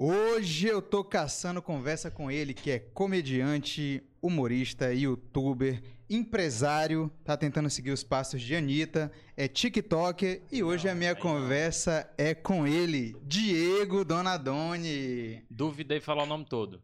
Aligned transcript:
Hoje 0.00 0.68
eu 0.68 0.80
tô 0.80 1.02
caçando 1.02 1.60
conversa 1.60 2.08
com 2.08 2.30
ele, 2.30 2.54
que 2.54 2.70
é 2.70 2.78
comediante, 2.78 4.00
humorista, 4.22 4.94
youtuber, 4.94 5.82
empresário, 6.08 7.10
tá 7.24 7.36
tentando 7.36 7.68
seguir 7.68 7.90
os 7.90 8.04
passos 8.04 8.40
de 8.40 8.54
Anitta, 8.54 9.10
é 9.36 9.48
TikToker 9.48 10.42
e 10.52 10.62
hoje 10.62 10.84
Não, 10.84 10.92
a 10.92 10.94
minha 10.94 11.14
não. 11.14 11.20
conversa 11.20 12.08
é 12.16 12.32
com 12.32 12.64
ele, 12.64 13.16
Diego 13.24 14.04
Donadoni. 14.04 15.42
Duvidei 15.50 15.98
falar 15.98 16.22
o 16.22 16.26
nome 16.26 16.44
todo. 16.44 16.80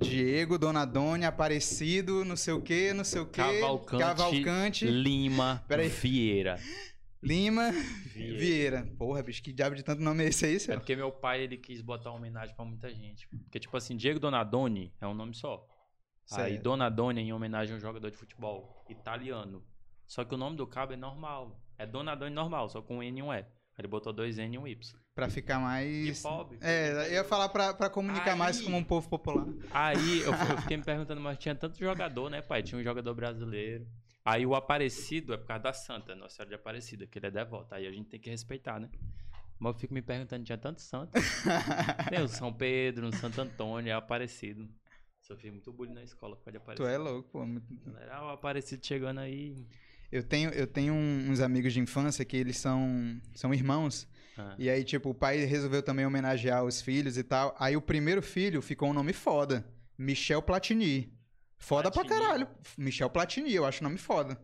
Diego 0.00 0.56
Donadoni, 0.56 1.26
Aparecido, 1.26 2.24
não 2.24 2.34
sei 2.34 2.54
o 2.54 2.62
que, 2.62 2.94
não 2.94 3.04
sei 3.04 3.20
o 3.20 3.26
que, 3.26 3.42
Cavalcante, 3.42 4.02
Cavalcante 4.02 4.86
Lima 4.86 5.62
Peraí. 5.68 5.88
Vieira. 5.88 6.58
Lima 7.22 7.72
Vieira. 8.14 8.38
Vieira. 8.38 8.94
Porra, 8.96 9.22
bicho, 9.22 9.42
que 9.42 9.52
diabo 9.52 9.74
de 9.74 9.82
tanto 9.82 10.00
nome 10.02 10.24
é 10.24 10.28
esse 10.28 10.44
aí, 10.46 10.56
É 10.56 10.58
senhor? 10.58 10.78
porque 10.78 10.94
meu 10.94 11.10
pai 11.10 11.42
ele 11.42 11.56
quis 11.56 11.80
botar 11.80 12.10
uma 12.10 12.18
homenagem 12.18 12.54
pra 12.54 12.64
muita 12.64 12.92
gente. 12.94 13.28
Porque, 13.28 13.58
tipo 13.58 13.76
assim, 13.76 13.96
Diego 13.96 14.20
Donadoni 14.20 14.92
é 15.00 15.06
um 15.06 15.14
nome 15.14 15.34
só. 15.34 15.66
Aí 16.32 16.52
Certo. 16.52 16.62
Donadoni 16.62 17.20
é 17.20 17.22
em 17.24 17.32
homenagem 17.32 17.74
a 17.74 17.78
um 17.78 17.80
jogador 17.80 18.10
de 18.10 18.16
futebol 18.16 18.84
italiano. 18.88 19.64
Só 20.06 20.24
que 20.24 20.34
o 20.34 20.38
nome 20.38 20.56
do 20.56 20.66
cabo 20.66 20.92
é 20.92 20.96
normal. 20.96 21.60
É 21.76 21.86
Donadoni 21.86 22.34
normal, 22.34 22.68
só 22.68 22.80
com 22.82 22.98
um 22.98 23.02
N 23.02 23.18
e 23.18 23.22
um 23.22 23.32
E. 23.32 23.36
Aí 23.38 23.44
Ele 23.78 23.88
botou 23.88 24.12
dois 24.12 24.38
N 24.38 24.54
e 24.56 24.58
um 24.58 24.66
Y. 24.66 24.98
Pra 25.14 25.28
ficar 25.28 25.58
mais... 25.58 26.16
Que 26.18 26.22
pobre. 26.22 26.58
É, 26.60 27.08
eu 27.08 27.12
ia 27.14 27.24
falar 27.24 27.48
pra, 27.48 27.74
pra 27.74 27.90
comunicar 27.90 28.32
Aí- 28.32 28.38
mais 28.38 28.60
como 28.60 28.76
um 28.76 28.84
povo 28.84 29.08
popular. 29.08 29.46
Aí 29.70 30.20
eu, 30.20 30.32
eu 30.32 30.58
fiquei 30.60 30.76
me 30.76 30.84
perguntando, 30.84 31.20
mas 31.20 31.38
tinha 31.38 31.54
tanto 31.54 31.78
jogador, 31.78 32.30
né, 32.30 32.40
pai? 32.42 32.62
Tinha 32.62 32.78
um 32.80 32.84
jogador 32.84 33.14
brasileiro. 33.14 33.86
Aí 34.30 34.44
o 34.46 34.54
Aparecido 34.54 35.32
é 35.32 35.36
por 35.36 35.46
causa 35.46 35.62
da 35.62 35.72
Santa, 35.72 36.14
Nossa 36.14 36.36
Senhora 36.36 36.48
de 36.50 36.54
Aparecida, 36.54 37.06
que 37.06 37.18
ele 37.18 37.26
é 37.26 37.30
devoto. 37.30 37.74
Aí 37.74 37.86
a 37.86 37.90
gente 37.90 38.08
tem 38.08 38.20
que 38.20 38.28
respeitar, 38.30 38.78
né? 38.78 38.90
Mas 39.58 39.72
eu 39.74 39.78
fico 39.80 39.94
me 39.94 40.02
perguntando, 40.02 40.44
tinha 40.44 40.58
tanto 40.58 40.80
santo. 40.80 41.10
Tem 42.10 42.22
o 42.22 42.28
São 42.28 42.52
Pedro, 42.52 43.08
o 43.08 43.12
Santo 43.16 43.40
Antônio, 43.40 43.90
é 43.90 43.92
Aparecido. 43.94 44.68
Sofri 45.20 45.50
muito 45.50 45.72
bullying 45.72 45.94
na 45.94 46.02
escola 46.02 46.36
causa 46.36 46.52
de 46.52 46.58
Tu 46.58 46.62
Aparecido. 46.62 46.88
é 46.88 46.96
louco, 46.98 47.28
pô. 47.30 47.44
muito- 47.46 47.66
Era 47.98 48.24
o 48.24 48.28
Aparecido 48.30 48.84
chegando 48.86 49.18
aí. 49.20 49.66
Eu 50.12 50.22
tenho, 50.22 50.50
eu 50.50 50.66
tenho 50.66 50.94
uns 50.94 51.40
amigos 51.40 51.72
de 51.72 51.80
infância 51.80 52.24
que 52.24 52.36
eles 52.36 52.56
são, 52.56 53.20
são 53.34 53.52
irmãos. 53.52 54.06
Ah, 54.38 54.54
E 54.58 54.70
aí, 54.70 54.84
tipo, 54.84 55.10
o 55.10 55.14
pai 55.14 55.38
resolveu 55.44 55.82
também 55.82 56.06
homenagear 56.06 56.64
os 56.64 56.80
filhos 56.80 57.18
e 57.18 57.24
tal. 57.24 57.54
Aí 57.58 57.76
o 57.76 57.82
primeiro 57.82 58.22
filho 58.22 58.62
ficou 58.62 58.88
um 58.90 58.94
nome 58.94 59.12
foda. 59.12 59.66
Michel 59.98 60.40
Platini. 60.40 61.12
Foda 61.58 61.90
Platini. 61.90 62.14
pra 62.14 62.24
caralho. 62.26 62.48
Michel 62.76 63.10
Platini, 63.10 63.52
eu 63.54 63.64
acho 63.66 63.80
o 63.80 63.84
nome 63.84 63.98
foda. 63.98 64.38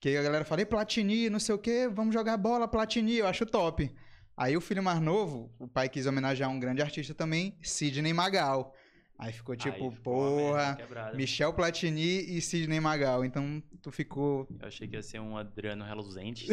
Que 0.00 0.08
aí 0.08 0.16
a 0.16 0.22
galera 0.22 0.44
fala, 0.44 0.62
"Ei, 0.62 0.66
Platini, 0.66 1.28
não 1.28 1.38
sei 1.38 1.54
o 1.54 1.58
quê, 1.58 1.88
vamos 1.92 2.14
jogar 2.14 2.36
bola, 2.36 2.66
Platini, 2.66 3.16
eu 3.16 3.26
acho 3.26 3.44
top. 3.44 3.94
Aí 4.36 4.56
o 4.56 4.60
filho 4.60 4.82
mais 4.82 5.00
novo, 5.00 5.54
o 5.58 5.68
pai 5.68 5.88
quis 5.90 6.06
homenagear 6.06 6.48
um 6.50 6.58
grande 6.58 6.80
artista 6.80 7.12
também, 7.14 7.58
Sidney 7.62 8.12
Magal. 8.14 8.74
Aí 9.18 9.34
ficou 9.34 9.54
tipo, 9.54 9.84
aí 9.84 9.90
ficou 9.94 10.54
merda 10.56 10.80
porra. 10.94 11.12
Michel 11.14 11.52
Platini 11.52 12.20
e 12.34 12.40
Sidney 12.40 12.80
Magal. 12.80 13.22
Então 13.22 13.62
tu 13.82 13.92
ficou. 13.92 14.48
Eu 14.58 14.66
achei 14.66 14.88
que 14.88 14.96
ia 14.96 15.02
ser 15.02 15.20
um 15.20 15.36
Adriano 15.36 15.84
reluzente, 15.84 16.46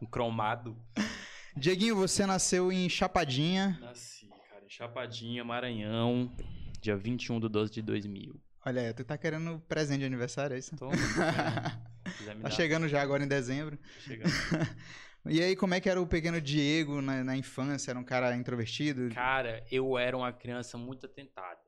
um 0.00 0.06
cromado. 0.06 0.74
Dieguinho, 1.54 1.94
você 1.96 2.24
nasceu 2.24 2.72
em 2.72 2.88
Chapadinha. 2.88 3.76
Nasci, 3.82 4.26
cara, 4.48 4.64
em 4.64 4.70
Chapadinha, 4.70 5.44
Maranhão, 5.44 6.32
dia 6.80 6.96
21 6.96 7.40
de 7.40 7.48
12 7.48 7.72
de 7.72 7.82
2000. 7.82 8.40
Olha 8.64 8.82
aí, 8.82 8.92
tu 8.92 9.04
tá 9.04 9.16
querendo 9.16 9.58
presente 9.68 10.00
de 10.00 10.04
aniversário, 10.06 10.54
é 10.54 10.58
isso? 10.58 10.76
Tô, 10.76 10.88
Tá 12.42 12.50
chegando 12.50 12.88
já 12.88 13.00
agora 13.00 13.22
em 13.24 13.28
dezembro. 13.28 13.78
chegando. 14.00 14.30
E 15.26 15.38
aí, 15.42 15.54
como 15.54 15.74
é 15.74 15.80
que 15.82 15.88
era 15.90 16.00
o 16.00 16.06
pequeno 16.06 16.40
Diego 16.40 17.02
na, 17.02 17.22
na 17.22 17.36
infância? 17.36 17.90
Era 17.90 17.98
um 17.98 18.02
cara 18.02 18.34
introvertido? 18.34 19.10
Cara, 19.14 19.62
eu 19.70 19.98
era 19.98 20.16
uma 20.16 20.32
criança 20.32 20.78
muito 20.78 21.04
atentada. 21.04 21.60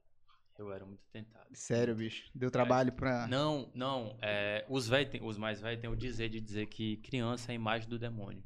Eu 0.58 0.72
era 0.72 0.86
muito 0.86 1.02
atentado. 1.10 1.48
Sério, 1.52 1.94
bicho. 1.94 2.30
Deu 2.34 2.50
trabalho 2.50 2.92
pra. 2.92 3.26
Não, 3.26 3.70
não. 3.74 4.16
é, 4.22 4.64
os, 4.70 4.88
tem- 5.10 5.22
os 5.22 5.36
mais 5.36 5.60
velhos 5.60 5.82
têm 5.82 5.90
o 5.90 5.94
dizer 5.94 6.30
de 6.30 6.40
dizer 6.40 6.64
que 6.66 6.96
criança 6.98 7.50
é 7.50 7.52
a 7.52 7.54
imagem 7.54 7.86
do 7.90 7.98
demônio. 7.98 8.42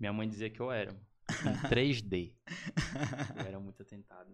Minha 0.00 0.12
mãe 0.14 0.26
dizia 0.26 0.48
que 0.48 0.60
eu 0.60 0.72
era. 0.72 0.96
Em 1.44 1.68
3D. 1.68 2.32
Eu 3.36 3.44
era 3.46 3.60
muito 3.60 3.82
atentado. 3.82 4.30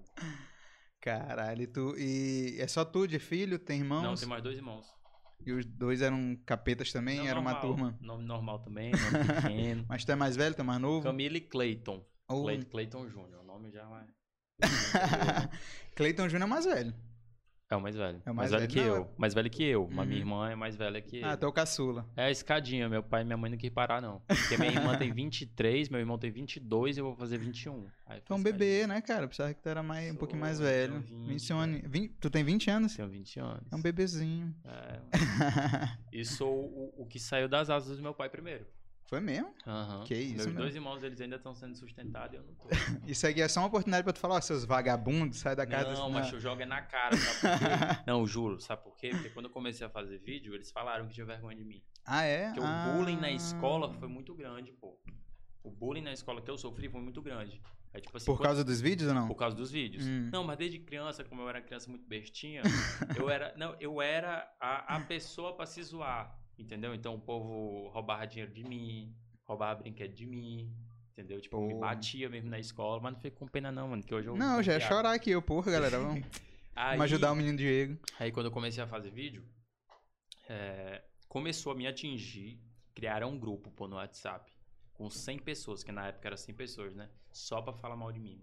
Caralho, 1.04 1.60
e 1.62 1.66
tu. 1.66 1.94
E 1.98 2.56
é 2.58 2.66
só 2.66 2.82
tu 2.82 3.06
de 3.06 3.18
filho? 3.18 3.58
Tem 3.58 3.80
irmãos? 3.80 4.02
Não, 4.02 4.14
tem 4.14 4.26
mais 4.26 4.42
dois 4.42 4.56
irmãos. 4.56 4.86
E 5.44 5.52
os 5.52 5.66
dois 5.66 6.00
eram 6.00 6.34
capetas 6.46 6.90
também? 6.90 7.18
Não, 7.18 7.26
era 7.26 7.38
uma 7.38 7.52
normal, 7.52 7.74
turma. 7.74 7.98
Nome 8.00 8.24
normal 8.24 8.58
também, 8.60 8.90
nome 8.90 9.42
pequeno. 9.42 9.84
Mas 9.90 10.02
tu 10.02 10.12
é 10.12 10.14
mais 10.16 10.34
velho, 10.34 10.54
tu 10.54 10.62
é 10.62 10.64
mais 10.64 10.80
novo? 10.80 11.02
Camila 11.04 11.36
e 11.36 11.42
Clayton. 11.42 12.02
Clay- 12.26 12.64
Clayton 12.64 13.06
Júnior. 13.10 13.42
O 13.42 13.44
nome 13.44 13.70
já 13.70 13.82
é. 13.82 14.06
Cleiton 15.94 16.26
Júnior 16.30 16.48
é 16.48 16.50
mais 16.50 16.64
velho. 16.64 16.94
É 17.70 17.76
o 17.76 17.80
mais 17.80 17.96
velho. 17.96 18.22
É 18.26 18.30
o 18.30 18.34
mais, 18.34 18.50
mais 18.50 18.62
velho, 18.62 18.72
velho. 18.72 18.72
que 18.84 18.88
Não, 18.90 18.96
eu. 18.96 19.14
Mais 19.16 19.34
velho 19.34 19.50
que 19.50 19.64
eu. 19.64 19.88
Mas 19.90 20.06
minha 20.06 20.20
Uhum. 20.22 20.26
irmã 20.34 20.50
é 20.50 20.54
mais 20.54 20.76
velha 20.76 21.00
que 21.00 21.24
Ah, 21.24 21.32
eu. 21.32 21.36
tu 21.38 21.46
é 21.46 21.48
o 21.48 21.52
caçula. 21.52 22.06
É 22.14 22.24
a 22.26 22.30
escadinha. 22.30 22.88
Meu 22.90 23.02
pai 23.02 23.22
e 23.22 23.24
minha 23.24 23.38
mãe 23.38 23.50
não 23.50 23.56
quis 23.56 23.70
parar, 23.70 24.02
não. 24.02 24.20
Porque 24.28 24.56
minha 24.58 24.70
irmã 24.70 24.96
tem 24.98 25.10
23, 25.12 25.88
meu 25.88 25.98
irmão 25.98 26.18
tem 26.18 26.30
22 26.30 26.96
e 26.96 27.00
eu 27.00 27.06
vou 27.06 27.16
fazer 27.16 27.38
21. 27.38 27.86
Aí 28.06 28.20
Tu 28.20 28.32
é 28.32 28.36
um 28.36 28.42
bebê, 28.42 28.86
né, 28.86 29.00
cara? 29.00 29.26
Pensava 29.26 29.52
que 29.54 29.62
tu 29.62 29.68
era 29.68 29.82
mais, 29.82 30.12
um 30.12 30.16
pouquinho 30.16 30.40
mais 30.40 30.58
velho. 30.60 31.00
20, 31.00 31.26
21 31.26 31.58
anos. 31.58 31.80
20 31.86 32.12
Tu 32.20 32.30
tem 32.30 32.44
20 32.44 32.70
anos? 32.70 32.94
Tenho 32.96 33.08
20 33.08 33.40
anos. 33.40 33.62
É 33.72 33.76
um 33.76 33.80
bebezinho. 33.82 34.54
É, 34.64 35.00
e 36.12 36.24
sou 36.24 36.54
o, 36.54 36.94
o 36.98 37.06
que 37.06 37.18
saiu 37.18 37.48
das 37.48 37.70
asas 37.70 37.96
do 37.96 38.02
meu 38.02 38.12
pai 38.14 38.28
primeiro. 38.28 38.66
Foi 39.06 39.20
mesmo? 39.20 39.54
Aham. 39.66 40.04
Que 40.04 40.14
isso, 40.14 40.36
Meus 40.36 40.46
meu. 40.46 40.56
dois 40.56 40.74
irmãos, 40.74 41.02
eles 41.02 41.20
ainda 41.20 41.36
estão 41.36 41.54
sendo 41.54 41.76
sustentados 41.76 42.34
e 42.34 42.36
eu 42.36 42.42
não 42.42 42.54
tô. 42.54 42.68
Isso 43.06 43.26
aqui 43.26 43.42
é 43.42 43.48
só 43.48 43.60
uma 43.60 43.68
oportunidade 43.68 44.02
pra 44.02 44.12
tu 44.12 44.18
falar, 44.18 44.36
ó, 44.36 44.40
seus 44.40 44.64
vagabundos, 44.64 45.38
sai 45.38 45.54
da 45.54 45.66
casa 45.66 45.92
Não, 45.92 46.10
mas 46.10 46.32
eu 46.32 46.40
jogo 46.40 46.62
é 46.62 46.66
na 46.66 46.80
cara, 46.80 47.16
sabe 47.16 47.40
por 47.40 47.58
quê? 47.58 47.64
Não, 48.06 48.26
juro, 48.26 48.60
sabe 48.60 48.82
por 48.82 48.96
quê? 48.96 49.10
Porque 49.10 49.30
quando 49.30 49.46
eu 49.46 49.52
comecei 49.52 49.86
a 49.86 49.90
fazer 49.90 50.18
vídeo, 50.18 50.54
eles 50.54 50.70
falaram 50.70 51.06
que 51.06 51.14
tinha 51.14 51.26
vergonha 51.26 51.56
de 51.56 51.64
mim. 51.64 51.82
Ah, 52.04 52.22
é? 52.22 52.46
Porque 52.46 52.60
ah. 52.62 52.88
o 52.88 52.98
bullying 52.98 53.16
na 53.16 53.30
escola 53.30 53.92
foi 53.92 54.08
muito 54.08 54.34
grande, 54.34 54.72
pô. 54.72 54.98
O 55.62 55.70
bullying 55.70 56.02
na 56.02 56.12
escola 56.12 56.42
que 56.42 56.50
eu 56.50 56.58
sofri 56.58 56.88
foi 56.88 57.00
muito 57.00 57.20
grande. 57.22 57.60
É 57.92 58.00
tipo 58.00 58.16
assim, 58.16 58.26
Por 58.26 58.36
quando- 58.36 58.46
causa 58.48 58.64
dos 58.64 58.80
vídeos 58.80 59.08
ou 59.08 59.14
não? 59.14 59.28
por 59.28 59.36
causa 59.36 59.56
dos 59.56 59.70
vídeos. 59.70 60.04
Hum. 60.04 60.28
Não, 60.32 60.42
mas 60.42 60.58
desde 60.58 60.80
criança, 60.80 61.22
como 61.22 61.42
eu 61.42 61.48
era 61.48 61.62
criança 61.62 61.88
muito 61.88 62.06
bestinha, 62.06 62.62
eu 63.16 63.30
era, 63.30 63.54
não, 63.56 63.76
eu 63.78 64.02
era 64.02 64.50
a, 64.60 64.96
a 64.96 65.00
pessoa 65.00 65.56
pra 65.56 65.64
se 65.64 65.80
zoar, 65.82 66.36
entendeu? 66.58 66.94
Então 66.94 67.14
o 67.14 67.20
povo 67.20 67.88
roubava 67.88 68.26
dinheiro 68.26 68.52
de 68.52 68.64
mim, 68.64 69.14
roubava 69.44 69.80
brinquedo 69.80 70.14
de 70.14 70.26
mim, 70.26 70.72
entendeu? 71.12 71.40
Tipo, 71.40 71.60
me 71.60 71.74
Pô. 71.74 71.80
batia 71.80 72.28
mesmo 72.28 72.50
na 72.50 72.58
escola, 72.58 73.00
mas 73.00 73.12
não 73.12 73.20
fiquei 73.20 73.30
com 73.30 73.46
pena 73.46 73.70
não, 73.72 73.88
mano, 73.88 74.02
que 74.02 74.14
hoje 74.14 74.28
eu 74.28 74.36
Não, 74.36 74.62
já 74.62 74.78
piada. 74.78 74.94
chorar 74.94 75.12
aqui, 75.14 75.30
eu, 75.30 75.42
porra, 75.42 75.72
galera. 75.72 75.98
Vamos, 75.98 76.24
Aí, 76.76 76.96
vamos 76.96 77.04
ajudar 77.04 77.32
o 77.32 77.36
menino 77.36 77.56
Diego. 77.56 77.98
Aí 78.18 78.32
quando 78.32 78.46
eu 78.46 78.52
comecei 78.52 78.82
a 78.82 78.86
fazer 78.86 79.10
vídeo, 79.10 79.44
é, 80.48 81.02
começou 81.28 81.72
a 81.72 81.74
me 81.74 81.86
atingir, 81.86 82.60
criaram 82.94 83.30
um 83.30 83.38
grupo 83.38 83.70
pô, 83.70 83.86
no 83.86 83.96
WhatsApp 83.96 84.52
com 84.92 85.10
100 85.10 85.38
pessoas, 85.40 85.82
que 85.82 85.90
na 85.92 86.08
época 86.08 86.28
era 86.28 86.36
100 86.36 86.54
pessoas, 86.54 86.94
né? 86.94 87.10
Só 87.32 87.60
pra 87.60 87.72
falar 87.72 87.96
mal 87.96 88.12
de 88.12 88.20
mim. 88.20 88.40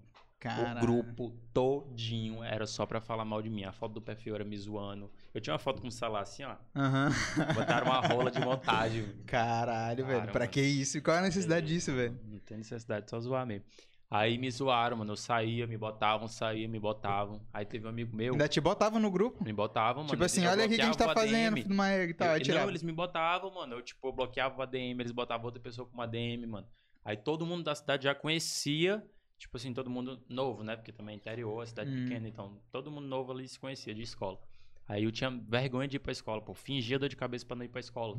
O 0.49 0.79
grupo 0.81 1.31
todinho 1.53 2.43
era 2.43 2.65
só 2.65 2.85
pra 2.85 2.99
falar 2.99 3.23
mal 3.25 3.41
de 3.41 3.49
mim. 3.49 3.63
A 3.63 3.71
foto 3.71 3.93
do 3.93 4.01
perfil 4.01 4.35
era 4.35 4.43
me 4.43 4.57
zoando. 4.57 5.11
Eu 5.33 5.39
tinha 5.41 5.53
uma 5.53 5.59
foto 5.59 5.81
com 5.81 5.87
o 5.87 5.91
celular 5.91 6.21
assim, 6.21 6.43
ó. 6.43 6.55
Aham. 6.75 7.09
Botaram 7.53 7.85
uma 7.87 7.99
rola 7.99 8.31
de 8.31 8.39
montagem. 8.39 9.05
Caralho, 9.27 10.05
velho. 10.05 10.19
Cara, 10.21 10.31
Pra 10.31 10.39
mano. 10.41 10.51
que 10.51 10.61
isso? 10.61 11.01
Qual 11.01 11.15
é 11.15 11.19
a 11.19 11.23
necessidade 11.23 11.67
disso, 11.67 11.93
velho? 11.93 12.19
Não 12.25 12.39
tem 12.39 12.57
necessidade, 12.57 13.09
só 13.09 13.19
zoar 13.19 13.45
mesmo. 13.45 13.65
Aí 14.09 14.37
me 14.37 14.51
zoaram, 14.51 14.97
mano. 14.97 15.13
Eu 15.13 15.15
saía, 15.15 15.65
me 15.65 15.77
botavam, 15.77 16.27
saía, 16.27 16.67
me 16.67 16.77
botavam. 16.79 17.41
Aí 17.53 17.63
teve 17.65 17.85
um 17.85 17.89
amigo 17.89 18.13
meu, 18.13 18.33
Ainda 18.33 18.47
te 18.47 18.59
botava 18.59 18.99
no 18.99 19.09
grupo? 19.09 19.41
me 19.43 19.53
botavam, 19.53 20.03
mano. 20.03 20.09
tipo 20.09 20.23
assim, 20.25 20.45
olha 20.45 20.65
aqui 20.65 20.73
o 20.73 20.75
que 20.75 20.81
a 20.81 20.85
gente 20.85 20.97
tá 20.97 21.13
fazendo, 21.13 21.57
e 21.59 22.13
tal. 22.13 22.37
Eu- 22.37 22.55
não, 22.55 22.69
eles 22.69 22.83
me 22.83 22.91
botavam, 22.91 23.53
mano. 23.53 23.75
Eu, 23.75 23.81
tipo, 23.81 24.05
eu 24.07 24.11
bloqueava 24.11 24.59
o 24.59 24.61
ADM, 24.63 24.99
eles 24.99 25.13
botavam 25.13 25.45
outra 25.45 25.61
pessoa 25.61 25.87
com 25.87 25.93
uma 25.93 26.03
ADM, 26.03 26.45
mano. 26.45 26.67
Aí 27.05 27.15
todo 27.15 27.45
mundo 27.45 27.63
da 27.63 27.73
cidade 27.73 28.03
já 28.03 28.13
conhecia, 28.13 29.01
tipo 29.41 29.57
assim, 29.57 29.73
todo 29.73 29.89
mundo 29.89 30.21
novo, 30.29 30.63
né? 30.63 30.75
Porque 30.75 30.91
também 30.91 31.13
é 31.13 31.15
interior, 31.17 31.61
a 31.61 31.65
cidade 31.65 31.89
Hum. 31.91 32.03
pequena, 32.03 32.27
então 32.27 32.57
todo 32.71 32.91
mundo 32.91 33.07
novo 33.07 33.31
ali 33.31 33.47
se 33.47 33.59
conhecia 33.59 33.93
de 33.93 34.03
escola. 34.03 34.39
Aí 34.87 35.03
eu 35.03 35.11
tinha 35.11 35.29
vergonha 35.29 35.87
de 35.87 35.95
ir 35.95 35.99
pra 35.99 36.11
escola, 36.11 36.41
pô. 36.41 36.53
Fingia 36.53 36.99
dor 36.99 37.09
de 37.09 37.15
cabeça 37.15 37.45
pra 37.45 37.55
não 37.55 37.65
ir 37.65 37.69
pra 37.69 37.79
escola. 37.79 38.17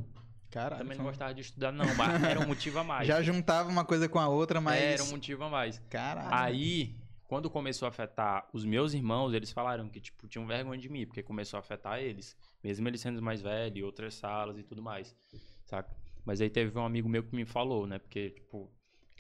Caralho. 0.50 0.82
também 0.82 0.98
não 0.98 1.04
um- 1.04 1.08
gostava 1.08 1.32
de 1.32 1.40
estudar, 1.40 1.72
não, 1.72 1.94
mas 1.94 2.22
era 2.24 2.38
um 2.40 2.46
motivo 2.46 2.78
a 2.80 2.84
mais. 2.84 3.06
Já 3.08 3.22
juntava 3.22 3.70
uma 3.70 3.84
coisa 3.86 4.06
com 4.08 4.18
a 4.18 4.28
outra, 4.28 4.60
mas. 4.60 4.82
Era 4.82 5.02
um 5.04 5.10
motivo 5.10 5.44
a 5.44 5.48
mais. 5.48 5.78
Caralho. 5.88 6.28
Aí, 6.34 6.94
quando 7.26 7.48
começou 7.48 7.86
a 7.86 7.88
afetar 7.88 8.46
os 8.52 8.64
meus 8.64 8.92
irmãos, 8.92 9.32
eles 9.32 9.50
falaram 9.50 9.88
que, 9.88 9.98
tipo, 10.00 10.26
tinham 10.28 10.46
vergonha 10.46 10.78
de 10.78 10.88
mim, 10.90 11.06
porque 11.06 11.22
começou 11.22 11.56
a 11.56 11.60
afetar 11.60 12.00
eles. 12.00 12.36
Mesmo 12.62 12.86
eles 12.88 13.00
sendo 13.00 13.22
mais 13.22 13.40
velhos, 13.40 13.82
outras 13.84 14.14
salas 14.14 14.58
e 14.58 14.62
tudo 14.62 14.82
mais, 14.82 15.16
saca? 15.64 15.94
Mas 16.24 16.40
aí 16.42 16.50
teve 16.50 16.76
um 16.78 16.84
amigo 16.84 17.08
meu 17.08 17.22
que 17.24 17.34
me 17.34 17.44
falou, 17.46 17.86
né? 17.86 17.98
Porque, 17.98 18.30
tipo, 18.30 18.70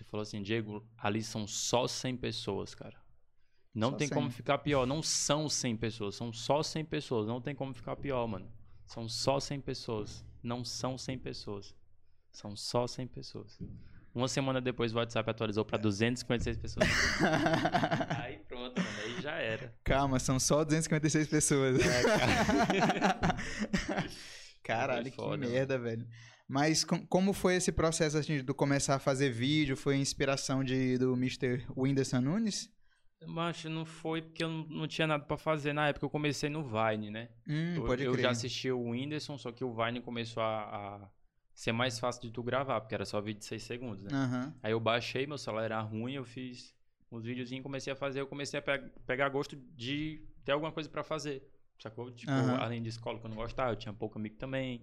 ele 0.02 0.08
falou 0.10 0.22
assim, 0.22 0.42
Diego, 0.42 0.84
ali 0.98 1.22
são 1.22 1.46
só 1.46 1.86
100 1.86 2.16
pessoas, 2.16 2.74
cara. 2.74 3.00
Não 3.74 3.90
Só 3.90 3.96
tem 3.96 4.08
100. 4.08 4.14
como 4.14 4.30
ficar 4.30 4.58
pior. 4.58 4.84
Não 4.84 5.02
são 5.02 5.48
100 5.48 5.76
pessoas, 5.76 6.14
são 6.14 6.32
só 6.32 6.62
100 6.62 6.84
pessoas. 6.84 7.26
Não 7.26 7.40
tem 7.40 7.54
como 7.54 7.72
ficar 7.72 7.96
pior, 7.96 8.26
mano. 8.26 8.50
São 8.84 9.08
só 9.08 9.40
100 9.40 9.60
pessoas. 9.60 10.24
Não 10.42 10.64
são 10.64 10.98
100 10.98 11.18
pessoas. 11.18 11.74
São 12.30 12.54
só 12.56 12.86
100 12.86 13.06
pessoas. 13.06 13.58
Uma 14.14 14.28
semana 14.28 14.60
depois 14.60 14.92
o 14.92 14.98
WhatsApp 14.98 15.30
atualizou 15.30 15.64
pra 15.64 15.78
256 15.78 16.58
pessoas. 16.58 16.86
aí 18.20 18.38
pronto, 18.40 18.78
mano, 18.78 18.96
aí 19.04 19.22
já 19.22 19.32
era. 19.36 19.74
Calma, 19.82 20.18
são 20.18 20.38
só 20.38 20.64
256 20.64 21.28
pessoas. 21.28 21.80
É, 21.80 22.02
cara. 22.02 23.36
Caralho, 24.62 25.10
que 25.10 25.36
merda, 25.38 25.78
velho. 25.78 26.06
Mas 26.52 26.84
com- 26.84 27.06
como 27.06 27.32
foi 27.32 27.54
esse 27.56 27.72
processo 27.72 28.18
assim, 28.18 28.44
de 28.44 28.52
começar 28.52 28.96
a 28.96 28.98
fazer 28.98 29.30
vídeo? 29.30 29.74
Foi 29.74 29.96
inspiração 29.96 30.62
de, 30.62 30.98
do 30.98 31.14
Mr. 31.14 31.64
Whindersson 31.74 32.20
Nunes? 32.20 32.70
Mas 33.26 33.64
não 33.64 33.86
foi 33.86 34.20
porque 34.20 34.44
eu 34.44 34.50
não, 34.50 34.64
não 34.66 34.86
tinha 34.86 35.06
nada 35.06 35.24
pra 35.24 35.38
fazer 35.38 35.72
na 35.72 35.88
época. 35.88 36.04
Eu 36.04 36.10
comecei 36.10 36.50
no 36.50 36.62
Vine, 36.62 37.10
né? 37.10 37.30
Hum, 37.48 37.76
eu 37.76 37.94
eu 38.00 38.18
já 38.18 38.30
assisti 38.30 38.70
o 38.70 38.90
Whindersson, 38.90 39.38
só 39.38 39.50
que 39.50 39.64
o 39.64 39.72
Vine 39.72 40.02
começou 40.02 40.42
a, 40.42 40.96
a 41.04 41.08
ser 41.54 41.72
mais 41.72 41.98
fácil 41.98 42.20
de 42.20 42.30
tu 42.30 42.42
gravar, 42.42 42.80
porque 42.82 42.94
era 42.94 43.06
só 43.06 43.18
vídeo 43.20 43.38
de 43.38 43.46
6 43.46 43.62
segundos, 43.62 44.02
né? 44.02 44.10
Aham. 44.12 44.52
Aí 44.62 44.72
eu 44.72 44.80
baixei, 44.80 45.26
meu 45.26 45.38
celular 45.38 45.64
era 45.64 45.80
ruim, 45.80 46.12
eu 46.14 46.24
fiz 46.24 46.74
uns 47.10 47.24
videozinhos, 47.24 47.62
comecei 47.62 47.92
a 47.92 47.96
fazer, 47.96 48.20
eu 48.20 48.26
comecei 48.26 48.58
a 48.58 48.62
pe- 48.62 48.90
pegar 49.06 49.28
gosto 49.30 49.56
de 49.56 50.22
ter 50.44 50.52
alguma 50.52 50.70
coisa 50.72 50.88
pra 50.90 51.02
fazer. 51.02 51.42
Sacou? 51.78 52.10
Tipo, 52.12 52.30
Aham. 52.32 52.56
além 52.60 52.82
de 52.82 52.88
escola 52.90 53.18
que 53.18 53.24
eu 53.24 53.30
não 53.30 53.36
gostava, 53.36 53.72
eu 53.72 53.76
tinha 53.76 53.92
pouco 53.94 54.18
amigo 54.18 54.36
também, 54.36 54.80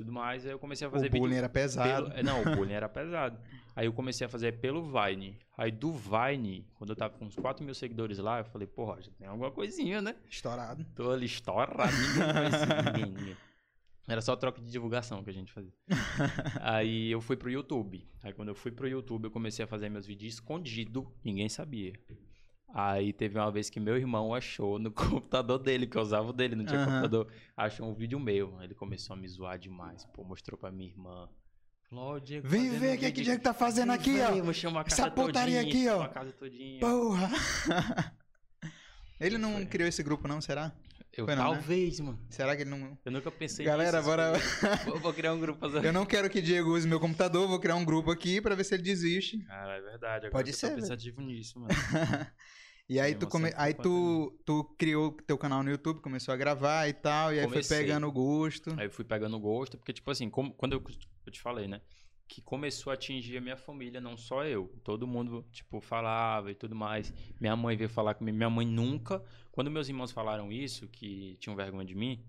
tudo 0.00 0.12
mais, 0.12 0.46
aí 0.46 0.52
eu 0.52 0.58
comecei 0.58 0.86
a 0.86 0.88
O 0.88 0.92
fazer 0.92 1.10
bullying 1.10 1.24
vídeo 1.24 1.38
era 1.38 1.48
pesado. 1.48 2.06
pelo- 2.06 2.18
é, 2.18 2.22
Não, 2.22 2.40
o 2.40 2.56
bullying 2.56 2.72
era 2.72 2.88
pesado. 2.88 3.38
Aí 3.76 3.86
eu 3.86 3.92
comecei 3.92 4.26
a 4.26 4.30
fazer 4.30 4.52
pelo 4.58 4.82
Vine. 4.82 5.38
Aí 5.58 5.70
do 5.70 5.92
Vine, 5.92 6.66
quando 6.74 6.90
eu 6.90 6.96
tava 6.96 7.18
com 7.18 7.26
uns 7.26 7.36
4 7.36 7.62
mil 7.64 7.74
seguidores 7.74 8.18
lá, 8.18 8.38
eu 8.38 8.44
falei, 8.46 8.66
porra, 8.66 9.00
já 9.02 9.10
tem 9.12 9.26
alguma 9.26 9.50
coisinha, 9.50 10.00
né? 10.00 10.16
Estourado. 10.28 10.84
Tô 10.94 11.10
ali 11.10 11.26
estourado, 11.26 11.92
ninguém, 12.94 13.12
ninguém. 13.14 13.36
Era 14.08 14.20
só 14.22 14.34
troca 14.34 14.60
de 14.60 14.70
divulgação 14.70 15.22
que 15.22 15.30
a 15.30 15.32
gente 15.32 15.52
fazia. 15.52 15.72
Aí 16.62 17.10
eu 17.10 17.20
fui 17.20 17.36
pro 17.36 17.50
YouTube. 17.50 18.04
Aí 18.22 18.32
quando 18.32 18.48
eu 18.48 18.54
fui 18.54 18.72
pro 18.72 18.88
YouTube, 18.88 19.24
eu 19.26 19.30
comecei 19.30 19.64
a 19.64 19.68
fazer 19.68 19.88
meus 19.88 20.06
vídeos 20.06 20.34
escondido, 20.34 21.06
ninguém 21.22 21.48
sabia. 21.48 21.92
Aí 22.72 23.12
teve 23.12 23.38
uma 23.38 23.50
vez 23.50 23.68
que 23.68 23.80
meu 23.80 23.96
irmão 23.96 24.32
achou 24.34 24.78
no 24.78 24.90
computador 24.92 25.58
dele, 25.58 25.86
que 25.86 25.96
eu 25.96 26.02
usava 26.02 26.28
o 26.28 26.32
dele, 26.32 26.54
não 26.54 26.64
tinha 26.64 26.78
Aham. 26.80 26.86
computador. 26.86 27.28
Achou 27.56 27.88
um 27.90 27.94
vídeo 27.94 28.18
meu. 28.20 28.60
Ele 28.62 28.74
começou 28.74 29.14
a 29.14 29.16
me 29.18 29.26
zoar 29.28 29.58
demais. 29.58 30.04
Pô, 30.06 30.22
mostrou 30.24 30.56
pra 30.58 30.70
minha 30.70 30.88
irmã. 30.90 31.28
Falou, 31.88 32.20
Diego 32.20 32.46
Vem 32.48 32.70
ver 32.70 32.96
o 32.96 33.00
que, 33.00 33.10
que 33.10 33.20
o 33.20 33.24
Diego 33.24 33.42
tá 33.42 33.52
fazendo 33.52 33.90
aqui, 33.90 34.12
Vem, 34.12 34.40
ó. 34.40 34.44
vou 34.44 34.52
chamar 34.54 34.82
a 34.82 34.84
casa 34.84 35.02
Essa 35.02 35.10
putaria 35.10 35.62
todinha, 35.64 35.92
aqui, 35.92 36.00
ó. 36.00 36.02
a 36.04 36.08
casa 36.08 36.32
todinha. 36.32 36.78
Porra! 36.78 37.28
ele 39.20 39.36
não 39.38 39.54
Foi. 39.54 39.66
criou 39.66 39.88
esse 39.88 40.02
grupo, 40.02 40.28
não, 40.28 40.40
será? 40.40 40.72
Eu, 41.16 41.26
não, 41.26 41.34
né? 41.34 41.42
talvez, 41.42 41.98
mano. 42.00 42.18
Será 42.30 42.54
que 42.54 42.62
ele 42.62 42.70
não. 42.70 42.96
Eu 43.04 43.10
nunca 43.12 43.30
pensei 43.30 43.64
Galera, 43.66 43.98
nisso. 43.98 44.08
bora- 44.10 44.32
Vou, 44.86 44.98
vou 45.00 45.12
criar 45.12 45.34
um 45.34 45.40
grupo 45.40 45.58
pra 45.58 45.68
Eu 45.84 45.92
não 45.92 46.06
quero 46.06 46.30
que 46.30 46.40
Diego 46.40 46.70
use 46.70 46.86
meu 46.86 47.00
computador, 47.00 47.48
vou 47.48 47.58
criar 47.58 47.74
um 47.76 47.84
grupo 47.84 48.10
aqui 48.10 48.40
pra 48.40 48.54
ver 48.54 48.64
se 48.64 48.74
ele 48.74 48.82
desiste. 48.82 49.38
Cara, 49.44 49.76
é 49.76 49.80
verdade. 49.80 50.26
Agora 50.26 50.30
Pode 50.30 50.50
que 50.50 50.54
eu 50.56 50.58
ser, 50.58 50.70
tô 50.70 50.76
pensativo 50.76 51.20
nisso, 51.22 51.58
mano. 51.58 51.74
E 52.88 52.98
aí, 52.98 53.14
tu, 53.14 53.28
come... 53.28 53.52
aí 53.56 53.72
tu, 53.72 54.36
tu 54.44 54.64
criou 54.76 55.12
teu 55.24 55.38
canal 55.38 55.62
no 55.62 55.70
YouTube, 55.70 56.00
começou 56.00 56.34
a 56.34 56.36
gravar 56.36 56.88
e 56.88 56.92
tal, 56.92 57.32
e 57.32 57.38
aí 57.38 57.44
Comecei. 57.46 57.76
foi 57.76 57.86
pegando 57.86 58.08
o 58.08 58.10
gosto. 58.10 58.74
Aí 58.76 58.90
fui 58.90 59.04
pegando 59.04 59.38
gosto, 59.38 59.78
porque, 59.78 59.92
tipo 59.92 60.10
assim, 60.10 60.28
como- 60.28 60.52
quando 60.54 60.72
eu, 60.72 60.82
eu 61.24 61.30
te 61.32 61.40
falei, 61.40 61.68
né? 61.68 61.80
Que 62.26 62.42
começou 62.42 62.90
a 62.90 62.94
atingir 62.94 63.36
a 63.36 63.40
minha 63.40 63.56
família, 63.56 64.00
não 64.00 64.16
só 64.16 64.44
eu. 64.44 64.66
Todo 64.82 65.06
mundo, 65.06 65.46
tipo, 65.52 65.80
falava 65.80 66.50
e 66.50 66.54
tudo 66.56 66.74
mais. 66.74 67.14
Minha 67.40 67.54
mãe 67.54 67.76
veio 67.76 67.88
falar 67.88 68.14
comigo. 68.14 68.36
Minha 68.36 68.50
mãe 68.50 68.66
nunca. 68.66 69.22
Quando 69.60 69.70
meus 69.70 69.90
irmãos 69.90 70.10
falaram 70.10 70.50
isso, 70.50 70.88
que 70.88 71.36
tinham 71.38 71.54
vergonha 71.54 71.84
de 71.84 71.94
mim, 71.94 72.24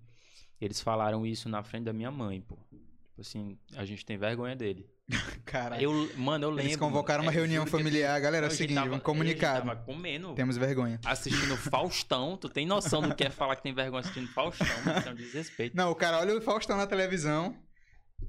eles 0.60 0.82
falaram 0.82 1.26
isso 1.26 1.48
na 1.48 1.64
frente 1.64 1.86
da 1.86 1.94
minha 1.94 2.12
mãe, 2.12 2.42
pô. 2.42 2.58
Tipo 2.58 3.22
assim, 3.22 3.58
a 3.74 3.86
gente 3.86 4.06
tem 4.06 4.18
vergonha 4.18 4.54
dele. 4.54 4.86
Caralho. 5.46 5.82
Eu, 5.82 6.12
mano, 6.18 6.44
eu 6.44 6.50
lembro. 6.50 6.66
Eles 6.66 6.76
convocaram 6.76 7.24
uma 7.24 7.32
é, 7.32 7.36
reunião 7.36 7.66
familiar. 7.66 8.20
Galera, 8.20 8.48
é 8.48 8.50
o 8.50 8.52
seguinte, 8.52 8.76
tava- 8.76 8.96
um 8.96 9.00
comunicado. 9.00 9.60
gente 9.60 9.68
tava 9.70 9.82
comendo. 9.82 10.34
Temos 10.34 10.58
vergonha. 10.58 11.00
assistindo 11.06 11.56
Faustão. 11.72 12.36
Tu 12.36 12.50
tem 12.50 12.66
noção 12.66 13.02
do 13.02 13.16
que 13.16 13.24
é 13.24 13.30
falar 13.30 13.56
que 13.56 13.64
tem 13.64 13.74
vergonha 13.74 14.02
assistindo 14.02 14.28
Faustão? 14.34 14.68
Isso 14.68 15.08
é 15.08 15.12
um 15.12 15.16
desrespeito. 15.16 15.78
Não, 15.78 15.90
o 15.90 15.96
cara 15.96 16.20
olha 16.20 16.38
o 16.38 16.42
Faustão 16.42 16.76
na 16.76 16.86
televisão. 16.86 17.58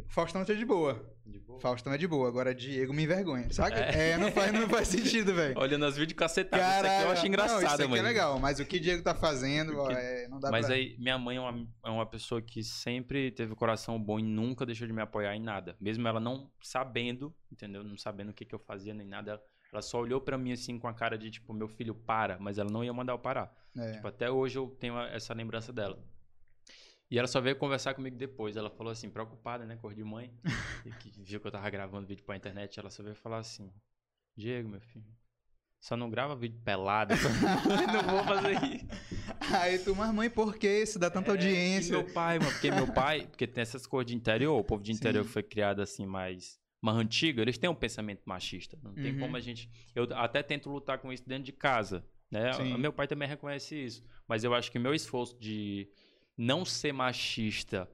Faustão 0.08 0.44
tá 0.44 0.52
de 0.52 0.64
boa. 0.64 1.02
De 1.24 1.38
boa. 1.38 1.60
Faustão 1.60 1.92
é 1.92 1.96
de 1.96 2.06
boa. 2.06 2.28
Agora 2.28 2.54
Diego 2.54 2.92
me 2.92 3.04
envergonha. 3.04 3.50
Saca? 3.52 3.78
É. 3.78 4.10
É, 4.10 4.18
não, 4.18 4.30
faz, 4.30 4.52
não 4.52 4.68
faz 4.68 4.88
sentido, 4.88 5.34
velho. 5.34 5.58
Olhando 5.58 5.84
as 5.84 5.96
vídeos 5.96 6.18
cacetadas. 6.18 6.66
Isso 6.66 6.86
aqui 6.86 7.04
eu 7.04 7.10
acho 7.10 7.22
não, 7.22 7.28
engraçado, 7.28 7.64
isso 7.64 7.74
aqui 7.74 7.86
mano. 7.88 7.96
é 7.96 8.02
legal, 8.02 8.38
mas 8.38 8.60
o 8.60 8.64
que 8.64 8.78
Diego 8.78 9.02
tá 9.02 9.14
fazendo, 9.14 9.78
ó, 9.78 9.90
é, 9.90 10.28
não 10.28 10.38
dá 10.38 10.50
Mas 10.50 10.66
pra... 10.66 10.74
aí, 10.74 10.96
minha 10.98 11.18
mãe 11.18 11.36
é 11.36 11.40
uma, 11.40 11.68
é 11.86 11.90
uma 11.90 12.06
pessoa 12.06 12.42
que 12.42 12.62
sempre 12.62 13.30
teve 13.30 13.52
o 13.52 13.56
coração 13.56 14.02
bom 14.02 14.18
e 14.18 14.22
nunca 14.22 14.66
deixou 14.66 14.86
de 14.86 14.92
me 14.92 15.00
apoiar 15.00 15.34
em 15.34 15.40
nada. 15.40 15.76
Mesmo 15.80 16.06
ela 16.06 16.20
não 16.20 16.50
sabendo, 16.60 17.34
entendeu? 17.50 17.82
Não 17.82 17.96
sabendo 17.96 18.30
o 18.30 18.34
que, 18.34 18.44
que 18.44 18.54
eu 18.54 18.58
fazia 18.58 18.92
nem 18.92 19.06
nada. 19.06 19.30
Ela, 19.32 19.42
ela 19.72 19.82
só 19.82 20.00
olhou 20.00 20.20
pra 20.20 20.36
mim 20.36 20.52
assim 20.52 20.78
com 20.78 20.88
a 20.88 20.92
cara 20.92 21.16
de 21.16 21.30
tipo, 21.30 21.54
meu 21.54 21.68
filho, 21.68 21.94
para. 21.94 22.38
Mas 22.38 22.58
ela 22.58 22.70
não 22.70 22.84
ia 22.84 22.92
mandar 22.92 23.14
eu 23.14 23.18
parar. 23.18 23.50
É. 23.78 23.92
Tipo, 23.92 24.08
até 24.08 24.30
hoje 24.30 24.58
eu 24.58 24.68
tenho 24.78 24.98
essa 24.98 25.32
lembrança 25.32 25.72
dela. 25.72 25.98
E 27.12 27.18
ela 27.18 27.28
só 27.28 27.42
veio 27.42 27.54
conversar 27.56 27.92
comigo 27.92 28.16
depois. 28.16 28.56
Ela 28.56 28.70
falou 28.70 28.90
assim, 28.90 29.10
preocupada, 29.10 29.66
né? 29.66 29.76
Cor 29.76 29.92
de 29.92 30.02
mãe. 30.02 30.32
e 30.86 30.90
que 30.92 31.12
viu 31.22 31.38
que 31.38 31.46
eu 31.46 31.50
tava 31.52 31.68
gravando 31.68 32.06
vídeo 32.06 32.24
pra 32.24 32.34
internet. 32.34 32.80
Ela 32.80 32.88
só 32.88 33.02
veio 33.02 33.14
falar 33.14 33.36
assim: 33.36 33.70
Diego, 34.34 34.66
meu 34.66 34.80
filho, 34.80 35.04
só 35.78 35.94
não 35.94 36.08
grava 36.08 36.34
vídeo 36.34 36.58
pelado. 36.64 37.12
não 37.92 38.14
vou 38.14 38.24
fazer 38.24 38.52
isso. 38.64 38.86
Aí 39.60 39.78
tu, 39.80 39.94
mas 39.94 40.10
mãe, 40.14 40.30
por 40.30 40.56
que 40.56 40.66
isso 40.66 40.98
dá 40.98 41.10
tanta 41.10 41.28
É, 41.28 41.30
audiência? 41.32 41.92
Meu 41.98 42.10
pai, 42.14 42.38
mano, 42.38 42.50
porque 42.50 42.70
meu 42.70 42.90
pai, 42.90 43.26
porque 43.26 43.46
tem 43.46 43.60
essas 43.60 43.86
cores 43.86 44.06
de 44.06 44.16
interior, 44.16 44.58
o 44.58 44.64
povo 44.64 44.82
de 44.82 44.90
interior 44.90 45.24
Sim. 45.24 45.30
foi 45.30 45.42
criado 45.42 45.82
assim 45.82 46.06
mais 46.06 46.58
mais 46.80 46.96
antigo, 46.96 47.40
eles 47.42 47.58
têm 47.58 47.68
um 47.68 47.74
pensamento 47.74 48.22
machista. 48.24 48.78
Não 48.82 48.94
tem 48.94 49.12
Uhum. 49.12 49.20
como 49.20 49.36
a 49.36 49.40
gente. 49.40 49.70
Eu 49.94 50.08
até 50.16 50.42
tento 50.42 50.70
lutar 50.70 50.98
com 50.98 51.12
isso 51.12 51.28
dentro 51.28 51.44
de 51.44 51.52
casa. 51.52 52.04
Né? 52.30 52.54
Sim. 52.54 52.78
Meu 52.78 52.92
pai 52.92 53.06
também 53.06 53.28
reconhece 53.28 53.76
isso. 53.76 54.02
Mas 54.26 54.42
eu 54.42 54.54
acho 54.54 54.72
que 54.72 54.78
meu 54.78 54.94
esforço 54.94 55.38
de 55.38 55.88
não 56.36 56.64
ser 56.64 56.92
machista 56.92 57.88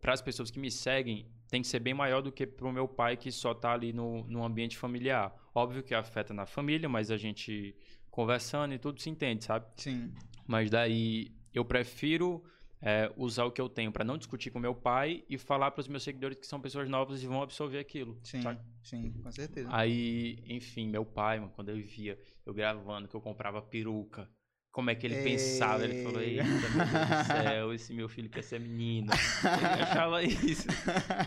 para 0.00 0.12
as 0.12 0.22
pessoas 0.22 0.50
que 0.50 0.58
me 0.58 0.70
seguem 0.70 1.26
tem 1.48 1.62
que 1.62 1.68
ser 1.68 1.78
bem 1.78 1.94
maior 1.94 2.20
do 2.20 2.32
que 2.32 2.46
para 2.46 2.66
o 2.66 2.72
meu 2.72 2.88
pai 2.88 3.16
que 3.16 3.30
só 3.30 3.54
tá 3.54 3.72
ali 3.72 3.92
no, 3.92 4.24
no 4.24 4.44
ambiente 4.44 4.76
familiar. 4.76 5.32
Óbvio 5.54 5.82
que 5.82 5.94
afeta 5.94 6.34
na 6.34 6.46
família, 6.46 6.88
mas 6.88 7.10
a 7.10 7.16
gente 7.16 7.76
conversando 8.10 8.74
e 8.74 8.78
tudo 8.78 9.00
se 9.00 9.08
entende, 9.08 9.44
sabe? 9.44 9.66
Sim. 9.76 10.12
Mas 10.46 10.68
daí 10.68 11.32
eu 11.52 11.64
prefiro 11.64 12.42
é, 12.80 13.10
usar 13.16 13.44
o 13.44 13.52
que 13.52 13.60
eu 13.60 13.68
tenho 13.68 13.92
para 13.92 14.04
não 14.04 14.18
discutir 14.18 14.50
com 14.50 14.58
meu 14.58 14.74
pai 14.74 15.24
e 15.28 15.38
falar 15.38 15.70
para 15.70 15.80
os 15.80 15.88
meus 15.88 16.02
seguidores 16.02 16.36
que 16.36 16.46
são 16.46 16.60
pessoas 16.60 16.88
novas 16.88 17.22
e 17.22 17.26
vão 17.26 17.42
absorver 17.42 17.78
aquilo. 17.78 18.18
Sim, 18.22 18.42
sabe? 18.42 18.60
sim, 18.82 19.12
com 19.22 19.30
certeza. 19.30 19.68
Aí, 19.72 20.42
enfim, 20.46 20.88
meu 20.88 21.04
pai, 21.04 21.38
mano, 21.38 21.52
quando 21.54 21.70
eu 21.70 21.76
via 21.76 22.18
eu 22.44 22.52
gravando 22.52 23.08
que 23.08 23.14
eu 23.14 23.20
comprava 23.20 23.62
peruca, 23.62 24.28
como 24.74 24.90
é 24.90 24.94
que 24.96 25.06
ele 25.06 25.14
Ei. 25.14 25.22
pensava? 25.22 25.84
Ele 25.84 26.02
falou: 26.02 26.20
Eita, 26.20 26.42
meu 26.42 26.58
Deus 26.58 27.08
do 27.08 27.24
céu, 27.26 27.72
esse 27.72 27.94
meu 27.94 28.08
filho 28.08 28.28
quer 28.28 28.42
ser 28.42 28.58
menino. 28.58 29.12
Ele 29.12 29.82
achava 29.82 30.20
isso. 30.24 30.66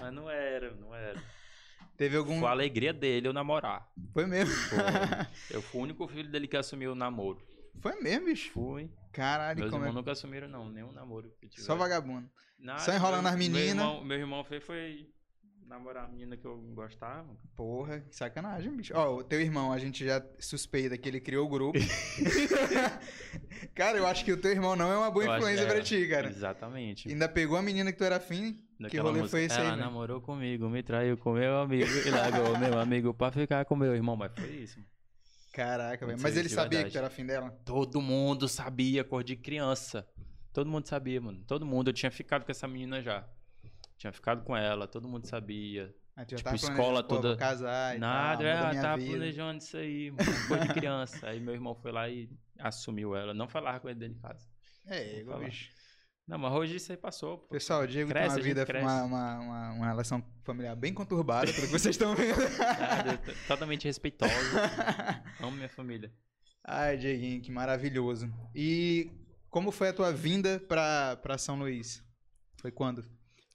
Mas 0.01 0.13
não 0.13 0.29
era, 0.29 0.75
não 0.75 0.93
era. 0.93 1.17
Teve 1.95 2.17
algum. 2.17 2.39
Foi 2.41 2.49
a 2.49 2.51
alegria 2.51 2.91
dele 2.91 3.29
eu 3.29 3.31
namorar. 3.31 3.89
Foi 4.13 4.25
mesmo. 4.25 4.53
Foi. 4.53 4.77
Eu 5.49 5.61
fui 5.61 5.79
o 5.79 5.83
único 5.85 6.05
filho 6.09 6.29
dele 6.29 6.45
que 6.45 6.57
assumiu 6.57 6.91
o 6.91 6.95
namoro. 6.95 7.41
Foi 7.79 7.95
mesmo, 8.01 8.25
bicho. 8.25 8.51
Fui. 8.51 8.91
Caralho, 9.13 9.59
Meus 9.61 9.71
como 9.71 9.83
é... 9.83 9.87
irmãos 9.87 9.97
nunca 10.01 10.11
assumiram, 10.11 10.49
não. 10.49 10.69
Nenhum 10.69 10.91
namoro 10.91 11.31
que 11.49 11.61
Só 11.61 11.73
vagabundo. 11.77 12.29
Nada, 12.59 12.79
Só 12.81 12.93
enrolando 12.93 13.23
meu- 13.23 13.31
as 13.31 13.37
Meu 13.37 13.49
meninas. 13.49 13.69
irmão, 13.69 14.03
meu 14.03 14.17
irmão 14.19 14.43
fez 14.43 14.61
foi 14.63 15.07
namorar 15.67 16.05
a 16.05 16.07
menina 16.07 16.35
que 16.37 16.45
eu 16.45 16.57
gostava. 16.73 17.27
Porra, 17.55 17.99
que 18.01 18.15
sacanagem, 18.15 18.75
bicho. 18.75 18.93
Ó, 18.95 19.17
o 19.17 19.23
teu 19.23 19.39
irmão, 19.41 19.71
a 19.71 19.77
gente 19.77 20.05
já 20.05 20.23
suspeita 20.39 20.97
que 20.97 21.07
ele 21.09 21.19
criou 21.19 21.45
o 21.45 21.49
grupo. 21.49 21.77
cara, 23.73 23.97
eu 23.97 24.07
acho 24.07 24.23
que 24.25 24.31
o 24.31 24.37
teu 24.37 24.51
irmão 24.51 24.75
não 24.75 24.91
é 24.91 24.97
uma 24.97 25.11
boa 25.11 25.25
Eu 25.25 25.31
acho- 25.31 25.39
influência 25.39 25.63
é, 25.63 25.65
pra 25.67 25.81
ti, 25.81 26.07
cara. 26.07 26.27
Exatamente. 26.29 27.09
Ainda 27.09 27.27
pegou 27.29 27.57
a 27.57 27.61
menina 27.61 27.91
que 27.91 27.97
tu 27.97 28.03
era 28.03 28.17
afim. 28.17 28.61
Que 28.89 28.97
rolê 28.97 29.19
música, 29.21 29.29
foi 29.29 29.43
esse 29.45 29.55
aí, 29.55 29.61
Ela 29.65 29.71
velho? 29.75 29.81
namorou 29.85 30.21
comigo, 30.21 30.69
me 30.69 30.83
traiu 30.83 31.17
com 31.17 31.33
meu 31.33 31.57
amigo 31.59 31.89
e 32.05 32.09
largou 32.11 32.57
meu 32.59 32.79
amigo 32.79 33.13
pra 33.13 33.31
ficar 33.31 33.65
com 33.65 33.75
meu 33.75 33.95
irmão. 33.95 34.15
Mas 34.15 34.31
foi 34.37 34.49
isso. 34.49 34.77
mano. 34.77 34.89
Caraca, 35.51 36.05
velho. 36.05 36.19
Mas 36.21 36.37
ele 36.37 36.47
sabia 36.49 36.69
que 36.69 36.75
verdade. 36.83 36.93
tu 36.93 36.97
era 36.99 37.07
afim 37.07 37.25
dela? 37.25 37.49
Todo 37.65 37.99
mundo 37.99 38.47
sabia, 38.47 39.03
cor 39.03 39.23
de 39.23 39.35
criança. 39.35 40.07
Todo 40.53 40.69
mundo 40.69 40.87
sabia, 40.87 41.19
mano. 41.19 41.43
Todo 41.47 41.65
mundo. 41.65 41.89
Eu 41.89 41.93
tinha 41.93 42.11
ficado 42.11 42.45
com 42.45 42.51
essa 42.51 42.67
menina 42.67 43.01
já. 43.01 43.27
Tinha 43.97 44.13
ficado 44.13 44.43
com 44.43 44.55
ela, 44.55 44.87
todo 44.87 45.07
mundo 45.07 45.25
sabia. 45.27 45.93
Já 46.17 46.25
Tipo, 46.25 46.43
tava 46.43 46.55
escola 46.55 47.03
pô, 47.03 47.15
toda- 47.15 47.27
vou 47.29 47.37
casar 47.37 47.95
e 47.95 47.99
Nada, 47.99 48.37
tal, 48.43 48.47
é, 48.47 48.69
minha 48.71 48.81
tava 48.81 48.97
vida. 48.97 49.11
planejando 49.11 49.57
isso 49.59 49.77
aí. 49.77 50.11
Cor 50.47 50.59
de 50.59 50.73
criança. 50.73 51.27
Aí 51.29 51.39
meu 51.39 51.53
irmão 51.53 51.75
foi 51.75 51.91
lá 51.91 52.09
e 52.09 52.29
assumiu 52.59 53.15
ela. 53.15 53.33
Não 53.33 53.47
falava 53.47 53.79
com 53.79 53.87
ele 53.89 53.99
dentro 53.99 54.15
de 54.15 54.21
casa. 54.21 54.47
É, 54.87 55.19
igual, 55.19 55.39
bicho. 55.39 55.69
Não, 56.27 56.37
mas 56.37 56.51
hoje 56.53 56.75
isso 56.75 56.91
aí 56.91 56.97
passou. 56.97 57.37
pô. 57.37 57.47
Pessoal, 57.49 57.83
o 57.83 57.87
Diego 57.87 58.09
Cresce, 58.09 58.35
tem 58.35 58.37
uma 58.37 58.43
vida, 58.43 58.65
uma, 58.81 59.03
uma, 59.03 59.39
uma, 59.39 59.71
uma 59.73 59.85
relação 59.87 60.23
familiar 60.43 60.75
bem 60.75 60.93
conturbada, 60.93 61.45
pelo 61.53 61.67
que 61.67 61.71
vocês 61.71 61.95
estão 61.95 62.13
vendo. 62.15 62.37
Nada, 62.57 63.17
totalmente 63.47 63.85
respeitosa. 63.85 64.33
Amo 65.39 65.51
minha 65.51 65.69
família. 65.69 66.11
Ai, 66.65 66.97
Dieguinho, 66.97 67.41
que 67.41 67.51
maravilhoso. 67.51 68.29
E 68.53 69.09
como 69.49 69.71
foi 69.71 69.89
a 69.89 69.93
tua 69.93 70.11
vinda 70.11 70.59
pra 70.59 71.37
São 71.37 71.57
Luís? 71.57 72.03
Foi 72.59 72.71
quando? 72.71 73.05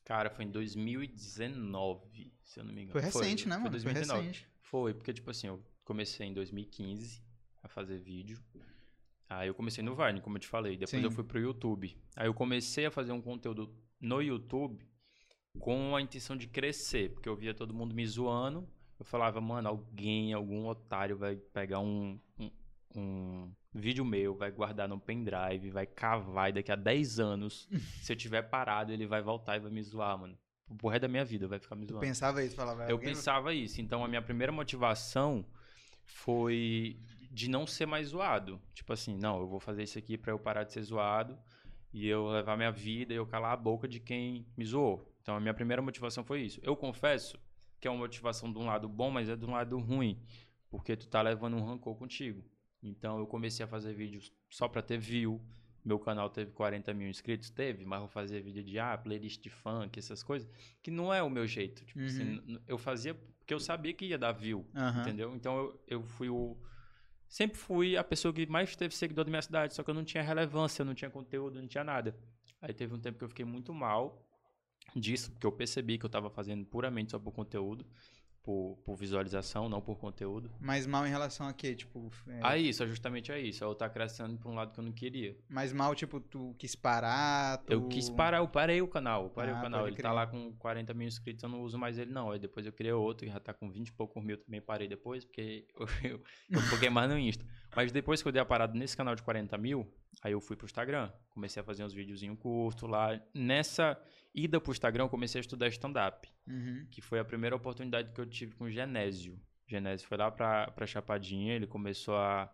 Cara, 0.05 0.31
foi 0.31 0.45
em 0.45 0.51
2019, 0.51 2.33
se 2.43 2.59
eu 2.61 2.65
não 2.65 2.73
me 2.73 2.83
engano. 2.83 2.93
Foi 2.93 3.03
recente, 3.03 3.49
né, 3.49 3.55
foi 3.55 3.65
mano? 3.65 3.81
Foi 3.81 3.93
2019. 3.93 4.27
recente. 4.27 4.49
Foi, 4.61 4.95
porque, 4.95 5.13
tipo 5.13 5.31
assim, 5.31 5.47
eu 5.47 5.63
comecei 5.85 6.27
em 6.27 6.33
2015 6.33 7.23
a 7.63 7.69
fazer 7.69 7.99
vídeo. 7.99 8.43
Aí 9.29 9.49
eu 9.49 9.55
comecei 9.55 9.83
no 9.83 9.95
Vine, 9.95 10.21
como 10.21 10.37
eu 10.37 10.41
te 10.41 10.49
falei. 10.49 10.77
Depois 10.77 10.91
Sim. 10.91 11.05
eu 11.05 11.11
fui 11.11 11.25
pro 11.25 11.39
YouTube. 11.39 11.97
Aí 12.17 12.27
eu 12.27 12.35
comecei 12.35 12.85
a 12.87 12.91
fazer 12.91 13.13
um 13.13 13.21
conteúdo 13.21 13.75
no 14.01 14.21
YouTube 14.21 14.85
com 15.59 15.95
a 15.95 16.03
intenção 16.03 16.37
de 16.37 16.47
crescer, 16.47 17.13
porque 17.13 17.29
eu 17.29 17.37
via 17.37 17.55
todo 17.55 17.73
mundo 17.73 17.95
me 17.95 18.07
zoando. 18.07 18.69
Eu 18.99 19.05
falava, 19.05 19.41
mano, 19.41 19.69
alguém, 19.69 20.33
algum 20.33 20.67
otário 20.67 21.17
vai 21.17 21.37
pegar 21.37 21.81
um, 21.81 22.21
um, 22.39 22.51
um 22.95 23.53
vídeo 23.75 24.05
meu, 24.05 24.35
vai 24.35 24.51
guardar 24.51 24.89
no 24.89 24.99
pendrive, 25.01 25.71
vai 25.71 25.87
cavar 25.87 26.51
e 26.51 26.53
daqui 26.55 26.71
a 26.73 26.77
10 26.77 27.19
anos, 27.21 27.69
se 28.03 28.13
eu 28.13 28.17
tiver 28.17 28.43
parado, 28.43 28.93
ele 28.93 29.07
vai 29.07 29.23
voltar 29.23 29.57
e 29.57 29.61
vai 29.61 29.71
me 29.71 29.83
zoar, 29.83 30.19
mano. 30.19 30.37
Pro 30.79 30.89
resto 30.89 31.03
da 31.03 31.09
minha 31.09 31.25
vida 31.25 31.47
vai 31.47 31.59
ficar 31.59 31.75
me 31.77 31.85
Tu 31.87 31.91
zoando. 31.91 32.01
pensava 32.07 32.43
isso, 32.43 32.55
falava. 32.57 32.85
Eu 32.85 32.93
alguém- 32.97 33.11
pensava 33.11 33.53
isso. 33.53 33.81
Então, 33.81 34.03
a 34.05 34.09
minha 34.09 34.23
primeira 34.23 34.51
motivação 34.53 35.45
foi 36.05 36.99
de 37.31 37.49
não 37.49 37.67
ser 37.67 37.87
mais 37.87 38.09
zoado. 38.09 38.61
Tipo 38.75 38.93
assim, 38.93 39.17
não, 39.17 39.41
eu 39.41 39.47
vou 39.49 39.61
fazer 39.61 39.83
isso 39.83 39.99
aqui 39.99 40.17
pra 40.17 40.33
eu 40.33 40.39
parar 40.39 40.65
de 40.65 40.73
ser 40.73 40.83
zoado 40.83 41.39
e 41.93 42.07
eu 42.09 42.27
levar 42.29 42.57
minha 42.57 42.71
vida 42.73 43.13
e 43.13 43.17
eu 43.17 43.27
calar 43.27 43.53
a 43.53 43.57
boca 43.57 43.87
de 43.89 44.01
quem 44.01 44.47
me 44.57 44.65
zoou. 44.65 45.07
Então, 45.23 45.37
a 45.37 45.41
minha 45.41 45.55
primeira 45.55 45.81
motivação 45.83 46.25
foi 46.25 46.43
isso. 46.43 46.61
Eu 46.63 46.77
confesso 46.77 47.39
que 47.81 47.87
é 47.89 47.91
uma 47.91 47.99
motivação 48.01 48.53
de 48.53 48.59
um 48.59 48.67
lado 48.67 48.89
bom, 48.89 49.11
mas 49.11 49.29
é 49.29 49.37
de 49.37 49.45
um 49.45 49.51
lado 49.51 49.79
ruim, 49.79 50.19
porque 50.71 50.97
tu 50.97 51.07
tá 51.09 51.21
levando 51.21 51.57
um 51.57 51.65
rancor 51.65 51.97
contigo. 51.97 52.43
Então, 52.83 53.19
eu 53.19 53.27
comecei 53.27 53.65
a 53.65 53.69
fazer 53.69 53.93
vídeos 53.95 54.33
só 54.51 54.67
pra 54.69 54.83
ter 54.83 54.99
view. 54.99 55.41
Meu 55.85 55.99
canal 55.99 56.31
teve 56.31 56.53
40 56.53 56.95
mil 56.95 57.09
inscritos, 57.09 57.51
teve, 57.51 57.85
mas 57.85 58.01
eu 58.01 58.09
fazia 58.09 58.41
vídeo 58.41 58.63
de 58.63 58.79
ah, 58.79 58.97
playlist 58.97 59.41
de 59.43 59.51
funk, 59.51 59.99
essas 59.99 60.23
coisas, 60.23 60.49
que 60.81 60.91
não 60.91 61.13
é 61.13 61.23
o 61.23 61.31
meu 61.31 61.47
jeito. 61.47 61.85
Tipo 61.85 61.99
Uhum. 62.01 62.07
assim, 62.07 62.59
eu 62.69 62.79
fazia 62.79 63.15
porque 63.15 63.53
eu 63.53 63.59
sabia 63.59 63.93
que 63.93 64.07
ia 64.07 64.17
dar 64.17 64.31
view, 64.33 64.65
Aham. 64.75 65.01
entendeu? 65.01 65.35
Então 65.35 65.57
eu, 65.59 65.85
eu 65.89 66.03
fui 66.05 66.29
o. 66.29 66.57
Sempre 67.29 67.59
fui 67.59 67.97
a 67.97 68.05
pessoa 68.05 68.33
que 68.33 68.47
mais 68.47 68.77
teve 68.77 68.95
seguidor 68.95 69.25
da 69.25 69.31
minha 69.31 69.43
cidade, 69.43 69.75
só 69.75 69.83
que 69.83 69.91
eu 69.91 69.95
não 69.95 70.05
tinha 70.05 70.23
relevância, 70.23 70.83
eu 70.83 70.87
não 70.87 70.95
tinha 70.95 71.11
conteúdo, 71.11 71.61
não 71.61 71.67
tinha 71.67 71.83
nada. 71.83 72.17
Aí 72.61 72.73
teve 72.73 72.95
um 72.95 73.01
tempo 73.01 73.19
que 73.19 73.25
eu 73.25 73.29
fiquei 73.29 73.45
muito 73.45 73.75
mal 73.75 74.25
disso, 74.95 75.33
porque 75.33 75.47
eu 75.47 75.51
percebi 75.53 75.99
que 75.99 76.05
eu 76.07 76.11
tava 76.11 76.31
fazendo 76.31 76.65
puramente 76.65 77.11
só 77.11 77.19
por 77.19 77.33
conteúdo, 77.33 77.85
por, 78.43 78.77
por 78.85 78.97
visualização, 78.97 79.69
não 79.69 79.81
por 79.81 79.97
conteúdo. 79.99 80.51
Mas 80.61 80.87
mal 80.87 81.07
em 81.07 81.11
relação 81.11 81.47
a 81.47 81.53
quê? 81.53 81.75
Tipo, 81.75 82.11
é, 82.27 82.41
A 82.43 82.57
isso, 82.59 82.83
é 82.83 82.87
justamente 82.87 83.31
a 83.31 83.39
isso. 83.39 83.63
Eu 83.63 83.75
tá 83.75 83.89
crescendo 83.89 84.37
pra 84.39 84.51
um 84.51 84.55
lado 84.55 84.73
que 84.73 84.81
eu 84.81 84.85
não 84.85 84.93
queria. 84.93 85.37
mais 85.49 85.73
mal, 85.73 85.95
tipo, 85.95 86.19
tu 86.21 86.55
quis 86.59 86.75
parar, 86.75 87.59
tu... 87.59 87.73
Eu 87.73 87.89
quis 87.89 88.11
parar, 88.11 88.39
eu 88.39 88.49
parei 88.49 88.83
o 88.83 88.89
canal, 88.89 89.31
parei 89.31 89.55
Ah, 89.55 89.59
o 89.59 89.63
canal. 89.63 89.87
Ele 89.87 89.97
tá 89.97 90.03
crer. 90.03 90.13
lá 90.13 90.27
com 90.27 90.53
40 90.57 90.93
mil 90.95 91.07
inscritos, 91.07 91.43
eu 91.43 91.49
não 91.49 91.63
uso 91.63 91.79
mais 91.79 91.99
ele 91.99 92.11
não. 92.11 92.31
Aí 92.31 92.39
depois 92.39 92.67
eu 92.67 92.73
criei 92.73 92.93
outro, 92.93 93.27
que 93.27 93.33
já 93.33 93.39
tá 93.39 93.55
com 93.55 93.71
20 93.71 93.89
e 93.89 93.93
poucos 93.93 94.23
mil, 94.23 94.37
também 94.37 94.61
parei 94.61 94.89
depois, 94.89 95.25
porque 95.25 95.65
eu, 95.79 95.87
eu, 96.11 96.21
eu 96.51 96.61
foquei 96.63 96.91
mais 96.91 97.09
no 97.11 97.19
Insta. 97.19 97.45
Mas 97.75 97.93
depois 97.93 98.21
que 98.23 98.29
eu 98.29 98.33
dei 98.33 98.43
a 98.43 98.45
parada 98.45 98.77
nesse 98.79 98.97
canal 98.97 99.15
de 99.15 99.23
40 99.23 99.57
mil, 99.57 99.87
aí 100.21 100.33
eu 100.33 100.41
fui 100.41 100.57
pro 100.57 100.67
Instagram. 100.67 101.11
Comecei 101.31 101.61
a 101.61 101.65
fazer 101.65 101.85
uns 101.85 101.93
videozinhos 101.93 102.39
curtos 102.39 102.89
lá. 102.89 103.19
Nessa 103.33 103.99
ida 104.35 104.61
pro 104.61 104.73
Instagram, 104.73 105.05
eu 105.05 105.09
comecei 105.09 105.39
a 105.39 105.43
estudar 105.43 105.69
stand-up, 105.69 106.29
Uhum. 106.47 106.87
que 106.91 107.01
foi 107.01 107.19
a 107.19 107.25
primeira 107.25 107.55
oportunidade 107.57 108.13
que 108.13 108.21
eu 108.21 108.27
tive 108.27 108.55
com 108.55 108.65
o 108.65 108.71
Genésio. 108.71 109.35
O 109.67 109.71
Genésio 109.71 110.07
foi 110.07 110.17
lá 110.19 110.31
pra, 110.31 110.71
pra 110.71 110.87
Chapadinha, 110.87 111.55
ele 111.55 111.67
começou 111.67 112.17
a, 112.17 112.53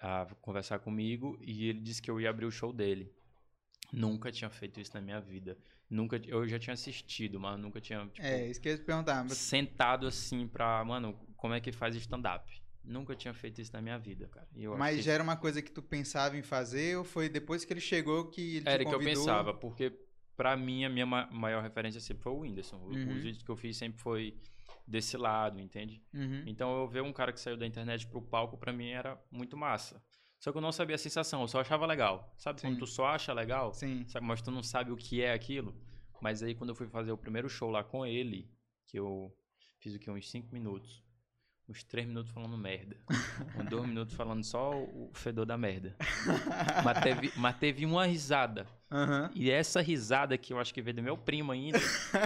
a 0.00 0.26
conversar 0.40 0.78
comigo 0.80 1.38
e 1.40 1.68
ele 1.68 1.80
disse 1.80 2.02
que 2.02 2.10
eu 2.10 2.20
ia 2.20 2.30
abrir 2.30 2.46
o 2.46 2.50
show 2.50 2.72
dele. 2.72 3.12
Nunca 3.92 4.32
tinha 4.32 4.50
feito 4.50 4.80
isso 4.80 4.92
na 4.94 5.00
minha 5.00 5.20
vida. 5.20 5.56
Nunca, 5.88 6.20
eu 6.26 6.46
já 6.48 6.58
tinha 6.58 6.74
assistido, 6.74 7.38
mas 7.38 7.58
nunca 7.58 7.80
tinha 7.80 8.04
tipo, 8.08 8.26
É, 8.26 8.48
ia 8.48 8.52
te 8.52 8.60
perguntar. 8.78 9.22
mas- 9.22 9.34
sentado 9.38 10.06
assim 10.06 10.48
pra, 10.48 10.84
mano, 10.84 11.14
como 11.36 11.54
é 11.54 11.60
que 11.60 11.70
faz 11.70 11.94
stand-up? 11.94 12.44
Nunca 12.82 13.14
tinha 13.16 13.32
feito 13.34 13.60
isso 13.60 13.72
na 13.72 13.80
minha 13.80 13.98
vida, 13.98 14.28
cara. 14.28 14.46
Mas 14.76 14.96
que 14.96 15.02
já 15.02 15.12
era 15.12 15.22
uma 15.22 15.36
coisa 15.36 15.60
que 15.62 15.70
tu 15.70 15.82
pensava 15.82 16.36
em 16.36 16.42
fazer 16.42 16.96
ou 16.96 17.04
foi 17.04 17.28
depois 17.28 17.64
que 17.64 17.72
ele 17.72 17.80
chegou 17.80 18.28
que 18.28 18.56
ele 18.56 18.64
te 18.64 18.68
era 18.68 18.84
que 18.84 18.88
eu 18.88 18.98
convidou? 18.98 19.24
pensava, 19.24 19.54
porque 19.54 19.92
pra 20.36 20.56
mim 20.56 20.84
a 20.84 20.88
minha 20.88 21.06
ma- 21.06 21.28
maior 21.30 21.62
referência 21.62 22.00
sempre 22.00 22.22
foi 22.22 22.32
o 22.32 22.40
Whindersson. 22.40 22.76
Uhum. 22.76 22.90
Os 22.90 23.22
vídeos 23.22 23.42
que 23.42 23.50
eu 23.50 23.56
fiz 23.56 23.76
sempre 23.76 24.00
foi 24.00 24.38
desse 24.86 25.16
lado, 25.16 25.58
entende? 25.60 26.02
Uhum. 26.14 26.44
Então 26.46 26.80
eu 26.80 26.88
ver 26.88 27.02
um 27.02 27.12
cara 27.12 27.32
que 27.32 27.40
saiu 27.40 27.56
da 27.56 27.66
internet 27.66 28.06
pro 28.06 28.22
palco 28.22 28.56
pra 28.56 28.72
mim 28.72 28.88
era 28.90 29.20
muito 29.30 29.56
massa. 29.56 30.02
Só 30.38 30.52
que 30.52 30.58
eu 30.58 30.62
não 30.62 30.70
sabia 30.70 30.94
a 30.94 30.98
sensação, 30.98 31.40
eu 31.40 31.48
só 31.48 31.60
achava 31.60 31.86
legal. 31.86 32.32
Sabe 32.36 32.60
Sim. 32.60 32.68
quando 32.68 32.78
tu 32.80 32.86
só 32.86 33.06
acha 33.06 33.32
legal? 33.32 33.72
Sim. 33.72 34.04
Sabe, 34.06 34.26
mas 34.26 34.42
tu 34.42 34.50
não 34.50 34.62
sabe 34.62 34.92
o 34.92 34.96
que 34.96 35.22
é 35.22 35.32
aquilo. 35.32 35.74
Mas 36.20 36.42
aí 36.42 36.54
quando 36.54 36.70
eu 36.70 36.76
fui 36.76 36.86
fazer 36.88 37.10
o 37.12 37.18
primeiro 37.18 37.48
show 37.48 37.70
lá 37.70 37.82
com 37.82 38.04
ele, 38.06 38.48
que 38.86 38.98
eu 38.98 39.34
fiz 39.80 39.94
o 39.94 39.98
que? 39.98 40.10
Uns 40.10 40.30
5 40.30 40.52
minutos. 40.52 41.02
Uns 41.68 41.82
3 41.82 42.06
minutos 42.06 42.30
falando 42.30 42.56
merda. 42.56 42.96
Uns 43.58 43.68
2 43.68 43.86
minutos 43.88 44.14
falando 44.14 44.44
só 44.44 44.70
o 44.80 45.10
fedor 45.14 45.44
da 45.44 45.58
merda. 45.58 45.96
Mas 46.84 47.00
teve, 47.02 47.32
mas 47.36 47.56
teve 47.58 47.84
uma 47.84 48.06
risada. 48.06 48.66
Aham. 48.90 49.30
E 49.34 49.50
essa 49.50 49.80
risada 49.80 50.38
que 50.38 50.52
eu 50.52 50.60
acho 50.60 50.72
que 50.72 50.80
veio 50.80 50.94
do 50.96 51.02
meu 51.02 51.18
primo 51.18 51.50
ainda, 51.50 51.78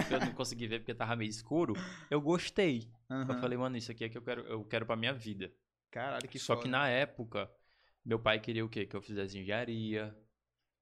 que 0.07 0.13
eu 0.13 0.19
não 0.19 0.31
consegui 0.33 0.67
ver 0.67 0.79
porque 0.79 0.93
tava 0.93 1.15
meio 1.15 1.29
escuro, 1.29 1.73
eu 2.09 2.21
gostei. 2.21 2.87
Eu 3.09 3.15
aham. 3.17 3.41
falei, 3.41 3.57
mano, 3.57 3.75
isso 3.77 3.91
aqui 3.91 4.03
é 4.03 4.09
que 4.09 4.17
eu 4.17 4.21
quero, 4.21 4.41
eu 4.43 4.63
quero 4.63 4.85
pra 4.85 4.95
minha 4.95 5.13
vida. 5.13 5.51
Caralho, 5.89 6.27
que 6.29 6.37
Só 6.37 6.53
foda. 6.53 6.63
que 6.63 6.69
na 6.69 6.87
época, 6.87 7.49
meu 8.05 8.19
pai 8.19 8.39
queria 8.39 8.63
o 8.63 8.69
quê? 8.69 8.85
Que 8.85 8.95
eu 8.95 9.01
fizesse 9.01 9.39
engenharia. 9.39 10.15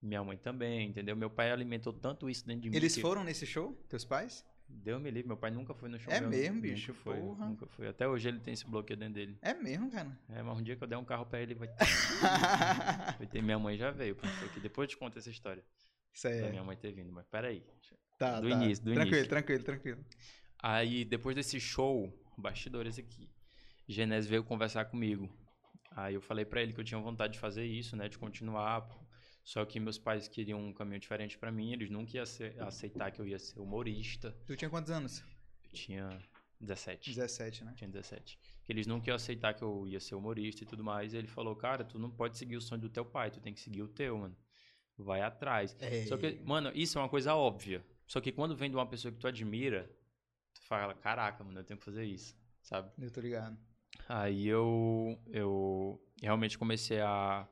Minha 0.01 0.23
mãe 0.23 0.37
também, 0.37 0.87
entendeu? 0.89 1.15
Meu 1.15 1.29
pai 1.29 1.49
alimentou 1.51 1.91
tanto 1.93 2.29
isso 2.29 2.45
dentro 2.45 2.63
de 2.63 2.69
mim. 2.69 2.75
Eles 2.75 2.95
que- 2.95 3.01
foram 3.01 3.23
nesse 3.23 3.45
show? 3.45 3.73
Teus 3.89 4.03
pais? 4.05 4.45
Deus 4.69 5.01
me 5.01 5.09
livre, 5.11 5.27
meu 5.27 5.37
pai 5.37 5.51
nunca 5.51 5.73
foi 5.73 5.89
no 5.89 5.99
show. 5.99 6.11
É 6.11 6.21
mesmo, 6.21 6.55
nunca 6.55 6.67
bicho? 6.67 6.93
foi, 6.93 7.17
Porra. 7.17 7.45
nunca 7.47 7.65
foi. 7.67 7.87
Até 7.87 8.07
hoje 8.07 8.29
ele 8.29 8.39
tem 8.39 8.53
esse 8.53 8.65
bloqueio 8.65 8.97
dentro 8.97 9.15
dele. 9.15 9.37
É 9.41 9.53
mesmo, 9.53 9.91
cara. 9.91 10.17
É, 10.29 10.41
mas 10.41 10.57
um 10.57 10.61
dia 10.61 10.75
que 10.75 10.83
eu 10.83 10.87
der 10.87 10.97
um 10.97 11.03
carro 11.03 11.25
pra 11.25 11.41
ele, 11.41 11.55
vai 11.55 11.67
ter. 11.75 11.85
vai 13.17 13.27
ter. 13.27 13.41
Minha 13.41 13.59
mãe 13.59 13.77
já 13.77 13.91
veio, 13.91 14.15
depois 14.61 14.85
eu 14.85 14.87
te 14.87 14.97
conto 14.97 15.17
essa 15.17 15.29
história. 15.29 15.63
Isso 16.13 16.27
aí. 16.27 16.39
Da 16.41 16.47
é. 16.47 16.49
minha 16.51 16.63
mãe 16.63 16.77
ter 16.77 16.91
vindo, 16.91 17.11
mas 17.11 17.25
peraí. 17.27 17.63
Tá, 18.17 18.39
do 18.39 18.49
tá. 18.49 18.55
início, 18.55 18.83
do 18.83 18.93
tranquilo, 18.93 19.15
início. 19.15 19.29
tranquilo, 19.29 19.63
tranquilo. 19.63 20.05
Aí, 20.61 21.05
depois 21.05 21.35
desse 21.35 21.59
show, 21.59 22.11
bastidores 22.37 22.99
aqui, 22.99 23.29
Genésio 23.87 24.29
veio 24.29 24.43
conversar 24.43 24.85
comigo. 24.85 25.29
Aí 25.91 26.13
eu 26.13 26.21
falei 26.21 26.45
pra 26.45 26.61
ele 26.61 26.73
que 26.73 26.79
eu 26.79 26.83
tinha 26.83 26.99
vontade 26.99 27.33
de 27.33 27.39
fazer 27.39 27.65
isso, 27.65 27.95
né, 27.95 28.07
de 28.09 28.17
continuar. 28.17 28.87
Só 29.43 29.65
que 29.65 29.79
meus 29.79 29.97
pais 29.97 30.27
queriam 30.27 30.59
um 30.59 30.73
caminho 30.73 30.99
diferente 30.99 31.37
pra 31.37 31.51
mim, 31.51 31.73
eles 31.73 31.89
nunca 31.89 32.15
iam 32.15 32.23
aceitar 32.67 33.11
que 33.11 33.19
eu 33.19 33.27
ia 33.27 33.39
ser 33.39 33.59
humorista. 33.59 34.35
Tu 34.45 34.55
tinha 34.55 34.69
quantos 34.69 34.91
anos? 34.91 35.23
Eu 35.63 35.71
tinha 35.71 36.21
17. 36.59 37.09
17, 37.09 37.63
né? 37.63 37.73
Tinha 37.75 37.89
17. 37.89 38.37
Que 38.65 38.71
eles 38.71 38.85
nunca 38.85 39.09
iam 39.09 39.15
aceitar 39.15 39.53
que 39.53 39.63
eu 39.63 39.87
ia 39.87 39.99
ser 39.99 40.15
humorista 40.15 40.63
e 40.63 40.67
tudo 40.67 40.83
mais. 40.83 41.13
E 41.13 41.17
ele 41.17 41.27
falou, 41.27 41.55
cara, 41.55 41.83
tu 41.83 41.97
não 41.97 42.11
pode 42.11 42.37
seguir 42.37 42.57
o 42.57 42.61
sonho 42.61 42.81
do 42.81 42.89
teu 42.89 43.05
pai, 43.05 43.31
tu 43.31 43.39
tem 43.39 43.53
que 43.53 43.59
seguir 43.59 43.81
o 43.81 43.87
teu, 43.87 44.17
mano. 44.17 44.35
Vai 44.97 45.21
atrás. 45.21 45.75
É. 45.79 46.05
Só 46.05 46.17
que, 46.17 46.39
mano, 46.43 46.71
isso 46.75 46.97
é 46.97 47.01
uma 47.01 47.09
coisa 47.09 47.33
óbvia. 47.33 47.85
Só 48.05 48.19
que 48.19 48.31
quando 48.31 48.55
vem 48.55 48.69
de 48.69 48.75
uma 48.75 48.85
pessoa 48.85 49.11
que 49.11 49.17
tu 49.17 49.27
admira, 49.27 49.89
tu 50.53 50.61
fala, 50.63 50.93
caraca, 50.93 51.43
mano, 51.43 51.59
eu 51.59 51.63
tenho 51.63 51.79
que 51.79 51.85
fazer 51.85 52.03
isso, 52.03 52.35
sabe? 52.61 52.91
Eu 52.97 53.09
tô 53.09 53.21
ligado. 53.21 53.57
Aí 54.07 54.47
eu, 54.47 55.17
eu 55.27 56.01
realmente 56.21 56.57
comecei 56.57 56.99
a, 56.99 57.47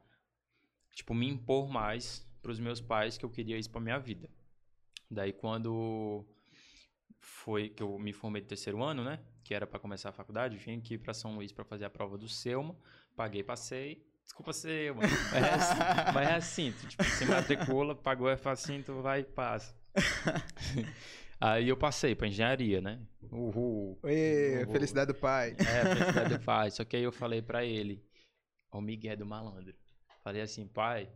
tipo, 0.97 1.13
me 1.13 1.29
impor 1.29 1.69
mais 1.69 2.27
pros 2.41 2.59
meus 2.59 2.81
pais 2.81 3.19
que 3.19 3.23
eu 3.23 3.29
queria 3.29 3.55
isso 3.55 3.69
pra 3.69 3.79
minha 3.79 3.99
vida. 3.99 4.27
Daí 5.11 5.31
quando 5.31 6.25
foi 7.19 7.69
que 7.69 7.83
eu 7.83 7.99
me 7.99 8.11
formei 8.11 8.41
do 8.41 8.47
terceiro 8.47 8.83
ano, 8.83 9.03
né? 9.03 9.19
Que 9.43 9.53
era 9.53 9.67
pra 9.67 9.79
começar 9.79 10.09
a 10.09 10.11
faculdade, 10.11 10.57
vim 10.57 10.79
aqui 10.79 10.97
pra 10.97 11.13
São 11.13 11.35
Luís 11.35 11.51
pra 11.51 11.63
fazer 11.63 11.85
a 11.85 11.89
prova 11.89 12.17
do 12.17 12.27
Selma, 12.27 12.75
paguei, 13.15 13.43
passei. 13.43 14.03
Desculpa, 14.23 14.51
Selma. 14.51 15.03
Mas 15.03 15.43
é 15.43 15.53
assim, 15.53 15.79
mas 16.15 16.27
é 16.29 16.33
assim 16.33 16.71
tu, 16.73 16.87
tipo, 16.87 17.03
se 17.03 17.25
matricula, 17.25 17.95
pagou, 17.95 18.27
é 18.29 18.35
facinho, 18.35 18.83
tu 18.83 18.99
vai 19.01 19.19
e 19.19 19.23
passa. 19.23 19.75
Aí 21.39 21.69
eu 21.69 21.77
passei 21.77 22.15
pra 22.15 22.27
engenharia, 22.27 22.81
né? 22.81 22.99
Uhul. 23.31 23.99
Ê, 24.05 24.63
Uhul. 24.63 24.73
felicidade 24.73 25.13
do 25.13 25.19
pai. 25.19 25.55
É, 25.59 25.95
felicidade 25.95 26.37
do 26.39 26.43
pai. 26.43 26.71
Só 26.71 26.83
que 26.83 26.95
aí 26.95 27.03
eu 27.03 27.11
falei 27.11 27.43
pra 27.43 27.63
ele, 27.63 28.03
o 28.71 28.81
Miguel 28.81 29.15
do 29.15 29.25
malandro. 29.27 29.75
Falei 30.27 30.41
assim, 30.41 30.67
pai, 30.67 31.09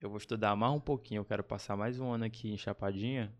eu 0.00 0.08
vou 0.08 0.16
estudar 0.16 0.56
mais 0.56 0.72
um 0.72 0.80
pouquinho, 0.80 1.18
eu 1.18 1.24
quero 1.26 1.44
passar 1.44 1.76
mais 1.76 2.00
um 2.00 2.10
ano 2.12 2.24
aqui 2.24 2.50
em 2.50 2.56
Chapadinha 2.56 3.30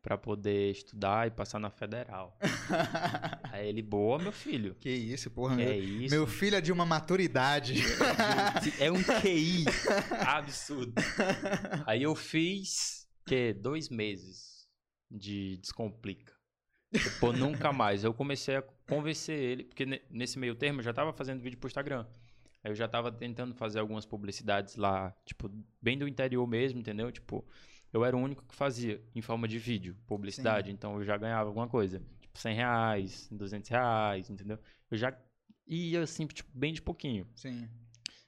pra 0.00 0.16
poder 0.16 0.70
estudar 0.70 1.26
e 1.26 1.30
passar 1.30 1.58
na 1.58 1.68
federal. 1.68 2.38
aí 3.52 3.68
ele, 3.68 3.82
boa, 3.82 4.18
meu 4.18 4.32
filho. 4.32 4.74
que 4.76 4.88
isso, 4.88 5.30
porra. 5.30 5.54
Que 5.54 5.62
meu, 5.62 5.70
é 5.70 5.76
isso? 5.76 6.14
meu 6.14 6.26
filho 6.26 6.56
é 6.56 6.62
de 6.62 6.72
uma 6.72 6.86
maturidade. 6.86 7.74
É 8.80 8.90
um 8.90 9.02
QI 9.20 9.66
absurdo. 10.26 10.94
Aí 11.84 12.02
eu 12.02 12.14
fiz, 12.14 13.06
que 13.26 13.52
dois 13.52 13.90
meses 13.90 14.66
de 15.10 15.58
Descomplica. 15.58 16.32
Pô, 17.20 17.34
nunca 17.34 17.70
mais. 17.70 18.02
Eu 18.02 18.14
comecei 18.14 18.56
a 18.56 18.62
convencer 18.88 19.38
ele, 19.38 19.64
porque 19.64 19.84
ne- 19.84 20.00
nesse 20.08 20.38
meio 20.38 20.54
termo 20.54 20.80
eu 20.80 20.84
já 20.84 20.94
tava 20.94 21.12
fazendo 21.12 21.42
vídeo 21.42 21.58
pro 21.58 21.68
Instagram. 21.68 22.06
Aí 22.62 22.70
eu 22.70 22.74
já 22.74 22.86
tava 22.86 23.10
tentando 23.10 23.54
fazer 23.54 23.80
algumas 23.80 24.06
publicidades 24.06 24.76
lá, 24.76 25.14
tipo, 25.24 25.50
bem 25.80 25.98
do 25.98 26.06
interior 26.06 26.46
mesmo, 26.46 26.78
entendeu? 26.78 27.10
Tipo, 27.10 27.44
eu 27.92 28.04
era 28.04 28.16
o 28.16 28.20
único 28.20 28.44
que 28.44 28.54
fazia 28.54 29.02
em 29.14 29.20
forma 29.20 29.48
de 29.48 29.58
vídeo, 29.58 29.96
publicidade. 30.06 30.68
Sim. 30.68 30.74
Então 30.74 30.96
eu 30.96 31.04
já 31.04 31.16
ganhava 31.16 31.48
alguma 31.48 31.68
coisa. 31.68 32.00
Tipo, 32.20 32.38
100 32.38 32.54
reais, 32.54 33.28
200 33.30 33.68
reais, 33.68 34.30
entendeu? 34.30 34.58
Eu 34.90 34.96
já 34.96 35.16
ia 35.66 36.02
assim, 36.02 36.26
tipo, 36.26 36.50
bem 36.54 36.72
de 36.72 36.80
pouquinho. 36.80 37.26
Sim. 37.34 37.68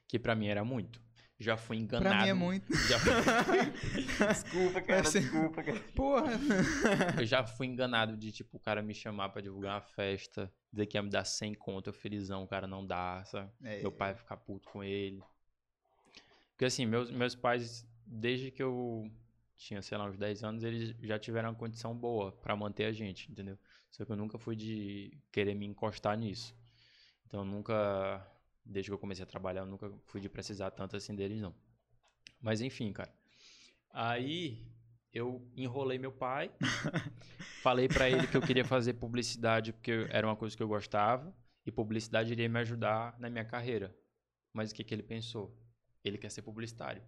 Que 0.09 0.19
para 0.19 0.35
mim 0.35 0.47
era 0.47 0.65
muito. 0.65 1.04
Já 1.45 1.59
fui 1.59 1.77
enganado. 1.77 2.15
Pra 2.15 2.23
mim 2.25 2.31
é 2.31 2.35
muito. 2.35 2.75
Já 2.89 2.99
fui... 2.99 3.13
desculpa, 4.27 4.81
cara. 4.81 5.03
Desculpa, 5.03 5.63
cara. 5.63 5.81
Porra. 5.95 6.33
Eu 7.21 7.27
já 7.27 7.45
fui 7.45 7.67
enganado 7.67 8.17
de, 8.17 8.33
tipo, 8.33 8.57
o 8.57 8.61
cara 8.61 8.83
me 8.83 8.95
chamar 8.95 9.29
pra 9.29 9.43
divulgar 9.43 9.75
uma 9.75 9.81
festa, 9.83 10.51
dizer 10.73 10.87
que 10.87 10.97
ia 10.97 11.03
me 11.03 11.11
dar 11.11 11.25
100 11.25 11.55
conto, 11.55 11.89
eu 11.89 11.93
felizão, 11.93 12.45
o 12.45 12.49
cara 12.49 12.67
não 12.67 12.85
dá, 12.85 13.23
sabe? 13.27 13.51
É, 13.63 13.81
Meu 13.83 13.93
pai 13.93 14.15
ficar 14.15 14.39
puto 14.39 14.69
com 14.71 14.83
ele. 14.83 15.23
Porque, 16.53 16.65
assim, 16.65 16.87
meus, 16.87 17.11
meus 17.11 17.35
pais, 17.35 17.87
desde 18.07 18.51
que 18.51 18.63
eu 18.63 19.11
tinha, 19.57 19.83
sei 19.83 19.99
lá, 19.99 20.07
uns 20.07 20.17
10 20.17 20.45
anos, 20.45 20.65
eles 20.65 20.95
já 21.03 21.19
tiveram 21.19 21.51
uma 21.51 21.55
condição 21.55 21.95
boa 21.95 22.33
para 22.33 22.57
manter 22.57 22.87
a 22.87 22.93
gente, 22.93 23.31
entendeu? 23.31 23.59
Só 23.91 24.05
que 24.05 24.11
eu 24.11 24.17
nunca 24.17 24.39
fui 24.39 24.57
de 24.57 25.17
querer 25.31 25.55
me 25.55 25.67
encostar 25.67 26.17
nisso. 26.17 26.55
Então, 27.27 27.45
nunca 27.45 28.27
desde 28.65 28.91
que 28.91 28.95
eu 28.95 28.99
comecei 28.99 29.23
a 29.23 29.27
trabalhar, 29.27 29.63
eu 29.63 29.67
nunca 29.67 29.93
fui 30.07 30.21
de 30.21 30.29
precisar 30.29 30.71
tanto 30.71 30.97
assim 30.97 31.15
deles, 31.15 31.41
não. 31.41 31.55
Mas 32.41 32.61
enfim, 32.61 32.93
cara. 32.93 33.13
Aí 33.91 34.67
eu 35.13 35.47
enrolei 35.57 35.99
meu 35.99 36.13
pai, 36.13 36.51
falei 37.63 37.89
para 37.89 38.11
ele 38.11 38.27
que 38.27 38.37
eu 38.37 38.43
queria 38.43 38.65
fazer 38.65 38.95
publicidade 38.95 39.73
porque 39.73 40.07
era 40.11 40.27
uma 40.27 40.35
coisa 40.35 40.57
que 40.57 40.63
eu 40.63 40.69
gostava 40.69 41.35
e 41.65 41.71
publicidade 41.71 42.33
iria 42.33 42.49
me 42.49 42.59
ajudar 42.61 43.19
na 43.19 43.31
minha 43.31 43.45
carreira. 43.45 43.95
Mas 44.53 44.71
o 44.71 44.75
que, 44.75 44.85
que 44.85 44.95
ele 44.95 45.03
pensou? 45.03 45.57
Ele 46.05 46.19
quer 46.19 46.31
ser 46.31 46.43
publicitário. 46.43 47.03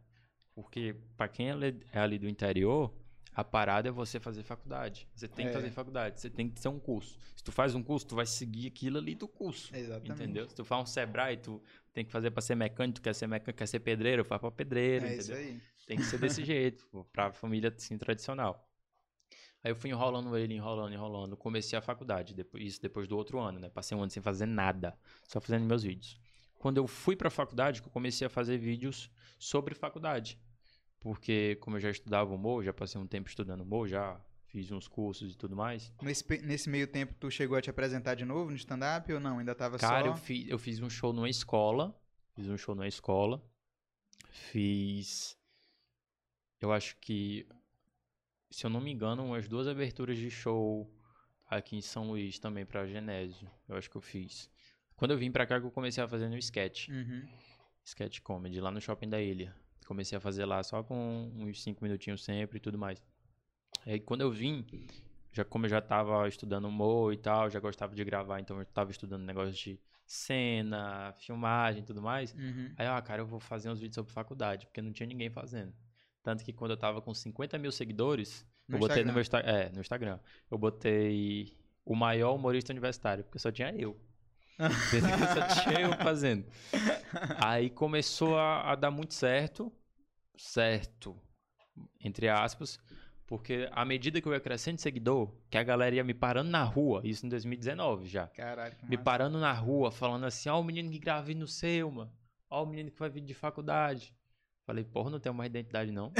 Porque 0.54 0.96
para 1.16 1.28
quem 1.28 1.48
é 1.50 1.98
ali 1.98 2.18
do 2.18 2.28
interior, 2.28 2.92
a 3.34 3.44
parada 3.44 3.88
é 3.88 3.92
você 3.92 4.18
fazer 4.18 4.42
faculdade. 4.42 5.06
Você 5.14 5.28
tem 5.28 5.46
é. 5.46 5.48
que 5.48 5.54
fazer 5.54 5.70
faculdade, 5.70 6.20
você 6.20 6.30
tem 6.30 6.48
que 6.48 6.60
ter 6.60 6.68
um 6.68 6.78
curso. 6.78 7.18
Se 7.36 7.44
tu 7.44 7.52
faz 7.52 7.74
um 7.74 7.82
curso, 7.82 8.06
tu 8.06 8.16
vai 8.16 8.26
seguir 8.26 8.68
aquilo 8.68 8.98
ali 8.98 9.14
do 9.14 9.28
curso. 9.28 9.74
Exatamente. 9.76 10.10
Entendeu? 10.10 10.48
Se 10.48 10.54
tu 10.54 10.64
faz 10.64 10.82
um 10.82 10.86
Sebrae, 10.86 11.36
tu 11.36 11.62
tem 11.92 12.04
que 12.04 12.10
fazer 12.10 12.30
para 12.30 12.40
ser 12.40 12.54
mecânico, 12.54 12.98
tu 12.98 13.02
quer 13.02 13.14
ser 13.14 13.26
mecânico, 13.26 13.58
quer 13.58 13.66
ser 13.66 13.80
pedreiro, 13.80 14.24
faz 14.24 14.40
para 14.40 14.50
pedreiro, 14.50 15.04
é 15.04 15.14
entendeu? 15.14 15.20
Isso 15.20 15.32
aí. 15.34 15.60
Tem 15.86 15.96
que 15.98 16.04
ser 16.04 16.18
desse 16.18 16.42
jeito, 16.44 17.06
para 17.12 17.32
família 17.32 17.72
assim 17.76 17.98
tradicional. 17.98 18.66
Aí 19.62 19.70
eu 19.70 19.76
fui 19.76 19.90
enrolando 19.90 20.36
ele, 20.36 20.54
enrolando, 20.54 20.94
enrolando. 20.94 21.36
Comecei 21.36 21.78
a 21.78 21.82
faculdade, 21.82 22.34
depois, 22.34 22.64
isso 22.64 22.80
depois 22.80 23.06
do 23.06 23.16
outro 23.16 23.38
ano, 23.38 23.58
né? 23.58 23.68
Passei 23.68 23.96
um 23.96 24.00
ano 24.00 24.10
sem 24.10 24.22
fazer 24.22 24.46
nada, 24.46 24.96
só 25.26 25.40
fazendo 25.40 25.66
meus 25.66 25.82
vídeos. 25.82 26.18
Quando 26.54 26.78
eu 26.78 26.86
fui 26.86 27.14
para 27.14 27.28
a 27.28 27.30
faculdade, 27.30 27.82
eu 27.82 27.90
comecei 27.90 28.26
a 28.26 28.30
fazer 28.30 28.56
vídeos 28.56 29.10
sobre 29.38 29.74
faculdade 29.74 30.38
porque 31.06 31.54
como 31.60 31.76
eu 31.76 31.80
já 31.80 31.88
estudava 31.88 32.34
humor, 32.34 32.64
já 32.64 32.72
passei 32.72 33.00
um 33.00 33.06
tempo 33.06 33.28
estudando 33.28 33.60
humor, 33.60 33.86
já 33.86 34.20
fiz 34.46 34.72
uns 34.72 34.88
cursos 34.88 35.32
e 35.32 35.36
tudo 35.36 35.54
mais. 35.54 35.92
Nesse, 36.02 36.26
nesse 36.42 36.68
meio 36.68 36.88
tempo, 36.88 37.14
tu 37.14 37.30
chegou 37.30 37.56
a 37.56 37.62
te 37.62 37.70
apresentar 37.70 38.16
de 38.16 38.24
novo 38.24 38.50
no 38.50 38.56
stand-up 38.56 39.12
ou 39.12 39.20
não? 39.20 39.38
Ainda 39.38 39.54
tava 39.54 39.78
Cara, 39.78 39.88
só... 39.88 40.02
Cara, 40.02 40.08
eu, 40.08 40.16
fiz, 40.16 40.48
eu 40.48 40.58
fiz 40.58 40.80
um 40.80 40.90
show 40.90 41.12
numa 41.12 41.30
escola, 41.30 41.96
fiz 42.34 42.48
um 42.48 42.58
show 42.58 42.74
numa 42.74 42.88
escola, 42.88 43.40
fiz... 44.50 45.38
Eu 46.60 46.72
acho 46.72 46.96
que, 46.96 47.46
se 48.50 48.66
eu 48.66 48.70
não 48.70 48.80
me 48.80 48.90
engano, 48.90 49.24
umas 49.24 49.46
duas 49.46 49.68
aberturas 49.68 50.18
de 50.18 50.28
show 50.28 50.92
aqui 51.46 51.76
em 51.76 51.82
São 51.82 52.08
Luís 52.08 52.40
também 52.40 52.66
pra 52.66 52.84
Genésio. 52.84 53.48
Eu 53.68 53.76
acho 53.76 53.88
que 53.88 53.96
eu 53.96 54.02
fiz. 54.02 54.50
Quando 54.96 55.12
eu 55.12 55.18
vim 55.18 55.30
pra 55.30 55.46
cá, 55.46 55.58
eu 55.58 55.70
comecei 55.70 56.02
a 56.02 56.08
fazer 56.08 56.28
no 56.28 56.36
sketch. 56.36 56.88
Uhum. 56.88 57.28
Sketch 57.84 58.18
comedy, 58.22 58.60
lá 58.60 58.72
no 58.72 58.80
shopping 58.80 59.08
da 59.08 59.22
ilha. 59.22 59.54
Comecei 59.86 60.18
a 60.18 60.20
fazer 60.20 60.44
lá 60.44 60.62
só 60.62 60.82
com 60.82 61.30
uns 61.36 61.62
5 61.62 61.82
minutinhos 61.82 62.22
sempre 62.22 62.58
e 62.58 62.60
tudo 62.60 62.76
mais. 62.76 63.02
Aí 63.86 64.00
quando 64.00 64.20
eu 64.22 64.30
vim, 64.30 64.66
já 65.32 65.44
como 65.44 65.66
eu 65.66 65.70
já 65.70 65.80
tava 65.80 66.28
estudando 66.28 66.66
humor 66.66 67.12
e 67.12 67.16
tal, 67.16 67.48
já 67.48 67.60
gostava 67.60 67.94
de 67.94 68.04
gravar, 68.04 68.40
então 68.40 68.58
eu 68.58 68.64
tava 68.66 68.90
estudando 68.90 69.22
negócio 69.22 69.52
de 69.52 69.80
cena, 70.06 71.12
filmagem 71.12 71.82
e 71.82 71.84
tudo 71.84 72.00
mais. 72.00 72.32
Uhum. 72.34 72.72
Aí, 72.76 72.86
ah, 72.86 73.00
cara, 73.02 73.22
eu 73.22 73.26
vou 73.26 73.40
fazer 73.40 73.68
uns 73.68 73.80
vídeos 73.80 73.94
sobre 73.94 74.12
faculdade, 74.12 74.66
porque 74.66 74.80
não 74.80 74.92
tinha 74.92 75.06
ninguém 75.06 75.30
fazendo. 75.30 75.72
Tanto 76.22 76.44
que 76.44 76.52
quando 76.52 76.72
eu 76.72 76.76
tava 76.76 77.00
com 77.00 77.12
50 77.12 77.58
mil 77.58 77.70
seguidores, 77.70 78.46
no 78.68 78.76
eu 78.76 78.80
botei 78.80 79.02
Instagram. 79.02 79.40
no 79.40 79.44
meu 79.44 79.54
é, 79.54 79.70
no 79.70 79.80
Instagram. 79.80 80.18
Eu 80.50 80.58
botei 80.58 81.56
o 81.84 81.94
maior 81.94 82.34
humorista 82.34 82.72
universitário, 82.72 83.24
porque 83.24 83.38
só 83.38 83.52
tinha 83.52 83.72
eu. 83.76 83.96
tinha 85.62 85.80
eu 85.80 85.92
fazendo. 85.96 86.46
Aí 87.36 87.70
começou 87.70 88.38
a, 88.38 88.72
a, 88.72 88.74
dar 88.74 88.90
muito 88.90 89.14
certo. 89.14 89.72
Certo. 90.36 91.16
Entre 92.00 92.28
aspas. 92.28 92.78
Porque 93.26 93.68
à 93.72 93.84
medida 93.84 94.20
que 94.20 94.28
eu 94.28 94.32
ia 94.32 94.40
crescendo 94.40 94.76
de 94.76 94.82
seguidor, 94.82 95.32
que 95.50 95.58
a 95.58 95.62
galera 95.64 95.96
ia 95.96 96.04
me 96.04 96.14
parando 96.14 96.48
na 96.48 96.62
rua, 96.62 97.00
isso 97.04 97.26
em 97.26 97.28
2019 97.28 98.06
já. 98.06 98.28
Caralho, 98.28 98.76
me 98.84 98.96
parando 98.96 99.38
na 99.40 99.52
rua, 99.52 99.90
falando 99.90 100.24
assim, 100.24 100.48
ó, 100.48 100.56
oh, 100.56 100.60
o 100.60 100.64
menino 100.64 100.90
que 100.90 100.98
grava 100.98 101.34
no 101.34 101.48
seu, 101.48 101.90
mano. 101.90 102.12
Ó, 102.48 102.62
o 102.62 102.66
menino 102.66 102.90
que 102.90 102.98
vai 102.98 103.10
vir 103.10 103.22
de 103.22 103.34
faculdade. 103.34 104.14
Falei, 104.66 104.82
porra, 104.82 105.10
não 105.10 105.20
tenho 105.20 105.32
mais 105.32 105.48
identidade, 105.48 105.92
não. 105.92 106.12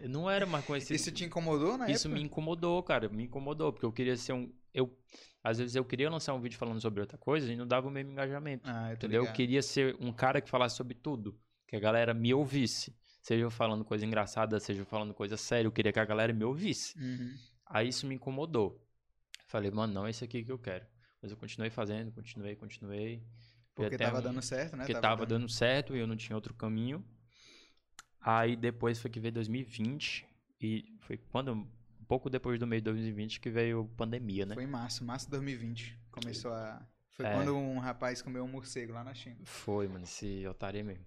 eu 0.00 0.08
não 0.08 0.28
era 0.28 0.46
mais 0.46 0.64
conhecido. 0.64 0.96
Isso 0.96 1.12
te 1.12 1.26
incomodou, 1.26 1.76
né? 1.76 1.92
Isso 1.92 2.08
me 2.08 2.22
incomodou, 2.22 2.82
cara. 2.82 3.10
Me 3.10 3.24
incomodou, 3.24 3.70
porque 3.70 3.84
eu 3.84 3.92
queria 3.92 4.16
ser 4.16 4.32
um. 4.32 4.50
Eu, 4.72 4.98
às 5.44 5.58
vezes 5.58 5.76
eu 5.76 5.84
queria 5.84 6.08
lançar 6.08 6.32
um 6.32 6.40
vídeo 6.40 6.56
falando 6.56 6.80
sobre 6.80 7.02
outra 7.02 7.18
coisa 7.18 7.52
e 7.52 7.54
não 7.54 7.66
dava 7.66 7.88
o 7.88 7.90
mesmo 7.90 8.10
engajamento. 8.10 8.66
Ah, 8.66 8.88
eu 8.88 8.94
entendeu? 8.94 9.20
Ligado. 9.20 9.32
Eu 9.32 9.36
queria 9.36 9.60
ser 9.60 9.94
um 10.00 10.10
cara 10.10 10.40
que 10.40 10.48
falasse 10.48 10.76
sobre 10.76 10.94
tudo. 10.94 11.38
Que 11.68 11.76
a 11.76 11.80
galera 11.80 12.14
me 12.14 12.32
ouvisse. 12.32 12.96
Seja 13.20 13.44
eu 13.44 13.50
falando 13.50 13.84
coisa 13.84 14.06
engraçada, 14.06 14.58
seja 14.58 14.80
eu 14.80 14.86
falando 14.86 15.12
coisa 15.12 15.36
séria. 15.36 15.68
Eu 15.68 15.72
queria 15.72 15.92
que 15.92 16.00
a 16.00 16.04
galera 16.06 16.32
me 16.32 16.44
ouvisse. 16.44 16.98
Uhum. 16.98 17.34
Aí 17.66 17.88
isso 17.88 18.06
me 18.06 18.14
incomodou. 18.14 18.82
Falei, 19.46 19.70
mano, 19.70 19.92
não 19.92 20.06
é 20.06 20.10
isso 20.10 20.24
aqui 20.24 20.42
que 20.42 20.50
eu 20.50 20.58
quero. 20.58 20.86
Mas 21.20 21.30
eu 21.30 21.36
continuei 21.36 21.70
fazendo, 21.70 22.10
continuei, 22.12 22.56
continuei. 22.56 23.22
Porque 23.74 23.98
tava 23.98 24.20
um... 24.20 24.22
dando 24.22 24.40
certo, 24.40 24.72
né? 24.74 24.84
Porque 24.84 24.94
tava, 24.94 25.02
tava 25.02 25.26
dando 25.26 25.48
certo 25.50 25.94
e 25.94 25.98
eu 25.98 26.06
não 26.06 26.16
tinha 26.16 26.34
outro 26.34 26.54
caminho. 26.54 27.04
Aí 28.22 28.56
depois 28.56 29.00
foi 29.00 29.10
que 29.10 29.20
veio 29.20 29.32
2020. 29.32 30.26
E 30.60 30.84
foi 31.00 31.16
quando. 31.16 31.52
Um 31.52 32.04
pouco 32.06 32.28
depois 32.28 32.58
do 32.58 32.66
mês 32.66 32.82
de 32.82 32.84
2020 32.84 33.40
que 33.40 33.48
veio 33.48 33.90
pandemia, 33.96 34.44
né? 34.44 34.54
Foi 34.54 34.64
em 34.64 34.68
março, 34.68 35.04
março 35.04 35.26
de 35.26 35.30
2020. 35.32 35.98
Começou 36.10 36.52
a. 36.52 36.86
Foi 37.10 37.26
é. 37.26 37.34
quando 37.34 37.54
um 37.56 37.78
rapaz 37.78 38.22
comeu 38.22 38.44
um 38.44 38.48
morcego 38.48 38.92
lá 38.92 39.04
na 39.04 39.14
China. 39.14 39.36
Foi, 39.44 39.86
mano, 39.88 40.04
esse 40.04 40.46
otário 40.46 40.84
mesmo. 40.84 41.04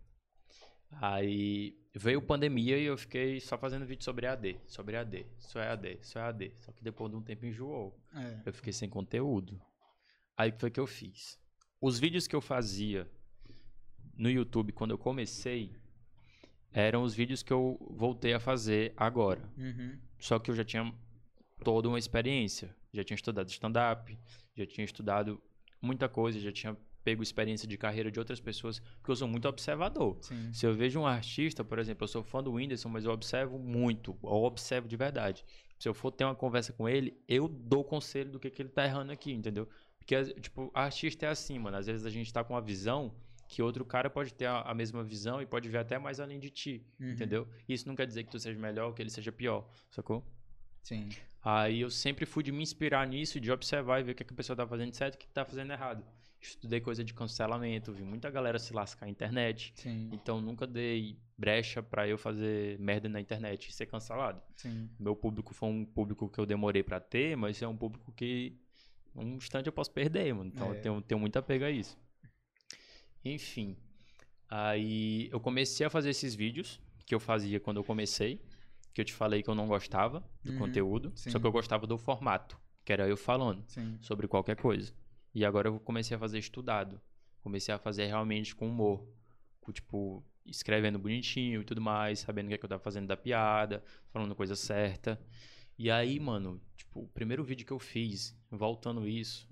Aí 1.02 1.76
veio 1.94 2.22
pandemia 2.22 2.78
e 2.78 2.86
eu 2.86 2.98
fiquei 2.98 3.40
só 3.40 3.58
fazendo 3.58 3.86
vídeo 3.86 4.04
sobre 4.04 4.28
AD, 4.28 4.60
sobre 4.68 4.96
AD, 4.96 5.26
só 5.40 5.60
é 5.60 5.70
AD, 5.70 6.00
só 6.02 6.20
é 6.20 6.24
AD. 6.24 6.52
Só 6.58 6.72
que 6.72 6.84
depois 6.84 7.12
de 7.12 7.18
um 7.18 7.22
tempo 7.22 7.46
enjoou. 7.46 8.00
É. 8.14 8.42
Eu 8.46 8.54
fiquei 8.54 8.72
sem 8.72 8.90
conteúdo. 8.90 9.60
Aí 10.38 10.54
foi 10.58 10.70
que 10.70 10.80
eu 10.80 10.88
fiz? 10.88 11.40
Os 11.82 12.00
vídeos 12.00 12.28
que 12.28 12.36
eu 12.36 12.42
fazia 12.42 13.10
no 14.16 14.30
YouTube 14.30 14.72
quando 14.72 14.92
eu 14.92 14.98
comecei, 14.98 15.76
eram 16.76 17.04
os 17.04 17.16
vídeos 17.16 17.42
que 17.42 17.54
eu 17.54 17.78
voltei 17.90 18.34
a 18.34 18.40
fazer 18.40 18.94
agora. 18.98 19.50
Uhum. 19.58 19.98
Só 20.20 20.38
que 20.38 20.52
eu 20.52 20.56
já 20.56 20.64
tinha 20.66 20.94
toda 21.64 21.88
uma 21.88 21.98
experiência. 21.98 22.76
Já 22.94 23.02
tinha 23.02 23.16
estudado 23.16 23.50
stand-up, 23.50 24.18
já 24.56 24.66
tinha 24.66 24.84
estudado 24.84 25.42
muita 25.82 26.10
coisa, 26.10 26.38
já 26.38 26.52
tinha 26.52 26.78
pego 27.02 27.24
experiência 27.24 27.68
de 27.68 27.78
carreira 27.78 28.12
de 28.12 28.20
outras 28.20 28.42
pessoas, 28.42 28.80
porque 28.98 29.12
eu 29.12 29.16
sou 29.16 29.28
muito 29.28 29.48
observador. 29.48 30.18
Sim. 30.22 30.52
Se 30.52 30.66
eu 30.66 30.74
vejo 30.74 31.00
um 31.00 31.06
artista, 31.06 31.64
por 31.64 31.78
exemplo, 31.78 32.04
eu 32.04 32.08
sou 32.08 32.24
fã 32.24 32.44
do 32.44 32.54
Whindersson, 32.54 32.90
mas 32.90 33.06
eu 33.06 33.12
observo 33.12 33.60
muito, 33.60 34.18
eu 34.24 34.44
observo 34.44 34.88
de 34.88 34.98
verdade. 34.98 35.46
Se 35.78 35.88
eu 35.88 35.94
for 35.94 36.12
ter 36.12 36.26
uma 36.26 36.36
conversa 36.36 36.74
com 36.74 36.90
ele, 36.90 37.16
eu 37.28 37.48
dou 37.48 37.84
conselho 37.84 38.32
do 38.32 38.40
que, 38.40 38.50
que 38.50 38.62
ele 38.62 38.70
tá 38.70 38.84
errando 38.86 39.12
aqui, 39.12 39.32
entendeu? 39.32 39.70
Porque, 39.98 40.24
tipo, 40.42 40.72
artista 40.74 41.26
é 41.26 41.30
assim, 41.30 41.60
mano. 41.60 41.78
Às 41.78 41.86
vezes 41.86 42.06
a 42.06 42.10
gente 42.10 42.34
tá 42.34 42.44
com 42.44 42.54
uma 42.54 42.62
visão 42.62 43.14
que 43.48 43.62
outro 43.62 43.86
cara 43.86 44.10
pode 44.10 44.34
ter 44.34 44.46
a, 44.46 44.62
a, 44.62 44.74
mesma 44.74 45.04
visão 45.04 45.42
e 45.42 45.46
pode 45.46 45.70
ver 45.70 45.78
até 45.78 45.98
mais 45.98 46.20
além 46.20 46.40
de 46.40 46.50
ti, 46.50 46.86
uhum. 47.00 47.12
entendeu? 47.12 47.48
Isso 47.68 47.88
não 47.88 47.96
quer 47.96 48.08
dizer 48.08 48.24
que 48.24 48.32
tu 48.32 48.40
seja 48.40 48.60
melhor 48.60 48.88
ou 48.88 48.94
que 48.94 49.02
ele 49.02 49.10
seja 49.10 49.32
pior, 49.32 49.70
sacou? 49.90 50.26
Sim. 50.82 51.10
Aí 51.44 51.82
eu 51.82 51.92
sempre 51.92 52.26
fui 52.26 52.44
de 52.44 52.52
me 52.52 52.64
inspirar 52.64 53.08
nisso, 53.08 53.40
de 53.40 53.52
observar 53.52 54.00
e 54.00 54.04
ver 54.04 54.12
o 54.12 54.16
que, 54.16 54.24
é 54.24 54.26
que 54.26 54.34
a 54.34 54.36
pessoa 54.36 54.56
tá 54.56 54.68
fazendo 54.68 54.94
certo 54.94 55.14
e 55.14 55.18
o 55.18 55.20
que 55.20 55.28
tá 55.28 55.46
fazendo 55.46 55.72
errado. 55.72 56.04
Estudei 56.42 56.80
coisa 56.80 57.04
de 57.04 57.14
cancelamento, 57.14 57.92
vi 57.92 58.04
muita 58.04 58.30
galera 58.30 58.60
se 58.60 58.74
lascar 58.74 59.06
na 59.06 59.12
internet. 59.12 59.74
Sim. 59.76 60.10
Então 60.12 60.42
nunca 60.42 60.68
dei 60.68 61.18
brecha 61.38 61.82
para 61.82 62.08
eu 62.08 62.18
fazer 62.18 62.80
merda 62.80 63.10
na 63.10 63.20
internet 63.20 63.70
e 63.70 63.74
ser 63.74 63.86
cancelado. 63.86 64.42
Sim. 64.56 64.90
Meu 65.00 65.16
público 65.16 65.54
foi 65.54 65.70
um 65.70 65.86
público 65.86 66.30
que 66.30 66.40
eu 66.40 66.46
demorei 66.46 66.84
para 66.84 67.00
ter, 67.00 67.36
mas 67.36 67.62
é 67.62 67.68
um 67.68 67.78
público 67.78 68.12
que 68.12 68.58
um 69.16 69.36
instante 69.36 69.68
eu 69.68 69.74
posso 69.74 69.92
perder, 69.92 70.34
mano. 70.34 70.52
Então 70.54 70.68
é. 70.68 70.78
eu 70.78 70.82
tenho, 70.82 71.02
tenho 71.02 71.20
muito 71.20 71.38
apego 71.38 71.66
a 71.66 71.72
isso. 71.72 71.98
Enfim. 73.26 73.76
Aí 74.48 75.28
eu 75.32 75.40
comecei 75.40 75.86
a 75.86 75.90
fazer 75.90 76.12
esses 76.12 76.36
vídeos 76.36 76.80
que 77.06 77.14
eu 77.14 77.20
fazia 77.20 77.60
quando 77.60 77.78
eu 77.78 77.84
comecei, 77.84 78.40
que 78.94 79.02
eu 79.02 79.06
te 79.06 79.14
falei 79.14 79.44
que 79.44 79.50
eu 79.50 79.56
não 79.56 79.68
gostava 79.68 80.24
do 80.44 80.54
uhum, 80.54 80.60
conteúdo, 80.60 81.12
sim. 81.16 81.30
só 81.30 81.40
que 81.40 81.46
eu 81.46 81.52
gostava 81.52 81.86
do 81.86 81.98
formato, 81.98 82.58
que 82.86 82.94
era 82.94 83.08
eu 83.08 83.18
falando 83.18 83.64
sim. 83.68 83.98
sobre 84.02 84.28
qualquer 84.28 84.56
coisa. 84.56 84.94
E 85.34 85.44
agora 85.44 85.68
eu 85.68 85.80
comecei 85.80 86.16
a 86.16 86.20
fazer 86.20 86.40
estudado. 86.40 87.02
Comecei 87.42 87.74
a 87.74 87.78
fazer 87.78 88.06
realmente 88.06 88.56
com 88.56 88.70
humor. 88.70 89.06
Com, 89.60 89.72
tipo, 89.72 90.24
escrevendo 90.46 90.98
bonitinho 90.98 91.62
e 91.62 91.66
tudo 91.66 91.82
mais, 91.82 92.20
sabendo 92.20 92.46
o 92.46 92.50
que, 92.50 92.56
é 92.56 92.58
que 92.58 92.66
eu 92.66 92.70
tava 92.70 92.82
fazendo 92.82 93.08
da 93.08 93.18
piada, 93.18 93.84
falando 94.12 94.34
coisa 94.34 94.56
certa. 94.56 95.20
E 95.78 95.92
aí, 95.92 96.20
mano, 96.20 96.62
tipo, 96.78 97.02
o 97.02 97.08
primeiro 97.08 97.44
vídeo 97.44 97.66
que 97.66 97.74
eu 97.74 97.80
fiz, 97.80 98.34
voltando 98.50 99.06
isso, 99.08 99.50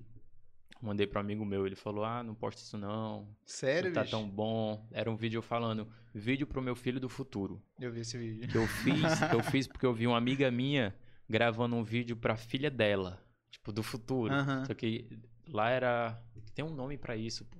mandei 0.84 1.08
pro 1.08 1.19
amigo 1.19 1.46
meu, 1.46 1.65
ele 1.65 1.76
falou: 1.76 2.04
"Ah, 2.06 2.22
não 2.24 2.36
posta 2.36 2.62
isso 2.62 2.78
não. 2.78 3.28
Sério, 3.46 3.89
não 3.89 3.93
tá 3.96 4.02
bicho? 4.02 4.12
tão 4.12 4.30
bom". 4.30 4.88
Era 4.91 5.10
um 5.10 5.15
vídeo 5.15 5.41
falando: 5.41 5.88
"Vídeo 6.13 6.46
pro 6.46 6.62
meu 6.62 6.76
filho 6.76 7.00
do 7.00 7.10
futuro". 7.10 7.62
Eu 7.80 7.91
vi 7.91 8.02
esse 8.02 8.17
vídeo. 8.17 8.48
Que 8.50 8.58
eu 8.58 8.67
fiz, 8.67 9.19
que 9.30 9.36
eu 9.36 9.43
fiz 9.43 9.67
porque 9.67 9.86
eu 9.86 9.93
vi 9.93 10.06
uma 10.08 10.17
amiga 10.17 10.52
minha 10.52 10.93
gravando 11.30 11.76
um 11.76 11.84
vídeo 11.84 12.15
pra 12.17 12.36
filha 12.36 12.69
dela, 12.69 13.19
tipo, 13.50 13.72
do 13.72 13.82
futuro. 13.82 14.34
Só 14.67 14.74
que 14.74 15.08
lá 15.48 15.69
era 15.69 16.22
tem 16.54 16.63
um 16.63 16.69
nome 16.74 16.98
pra 16.98 17.15
isso, 17.15 17.46
pô. 17.46 17.58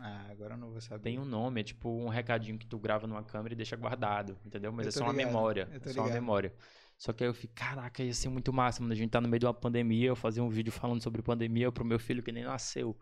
Ah, 0.00 0.26
agora 0.28 0.54
eu 0.54 0.58
não 0.58 0.70
vou 0.72 0.80
saber. 0.80 1.02
Tem 1.04 1.18
um 1.20 1.24
nome, 1.24 1.60
é 1.60 1.64
tipo 1.64 1.88
um 1.88 2.08
recadinho 2.08 2.58
que 2.58 2.66
tu 2.66 2.76
grava 2.80 3.06
numa 3.06 3.22
câmera 3.22 3.54
e 3.54 3.56
deixa 3.56 3.76
guardado, 3.76 4.36
entendeu? 4.44 4.72
Mas 4.72 4.88
é 4.88 4.90
tô 4.90 4.98
só 4.98 5.04
uma 5.04 5.12
ligado, 5.12 5.26
memória. 5.28 5.68
eu 5.72 5.80
tô 5.80 5.88
É 5.88 5.92
só 5.92 6.00
uma 6.00 6.06
ligado. 6.08 6.20
memória. 6.20 6.52
Só 6.96 7.12
que 7.12 7.24
aí 7.24 7.30
eu 7.30 7.34
fiquei, 7.34 7.50
caraca, 7.54 8.02
ia 8.02 8.14
ser 8.14 8.28
muito 8.28 8.52
massa, 8.52 8.80
mano. 8.80 8.92
A 8.92 8.96
gente 8.96 9.10
tá 9.10 9.20
no 9.20 9.28
meio 9.28 9.40
de 9.40 9.46
uma 9.46 9.54
pandemia, 9.54 10.08
eu 10.08 10.16
fazer 10.16 10.40
um 10.40 10.48
vídeo 10.48 10.72
falando 10.72 11.02
sobre 11.02 11.22
pandemia 11.22 11.70
pro 11.70 11.84
meu 11.84 11.98
filho 11.98 12.22
que 12.22 12.32
nem 12.32 12.44
nasceu. 12.44 12.98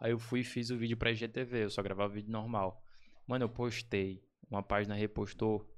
Aí 0.00 0.12
eu 0.12 0.18
fui 0.18 0.40
e 0.40 0.44
fiz 0.44 0.70
o 0.70 0.76
vídeo 0.76 0.96
pra 0.96 1.10
IGTV, 1.10 1.64
eu 1.64 1.70
só 1.70 1.82
gravava 1.82 2.12
vídeo 2.12 2.30
normal. 2.30 2.82
Mano, 3.26 3.44
eu 3.44 3.48
postei, 3.48 4.22
uma 4.50 4.62
página 4.62 4.94
repostou, 4.94 5.68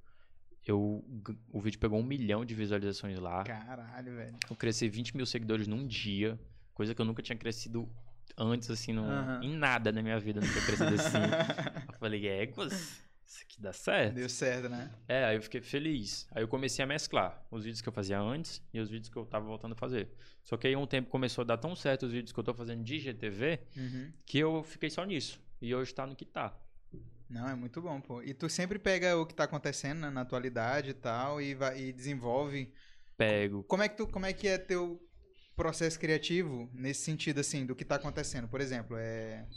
eu, 0.65 1.03
o 1.49 1.59
vídeo 1.59 1.79
pegou 1.79 1.99
um 1.99 2.03
milhão 2.03 2.45
de 2.45 2.53
visualizações 2.53 3.19
lá. 3.19 3.43
Caralho, 3.43 4.15
velho. 4.15 4.37
Eu 4.49 4.55
cresci 4.55 4.87
20 4.87 5.17
mil 5.17 5.25
seguidores 5.25 5.67
num 5.67 5.87
dia, 5.87 6.39
coisa 6.73 6.93
que 6.93 7.01
eu 7.01 7.05
nunca 7.05 7.21
tinha 7.23 7.37
crescido 7.37 7.89
antes, 8.37 8.69
assim, 8.69 8.93
no, 8.93 9.03
em 9.41 9.55
nada 9.55 9.91
na 9.91 10.01
minha 10.01 10.19
vida, 10.19 10.39
nunca 10.39 10.61
crescido 10.65 10.93
assim. 10.95 11.17
Eu 11.91 11.93
falei, 11.99 12.27
éguas, 12.27 13.03
isso 13.31 13.43
aqui 13.43 13.61
dá 13.61 13.71
certo. 13.71 14.15
Deu 14.15 14.27
certo, 14.27 14.67
né? 14.67 14.91
É, 15.07 15.23
aí 15.23 15.37
eu 15.37 15.41
fiquei 15.41 15.61
feliz. 15.61 16.27
Aí 16.31 16.43
eu 16.43 16.47
comecei 16.47 16.83
a 16.83 16.87
mesclar 16.87 17.45
os 17.49 17.63
vídeos 17.63 17.81
que 17.81 17.87
eu 17.87 17.93
fazia 17.93 18.19
antes 18.19 18.61
e 18.73 18.79
os 18.79 18.89
vídeos 18.89 19.07
que 19.09 19.17
eu 19.17 19.25
tava 19.25 19.45
voltando 19.45 19.71
a 19.71 19.75
fazer. 19.75 20.09
Só 20.43 20.57
que 20.57 20.67
aí 20.67 20.75
um 20.75 20.85
tempo 20.85 21.09
começou 21.09 21.43
a 21.43 21.45
dar 21.45 21.57
tão 21.57 21.73
certo 21.75 22.05
os 22.05 22.11
vídeos 22.11 22.33
que 22.33 22.39
eu 22.39 22.43
tô 22.43 22.53
fazendo 22.53 22.83
de 22.83 22.99
GTV 22.99 23.59
Uhum. 23.77 24.11
que 24.25 24.37
eu 24.39 24.63
fiquei 24.63 24.89
só 24.89 25.05
nisso. 25.05 25.41
E 25.61 25.73
hoje 25.73 25.93
tá 25.93 26.05
no 26.05 26.15
que 26.15 26.25
tá. 26.25 26.57
Não, 27.29 27.47
é 27.47 27.55
muito 27.55 27.81
bom, 27.81 28.01
pô. 28.01 28.21
E 28.21 28.33
tu 28.33 28.49
sempre 28.49 28.77
pega 28.77 29.15
o 29.15 29.25
que 29.25 29.33
tá 29.33 29.45
acontecendo 29.45 30.01
né, 30.01 30.09
na 30.09 30.21
atualidade 30.21 30.89
e 30.89 30.93
tal 30.93 31.41
e, 31.41 31.55
vai, 31.55 31.79
e 31.79 31.93
desenvolve. 31.93 32.73
Pego. 33.15 33.63
Como 33.63 33.81
é 33.81 33.87
que 33.87 33.95
tu, 33.95 34.07
como 34.07 34.25
é 34.25 34.33
que 34.33 34.47
é 34.49 34.57
teu 34.57 35.01
processo 35.55 35.97
criativo 35.97 36.69
nesse 36.73 37.03
sentido 37.05 37.39
assim 37.39 37.65
do 37.65 37.75
que 37.75 37.85
tá 37.85 37.95
acontecendo? 37.95 38.49
Por 38.49 38.59
exemplo, 38.59 38.97
é 38.97 39.47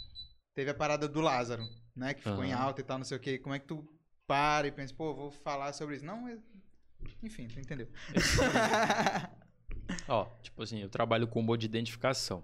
teve 0.54 0.70
a 0.70 0.74
parada 0.74 1.08
do 1.08 1.20
Lázaro, 1.20 1.64
né, 1.94 2.14
que 2.14 2.22
ficou 2.22 2.44
em 2.44 2.52
Aham. 2.52 2.62
alta 2.62 2.80
e 2.80 2.84
tal, 2.84 2.98
não 2.98 3.04
sei 3.04 3.16
o 3.16 3.20
quê. 3.20 3.38
Como 3.38 3.54
é 3.54 3.58
que 3.58 3.66
tu 3.66 3.86
para 4.26 4.66
e 4.66 4.72
pensa, 4.72 4.94
pô, 4.94 5.14
vou 5.14 5.30
falar 5.30 5.72
sobre 5.72 5.96
isso? 5.96 6.04
Não, 6.04 6.26
é... 6.28 6.38
enfim, 7.22 7.46
tu 7.48 7.60
entendeu? 7.60 7.88
Ó, 10.08 10.26
tipo 10.42 10.62
assim, 10.62 10.80
eu 10.80 10.88
trabalho 10.88 11.28
com 11.28 11.40
humor 11.40 11.58
de 11.58 11.66
identificação. 11.66 12.42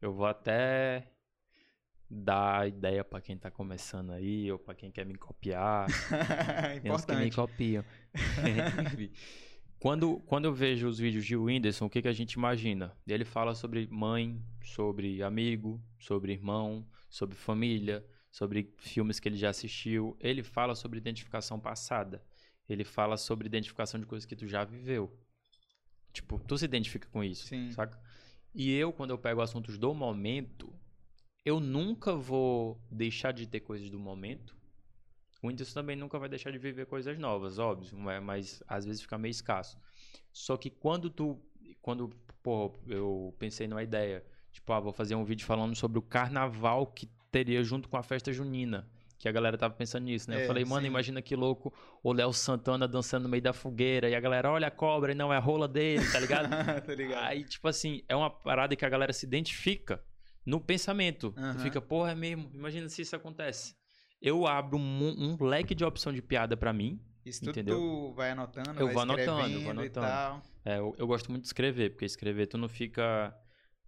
Eu 0.00 0.12
vou 0.12 0.26
até 0.26 1.08
dar 2.08 2.68
ideia 2.68 3.04
pra 3.04 3.20
quem 3.20 3.36
tá 3.36 3.50
começando 3.50 4.12
aí 4.12 4.50
ou 4.50 4.58
pra 4.58 4.74
quem 4.74 4.90
quer 4.90 5.04
me 5.04 5.14
copiar. 5.14 5.86
Uns 6.84 7.04
que 7.04 7.14
me 7.14 7.26
Importante. 7.28 7.36
copiam. 7.36 7.84
Quando, 9.78 10.20
quando 10.26 10.44
eu 10.44 10.52
vejo 10.52 10.86
os 10.86 10.98
vídeos 10.98 11.24
de 11.24 11.34
Whindersson, 11.34 11.86
o 11.86 11.90
que, 11.90 12.02
que 12.02 12.08
a 12.08 12.12
gente 12.12 12.34
imagina? 12.34 12.94
Ele 13.06 13.24
fala 13.24 13.54
sobre 13.54 13.88
mãe, 13.90 14.38
sobre 14.62 15.22
amigo, 15.22 15.82
sobre 15.98 16.34
irmão, 16.34 16.86
sobre 17.08 17.34
família, 17.34 18.04
sobre 18.30 18.72
filmes 18.78 19.18
que 19.18 19.28
ele 19.28 19.36
já 19.36 19.50
assistiu. 19.50 20.16
Ele 20.20 20.42
fala 20.42 20.74
sobre 20.74 20.98
identificação 20.98 21.58
passada. 21.58 22.22
Ele 22.68 22.84
fala 22.84 23.16
sobre 23.16 23.46
identificação 23.46 23.98
de 23.98 24.06
coisas 24.06 24.24
que 24.24 24.36
tu 24.36 24.46
já 24.46 24.64
viveu. 24.64 25.12
Tipo, 26.12 26.38
tu 26.38 26.56
se 26.56 26.64
identifica 26.64 27.08
com 27.08 27.22
isso, 27.22 27.46
Sim. 27.46 27.70
saca? 27.72 28.00
E 28.54 28.72
eu, 28.72 28.92
quando 28.92 29.10
eu 29.10 29.18
pego 29.18 29.40
assuntos 29.40 29.78
do 29.78 29.94
momento, 29.94 30.72
eu 31.44 31.60
nunca 31.60 32.14
vou 32.14 32.80
deixar 32.90 33.32
de 33.32 33.46
ter 33.46 33.60
coisas 33.60 33.90
do 33.90 33.98
momento. 33.98 34.56
O 35.42 35.48
Whindersson 35.48 35.74
também 35.74 35.96
nunca 35.96 36.18
vai 36.18 36.28
deixar 36.28 36.50
de 36.50 36.58
viver 36.58 36.86
coisas 36.86 37.18
novas, 37.18 37.58
óbvio, 37.58 37.96
mas, 37.96 38.22
mas 38.22 38.62
às 38.68 38.84
vezes 38.84 39.02
fica 39.02 39.16
meio 39.16 39.30
escasso. 39.30 39.78
Só 40.32 40.56
que 40.56 40.68
quando 40.68 41.08
tu. 41.08 41.40
Quando, 41.80 42.10
pô, 42.42 42.74
eu 42.86 43.34
pensei 43.38 43.66
numa 43.66 43.82
ideia, 43.82 44.24
tipo, 44.52 44.70
ah, 44.72 44.80
vou 44.80 44.92
fazer 44.92 45.14
um 45.14 45.24
vídeo 45.24 45.46
falando 45.46 45.74
sobre 45.74 45.98
o 45.98 46.02
carnaval 46.02 46.86
que 46.86 47.08
teria 47.30 47.62
junto 47.62 47.88
com 47.88 47.96
a 47.96 48.02
festa 48.02 48.32
junina. 48.32 48.88
Que 49.18 49.28
a 49.28 49.32
galera 49.32 49.58
tava 49.58 49.74
pensando 49.74 50.04
nisso, 50.04 50.30
né? 50.30 50.38
É, 50.38 50.42
eu 50.44 50.46
falei, 50.46 50.64
mano, 50.64 50.80
sim. 50.80 50.86
imagina 50.86 51.20
que 51.20 51.36
louco 51.36 51.74
o 52.02 52.10
Léo 52.10 52.32
Santana 52.32 52.88
dançando 52.88 53.24
no 53.24 53.28
meio 53.28 53.42
da 53.42 53.52
fogueira 53.52 54.08
e 54.08 54.14
a 54.14 54.20
galera, 54.20 54.50
olha 54.50 54.68
a 54.68 54.70
cobra, 54.70 55.12
e 55.12 55.14
não 55.14 55.30
é 55.30 55.36
a 55.36 55.40
rola 55.40 55.68
dele, 55.68 56.10
tá 56.10 56.18
ligado? 56.18 56.48
tá 56.86 56.94
ligado? 56.94 57.24
Aí, 57.24 57.44
tipo 57.44 57.68
assim, 57.68 58.02
é 58.08 58.16
uma 58.16 58.30
parada 58.30 58.74
que 58.74 58.84
a 58.84 58.88
galera 58.88 59.12
se 59.12 59.26
identifica 59.26 60.02
no 60.46 60.58
pensamento. 60.58 61.34
Tu 61.52 61.58
fica, 61.60 61.82
porra, 61.82 62.12
é 62.12 62.14
mesmo. 62.14 62.50
Imagina 62.54 62.88
se 62.88 63.02
isso 63.02 63.14
acontece. 63.14 63.74
Eu 64.22 64.46
abro 64.46 64.78
um, 64.78 65.36
um 65.38 65.44
leque 65.44 65.74
de 65.74 65.84
opção 65.84 66.14
de 66.14 66.22
piada 66.22 66.56
pra 66.56 66.72
mim. 66.72 66.98
Isso 67.24 67.40
tudo 67.40 67.50
entendeu? 67.50 67.76
tu 67.76 68.14
vai 68.14 68.30
anotando, 68.30 68.70
Eu 68.80 68.86
vai 68.86 68.94
vou 68.94 69.02
anotando, 69.02 69.60
vou 69.60 69.60
e 69.60 69.68
anotando. 69.68 70.06
tal. 70.06 70.42
É, 70.64 70.78
eu, 70.78 70.94
eu 70.98 71.06
gosto 71.06 71.30
muito 71.30 71.42
de 71.42 71.48
escrever, 71.48 71.90
porque 71.90 72.06
escrever 72.06 72.46
tu 72.46 72.56
não 72.56 72.68
fica 72.68 73.34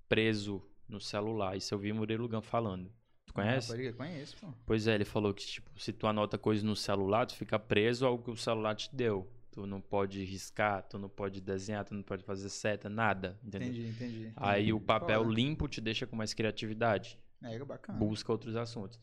preso 0.08 0.62
no 0.86 1.00
celular. 1.00 1.56
Isso 1.56 1.72
eu 1.72 1.78
vi 1.78 1.92
Murilo 1.92 2.28
Gun 2.28 2.42
falando. 2.42 2.92
Tu 3.32 3.34
conhece? 3.34 3.72
Crer, 3.72 3.94
conheço, 3.94 4.36
pô. 4.36 4.48
Pois 4.66 4.86
é, 4.86 4.94
ele 4.94 5.06
falou 5.06 5.32
que, 5.32 5.44
tipo, 5.44 5.70
se 5.80 5.90
tu 5.90 6.06
anota 6.06 6.36
coisas 6.36 6.62
no 6.62 6.76
celular, 6.76 7.24
tu 7.26 7.34
fica 7.34 7.58
preso 7.58 8.06
ao 8.06 8.18
que 8.18 8.30
o 8.30 8.36
celular 8.36 8.74
te 8.74 8.94
deu. 8.94 9.26
Tu 9.50 9.66
não 9.66 9.80
pode 9.80 10.22
riscar, 10.24 10.82
tu 10.82 10.98
não 10.98 11.08
pode 11.08 11.40
desenhar, 11.40 11.84
tu 11.84 11.94
não 11.94 12.02
pode 12.02 12.22
fazer 12.24 12.48
seta, 12.48 12.88
nada, 12.88 13.38
entendeu? 13.42 13.68
Entendi, 13.68 13.88
entendi. 13.88 14.32
Aí 14.36 14.62
entendi. 14.62 14.72
o 14.72 14.80
papel 14.80 15.24
limpo 15.24 15.66
te 15.66 15.80
deixa 15.80 16.06
com 16.06 16.14
mais 16.14 16.34
criatividade. 16.34 17.18
É, 17.42 17.58
bacana. 17.64 17.98
Busca 17.98 18.30
outros 18.30 18.54
assuntos. 18.54 18.98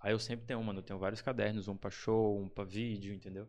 Aí 0.00 0.12
eu 0.12 0.18
sempre 0.18 0.46
tenho, 0.46 0.62
mano, 0.62 0.78
eu 0.78 0.82
tenho 0.82 0.98
vários 0.98 1.20
cadernos, 1.20 1.68
um 1.68 1.76
pra 1.76 1.90
show, 1.90 2.40
um 2.40 2.48
pra 2.48 2.64
vídeo, 2.64 3.12
entendeu? 3.12 3.48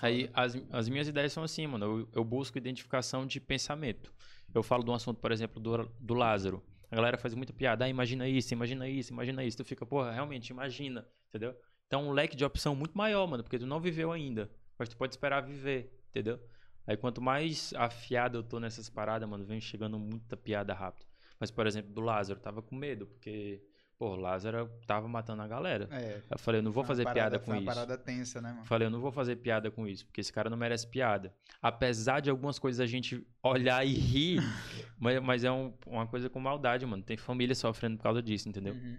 Aí 0.00 0.30
as, 0.32 0.56
as 0.70 0.88
minhas 0.88 1.08
ideias 1.08 1.32
são 1.32 1.42
assim, 1.42 1.66
mano. 1.66 1.84
Eu, 1.84 2.08
eu 2.12 2.24
busco 2.24 2.58
identificação 2.58 3.26
de 3.26 3.40
pensamento. 3.40 4.12
Eu 4.54 4.62
falo 4.62 4.84
de 4.84 4.90
um 4.90 4.94
assunto, 4.94 5.18
por 5.18 5.32
exemplo, 5.32 5.60
do, 5.60 5.84
do 6.00 6.14
Lázaro. 6.14 6.62
A 6.92 6.94
galera 6.94 7.16
faz 7.16 7.34
muita 7.34 7.54
piada. 7.54 7.86
Ah, 7.86 7.88
imagina 7.88 8.28
isso, 8.28 8.52
imagina 8.52 8.86
isso, 8.86 9.14
imagina 9.14 9.42
isso. 9.42 9.56
Tu 9.56 9.64
fica, 9.64 9.86
porra, 9.86 10.12
realmente, 10.12 10.50
imagina, 10.50 11.08
entendeu? 11.26 11.56
Então, 11.86 12.06
um 12.06 12.12
leque 12.12 12.36
de 12.36 12.44
opção 12.44 12.76
muito 12.76 12.96
maior, 12.96 13.26
mano, 13.26 13.42
porque 13.42 13.58
tu 13.58 13.66
não 13.66 13.80
viveu 13.80 14.12
ainda. 14.12 14.50
Mas 14.78 14.90
tu 14.90 14.96
pode 14.98 15.14
esperar 15.14 15.40
viver, 15.40 15.98
entendeu? 16.10 16.38
Aí, 16.86 16.94
quanto 16.94 17.22
mais 17.22 17.72
afiado 17.78 18.36
eu 18.38 18.42
tô 18.42 18.60
nessas 18.60 18.90
paradas, 18.90 19.26
mano, 19.26 19.42
vem 19.46 19.58
chegando 19.58 19.98
muita 19.98 20.36
piada 20.36 20.74
rápido. 20.74 21.06
Mas, 21.40 21.50
por 21.50 21.66
exemplo, 21.66 21.90
do 21.94 22.02
Lázaro, 22.02 22.38
tava 22.38 22.60
com 22.60 22.76
medo, 22.76 23.06
porque, 23.06 23.64
pô, 24.02 24.16
Lázaro 24.16 24.68
tava 24.84 25.06
matando 25.06 25.42
a 25.42 25.46
galera. 25.46 25.86
É, 25.92 26.20
Eu 26.28 26.36
falei, 26.36 26.58
eu 26.58 26.62
não 26.64 26.72
vou 26.72 26.82
fazer 26.82 27.04
parada- 27.04 27.20
piada 27.30 27.38
com 27.38 27.52
uma 27.52 27.56
isso. 27.58 27.66
parada 27.66 27.96
tensa, 27.96 28.40
né, 28.40 28.50
mano? 28.52 28.64
Falei, 28.64 28.86
eu 28.86 28.90
não 28.90 29.00
vou 29.00 29.12
fazer 29.12 29.36
piada 29.36 29.70
com 29.70 29.86
isso, 29.86 30.04
porque 30.06 30.20
esse 30.20 30.32
cara 30.32 30.50
não 30.50 30.56
merece 30.56 30.88
piada. 30.88 31.32
Apesar 31.60 32.18
de 32.18 32.28
algumas 32.28 32.58
coisas 32.58 32.80
a 32.80 32.86
gente 32.86 33.24
olhar 33.40 33.86
e 33.86 33.92
rir, 33.94 34.40
mas, 34.98 35.22
mas 35.22 35.44
é 35.44 35.52
um- 35.52 35.72
uma 35.86 36.04
coisa 36.04 36.28
com 36.28 36.40
maldade, 36.40 36.84
mano. 36.84 37.00
Tem 37.00 37.16
família 37.16 37.54
sofrendo 37.54 37.96
por 37.96 38.02
causa 38.02 38.20
disso, 38.20 38.48
entendeu? 38.48 38.74
Uhum. 38.74 38.98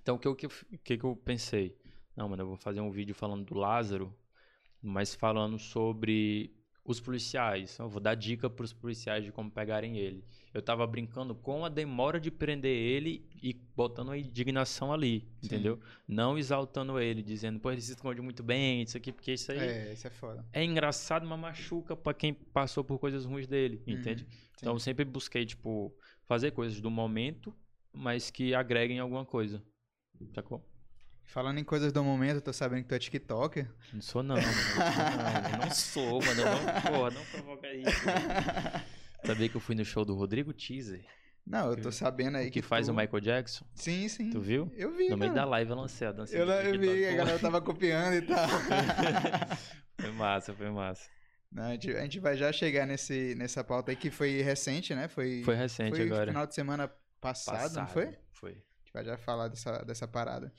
Então, 0.00 0.14
o 0.14 0.18
que, 0.20 0.28
eu- 0.28 0.36
que, 0.36 0.46
que, 0.84 0.98
que 0.98 1.04
eu 1.04 1.16
pensei? 1.16 1.76
Não, 2.16 2.28
mano, 2.28 2.42
eu 2.44 2.46
vou 2.46 2.56
fazer 2.56 2.80
um 2.80 2.92
vídeo 2.92 3.12
falando 3.12 3.44
do 3.44 3.54
Lázaro, 3.54 4.16
mas 4.80 5.16
falando 5.16 5.58
sobre 5.58 6.54
os 6.84 7.00
policiais. 7.00 7.76
Eu 7.78 7.88
vou 7.88 8.00
dar 8.00 8.14
dica 8.14 8.48
pros 8.48 8.72
policiais 8.72 9.24
de 9.24 9.32
como 9.32 9.50
pegarem 9.50 9.96
ele. 9.98 10.22
Eu 10.52 10.62
tava 10.62 10.86
brincando 10.86 11.34
com 11.34 11.64
a 11.64 11.68
demora 11.68 12.20
de 12.20 12.30
prender 12.30 12.70
ele 12.76 13.26
e 13.42 13.52
botando 13.76 14.10
a 14.10 14.18
indignação 14.18 14.92
ali, 14.92 15.20
Sim. 15.40 15.46
entendeu? 15.46 15.80
Não 16.06 16.38
exaltando 16.38 16.98
ele, 17.00 17.22
dizendo, 17.22 17.58
pô, 17.60 17.70
ele 17.72 17.80
se 17.80 17.92
esconde 17.92 18.20
muito 18.20 18.42
bem, 18.42 18.82
isso 18.82 18.96
aqui, 18.96 19.12
porque 19.12 19.32
isso 19.32 19.50
aí 19.52 19.58
É, 19.58 19.92
isso 19.92 20.06
é 20.06 20.10
foda. 20.10 20.44
é 20.52 20.64
engraçado, 20.64 21.26
mas 21.26 21.38
machuca 21.38 21.96
pra 21.96 22.14
quem 22.14 22.32
passou 22.34 22.84
por 22.84 22.98
coisas 22.98 23.24
ruins 23.24 23.46
dele, 23.46 23.82
Uhum, 23.86 23.94
entende? 23.94 24.26
sim. 24.30 24.38
Então 24.56 24.72
eu 24.74 24.78
sempre 24.78 25.04
busquei, 25.04 25.44
tipo, 25.44 25.92
fazer 26.24 26.52
coisas 26.52 26.80
do 26.80 26.90
momento, 26.90 27.54
mas 27.92 28.30
que 28.30 28.54
agreguem 28.54 28.98
alguma 28.98 29.24
coisa. 29.24 29.62
Sacou? 30.34 30.64
Falando 31.26 31.58
em 31.58 31.64
coisas 31.64 31.92
do 31.92 32.04
momento, 32.04 32.36
eu 32.36 32.42
tô 32.42 32.52
sabendo 32.52 32.82
que 32.82 32.88
tu 32.88 32.94
é 32.94 32.98
TikToker. 32.98 33.72
Não 33.92 34.00
sou 34.00 34.22
não, 34.22 34.36
mano. 34.36 34.46
Não, 34.46 35.50
eu 35.50 35.58
não 35.66 35.70
sou, 35.74 36.20
mano. 36.22 36.40
Eu 36.40 36.44
não, 36.46 36.82
porra, 36.82 37.10
não 37.10 37.24
provoca 37.26 37.72
isso. 37.74 38.06
mano. 38.06 38.84
Sabia 39.24 39.48
que 39.48 39.56
eu 39.56 39.60
fui 39.60 39.74
no 39.74 39.84
show 39.84 40.04
do 40.04 40.14
Rodrigo 40.14 40.52
Teaser, 40.52 41.04
Não, 41.46 41.70
eu 41.70 41.76
tô 41.80 41.92
sabendo 41.92 42.38
aí 42.38 42.50
que, 42.50 42.62
faz 42.62 42.86
tu... 42.86 42.92
o 42.92 42.96
Michael 42.96 43.20
Jackson? 43.20 43.64
Sim, 43.74 44.08
sim. 44.08 44.30
Tu 44.30 44.40
viu? 44.40 44.72
Eu 44.74 44.92
vi, 44.94 45.10
No 45.10 45.16
meio 45.16 45.32
da 45.32 45.40
cara. 45.40 45.50
live 45.50 45.70
eu 45.70 45.76
lancei 45.76 46.06
a 46.06 46.12
dança. 46.12 46.34
Eu, 46.34 46.48
eu 46.48 46.78
vi, 46.80 47.06
a 47.06 47.16
galera 47.16 47.38
tava 47.38 47.60
copiando 47.60 48.14
e 48.14 48.22
tal. 48.26 48.48
Foi 50.00 50.10
massa, 50.12 50.54
foi 50.54 50.70
massa. 50.70 51.08
Não, 51.52 51.64
a, 51.64 51.70
gente, 51.72 51.90
a 51.94 52.00
gente 52.02 52.18
vai 52.18 52.36
já 52.36 52.52
chegar 52.52 52.86
nesse, 52.86 53.34
nessa 53.36 53.62
pauta 53.62 53.92
aí 53.92 53.96
que 53.96 54.10
foi 54.10 54.42
recente, 54.42 54.94
né? 54.94 55.06
Foi, 55.06 55.42
Foi 55.44 55.54
recente 55.54 55.96
foi 55.96 56.06
agora. 56.06 56.26
final 56.26 56.46
de 56.46 56.54
semana 56.54 56.90
passado, 57.20 57.76
não 57.76 57.86
foi? 57.86 58.06
A 58.06 58.14
Foi. 58.32 58.52
gente 58.52 58.92
vai 58.92 59.04
já 59.04 59.16
falar 59.16 59.48
dessa, 59.48 59.78
dessa 59.84 60.08
parada. 60.08 60.52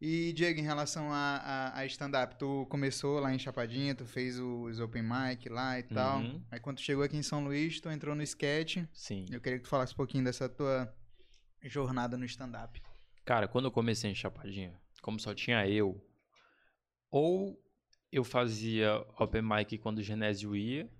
E, 0.00 0.32
Diego, 0.32 0.58
em 0.58 0.62
relação 0.62 1.12
a, 1.12 1.36
a, 1.36 1.78
a 1.80 1.86
stand-up, 1.86 2.36
tu 2.36 2.66
começou 2.70 3.20
lá 3.20 3.34
em 3.34 3.38
Chapadinha, 3.38 3.94
tu 3.94 4.06
fez 4.06 4.38
os 4.38 4.80
open 4.80 5.02
mic 5.02 5.46
lá 5.50 5.78
e 5.78 5.82
tal. 5.82 6.20
Uhum. 6.20 6.42
Aí 6.50 6.58
quando 6.58 6.78
tu 6.78 6.82
chegou 6.82 7.04
aqui 7.04 7.18
em 7.18 7.22
São 7.22 7.44
Luís, 7.44 7.80
tu 7.80 7.90
entrou 7.90 8.14
no 8.14 8.22
sketch. 8.22 8.78
Sim. 8.94 9.26
Eu 9.30 9.40
queria 9.42 9.58
que 9.58 9.64
tu 9.64 9.68
falasse 9.68 9.92
um 9.92 9.96
pouquinho 9.96 10.24
dessa 10.24 10.48
tua 10.48 10.90
jornada 11.64 12.16
no 12.16 12.24
stand-up. 12.24 12.80
Cara, 13.26 13.46
quando 13.46 13.66
eu 13.66 13.70
comecei 13.70 14.10
em 14.10 14.14
Chapadinha, 14.14 14.72
como 15.02 15.20
só 15.20 15.34
tinha 15.34 15.68
eu, 15.68 16.02
ou 17.10 17.62
eu 18.10 18.24
fazia 18.24 19.04
open 19.18 19.42
mic 19.42 19.76
quando 19.76 19.98
o 19.98 20.02
Genésio 20.02 20.56
ia, 20.56 20.90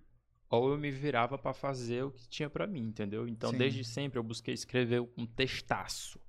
ou 0.51 0.73
eu 0.73 0.77
me 0.77 0.91
virava 0.91 1.39
pra 1.39 1.55
fazer 1.55 2.03
o 2.03 2.11
que 2.11 2.29
tinha 2.29 2.51
pra 2.51 2.67
mim, 2.67 2.83
entendeu? 2.83 3.27
Então, 3.27 3.51
Sim. 3.51 3.57
desde 3.59 3.83
sempre 3.83 4.19
eu 4.19 4.23
busquei 4.23 4.53
escrever 4.53 5.01
um 5.17 5.25
textaço. 5.25 6.21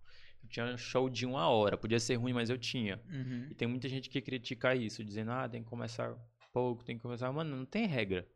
Tinha 0.51 0.65
um 0.65 0.77
show 0.77 1.09
de 1.09 1.25
uma 1.25 1.47
hora, 1.47 1.77
podia 1.77 1.99
ser 1.99 2.15
ruim, 2.15 2.33
mas 2.33 2.49
eu 2.49 2.57
tinha. 2.57 3.01
Uhum. 3.09 3.47
E 3.49 3.55
tem 3.55 3.67
muita 3.67 3.87
gente 3.87 4.09
que 4.09 4.21
critica 4.21 4.75
isso, 4.75 5.03
dizendo, 5.03 5.31
ah, 5.31 5.47
tem 5.47 5.63
que 5.63 5.69
começar 5.69 6.15
pouco, 6.51 6.83
tem 6.83 6.97
que 6.97 7.01
começar. 7.01 7.31
Mano, 7.31 7.55
não 7.55 7.65
tem 7.65 7.85
regra. 7.85 8.27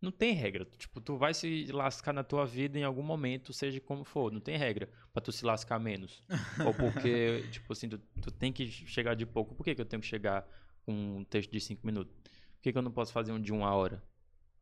Não 0.00 0.12
tem 0.12 0.32
regra. 0.32 0.64
Tipo, 0.76 1.00
tu 1.00 1.16
vai 1.16 1.34
se 1.34 1.66
lascar 1.72 2.12
na 2.12 2.22
tua 2.22 2.46
vida 2.46 2.78
em 2.78 2.84
algum 2.84 3.02
momento, 3.02 3.52
seja 3.52 3.80
como 3.80 4.04
for. 4.04 4.32
Não 4.32 4.40
tem 4.40 4.56
regra 4.56 4.88
pra 5.12 5.20
tu 5.20 5.32
se 5.32 5.44
lascar 5.44 5.78
menos. 5.80 6.22
Ou 6.64 6.72
porque, 6.72 7.44
tipo 7.50 7.72
assim, 7.72 7.88
tu, 7.88 7.98
tu 8.22 8.30
tem 8.30 8.52
que 8.52 8.68
chegar 8.68 9.14
de 9.14 9.26
pouco. 9.26 9.54
Por 9.54 9.64
que, 9.64 9.74
que 9.74 9.80
eu 9.80 9.86
tenho 9.86 10.00
que 10.00 10.06
chegar 10.06 10.46
com 10.86 11.18
um 11.18 11.24
texto 11.24 11.50
de 11.50 11.60
cinco 11.60 11.84
minutos? 11.84 12.14
Por 12.14 12.62
que, 12.62 12.72
que 12.72 12.78
eu 12.78 12.82
não 12.82 12.92
posso 12.92 13.12
fazer 13.12 13.32
um 13.32 13.40
de 13.40 13.52
uma 13.52 13.74
hora? 13.74 14.02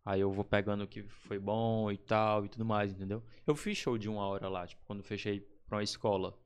Aí 0.04 0.20
eu 0.20 0.30
vou 0.30 0.44
pegando 0.44 0.84
o 0.84 0.88
que 0.88 1.02
foi 1.02 1.38
bom 1.38 1.90
e 1.90 1.98
tal 1.98 2.44
e 2.44 2.48
tudo 2.48 2.64
mais, 2.64 2.92
entendeu? 2.92 3.22
Eu 3.46 3.54
fiz 3.54 3.76
show 3.76 3.98
de 3.98 4.08
uma 4.08 4.26
hora 4.26 4.48
lá, 4.48 4.66
tipo, 4.66 4.80
quando 4.86 5.02
fechei 5.02 5.40
pra 5.66 5.78
uma 5.78 5.82
escola. 5.82 6.38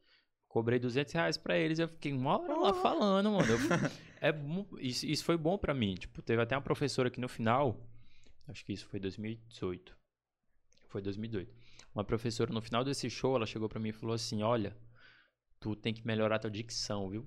Cobrei 0.50 0.80
200 0.80 1.12
reais 1.12 1.36
pra 1.36 1.56
eles, 1.56 1.78
eu 1.78 1.86
fiquei 1.86 2.12
uma 2.12 2.36
hora 2.36 2.54
lá 2.58 2.72
Porra! 2.72 2.82
falando, 2.82 3.30
mano. 3.30 3.46
Eu- 3.52 3.58
é, 4.20 4.34
isso, 4.80 5.06
isso 5.06 5.24
foi 5.24 5.36
bom 5.36 5.56
pra 5.56 5.72
mim. 5.72 5.94
Tipo, 5.94 6.20
teve 6.20 6.42
até 6.42 6.56
uma 6.56 6.60
professora 6.60 7.06
aqui 7.06 7.20
no 7.20 7.28
final, 7.28 7.80
acho 8.48 8.64
que 8.64 8.72
isso 8.72 8.84
foi 8.88 8.98
2018. 8.98 9.96
Foi 10.88 11.00
2018. 11.00 11.54
Uma 11.94 12.02
professora 12.02 12.52
no 12.52 12.60
final 12.60 12.82
desse 12.82 13.08
show, 13.08 13.36
ela 13.36 13.46
chegou 13.46 13.68
pra 13.68 13.78
mim 13.78 13.90
e 13.90 13.92
falou 13.92 14.12
assim: 14.12 14.42
Olha, 14.42 14.76
tu 15.60 15.76
tem 15.76 15.94
que 15.94 16.04
melhorar 16.04 16.40
tua 16.40 16.50
dicção, 16.50 17.08
viu? 17.08 17.24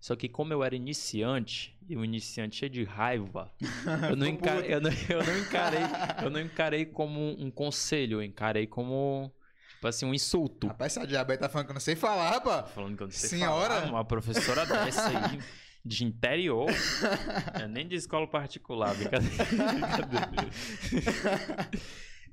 Só 0.00 0.16
que 0.16 0.28
como 0.28 0.52
eu 0.52 0.64
era 0.64 0.74
iniciante, 0.74 1.78
e 1.88 1.96
um 1.96 2.04
iniciante 2.04 2.56
cheio 2.56 2.70
de 2.70 2.82
raiva, 2.82 3.54
eu 4.10 4.16
não, 4.16 4.26
encarei, 4.26 4.74
eu, 4.74 4.80
não, 4.80 4.90
eu 4.90 5.24
não 5.24 5.38
encarei, 5.38 5.80
eu 6.24 6.30
não 6.30 6.40
encarei 6.40 6.86
como 6.86 7.20
um 7.40 7.52
conselho, 7.52 8.18
eu 8.18 8.22
encarei 8.22 8.66
como 8.66 9.32
tipo 9.84 9.88
assim 9.88 10.06
um 10.06 10.14
insulto. 10.14 10.66
Rapaz, 10.68 10.96
essa 10.96 11.06
diabo 11.06 11.32
aí 11.32 11.38
tá 11.38 11.48
falando 11.48 11.66
que 11.66 11.72
eu 11.72 11.74
não 11.74 11.80
sei 11.80 11.94
falar, 11.94 12.30
rapaz. 12.30 12.70
Falando 12.72 12.96
que 12.96 13.02
eu 13.02 13.06
não 13.06 13.12
sei 13.12 13.28
Senhora? 13.30 13.74
falar, 13.74 13.90
uma 13.90 14.04
professora 14.04 14.64
dessa 14.66 15.08
aí 15.08 15.38
de 15.84 16.04
interior, 16.04 16.70
é, 17.60 17.68
nem 17.68 17.86
de 17.86 17.96
escola 17.96 18.26
particular, 18.26 18.94
brincadeira. 18.94 19.34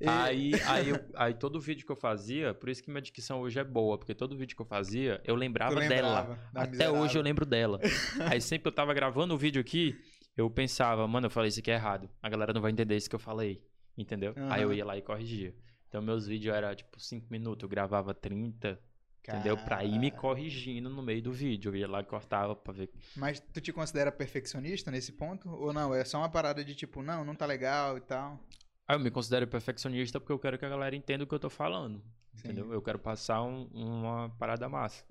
Aí, 0.03 0.51
aí, 0.65 0.89
eu- 0.89 0.99
aí 1.15 1.31
todo 1.35 1.59
vídeo 1.59 1.85
que 1.85 1.91
eu 1.91 1.95
fazia, 1.95 2.55
por 2.55 2.69
isso 2.69 2.81
que 2.81 2.89
minha 2.89 3.03
dicção 3.03 3.39
hoje 3.41 3.59
é 3.59 3.63
boa, 3.63 3.99
porque 3.99 4.15
todo 4.15 4.35
vídeo 4.35 4.55
que 4.55 4.61
eu 4.63 4.65
fazia, 4.65 5.21
eu 5.23 5.35
lembrava 5.35 5.75
lembrava 5.75 5.91
dela. 6.23 6.39
Até 6.55 6.71
miserável. 6.71 7.01
hoje 7.01 7.17
eu 7.19 7.21
lembro 7.21 7.45
dela. 7.45 7.79
Aí 8.27 8.41
sempre 8.41 8.63
que 8.63 8.67
eu 8.69 8.71
tava 8.71 8.95
gravando 8.95 9.35
o 9.35 9.37
vídeo 9.37 9.61
aqui, 9.61 9.95
eu 10.35 10.49
pensava, 10.49 11.07
mano, 11.07 11.27
eu 11.27 11.29
falei 11.29 11.49
isso 11.49 11.59
aqui 11.59 11.69
é 11.69 11.75
errado. 11.75 12.09
A 12.19 12.29
galera 12.29 12.51
não 12.51 12.61
vai 12.61 12.71
entender 12.71 12.95
isso 12.97 13.07
que 13.07 13.15
eu 13.15 13.19
falei. 13.19 13.61
Entendeu? 13.95 14.33
Aí 14.49 14.63
eu 14.63 14.73
ia 14.73 14.83
lá 14.83 14.97
e 14.97 15.03
corrigia. 15.03 15.53
Então 15.91 16.01
meus 16.01 16.25
vídeos 16.25 16.55
eram 16.55 16.73
tipo 16.73 16.97
5 16.97 17.27
minutos, 17.29 17.63
eu 17.63 17.67
gravava 17.67 18.13
30, 18.13 18.79
entendeu? 19.19 19.57
Pra 19.57 19.83
ir 19.83 19.99
me 19.99 20.09
Cara. 20.09 20.21
corrigindo 20.21 20.89
no 20.89 21.03
meio 21.03 21.21
do 21.21 21.33
vídeo. 21.33 21.67
Eu 21.69 21.75
ia 21.75 21.85
lá 21.85 21.99
e 21.99 22.05
cortava 22.05 22.55
pra 22.55 22.71
ver. 22.71 22.89
Mas 23.13 23.41
tu 23.41 23.59
te 23.59 23.73
considera 23.73 24.09
perfeccionista 24.09 24.89
nesse 24.89 25.11
ponto? 25.11 25.49
Ou 25.49 25.73
não? 25.73 25.93
É 25.93 26.05
só 26.05 26.19
uma 26.19 26.29
parada 26.29 26.63
de 26.63 26.73
tipo, 26.75 27.03
não, 27.03 27.25
não 27.25 27.35
tá 27.35 27.45
legal 27.45 27.97
e 27.97 28.01
tal. 28.01 28.39
Aí 28.87 28.95
eu 28.95 29.01
me 29.01 29.11
considero 29.11 29.45
perfeccionista 29.47 30.17
porque 30.17 30.31
eu 30.31 30.39
quero 30.39 30.57
que 30.57 30.63
a 30.63 30.69
galera 30.69 30.95
entenda 30.95 31.25
o 31.25 31.27
que 31.27 31.35
eu 31.35 31.39
tô 31.39 31.49
falando. 31.49 32.01
Sim. 32.35 32.47
Entendeu? 32.47 32.71
Eu 32.71 32.81
quero 32.81 32.97
passar 32.97 33.43
um- 33.43 33.65
uma 33.73 34.29
parada 34.39 34.69
massa. 34.69 35.03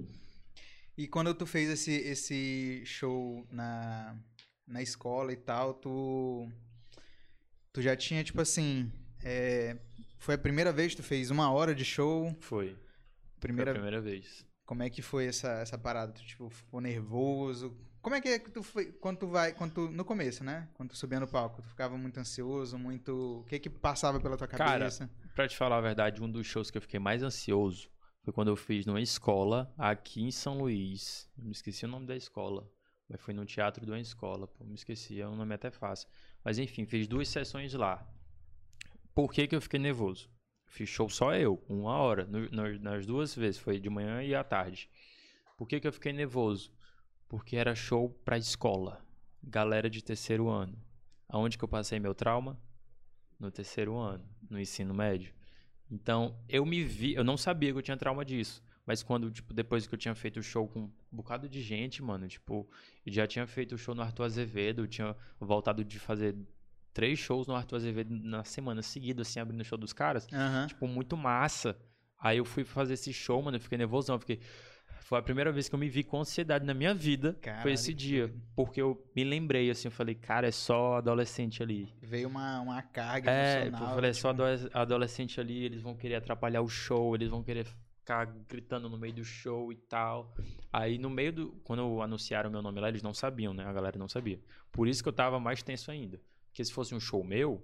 E 0.97 1.07
quando 1.07 1.35
tu 1.35 1.45
fez 1.45 1.69
esse, 1.69 1.93
esse 1.93 2.83
show 2.87 3.47
na, 3.51 4.17
na 4.67 4.81
escola 4.81 5.31
e 5.31 5.37
tal, 5.37 5.75
tu, 5.75 6.51
tu 7.71 7.83
já 7.83 7.95
tinha, 7.95 8.25
tipo 8.25 8.41
assim. 8.41 8.91
é, 9.23 9.77
foi 10.21 10.35
a 10.35 10.39
primeira 10.39 10.71
vez 10.71 10.95
que 10.95 11.01
tu 11.01 11.03
fez 11.03 11.31
uma 11.31 11.51
hora 11.51 11.75
de 11.75 11.85
show? 11.85 12.37
Foi. 12.41 12.77
Primeira, 13.41 13.73
Foi 13.73 13.81
a 13.81 13.83
primeira 13.83 14.01
vez. 14.03 14.47
Como 14.67 14.83
é 14.83 14.91
que 14.91 15.01
foi 15.01 15.27
essa, 15.27 15.49
essa 15.53 15.79
parada? 15.79 16.13
Tu, 16.13 16.23
tipo, 16.23 16.51
ficou 16.51 16.79
nervoso? 16.79 17.75
Como 18.03 18.15
é 18.15 18.21
que 18.21 18.29
é 18.29 18.39
que 18.39 18.51
tu 18.51 18.63
foi, 18.63 18.93
quando 18.93 19.19
tu 19.19 19.29
vai, 19.29 19.53
quando 19.55 19.73
tu, 19.73 19.89
no 19.89 20.05
começo, 20.05 20.45
né? 20.45 20.69
Quando 20.75 20.91
tu 20.91 20.97
subia 20.97 21.19
no 21.19 21.27
palco, 21.27 21.63
tu 21.63 21.69
ficava 21.69 21.97
muito 21.97 22.21
ansioso, 22.21 22.79
muito... 22.79 23.41
O 23.41 23.45
que 23.45 23.59
que 23.59 23.71
passava 23.71 24.21
pela 24.21 24.37
tua 24.37 24.47
Cara, 24.47 24.79
cabeça? 24.79 25.11
Pra 25.35 25.49
te 25.49 25.57
falar 25.57 25.79
a 25.79 25.81
verdade, 25.81 26.23
um 26.23 26.31
dos 26.31 26.47
shows 26.47 26.71
que 26.71 26.77
eu 26.77 26.83
fiquei 26.83 27.01
mais 27.01 27.23
ansioso 27.23 27.91
foi 28.23 28.33
quando 28.33 28.49
eu 28.49 28.57
fiz 28.57 28.85
numa 28.85 29.01
escola 29.01 29.73
aqui 29.79 30.23
em 30.23 30.31
São 30.31 30.59
Luís. 30.59 31.31
Eu 31.39 31.45
me 31.45 31.53
esqueci 31.53 31.87
o 31.87 31.89
nome 31.89 32.07
da 32.07 32.15
escola. 32.15 32.71
Mas 33.09 33.21
foi 33.23 33.33
no 33.33 33.47
teatro 33.47 33.85
de 33.85 33.91
uma 33.91 33.99
escola. 33.99 34.47
Pô, 34.47 34.65
me 34.65 34.75
esqueci, 34.75 35.19
é 35.19 35.27
um 35.27 35.35
nome 35.35 35.55
até 35.55 35.71
fácil. 35.71 36.09
Mas 36.45 36.59
enfim, 36.59 36.85
fiz 36.85 37.09
duas 37.09 37.29
sessões 37.29 37.73
lá. 37.73 38.07
Por 39.21 39.35
que, 39.35 39.47
que 39.47 39.55
eu 39.55 39.61
fiquei 39.61 39.79
nervoso? 39.79 40.31
Fiz 40.65 40.89
show 40.89 41.07
só 41.11 41.35
eu, 41.35 41.63
uma 41.69 41.93
hora, 41.93 42.25
no- 42.25 42.49
no- 42.49 42.79
nas 42.79 43.05
duas 43.05 43.35
vezes, 43.35 43.61
foi 43.61 43.79
de 43.79 43.91
manhã 43.91 44.23
e 44.23 44.35
à 44.35 44.43
tarde. 44.43 44.89
Por 45.59 45.69
que, 45.69 45.79
que 45.79 45.87
eu 45.87 45.93
fiquei 45.93 46.11
nervoso? 46.11 46.73
Porque 47.29 47.55
era 47.55 47.75
show 47.75 48.09
pra 48.25 48.39
escola, 48.39 49.05
galera 49.43 49.91
de 49.91 50.03
terceiro 50.03 50.49
ano. 50.49 50.75
Aonde 51.29 51.59
que 51.59 51.63
eu 51.63 51.69
passei 51.69 52.01
meu 52.01 52.15
trauma? 52.15 52.59
No 53.39 53.51
terceiro 53.51 53.95
ano, 53.99 54.25
no 54.49 54.59
ensino 54.59 54.95
médio. 54.95 55.35
Então, 55.91 56.35
eu 56.49 56.65
me 56.65 56.83
vi, 56.83 57.13
eu 57.13 57.23
não 57.23 57.37
sabia 57.37 57.73
que 57.73 57.79
eu 57.79 57.83
tinha 57.83 57.99
trauma 57.99 58.25
disso. 58.25 58.63
Mas 58.87 59.03
quando, 59.03 59.31
tipo, 59.31 59.53
depois 59.53 59.87
que 59.87 59.95
eu 59.95 59.99
tinha 59.99 60.15
feito 60.15 60.41
o 60.41 60.43
show 60.43 60.67
com 60.67 60.85
um 60.85 60.91
bocado 61.13 61.47
de 61.47 61.61
gente, 61.61 62.03
mano, 62.03 62.27
tipo, 62.27 62.67
eu 63.05 63.13
já 63.13 63.27
tinha 63.27 63.47
feito 63.47 63.75
o 63.75 63.79
show 63.79 63.95
no 63.95 64.01
Arthur 64.01 64.23
Azevedo, 64.25 64.81
eu 64.85 64.89
tinha 64.89 65.15
voltado 65.39 65.85
de 65.85 65.99
fazer 65.99 66.35
três 66.93 67.19
shows 67.19 67.47
no 67.47 67.55
Arthur 67.55 67.77
Azevedo 67.77 68.11
na 68.15 68.45
semana 68.45 68.83
seguida, 68.83 69.23
assim, 69.23 69.41
abrindo 69.41 69.61
o 69.61 69.65
show 69.65 69.79
dos 69.79 69.93
caras. 69.93 70.27
Aham. 70.33 70.67
Tipo, 70.67 70.87
muito 70.89 71.17
massa. 71.17 71.77
Aí 72.19 72.39
eu 72.39 72.45
fui 72.45 72.65
fazer 72.65 72.95
esse 72.95 73.13
show, 73.13 73.41
mano, 73.43 73.57
eu 73.57 73.61
fiquei 73.61 73.79
nervosão, 73.79 74.17
eu 74.17 74.21
fiquei... 74.21 74.41
Foi 75.03 75.19
a 75.19 75.23
primeira 75.23 75.51
vez 75.51 75.69
que 75.69 75.75
eu 75.75 75.79
me 75.79 75.89
vi 75.89 76.05
com 76.05 76.21
ansiedade 76.21 76.65
na 76.65 76.73
minha 76.73 76.95
vida, 76.95 77.37
Caralho, 77.41 77.63
foi 77.63 77.73
esse 77.73 77.93
dia. 77.93 78.33
Porque 78.55 78.81
eu 78.81 79.05
me 79.17 79.25
lembrei, 79.25 79.69
assim, 79.69 79.89
eu 79.89 79.93
falei, 79.93 80.15
cara, 80.15 80.47
é 80.47 80.53
só 80.53 80.99
adolescente 80.99 81.63
ali. 81.65 81.93
Veio 82.01 82.29
uma, 82.29 82.61
uma 82.61 82.81
carga 82.83 83.29
É, 83.29 83.63
emocional. 83.63 83.89
eu 83.89 83.95
falei, 83.97 84.11
é 84.11 84.13
tipo, 84.13 84.23
só 84.23 84.31
ado- 84.31 84.71
adolescente 84.73 85.41
ali, 85.41 85.65
eles 85.65 85.83
vão 85.83 85.97
querer 85.97 86.15
atrapalhar 86.17 86.61
o 86.63 86.69
show, 86.69 87.13
eles 87.17 87.29
vão 87.29 87.43
querer 87.43 87.65
ficar 87.65 88.25
gritando 88.49 88.89
no 88.89 88.97
meio 88.97 89.15
do 89.15 89.25
show 89.25 89.73
e 89.73 89.77
tal. 89.77 90.33
Aí 90.73 90.97
no 90.97 91.11
meio 91.11 91.33
do. 91.33 91.53
Quando 91.65 92.01
anunciaram 92.03 92.49
meu 92.49 92.63
nome 92.63 92.79
lá, 92.81 92.89
eles 92.89 93.03
não 93.03 93.13
sabiam, 93.15 93.53
né? 93.53 93.65
A 93.65 93.73
galera 93.73 93.99
não 93.99 94.09
sabia. 94.09 94.39
Por 94.71 94.87
isso 94.87 95.03
que 95.03 95.09
eu 95.09 95.13
tava 95.13 95.41
mais 95.41 95.61
tenso 95.61 95.91
ainda. 95.91 96.21
Porque 96.51 96.65
se 96.65 96.73
fosse 96.73 96.95
um 96.95 97.01
show 97.01 97.23
meu, 97.25 97.63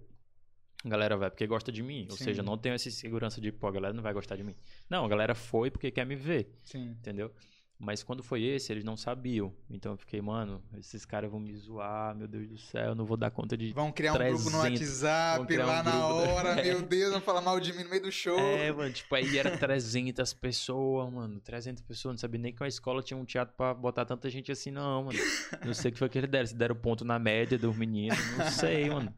a 0.85 0.88
galera 0.88 1.16
vai 1.16 1.31
porque 1.31 1.46
gosta 1.46 1.72
de 1.72 1.83
mim. 1.83 2.07
Ou 2.11 2.16
Sim. 2.16 2.25
seja, 2.25 2.42
não 2.42 2.57
tenho 2.57 2.75
essa 2.75 2.90
segurança 2.90 3.40
de, 3.40 3.51
pô, 3.51 3.66
a 3.66 3.72
galera 3.72 3.92
não 3.92 4.03
vai 4.03 4.12
gostar 4.12 4.37
de 4.37 4.44
mim. 4.44 4.55
Não, 4.88 5.05
a 5.05 5.09
galera 5.09 5.35
foi 5.35 5.70
porque 5.70 5.90
quer 5.90 6.07
me 6.07 6.14
ver, 6.14 6.55
Sim. 6.64 6.90
entendeu? 6.90 7.33
Mas 7.78 8.02
quando 8.02 8.22
foi 8.22 8.42
esse, 8.42 8.72
eles 8.72 8.82
não 8.84 8.96
sabiam. 8.96 9.54
Então 9.68 9.92
eu 9.92 9.98
fiquei, 9.98 10.18
mano, 10.22 10.62
esses 10.78 11.04
caras 11.04 11.30
vão 11.30 11.38
me 11.38 11.54
zoar, 11.54 12.16
meu 12.16 12.26
Deus 12.26 12.48
do 12.48 12.56
céu, 12.56 12.86
eu 12.88 12.94
não 12.94 13.04
vou 13.04 13.18
dar 13.18 13.30
conta 13.30 13.54
de 13.54 13.70
Vão 13.74 13.92
criar 13.92 14.14
um 14.14 14.16
grupo 14.18 14.48
no 14.50 14.60
300. 14.62 14.80
WhatsApp 15.02 15.56
lá 15.58 15.80
um 15.80 15.82
na 15.84 16.06
hora, 16.08 16.48
É. 16.60 16.64
meu 16.64 16.80
Deus, 16.80 17.12
vão 17.12 17.20
falar 17.20 17.42
mal 17.42 17.60
de 17.60 17.74
mim 17.74 17.84
no 17.84 17.90
meio 17.90 18.02
do 18.02 18.10
show. 18.10 18.38
É, 18.38 18.72
mano, 18.72 18.90
tipo, 18.94 19.14
aí 19.14 19.36
era 19.36 19.58
300 19.58 20.32
pessoas, 20.32 21.12
mano. 21.12 21.38
300 21.40 21.82
pessoas, 21.82 22.14
não 22.14 22.18
sabia 22.18 22.40
nem 22.40 22.50
que 22.54 22.62
uma 22.62 22.68
escola 22.68 23.02
tinha 23.02 23.18
um 23.18 23.26
teatro 23.26 23.54
pra 23.54 23.74
botar 23.74 24.06
tanta 24.06 24.30
gente 24.30 24.50
assim, 24.50 24.70
não, 24.70 25.04
mano. 25.04 25.18
Não 25.62 25.74
sei 25.74 25.90
o 25.90 25.92
que 25.92 25.98
foi 25.98 26.08
que 26.08 26.16
eles 26.16 26.30
deram. 26.30 26.46
Se 26.46 26.54
deram 26.56 26.74
ponto 26.76 27.04
na 27.04 27.18
média 27.18 27.58
dos 27.58 27.76
meninos, 27.76 28.18
não 28.38 28.46
sei, 28.50 28.88
mano. 28.88 29.14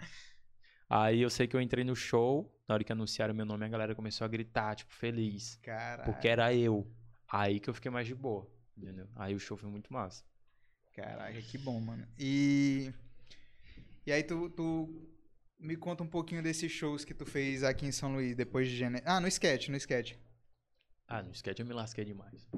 Aí 0.91 1.21
eu 1.21 1.31
sei 1.31 1.47
que 1.47 1.55
eu 1.55 1.61
entrei 1.61 1.85
no 1.85 1.95
show, 1.95 2.51
na 2.67 2.75
hora 2.75 2.83
que 2.83 2.91
anunciaram 2.91 3.35
meu 3.35 3.45
nome, 3.45 3.65
a 3.65 3.69
galera 3.69 3.95
começou 3.95 4.25
a 4.25 4.29
gritar, 4.29 4.75
tipo, 4.75 4.93
feliz. 4.93 5.61
Caralho. 5.63 6.11
Porque 6.11 6.27
era 6.27 6.53
eu. 6.55 6.91
Aí 7.31 7.61
que 7.61 7.69
eu 7.69 7.75
fiquei 7.75 7.91
mais 7.91 8.07
de 8.07 8.15
boa, 8.15 8.51
entendeu? 8.77 9.07
Aí 9.15 9.35
o 9.35 9.39
show 9.39 9.57
foi 9.57 9.69
muito 9.69 9.93
massa. 9.93 10.25
Caraca, 10.95 11.41
que 11.43 11.59
bom, 11.59 11.79
mano. 11.81 12.07
E. 12.19 12.93
E 14.07 14.13
aí 14.13 14.23
tu, 14.23 14.49
tu 14.51 15.09
me 15.59 15.77
conta 15.77 16.03
um 16.03 16.09
pouquinho 16.09 16.43
desses 16.43 16.73
shows 16.73 17.05
que 17.05 17.13
tu 17.13 17.27
fez 17.27 17.63
aqui 17.63 17.87
em 17.87 17.93
São 17.93 18.13
Luís, 18.15 18.35
depois 18.35 18.69
de 18.69 18.77
janeiro. 18.77 19.05
Ah, 19.07 19.21
no 19.21 19.29
sketch, 19.29 19.69
no 19.69 19.77
sketch. 19.77 20.15
Ah, 21.07 21.23
no 21.23 21.33
sketch 21.33 21.59
eu 21.59 21.67
me 21.67 21.75
lasquei 21.75 22.05
demais. 22.05 22.49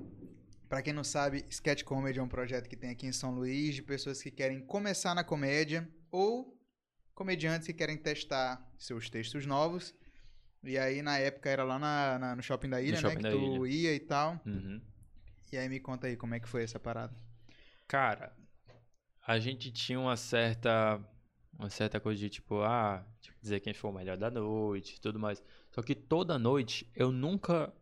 Pra 0.70 0.82
quem 0.82 0.92
não 0.92 1.02
sabe, 1.02 1.44
Sketch 1.50 1.82
Comedy 1.82 2.20
é 2.20 2.22
um 2.22 2.28
projeto 2.28 2.68
que 2.68 2.76
tem 2.76 2.90
aqui 2.90 3.04
em 3.04 3.12
São 3.12 3.34
Luís 3.34 3.74
de 3.74 3.82
pessoas 3.82 4.22
que 4.22 4.30
querem 4.30 4.60
começar 4.60 5.16
na 5.16 5.24
comédia 5.24 5.88
ou 6.12 6.56
comediantes 7.12 7.66
que 7.66 7.72
querem 7.72 7.96
testar 7.96 8.64
seus 8.78 9.10
textos 9.10 9.44
novos. 9.46 9.92
E 10.62 10.76
aí, 10.76 11.00
na 11.02 11.18
época, 11.18 11.48
era 11.48 11.64
lá 11.64 11.78
na, 11.78 12.18
na- 12.18 12.36
no 12.36 12.42
Shopping 12.42 12.68
da 12.68 12.80
Ilha, 12.82 12.92
né? 12.92 13.00
Shopping 13.00 13.22
Que 13.22 13.30
tu 13.30 13.66
ia 13.66 13.94
e 13.94 14.00
tal. 14.00 14.38
Uhum. 14.44 14.80
E 15.52 15.56
aí, 15.56 15.68
me 15.68 15.80
conta 15.80 16.06
aí 16.06 16.16
como 16.16 16.34
é 16.34 16.40
que 16.40 16.48
foi 16.48 16.62
essa 16.62 16.78
parada. 16.78 17.14
Cara, 17.88 18.32
a 19.26 19.38
gente 19.38 19.70
tinha 19.70 19.98
uma 19.98 20.16
certa. 20.16 21.00
Uma 21.58 21.68
certa 21.68 22.00
coisa 22.00 22.18
de 22.18 22.30
tipo, 22.30 22.62
ah, 22.62 23.04
tipo, 23.20 23.36
dizer 23.42 23.60
quem 23.60 23.74
foi 23.74 23.90
o 23.90 23.92
melhor 23.92 24.16
da 24.16 24.30
noite 24.30 24.94
e 24.96 25.00
tudo 25.00 25.18
mais. 25.18 25.42
Só 25.70 25.82
que 25.82 25.94
toda 25.94 26.38
noite 26.38 26.90
eu 26.94 27.10
nunca. 27.12 27.72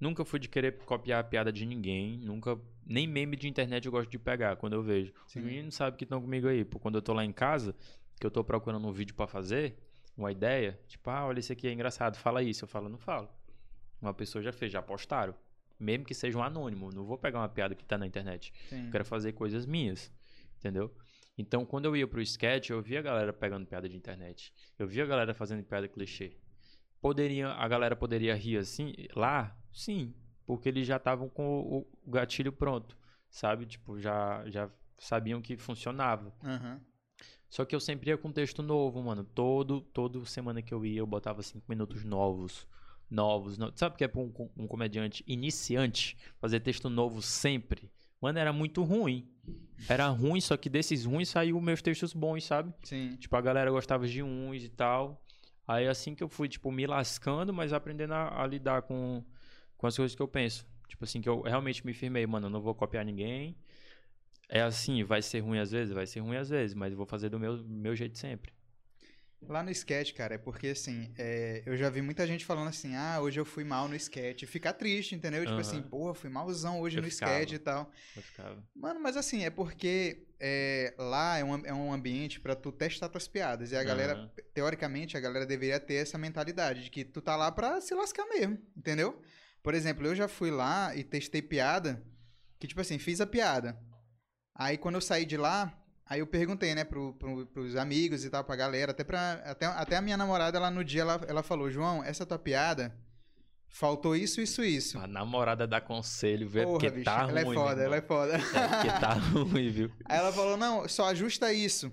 Nunca 0.00 0.24
fui 0.24 0.38
de 0.38 0.48
querer 0.48 0.78
copiar 0.84 1.20
a 1.20 1.24
piada 1.24 1.52
de 1.52 1.66
ninguém. 1.66 2.18
Nunca. 2.18 2.58
Nem 2.86 3.06
meme 3.06 3.36
de 3.36 3.48
internet 3.48 3.84
eu 3.84 3.92
gosto 3.92 4.08
de 4.10 4.18
pegar 4.18 4.56
quando 4.56 4.74
eu 4.74 4.82
vejo. 4.82 5.12
Sim. 5.26 5.40
Os 5.40 5.44
meninos 5.44 5.74
sabem 5.74 5.98
que 5.98 6.04
estão 6.04 6.20
comigo 6.22 6.46
aí. 6.46 6.64
Pô, 6.64 6.78
quando 6.78 6.94
eu 6.96 7.02
tô 7.02 7.12
lá 7.12 7.24
em 7.24 7.32
casa, 7.32 7.74
que 8.18 8.24
eu 8.24 8.30
tô 8.30 8.42
procurando 8.44 8.86
um 8.86 8.92
vídeo 8.92 9.14
pra 9.14 9.26
fazer, 9.26 9.76
uma 10.18 10.32
ideia, 10.32 10.78
tipo, 10.88 11.08
ah, 11.10 11.26
olha, 11.26 11.38
esse 11.38 11.52
aqui 11.52 11.68
é 11.68 11.72
engraçado, 11.72 12.16
fala 12.16 12.42
isso. 12.42 12.64
Eu 12.64 12.68
falo, 12.68 12.88
não 12.88 12.98
falo. 12.98 13.28
Uma 14.02 14.12
pessoa 14.12 14.42
já 14.42 14.52
fez, 14.52 14.72
já 14.72 14.82
postaram. 14.82 15.32
Mesmo 15.78 16.04
que 16.04 16.12
seja 16.12 16.36
um 16.36 16.42
anônimo. 16.42 16.90
Não 16.92 17.04
vou 17.04 17.16
pegar 17.16 17.38
uma 17.38 17.48
piada 17.48 17.74
que 17.74 17.84
tá 17.84 17.96
na 17.96 18.04
internet. 18.04 18.52
Sim. 18.68 18.86
Eu 18.86 18.90
quero 18.90 19.04
fazer 19.04 19.32
coisas 19.32 19.64
minhas. 19.64 20.12
Entendeu? 20.58 20.92
Então, 21.36 21.64
quando 21.64 21.84
eu 21.84 21.96
ia 21.96 22.06
pro 22.06 22.20
sketch, 22.20 22.70
eu 22.70 22.82
via 22.82 22.98
a 22.98 23.02
galera 23.02 23.32
pegando 23.32 23.64
piada 23.64 23.88
de 23.88 23.96
internet. 23.96 24.52
Eu 24.76 24.88
via 24.88 25.04
a 25.04 25.06
galera 25.06 25.32
fazendo 25.32 25.62
piada 25.62 25.86
clichê. 25.86 26.36
Poderia, 27.00 27.50
a 27.50 27.68
galera 27.68 27.94
poderia 27.94 28.34
rir 28.34 28.58
assim, 28.58 28.92
lá? 29.14 29.56
Sim. 29.72 30.12
Porque 30.44 30.68
eles 30.68 30.84
já 30.84 30.96
estavam 30.96 31.28
com 31.28 31.60
o, 31.60 31.86
gatilho 32.10 32.52
pronto. 32.52 32.98
Sabe? 33.30 33.66
Tipo, 33.66 34.00
já, 34.00 34.42
já 34.48 34.68
sabiam 34.98 35.40
que 35.40 35.56
funcionava. 35.56 36.34
Aham. 36.42 36.80
Só 37.48 37.64
que 37.64 37.74
eu 37.74 37.80
sempre 37.80 38.10
ia 38.10 38.18
com 38.18 38.30
texto 38.30 38.62
novo, 38.62 39.02
mano. 39.02 39.24
Todo, 39.24 39.80
todo 39.80 40.24
semana 40.26 40.60
que 40.60 40.72
eu 40.74 40.84
ia, 40.84 40.98
eu 41.00 41.06
botava 41.06 41.42
cinco 41.42 41.64
minutos 41.68 42.04
novos. 42.04 42.66
Novos. 43.10 43.56
no- 43.56 43.72
Sabe 43.74 43.94
o 43.94 43.98
que 43.98 44.04
é 44.04 44.08
pra 44.08 44.20
um, 44.20 44.30
um 44.56 44.66
comediante 44.66 45.24
iniciante 45.26 46.16
fazer 46.38 46.60
texto 46.60 46.90
novo 46.90 47.22
sempre? 47.22 47.90
Mano, 48.20 48.38
era 48.38 48.52
muito 48.52 48.82
ruim. 48.82 49.26
Era 49.88 50.08
ruim, 50.08 50.40
só 50.40 50.56
que 50.56 50.68
desses 50.68 51.04
ruins 51.04 51.28
saiu 51.30 51.58
meus 51.60 51.80
textos 51.80 52.12
bons, 52.12 52.44
sabe? 52.44 52.74
Sim. 52.82 53.16
Tipo, 53.16 53.34
a 53.36 53.40
galera 53.40 53.70
gostava 53.70 54.06
de 54.06 54.22
uns 54.22 54.62
e 54.64 54.68
tal. 54.68 55.22
Aí 55.66 55.86
assim 55.86 56.14
que 56.14 56.22
eu 56.22 56.28
fui, 56.28 56.48
tipo, 56.48 56.70
me 56.70 56.86
lascando, 56.86 57.52
mas 57.52 57.72
aprendendo 57.72 58.12
a, 58.12 58.42
a 58.42 58.46
lidar 58.46 58.82
com, 58.82 59.24
com 59.76 59.86
as 59.86 59.96
coisas 59.96 60.14
que 60.14 60.20
eu 60.22 60.28
penso. 60.28 60.66
Tipo 60.88 61.04
assim, 61.04 61.20
que 61.20 61.28
eu 61.28 61.42
realmente 61.42 61.86
me 61.86 61.94
firmei, 61.94 62.26
mano, 62.26 62.46
eu 62.46 62.50
não 62.50 62.60
vou 62.60 62.74
copiar 62.74 63.04
ninguém. 63.04 63.56
É 64.48 64.62
assim, 64.62 65.04
vai 65.04 65.20
ser 65.20 65.40
ruim 65.40 65.58
às 65.58 65.70
vezes? 65.70 65.92
Vai 65.92 66.06
ser 66.06 66.20
ruim 66.20 66.36
às 66.36 66.48
vezes, 66.48 66.74
mas 66.74 66.94
vou 66.94 67.04
fazer 67.04 67.28
do 67.28 67.38
meu, 67.38 67.62
meu 67.64 67.94
jeito 67.94 68.16
sempre. 68.18 68.52
Lá 69.40 69.62
no 69.62 69.70
sketch, 69.70 70.14
cara, 70.14 70.34
é 70.34 70.38
porque 70.38 70.68
assim, 70.68 71.12
é, 71.16 71.62
eu 71.64 71.76
já 71.76 71.88
vi 71.88 72.02
muita 72.02 72.26
gente 72.26 72.44
falando 72.44 72.68
assim, 72.68 72.96
ah, 72.96 73.20
hoje 73.20 73.38
eu 73.38 73.44
fui 73.44 73.62
mal 73.62 73.86
no 73.86 73.94
sketch. 73.94 74.42
E 74.42 74.46
fica 74.46 74.72
triste, 74.72 75.14
entendeu? 75.14 75.46
Tipo 75.46 75.60
assim, 75.60 75.80
porra, 75.80 76.12
fui 76.12 76.28
malzão 76.28 76.80
hoje 76.80 76.98
Eu 76.98 77.02
no 77.02 77.10
ficava. 77.10 77.32
sketch 77.34 77.52
e 77.52 77.58
tal. 77.58 77.92
Eu 78.16 78.22
ficava. 78.22 78.64
Mano, 78.74 78.98
mas 79.00 79.16
assim, 79.16 79.44
é 79.44 79.50
porque 79.50 80.26
é, 80.40 80.92
lá 80.98 81.38
é 81.38 81.44
um, 81.44 81.66
é 81.66 81.72
um 81.72 81.92
ambiente 81.92 82.40
pra 82.40 82.56
tu 82.56 82.72
testar 82.72 83.08
tuas 83.08 83.28
piadas. 83.28 83.70
E 83.70 83.76
a 83.76 83.84
galera, 83.84 84.14
Aham. 84.14 84.30
teoricamente, 84.52 85.16
a 85.16 85.20
galera 85.20 85.46
deveria 85.46 85.78
ter 85.78 85.94
essa 85.94 86.18
mentalidade 86.18 86.82
de 86.84 86.90
que 86.90 87.04
tu 87.04 87.20
tá 87.20 87.36
lá 87.36 87.52
pra 87.52 87.80
se 87.80 87.94
lascar 87.94 88.26
mesmo, 88.26 88.58
entendeu? 88.76 89.22
Por 89.62 89.72
exemplo, 89.72 90.04
eu 90.04 90.16
já 90.16 90.26
fui 90.26 90.50
lá 90.50 90.96
e 90.96 91.04
testei 91.04 91.42
piada, 91.42 92.02
que 92.58 92.66
tipo 92.66 92.80
assim, 92.80 92.98
fiz 92.98 93.20
a 93.20 93.26
piada. 93.26 93.78
Aí 94.58 94.76
quando 94.76 94.96
eu 94.96 95.00
saí 95.00 95.24
de 95.24 95.36
lá, 95.36 95.72
aí 96.04 96.18
eu 96.18 96.26
perguntei, 96.26 96.74
né, 96.74 96.82
pro, 96.82 97.14
pro, 97.14 97.46
pros 97.46 97.76
amigos 97.76 98.24
e 98.24 98.30
tal, 98.30 98.42
pra 98.42 98.56
galera, 98.56 98.90
até, 98.90 99.04
pra, 99.04 99.34
até, 99.44 99.66
até 99.66 99.96
a 99.96 100.02
minha 100.02 100.16
namorada, 100.16 100.58
ela 100.58 100.68
no 100.68 100.82
dia, 100.82 101.02
ela, 101.02 101.20
ela 101.28 101.42
falou, 101.44 101.70
João, 101.70 102.02
essa 102.02 102.26
tua 102.26 102.40
piada, 102.40 102.92
faltou 103.68 104.16
isso, 104.16 104.40
isso, 104.40 104.64
isso. 104.64 104.98
A 104.98 105.06
namorada 105.06 105.64
dá 105.64 105.80
conselho, 105.80 106.48
vê, 106.48 106.64
Porra, 106.64 106.72
porque 106.72 106.90
bicho, 106.90 107.04
tá 107.04 107.28
ela 107.28 107.42
ruim. 107.42 107.52
é 107.52 107.54
foda, 107.54 107.82
ela 107.82 107.96
é 107.96 108.02
foda. 108.02 108.32
É 108.34 108.38
porque 108.68 109.00
tá 109.00 109.12
ruim, 109.30 109.70
viu? 109.70 109.92
Aí 110.06 110.18
ela 110.18 110.32
falou, 110.32 110.56
não, 110.56 110.88
só 110.88 111.06
ajusta 111.06 111.52
isso. 111.52 111.92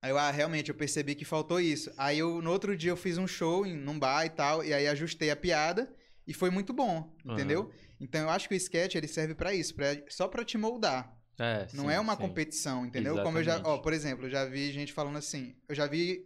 Aí 0.00 0.10
eu, 0.10 0.18
ah, 0.18 0.30
realmente, 0.30 0.68
eu 0.68 0.74
percebi 0.76 1.14
que 1.14 1.24
faltou 1.24 1.58
isso. 1.58 1.90
Aí 1.96 2.18
eu, 2.18 2.40
no 2.40 2.50
outro 2.52 2.76
dia, 2.76 2.90
eu 2.92 2.96
fiz 2.96 3.18
um 3.18 3.26
show 3.26 3.66
em, 3.66 3.74
num 3.74 3.98
bar 3.98 4.24
e 4.26 4.30
tal, 4.30 4.62
e 4.62 4.72
aí 4.72 4.86
ajustei 4.86 5.30
a 5.30 5.36
piada, 5.36 5.92
e 6.24 6.32
foi 6.32 6.50
muito 6.50 6.72
bom, 6.72 7.12
entendeu? 7.24 7.72
Então 7.98 8.20
eu 8.20 8.30
acho 8.30 8.46
que 8.48 8.54
o 8.54 8.56
sketch, 8.56 8.94
ele 8.94 9.08
serve 9.08 9.34
pra 9.34 9.54
isso, 9.54 9.74
pra, 9.74 9.86
só 10.08 10.28
pra 10.28 10.44
te 10.44 10.56
moldar. 10.56 11.13
É, 11.38 11.66
Não 11.72 11.84
sim, 11.88 11.94
é 11.96 11.98
uma 12.00 12.14
sim. 12.14 12.20
competição, 12.22 12.86
entendeu? 12.86 13.20
Como 13.22 13.38
eu 13.38 13.42
já, 13.42 13.54
ó, 13.54 13.56
Exatamente. 13.58 13.82
por 13.82 13.92
exemplo, 13.92 14.26
eu 14.26 14.30
já 14.30 14.44
vi 14.44 14.72
gente 14.72 14.92
falando 14.92 15.16
assim, 15.18 15.54
eu 15.68 15.74
já 15.74 15.86
vi 15.86 16.24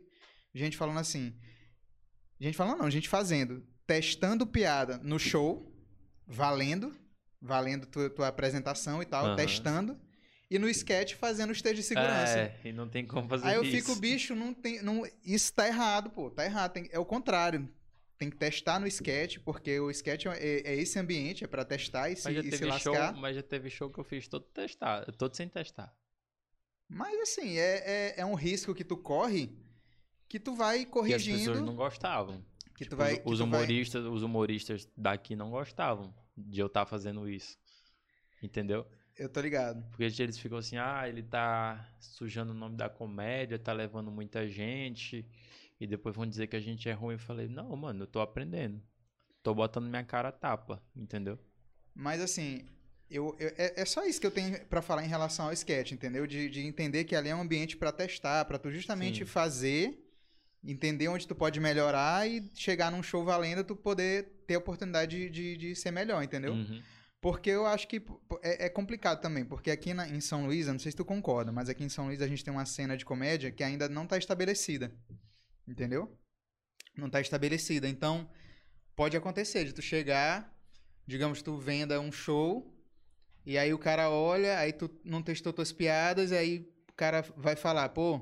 gente 0.55 0.77
falando 0.77 0.99
assim, 0.99 1.35
gente 2.40 2.57
falando 2.57 2.79
não, 2.79 2.90
gente 2.90 3.09
fazendo, 3.09 3.66
testando 3.87 4.47
piada 4.47 4.99
no 4.99 5.18
show, 5.18 5.73
valendo, 6.27 6.94
valendo 7.40 7.87
tua, 7.87 8.11
tua 8.11 8.29
apresentação 8.29 9.03
e 9.03 9.07
tal, 9.07 9.27
Aham. 9.27 9.37
testando, 9.37 9.99
e 10.51 10.59
no 10.59 10.68
sketch 10.68 11.14
fazendo 11.14 11.51
os 11.51 11.61
de 11.62 11.83
segurança. 11.83 12.38
É, 12.38 12.61
e 12.64 12.73
não 12.73 12.88
tem 12.88 13.07
como 13.07 13.29
fazer 13.29 13.47
Aí 13.47 13.57
eu 13.57 13.62
isso. 13.62 13.77
fico, 13.77 13.94
bicho, 13.97 14.35
não 14.35 14.53
tem, 14.55 14.83
não, 14.83 15.05
isso 15.25 15.53
tá 15.53 15.66
errado, 15.66 16.11
pô, 16.11 16.31
tá 16.31 16.44
errado, 16.44 16.73
tem- 16.73 16.88
é 16.90 16.99
o 16.99 17.05
contrário. 17.05 17.68
Tem 18.19 18.29
que 18.29 18.37
testar 18.37 18.81
no 18.81 18.87
sketch, 18.89 19.39
porque 19.45 19.79
o 19.79 19.91
sketch 19.91 20.27
é, 20.27 20.39
é 20.61 20.75
esse 20.75 20.99
ambiente, 20.99 21.45
é 21.45 21.47
pra 21.47 21.65
testar 21.65 22.11
e 22.11 22.17
se, 22.17 22.25
Mas 22.25 22.35
já, 22.35 22.41
e 22.41 22.45
se 22.45 22.51
teve 22.51 22.79
show, 22.81 22.93
lascar. 22.93 23.13
mas 23.17 23.37
já 23.37 23.43
teve 23.43 23.71
show 23.71 23.89
que 23.91 23.99
eu 24.01 24.05
fiz 24.05 24.27
todo 24.27 24.45
testado, 24.47 25.13
todo 25.13 25.37
sem 25.37 25.49
testar. 25.49 25.95
Mas 26.89 27.17
assim, 27.21 27.57
é, 27.59 28.15
é, 28.17 28.21
é 28.21 28.27
um 28.27 28.35
risco 28.35 28.75
que 28.75 28.83
tu 28.85 28.97
corre 28.97 29.57
que 30.29 30.41
tu 30.41 30.55
vai 30.55 30.81
E 30.81 30.83
as 30.85 30.89
corrigindo. 30.91 31.39
pessoas 31.39 31.61
não 31.61 31.77
gostavam. 31.77 32.45
Que 32.77 32.85
tu 32.85 32.91
Tipo, 32.91 32.97
vai. 32.97 33.13
os, 33.15 33.19
que 33.21 33.29
os 33.31 33.39
tu 33.39 33.47
vai- 33.47 33.61
humoristas, 33.61 34.05
os 34.05 34.23
humoristas 34.23 34.89
daqui 34.97 35.35
não 35.37 35.51
gostavam 35.51 36.15
de 36.37 36.61
eu 36.61 36.67
estar 36.67 36.87
fazendo 36.87 37.29
isso. 37.29 37.57
Entendeu? 38.43 38.87
Eu 39.17 39.29
tô 39.29 39.41
ligado. 39.41 39.85
Porque 39.91 40.05
eles 40.05 40.39
ficam 40.39 40.59
assim, 40.59 40.77
ah, 40.77 41.09
ele 41.09 41.23
tá 41.23 41.89
sujando 42.01 42.53
o 42.53 42.55
nome 42.55 42.77
da 42.77 42.89
comédia, 42.89 43.59
tá 43.59 43.73
levando 43.73 44.11
muita 44.13 44.47
gente, 44.49 45.27
e 45.81 45.87
depois 45.87 46.14
vão 46.14 46.27
dizer 46.27 46.47
que 46.47 46.57
a 46.57 46.61
gente 46.61 46.88
é 46.88 46.93
ruim. 46.93 47.14
Eu 47.14 47.19
falei, 47.21 47.49
não, 47.49 47.75
mano, 47.77 48.03
eu 48.05 48.07
tô 48.07 48.21
aprendendo. 48.21 48.83
Tô 49.43 49.55
botando 49.55 49.88
minha 49.88 50.05
cara 50.05 50.29
a 50.29 50.33
tapa, 50.33 50.83
entendeu? 50.97 51.38
Mas 51.95 52.21
assim, 52.21 52.67
eu, 53.11 53.35
eu- 53.38 53.53
é, 53.57 53.81
é 53.81 53.85
só 53.85 54.05
isso 54.05 54.21
que 54.21 54.27
eu 54.27 54.31
tenho 54.31 54.64
pra 54.67 54.83
falar 54.83 55.05
em 55.05 55.09
relação 55.09 55.47
ao 55.47 55.53
sketch, 55.53 55.93
entendeu? 55.93 56.27
De, 56.27 56.49
de 56.51 56.61
entender 56.61 57.05
que 57.05 57.14
ali 57.17 57.29
é 57.29 57.35
um 57.35 57.41
ambiente 57.43 57.77
pra 57.77 57.93
testar, 57.93 58.45
pra 58.45 58.59
tu 58.59 58.71
justamente 58.71 59.21
Sim. 59.21 59.25
fazer, 59.27 59.99
entender 60.62 61.09
onde 61.09 61.27
tu 61.27 61.35
pode 61.35 61.61
melhorar 61.61 62.29
e 62.29 62.51
chegar 62.55 62.91
num 62.91 63.03
show 63.03 63.25
valendo, 63.25 63.64
tu 63.64 63.77
poder 63.77 64.43
ter 64.47 64.57
a 64.57 64.59
oportunidade 64.59 65.17
de, 65.17 65.31
de, 65.31 65.57
de 65.57 65.77
ser 65.77 65.91
melhor, 65.91 66.23
entendeu? 66.23 66.53
Uhum. 66.53 66.83
Porque 67.21 67.51
eu 67.51 67.67
acho 67.67 67.88
que 67.88 68.01
é, 68.43 68.67
é 68.67 68.69
complicado 68.69 69.21
também, 69.21 69.45
porque 69.45 69.71
aqui 69.71 69.93
na- 69.95 70.09
em 70.09 70.21
São 70.21 70.47
Luís, 70.47 70.67
eu 70.67 70.73
não 70.73 70.79
sei 70.81 70.93
se 70.93 70.97
tu 70.97 71.05
concorda, 71.05 71.51
mas 71.51 71.69
aqui 71.69 71.83
em 71.85 71.88
São 71.88 72.07
Luís 72.07 72.21
a 72.23 72.29
gente 72.29 72.45
tem 72.45 72.53
uma 72.53 72.67
cena 72.67 72.97
de 72.97 73.05
comédia 73.05 73.51
que 73.51 73.62
ainda 73.64 73.88
não 73.88 74.07
tá 74.07 74.17
estabelecida. 74.19 74.93
Entendeu? 75.69 76.19
Não 76.97 77.11
tá 77.11 77.21
estabelecida. 77.21 77.87
Então, 77.89 78.29
pode 78.97 79.17
acontecer 79.17 79.65
de 79.65 79.73
tu 79.73 79.83
chegar, 79.83 80.53
digamos, 81.07 81.43
tu 81.43 81.59
venda 81.59 82.01
um 82.01 82.11
show, 82.11 82.75
e 83.45 83.57
aí 83.57 83.73
o 83.73 83.79
cara 83.79 84.11
olha, 84.11 84.59
aí 84.59 84.73
tu 84.73 84.91
não 85.05 85.23
testou 85.23 85.53
tuas 85.53 85.71
piadas, 85.71 86.31
e 86.31 86.37
aí 86.37 86.73
o 86.91 86.95
cara 86.95 87.23
vai 87.37 87.55
falar, 87.55 87.91
pô, 87.91 88.21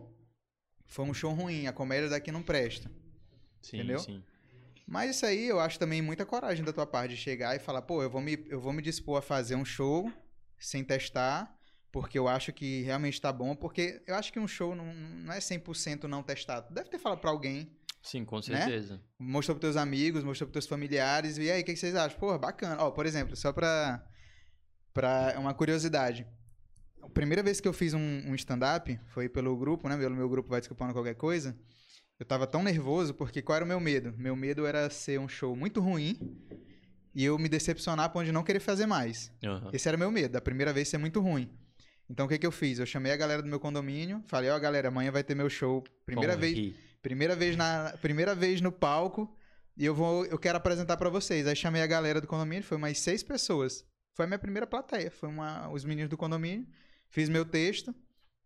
foi 0.87 1.05
um 1.05 1.15
show 1.15 1.33
ruim, 1.33 1.67
a 1.67 1.73
comédia 1.73 2.09
daqui 2.09 2.31
não 2.31 2.43
presta. 2.43 2.91
Sim, 3.63 3.79
Entendeu? 3.79 3.99
sim. 4.01 4.23
Mas 4.87 5.17
isso 5.17 5.27
aí 5.27 5.49
eu 5.49 5.59
acho 5.59 5.79
também 5.79 6.01
muita 6.01 6.25
coragem 6.25 6.65
da 6.65 6.73
tua 6.73 6.87
parte 6.87 7.15
de 7.15 7.17
chegar 7.17 7.57
e 7.57 7.59
falar, 7.59 7.83
pô, 7.83 8.03
eu 8.03 8.11
vou 8.11 8.21
me, 8.21 8.45
eu 8.49 8.61
vou 8.61 8.73
me 8.73 8.83
dispor 8.83 9.19
a 9.19 9.23
fazer 9.23 9.57
um 9.57 9.65
show 9.65 10.13
sem 10.59 10.85
testar, 10.85 11.56
porque 11.99 12.19
eu 12.19 12.29
acho 12.29 12.53
que 12.53 12.83
realmente 12.83 13.19
tá 13.19 13.33
bom, 13.33 13.57
porque 13.57 14.03
eu 14.07 14.15
acho 14.17 14.31
que 14.31 14.39
um 14.39 14.47
show 14.47 14.75
não, 14.75 14.93
não 14.93 15.33
é 15.33 15.39
100% 15.39 16.03
não 16.05 16.23
testado. 16.23 16.67
Deve 16.75 16.91
ter 16.91 16.99
falado 16.99 17.21
pra 17.21 17.31
alguém, 17.31 17.75
Sim, 18.03 18.23
com 18.23 18.37
Né? 18.37 18.43
certeza. 18.43 19.01
mostrou 19.19 19.55
pros 19.57 19.63
teus 19.73 19.77
amigos, 19.83 20.23
mostrou 20.23 20.47
pros 20.47 20.53
teus 20.53 20.67
familiares, 20.69 21.39
e 21.39 21.51
aí, 21.51 21.63
o 21.63 21.65
que, 21.65 21.73
que 21.73 21.79
vocês 21.79 21.95
acham? 21.95 22.19
Pô, 22.21 22.39
bacana. 22.39 22.83
Ó, 22.83 22.91
por 22.91 23.07
exemplo, 23.07 23.35
só 23.35 23.51
pra, 23.51 24.07
pra 24.93 25.37
uma 25.39 25.55
curiosidade. 25.55 26.27
A 27.03 27.09
primeira 27.09 27.43
vez 27.43 27.63
que 27.63 27.67
eu 27.69 27.73
fiz 27.73 27.95
um, 27.95 27.99
um 28.27 28.35
stand-up 28.35 29.01
foi 29.07 29.27
pelo 29.27 29.57
grupo, 29.57 29.89
né? 29.89 29.97
Pelo 29.97 30.15
meu 30.15 30.29
grupo 30.29 30.51
Vai 30.51 30.61
Desculpando 30.61 30.93
Qualquer 30.93 31.15
Coisa. 31.15 31.59
Eu 32.21 32.27
tava 32.27 32.47
tão 32.47 32.63
nervoso 32.63 33.15
porque 33.15 33.41
qual 33.41 33.57
era 33.57 33.65
o 33.65 33.69
meu 33.69 33.81
medo? 33.81 34.13
Meu 34.19 34.37
medo 34.37 34.67
era 34.67 34.91
ser 34.91 35.19
um 35.19 35.29
show 35.29 35.57
muito 35.57 35.81
ruim 35.81 36.19
e 37.15 37.25
eu 37.25 37.39
me 37.39 37.49
decepcionar 37.49 38.05
a 38.05 38.09
ponto 38.11 38.27
de 38.27 38.33
não 38.33 38.43
querer 38.43 38.61
fazer 38.61 38.85
mais. 38.85 39.33
Aham. 39.43 39.71
Esse 39.73 39.89
era 39.89 39.97
meu 39.97 40.11
medo, 40.11 40.33
da 40.33 40.43
primeira 40.43 40.75
vez 40.75 40.89
ser 40.89 40.99
muito 40.99 41.21
ruim. 41.21 41.51
Então 42.09 42.27
o 42.27 42.29
que, 42.29 42.39
que 42.39 42.47
eu 42.47 42.53
fiz? 42.53 42.79
Eu 42.79 42.87
chamei 42.87 43.13
a 43.13 43.17
galera 43.17 43.43
do 43.43 43.49
meu 43.49 43.59
condomínio, 43.59 44.23
falei, 44.27 44.51
ó, 44.51 44.59
galera, 44.59 44.89
amanhã 44.89 45.11
vai 45.11 45.25
ter 45.25 45.35
meu 45.35 45.51
show. 45.51 45.83
Primeira 46.05 46.37
Vamos 46.37 46.49
vez, 46.49 46.75
primeira 47.03 47.35
vez 47.35 47.57
na 47.57 47.95
primeira 48.01 48.35
vez 48.35 48.61
no 48.61 48.71
palco 48.71 49.37
e 49.77 49.85
eu 49.85 49.95
vou 49.95 50.25
eu 50.27 50.39
quero 50.39 50.57
apresentar 50.57 50.97
pra 50.97 51.11
vocês. 51.11 51.47
Aí 51.47 51.57
chamei 51.57 51.83
a 51.83 51.87
galera 51.87 52.21
do 52.21 52.27
condomínio, 52.27 52.65
foi 52.65 52.77
umas 52.77 52.99
seis 52.99 53.23
pessoas. 53.23 53.85
Foi 54.15 54.25
a 54.25 54.29
minha 54.29 54.39
primeira 54.39 54.67
plateia, 54.67 55.11
foi 55.11 55.29
uma, 55.29 55.69
os 55.69 55.85
meninos 55.85 56.09
do 56.09 56.17
condomínio. 56.17 56.67
Fiz 57.09 57.29
meu 57.29 57.45
texto, 57.45 57.95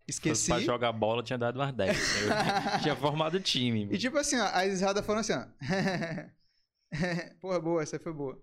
esqueci. 0.06 0.48
pra 0.48 0.60
jogar 0.60 0.92
bola, 0.92 1.22
tinha 1.22 1.38
dado 1.38 1.60
umas 1.60 1.72
10. 1.72 1.96
Eu 2.74 2.80
tinha 2.82 2.96
formado 2.96 3.38
time. 3.38 3.88
E 3.90 3.96
tipo 3.96 4.18
assim, 4.18 4.36
ó, 4.36 4.46
as 4.46 4.64
risadas 4.64 5.06
foram 5.06 5.20
assim, 5.20 5.32
ó. 5.32 5.46
Porra, 7.40 7.60
boa, 7.60 7.82
essa 7.82 7.98
foi 8.00 8.12
boa. 8.12 8.42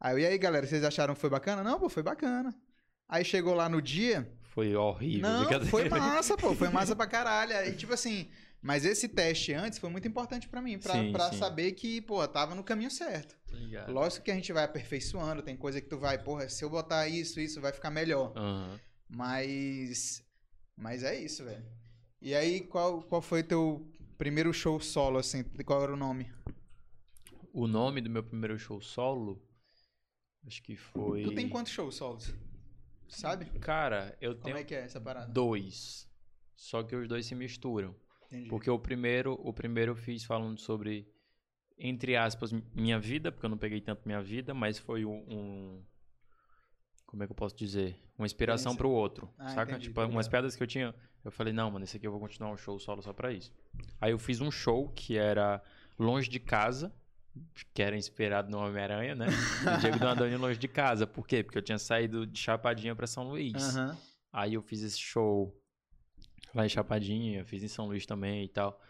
Aí, 0.00 0.22
e 0.22 0.26
aí, 0.26 0.38
galera, 0.38 0.66
vocês 0.66 0.84
acharam 0.84 1.14
que 1.14 1.20
foi 1.20 1.28
bacana? 1.28 1.64
Não, 1.64 1.80
pô, 1.80 1.88
foi 1.88 2.02
bacana. 2.02 2.54
Aí 3.08 3.24
chegou 3.24 3.54
lá 3.54 3.68
no 3.68 3.82
dia, 3.82 4.30
foi 4.58 4.74
horrível. 4.74 5.30
Não, 5.30 5.66
foi 5.66 5.88
massa, 5.88 6.36
pô. 6.36 6.52
Foi 6.52 6.68
massa 6.68 6.94
pra 6.96 7.06
caralho. 7.06 7.52
E 7.68 7.76
tipo 7.76 7.92
assim, 7.94 8.28
mas 8.60 8.84
esse 8.84 9.06
teste 9.08 9.52
antes 9.54 9.78
foi 9.78 9.88
muito 9.88 10.08
importante 10.08 10.48
pra 10.48 10.60
mim, 10.60 10.76
pra, 10.80 10.94
Sim, 10.94 11.12
pra 11.12 11.30
sim. 11.30 11.38
saber 11.38 11.72
que, 11.72 12.00
pô, 12.00 12.26
tava 12.26 12.56
no 12.56 12.64
caminho 12.64 12.90
certo. 12.90 13.36
Ligado? 13.52 13.92
Lógico 13.92 14.24
que 14.24 14.32
a 14.32 14.34
gente 14.34 14.52
vai 14.52 14.64
aperfeiçoando, 14.64 15.42
tem 15.42 15.56
coisa 15.56 15.80
que 15.80 15.86
tu 15.88 15.96
vai, 15.96 16.18
porra, 16.18 16.48
se 16.48 16.64
eu 16.64 16.68
botar 16.70 17.06
isso, 17.06 17.38
isso 17.38 17.60
vai 17.60 17.70
ficar 17.72 17.88
melhor. 17.88 18.32
Aham. 18.36 18.80
Mas. 19.08 20.24
Mas 20.76 21.04
é 21.04 21.16
isso, 21.16 21.44
velho. 21.44 21.64
E 22.20 22.34
aí, 22.34 22.60
qual, 22.62 23.02
qual 23.02 23.22
foi 23.22 23.44
teu 23.44 23.88
primeiro 24.16 24.52
show 24.52 24.80
solo, 24.80 25.18
assim? 25.18 25.44
Qual 25.64 25.84
era 25.84 25.92
o 25.94 25.96
nome? 25.96 26.32
O 27.52 27.68
nome 27.68 28.00
do 28.00 28.10
meu 28.10 28.24
primeiro 28.24 28.58
show 28.58 28.80
solo, 28.80 29.40
acho 30.44 30.60
que 30.64 30.74
foi. 30.74 31.22
Tu 31.22 31.32
tem 31.32 31.48
quantos 31.48 31.72
shows 31.72 31.94
solos? 31.94 32.34
Sabe? 33.08 33.46
Cara, 33.60 34.16
eu 34.20 34.32
Como 34.32 34.44
tenho 34.44 34.56
é 34.58 34.64
que 34.64 34.74
é 34.74 34.80
essa 34.82 35.00
parada? 35.00 35.32
dois. 35.32 36.08
Só 36.54 36.82
que 36.82 36.94
os 36.96 37.08
dois 37.08 37.24
se 37.26 37.34
misturam. 37.34 37.94
Entendi. 38.26 38.48
Porque 38.48 38.68
o 38.70 38.78
primeiro, 38.78 39.32
o 39.42 39.52
primeiro 39.52 39.92
eu 39.92 39.96
fiz 39.96 40.24
falando 40.24 40.58
sobre, 40.60 41.08
entre 41.78 42.16
aspas, 42.16 42.52
minha 42.74 42.98
vida, 42.98 43.32
porque 43.32 43.46
eu 43.46 43.50
não 43.50 43.56
peguei 43.58 43.80
tanto 43.80 44.02
minha 44.06 44.20
vida, 44.22 44.52
mas 44.52 44.78
foi 44.78 45.04
um. 45.04 45.24
um- 45.28 45.84
como 47.06 47.22
é 47.22 47.26
que 47.26 47.32
eu 47.32 47.36
posso 47.36 47.56
dizer? 47.56 47.98
Uma 48.18 48.26
inspiração 48.26 48.72
Experiência. 48.72 48.78
pro 48.78 48.90
outro. 48.90 49.34
Ah, 49.38 49.48
saca? 49.48 49.70
entendi, 49.72 49.86
tipo, 49.88 49.98
tô 50.00 50.06
umas 50.08 50.28
piadas 50.28 50.54
que 50.54 50.62
eu 50.62 50.66
tinha. 50.66 50.94
Eu 51.24 51.30
falei, 51.30 51.52
não, 51.54 51.70
mano, 51.70 51.84
esse 51.84 51.96
aqui 51.96 52.06
eu 52.06 52.10
vou 52.10 52.20
continuar 52.20 52.50
um 52.52 52.56
show 52.56 52.78
solo 52.78 53.00
só 53.00 53.12
pra 53.14 53.32
isso. 53.32 53.50
Aí 54.00 54.10
eu 54.12 54.18
fiz 54.18 54.40
um 54.42 54.50
show 54.50 54.90
que 54.90 55.16
era 55.16 55.62
Longe 55.98 56.28
de 56.28 56.38
Casa, 56.38 56.94
que 57.74 57.82
era 57.82 57.96
inspirado 57.96 58.50
no 58.50 58.58
Homem-Aranha, 58.58 59.14
né? 59.14 59.26
O 59.76 59.80
Diego 59.80 59.98
Donadoni 59.98 60.36
Longe 60.36 60.58
de 60.58 60.68
Casa. 60.68 61.06
Por 61.06 61.26
quê? 61.26 61.42
Porque 61.42 61.58
eu 61.58 61.62
tinha 61.62 61.78
saído 61.78 62.26
de 62.26 62.38
Chapadinha 62.38 62.94
pra 62.94 63.06
São 63.06 63.28
Luís. 63.28 63.76
Aham. 63.76 63.96
Aí 64.32 64.54
eu 64.54 64.62
fiz 64.62 64.82
esse 64.82 64.98
show 64.98 65.56
lá 66.54 66.64
em 66.64 66.68
Chapadinha, 66.68 67.44
fiz 67.44 67.62
em 67.62 67.68
São 67.68 67.86
Luís 67.86 68.06
também 68.06 68.44
e 68.44 68.48
tal. 68.48 68.80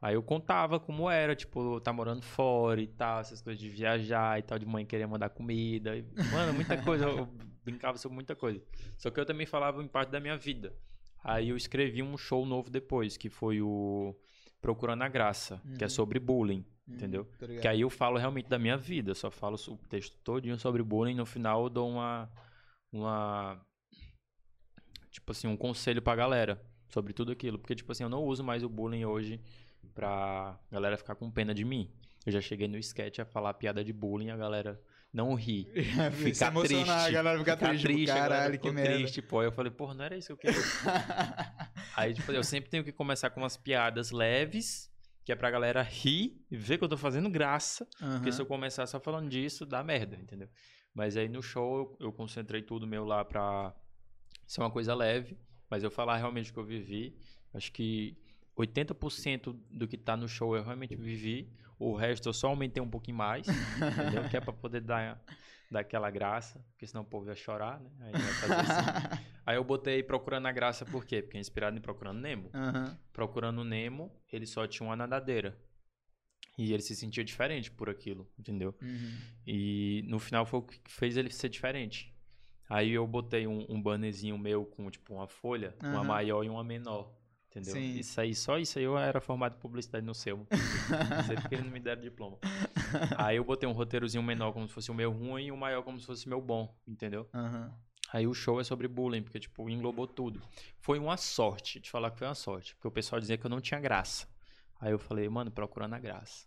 Aí 0.00 0.14
eu 0.14 0.22
contava 0.22 0.80
como 0.80 1.08
era, 1.08 1.36
tipo, 1.36 1.80
tá 1.80 1.92
morando 1.92 2.22
fora 2.22 2.80
e 2.80 2.88
tal, 2.88 3.20
essas 3.20 3.40
coisas 3.40 3.60
de 3.62 3.68
viajar 3.68 4.38
e 4.38 4.42
tal, 4.42 4.58
de 4.58 4.66
mãe 4.66 4.84
querer 4.84 5.06
mandar 5.06 5.28
comida. 5.28 5.96
E, 5.96 6.02
mano, 6.32 6.52
muita 6.52 6.76
coisa, 6.82 7.04
eu 7.04 7.28
brincava 7.64 7.96
sobre 7.96 8.16
muita 8.16 8.34
coisa. 8.34 8.60
Só 8.98 9.10
que 9.10 9.20
eu 9.20 9.24
também 9.24 9.46
falava 9.46 9.80
em 9.82 9.86
parte 9.86 10.10
da 10.10 10.18
minha 10.18 10.36
vida. 10.36 10.74
Aí 11.22 11.50
eu 11.50 11.56
escrevi 11.56 12.02
um 12.02 12.18
show 12.18 12.44
novo 12.44 12.68
depois, 12.68 13.16
que 13.16 13.30
foi 13.30 13.62
o 13.62 14.12
Procurando 14.62 15.02
a 15.02 15.08
Graça, 15.08 15.60
que 15.76 15.84
é 15.84 15.86
Uhum. 15.86 15.90
sobre 15.90 16.18
bullying, 16.18 16.64
Uhum, 16.88 16.94
entendeu? 16.94 17.24
Que 17.60 17.68
aí 17.68 17.80
eu 17.82 17.90
falo 17.90 18.16
realmente 18.16 18.48
da 18.48 18.58
minha 18.58 18.76
vida, 18.78 19.14
só 19.14 19.30
falo 19.30 19.56
o 19.68 19.76
texto 19.88 20.16
todinho 20.24 20.58
sobre 20.58 20.82
bullying, 20.82 21.14
no 21.16 21.26
final 21.26 21.64
eu 21.64 21.68
dou 21.68 21.90
uma 21.90 22.30
uma 22.92 23.60
tipo 25.10 25.32
assim, 25.32 25.46
um 25.46 25.56
conselho 25.56 26.00
pra 26.00 26.14
galera 26.14 26.62
sobre 26.88 27.12
tudo 27.12 27.32
aquilo, 27.32 27.58
porque 27.58 27.74
tipo 27.74 27.90
assim, 27.92 28.02
eu 28.04 28.08
não 28.08 28.22
uso 28.24 28.42
mais 28.44 28.62
o 28.62 28.68
bullying 28.68 29.04
hoje 29.04 29.40
pra 29.94 30.58
galera 30.70 30.96
ficar 30.96 31.14
com 31.14 31.30
pena 31.30 31.52
de 31.54 31.64
mim. 31.64 31.90
Eu 32.24 32.32
já 32.32 32.40
cheguei 32.40 32.68
no 32.68 32.78
sketch 32.78 33.18
a 33.18 33.24
falar 33.24 33.54
piada 33.54 33.82
de 33.84 33.92
bullying, 33.92 34.30
a 34.30 34.36
galera 34.36 34.80
não 35.12 35.34
ri. 35.34 35.68
Se 36.16 36.32
Fica 36.32 36.46
emocionar, 36.46 36.60
triste. 36.60 36.88
a 36.90 37.10
galera 37.10 37.38
fica, 37.38 37.56
Fica 37.56 37.68
triste. 37.78 38.06
galera 38.06 38.28
Caralho, 38.34 38.58
que 38.58 38.70
merda. 38.70 38.94
triste, 38.94 39.22
pô. 39.22 39.42
Eu 39.42 39.52
falei, 39.52 39.70
porra, 39.70 39.94
não 39.94 40.04
era 40.04 40.16
isso 40.16 40.28
que 40.28 40.32
eu 40.32 40.36
queria. 40.52 40.62
Aí, 41.96 42.14
tipo, 42.14 42.32
eu 42.32 42.42
sempre 42.42 42.70
tenho 42.70 42.82
que 42.84 42.92
começar 42.92 43.30
com 43.30 43.40
umas 43.40 43.56
piadas 43.56 44.10
leves, 44.10 44.90
que 45.24 45.30
é 45.32 45.36
pra 45.36 45.50
galera 45.50 45.82
rir 45.82 46.42
e 46.50 46.56
ver 46.56 46.78
que 46.78 46.84
eu 46.84 46.88
tô 46.88 46.96
fazendo 46.96 47.28
graça. 47.28 47.86
Porque 47.98 48.32
se 48.32 48.40
eu 48.40 48.46
começar 48.46 48.86
só 48.86 48.98
falando 48.98 49.28
disso, 49.28 49.66
dá 49.66 49.82
merda, 49.84 50.16
entendeu? 50.16 50.48
Mas 50.94 51.16
aí 51.16 51.28
no 51.28 51.42
show 51.42 51.96
eu, 52.00 52.06
eu 52.08 52.12
concentrei 52.12 52.62
tudo 52.62 52.86
meu 52.86 53.04
lá 53.04 53.24
pra 53.24 53.74
ser 54.46 54.60
uma 54.60 54.70
coisa 54.70 54.94
leve, 54.94 55.38
mas 55.70 55.82
eu 55.82 55.90
falar 55.90 56.16
realmente 56.16 56.50
o 56.50 56.54
que 56.54 56.60
eu 56.60 56.64
vivi. 56.64 57.16
Acho 57.54 57.70
que 57.72 58.16
80% 58.62 59.56
do 59.70 59.86
que 59.86 59.96
tá 59.96 60.16
no 60.16 60.28
show 60.28 60.56
eu 60.56 60.62
realmente 60.62 60.94
vivi, 60.96 61.48
o 61.78 61.94
resto 61.94 62.28
eu 62.28 62.32
só 62.32 62.48
aumentei 62.48 62.82
um 62.82 62.88
pouquinho 62.88 63.16
mais, 63.16 63.46
entendeu? 63.48 64.28
Que 64.28 64.36
é 64.36 64.40
pra 64.40 64.52
poder 64.52 64.80
dar, 64.80 65.20
dar 65.70 65.80
aquela 65.80 66.10
graça, 66.10 66.64
porque 66.70 66.86
senão 66.86 67.02
o 67.02 67.06
povo 67.06 67.28
ia 67.28 67.34
chorar, 67.34 67.80
né? 67.80 67.90
Aí, 68.00 68.12
assim. 68.14 69.22
aí 69.44 69.56
eu 69.56 69.64
botei 69.64 70.02
Procurando 70.02 70.46
a 70.46 70.52
Graça 70.52 70.84
por 70.84 71.04
quê? 71.04 71.22
Porque 71.22 71.36
é 71.36 71.40
inspirado 71.40 71.76
em 71.76 71.80
Procurando 71.80 72.20
Nemo. 72.20 72.50
Aham. 72.54 72.98
Procurando 73.12 73.64
Nemo, 73.64 74.12
ele 74.32 74.46
só 74.46 74.66
tinha 74.66 74.88
uma 74.88 74.96
nadadeira. 74.96 75.58
E 76.58 76.72
ele 76.72 76.82
se 76.82 76.94
sentia 76.94 77.24
diferente 77.24 77.70
por 77.70 77.88
aquilo, 77.88 78.30
entendeu? 78.38 78.74
Uhum. 78.80 79.18
E 79.46 80.04
no 80.06 80.18
final 80.18 80.44
foi 80.44 80.60
o 80.60 80.62
que 80.62 80.78
fez 80.86 81.16
ele 81.16 81.30
ser 81.30 81.48
diferente. 81.48 82.14
Aí 82.68 82.92
eu 82.92 83.06
botei 83.06 83.46
um, 83.46 83.66
um 83.68 83.82
bannerzinho 83.82 84.38
meu 84.38 84.64
com, 84.64 84.90
tipo, 84.90 85.14
uma 85.14 85.26
folha, 85.26 85.74
uma 85.80 85.98
Aham. 85.98 86.04
maior 86.04 86.44
e 86.44 86.48
uma 86.48 86.62
menor. 86.62 87.12
Entendeu? 87.52 87.74
Sim. 87.74 87.98
Isso 87.98 88.18
aí, 88.18 88.34
só 88.34 88.58
isso 88.58 88.78
aí 88.78 88.84
eu 88.86 88.96
era 88.96 89.20
formado 89.20 89.56
em 89.56 89.58
publicidade 89.58 90.04
no 90.04 90.14
seu. 90.14 90.38
Não 90.38 91.24
sei 91.24 91.36
porque 91.36 91.54
eles 91.54 91.66
não 91.66 91.72
me 91.72 91.80
deram 91.80 92.00
diploma. 92.00 92.38
Aí 93.18 93.36
eu 93.36 93.44
botei 93.44 93.68
um 93.68 93.72
roteirozinho 93.72 94.22
menor 94.22 94.52
como 94.52 94.66
se 94.66 94.72
fosse 94.72 94.90
o 94.90 94.94
meu 94.94 95.12
ruim 95.12 95.46
e 95.46 95.52
o 95.52 95.56
maior 95.56 95.82
como 95.82 96.00
se 96.00 96.06
fosse 96.06 96.24
o 96.26 96.28
meu 96.30 96.40
bom, 96.40 96.74
entendeu? 96.86 97.28
Aham. 97.34 97.70
Aí 98.10 98.26
o 98.26 98.32
show 98.34 98.58
é 98.60 98.64
sobre 98.64 98.88
bullying, 98.88 99.22
porque, 99.22 99.38
tipo, 99.38 99.68
englobou 99.68 100.06
tudo. 100.06 100.42
Foi 100.78 100.98
uma 100.98 101.16
sorte, 101.16 101.80
te 101.80 101.90
falar 101.90 102.10
que 102.10 102.18
foi 102.18 102.26
uma 102.28 102.34
sorte, 102.34 102.74
porque 102.74 102.88
o 102.88 102.90
pessoal 102.90 103.20
dizia 103.20 103.36
que 103.38 103.44
eu 103.44 103.50
não 103.50 103.60
tinha 103.60 103.80
graça. 103.80 104.26
Aí 104.80 104.92
eu 104.92 104.98
falei, 104.98 105.28
mano, 105.28 105.50
procurando 105.50 105.94
a 105.94 105.98
graça. 105.98 106.46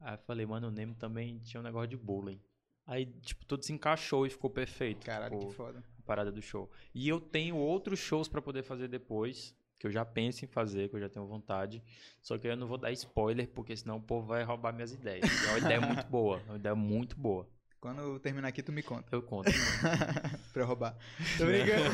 Aí 0.00 0.14
eu 0.14 0.18
falei, 0.18 0.46
mano, 0.46 0.68
o 0.68 0.70
Nemo 0.70 0.94
também 0.94 1.38
tinha 1.38 1.60
um 1.60 1.64
negócio 1.64 1.88
de 1.88 1.96
bullying. 1.96 2.40
Aí, 2.86 3.06
tipo, 3.06 3.44
tudo 3.44 3.64
se 3.64 3.72
encaixou 3.72 4.26
e 4.26 4.30
ficou 4.30 4.50
perfeito. 4.50 5.04
Caralho, 5.04 5.38
tipo, 5.38 5.50
que 5.50 5.56
foda. 5.56 5.84
a 5.98 6.02
parada 6.02 6.32
do 6.32 6.40
show. 6.40 6.70
E 6.94 7.08
eu 7.08 7.20
tenho 7.20 7.56
outros 7.56 7.98
shows 7.98 8.28
pra 8.28 8.40
poder 8.40 8.62
fazer 8.62 8.88
depois, 8.88 9.54
que 9.78 9.86
eu 9.86 9.90
já 9.90 10.04
penso 10.04 10.44
em 10.44 10.48
fazer, 10.48 10.88
que 10.88 10.96
eu 10.96 11.00
já 11.00 11.08
tenho 11.08 11.26
vontade. 11.26 11.82
Só 12.20 12.36
que 12.36 12.48
eu 12.48 12.56
não 12.56 12.66
vou 12.66 12.78
dar 12.78 12.90
spoiler, 12.92 13.48
porque 13.48 13.76
senão 13.76 13.96
o 13.96 14.02
povo 14.02 14.26
vai 14.26 14.42
roubar 14.42 14.72
minhas 14.72 14.92
ideias. 14.92 15.24
É 15.44 15.50
uma 15.50 15.58
ideia 15.58 15.80
muito 15.80 16.06
boa, 16.06 16.42
é 16.46 16.50
uma 16.50 16.58
ideia 16.58 16.74
muito 16.74 17.16
boa. 17.16 17.48
Quando 17.80 18.00
eu 18.00 18.18
terminar 18.18 18.48
aqui, 18.48 18.60
tu 18.60 18.72
me 18.72 18.82
conta. 18.82 19.06
Eu 19.12 19.22
conto. 19.22 19.52
pra 20.52 20.62
eu 20.62 20.66
roubar. 20.66 20.96
Tô 21.36 21.46
brincando. 21.46 21.84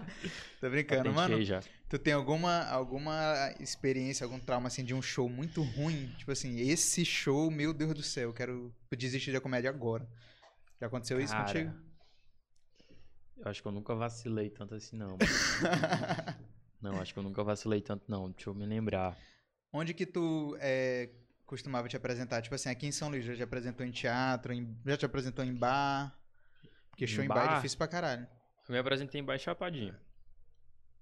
Tô 0.58 0.70
brincando, 0.70 1.12
mano. 1.12 1.42
Já. 1.42 1.62
Tu 1.86 1.98
tem 1.98 2.14
alguma, 2.14 2.64
alguma 2.64 3.54
experiência, 3.60 4.24
algum 4.24 4.40
trauma, 4.40 4.68
assim, 4.68 4.82
de 4.82 4.94
um 4.94 5.02
show 5.02 5.28
muito 5.28 5.62
ruim? 5.62 6.10
Tipo 6.16 6.32
assim, 6.32 6.58
esse 6.60 7.04
show, 7.04 7.50
meu 7.50 7.74
Deus 7.74 7.92
do 7.92 8.02
céu, 8.02 8.30
eu 8.30 8.32
quero 8.32 8.74
desistir 8.96 9.30
da 9.30 9.40
comédia 9.40 9.68
agora. 9.68 10.08
Já 10.80 10.86
aconteceu 10.86 11.20
isso 11.20 11.34
Cara, 11.34 11.44
contigo? 11.44 11.74
Eu 13.36 13.50
acho 13.50 13.60
que 13.60 13.68
eu 13.68 13.72
nunca 13.72 13.94
vacilei 13.94 14.48
tanto 14.48 14.74
assim, 14.74 14.96
não. 14.96 15.18
não, 16.80 17.00
acho 17.00 17.12
que 17.12 17.18
eu 17.18 17.22
nunca 17.22 17.42
vacilei 17.44 17.80
tanto, 17.80 18.04
não. 18.08 18.30
Deixa 18.30 18.50
eu 18.50 18.54
me 18.54 18.66
lembrar. 18.66 19.16
Onde 19.72 19.92
que 19.94 20.06
tu 20.06 20.56
é, 20.60 21.10
costumava 21.44 21.88
te 21.88 21.96
apresentar? 21.96 22.40
Tipo 22.42 22.54
assim, 22.54 22.70
aqui 22.70 22.86
em 22.86 22.92
São 22.92 23.08
Luís, 23.10 23.24
já 23.24 23.34
te 23.36 23.42
apresentou 23.42 23.84
em 23.86 23.90
teatro, 23.90 24.52
em- 24.52 24.76
já 24.86 24.96
te 24.96 25.04
apresentou 25.06 25.44
em 25.44 25.54
bar? 25.54 26.16
Porque 26.90 27.06
show 27.06 27.22
Em 27.24 27.28
bar 27.28 27.44
é 27.44 27.46
bar? 27.46 27.54
difícil 27.56 27.78
pra 27.78 27.86
caralho. 27.88 28.26
Eu 28.68 28.72
me 28.72 28.78
apresentei 28.78 29.20
em 29.20 29.24
Baixo 29.24 29.44
Chapadinha. 29.44 29.98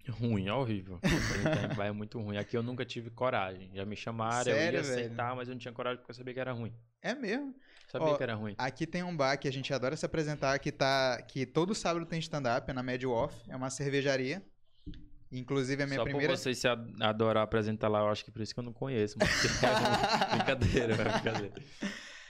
Ruim, 0.08 0.46
é 0.46 0.52
horrível. 0.52 0.96
Apresentar 0.96 1.64
em 1.72 1.74
bar 1.74 1.86
é 1.86 1.90
muito 1.92 2.20
ruim. 2.20 2.36
Aqui 2.36 2.56
eu 2.56 2.62
nunca 2.62 2.84
tive 2.84 3.10
coragem. 3.10 3.70
Já 3.74 3.84
me 3.84 3.96
chamaram, 3.96 4.50
eu 4.52 4.56
Sério, 4.56 4.76
ia 4.78 4.82
velho? 4.82 4.94
aceitar, 5.04 5.34
mas 5.34 5.48
eu 5.48 5.54
não 5.54 5.58
tinha 5.58 5.72
coragem 5.74 5.98
porque 5.98 6.12
eu 6.12 6.14
sabia 6.14 6.32
que 6.32 6.38
era 6.38 6.52
ruim. 6.52 6.72
É 7.02 7.12
mesmo? 7.14 7.52
Sabia 7.88 8.08
Ó, 8.08 8.16
que 8.16 8.22
era 8.22 8.34
ruim. 8.34 8.54
Aqui 8.56 8.86
tem 8.86 9.02
um 9.02 9.16
bar 9.16 9.36
que 9.36 9.48
a 9.48 9.52
gente 9.52 9.72
adora 9.74 9.96
se 9.96 10.06
apresentar, 10.06 10.56
que 10.60 10.70
tá. 10.70 11.20
que 11.22 11.44
todo 11.44 11.74
sábado 11.74 12.06
tem 12.06 12.20
stand-up, 12.20 12.70
é 12.70 12.72
na 12.72 12.84
Médio 12.84 13.10
Off, 13.10 13.34
é 13.50 13.56
uma 13.56 13.68
cervejaria. 13.70 14.44
Inclusive 15.32 15.82
a 15.82 15.86
minha 15.86 15.98
Só 15.98 16.04
primeira. 16.04 16.32
por 16.32 16.38
vocês 16.38 16.58
se 16.58 16.68
ad- 16.68 16.92
adorar 17.00 17.42
apresentar 17.42 17.88
lá, 17.88 18.00
eu 18.00 18.08
acho 18.08 18.24
que 18.24 18.30
por 18.30 18.40
isso 18.42 18.54
que 18.54 18.60
eu 18.60 18.64
não 18.64 18.72
conheço. 18.72 19.16
Mas 19.18 19.28
é 19.44 19.48
brincadeira, 20.36 20.92
é 20.94 20.96
brincadeira. 20.96 21.54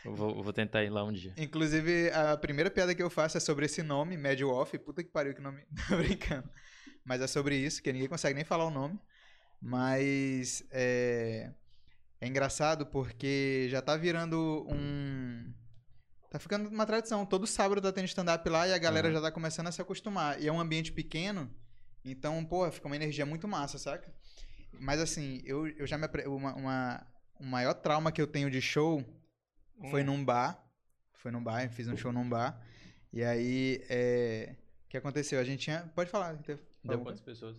Vou, 0.04 0.42
vou 0.42 0.52
tentar 0.52 0.82
ir 0.84 0.90
lá 0.90 1.02
um 1.04 1.12
dia. 1.12 1.34
Inclusive, 1.36 2.10
a 2.10 2.36
primeira 2.36 2.70
piada 2.70 2.94
que 2.94 3.02
eu 3.02 3.10
faço 3.10 3.36
é 3.36 3.40
sobre 3.40 3.66
esse 3.66 3.82
nome, 3.82 4.16
Médio 4.16 4.48
Off. 4.48 4.78
Puta 4.78 5.02
que 5.02 5.10
pariu 5.10 5.34
que 5.34 5.42
nome. 5.42 5.62
Tô 5.88 5.96
brincando. 5.96 6.48
Mas 7.04 7.20
é 7.20 7.26
sobre 7.26 7.56
isso, 7.56 7.82
que 7.82 7.92
ninguém 7.92 8.08
consegue 8.08 8.34
nem 8.34 8.44
falar 8.44 8.64
o 8.64 8.70
nome. 8.70 8.98
Mas 9.60 10.64
é, 10.70 11.50
é 12.20 12.26
engraçado 12.26 12.86
porque 12.86 13.66
já 13.70 13.82
tá 13.82 13.96
virando 13.96 14.66
um. 14.70 15.52
Tá 16.30 16.38
ficando 16.38 16.68
uma 16.68 16.86
tradição. 16.86 17.26
Todo 17.26 17.46
sábado 17.46 17.80
tá 17.80 17.92
tendo 17.92 18.04
stand-up 18.06 18.48
lá 18.48 18.66
e 18.68 18.72
a 18.72 18.78
galera 18.78 19.08
Aham. 19.08 19.16
já 19.16 19.22
tá 19.22 19.30
começando 19.30 19.66
a 19.66 19.72
se 19.72 19.82
acostumar. 19.82 20.40
E 20.40 20.46
é 20.46 20.52
um 20.52 20.60
ambiente 20.60 20.92
pequeno, 20.92 21.50
então, 22.12 22.44
porra, 22.44 22.70
fica 22.70 22.86
uma 22.86 22.96
energia 22.96 23.26
muito 23.26 23.46
massa, 23.48 23.78
saca? 23.78 24.12
Mas 24.78 25.00
assim, 25.00 25.40
eu, 25.44 25.66
eu 25.68 25.86
já 25.86 25.96
me. 25.96 26.06
Uma, 26.26 26.54
uma, 26.54 27.06
o 27.40 27.44
maior 27.44 27.74
trauma 27.74 28.12
que 28.12 28.20
eu 28.20 28.26
tenho 28.26 28.50
de 28.50 28.60
show 28.60 29.04
foi 29.90 30.02
num 30.02 30.24
bar. 30.24 30.62
Foi 31.14 31.30
num 31.30 31.42
bar, 31.42 31.68
fiz 31.70 31.88
um 31.88 31.96
show 31.96 32.12
num 32.12 32.28
bar. 32.28 32.60
E 33.12 33.24
aí, 33.24 33.84
é... 33.88 34.54
o 34.84 34.88
que 34.88 34.96
aconteceu? 34.96 35.40
A 35.40 35.44
gente 35.44 35.60
tinha. 35.60 35.90
Pode 35.94 36.10
falar. 36.10 36.36
teve- 36.42 36.62
Deu 36.84 36.92
alguma 36.92 37.10
quantas 37.10 37.20
pessoas? 37.20 37.56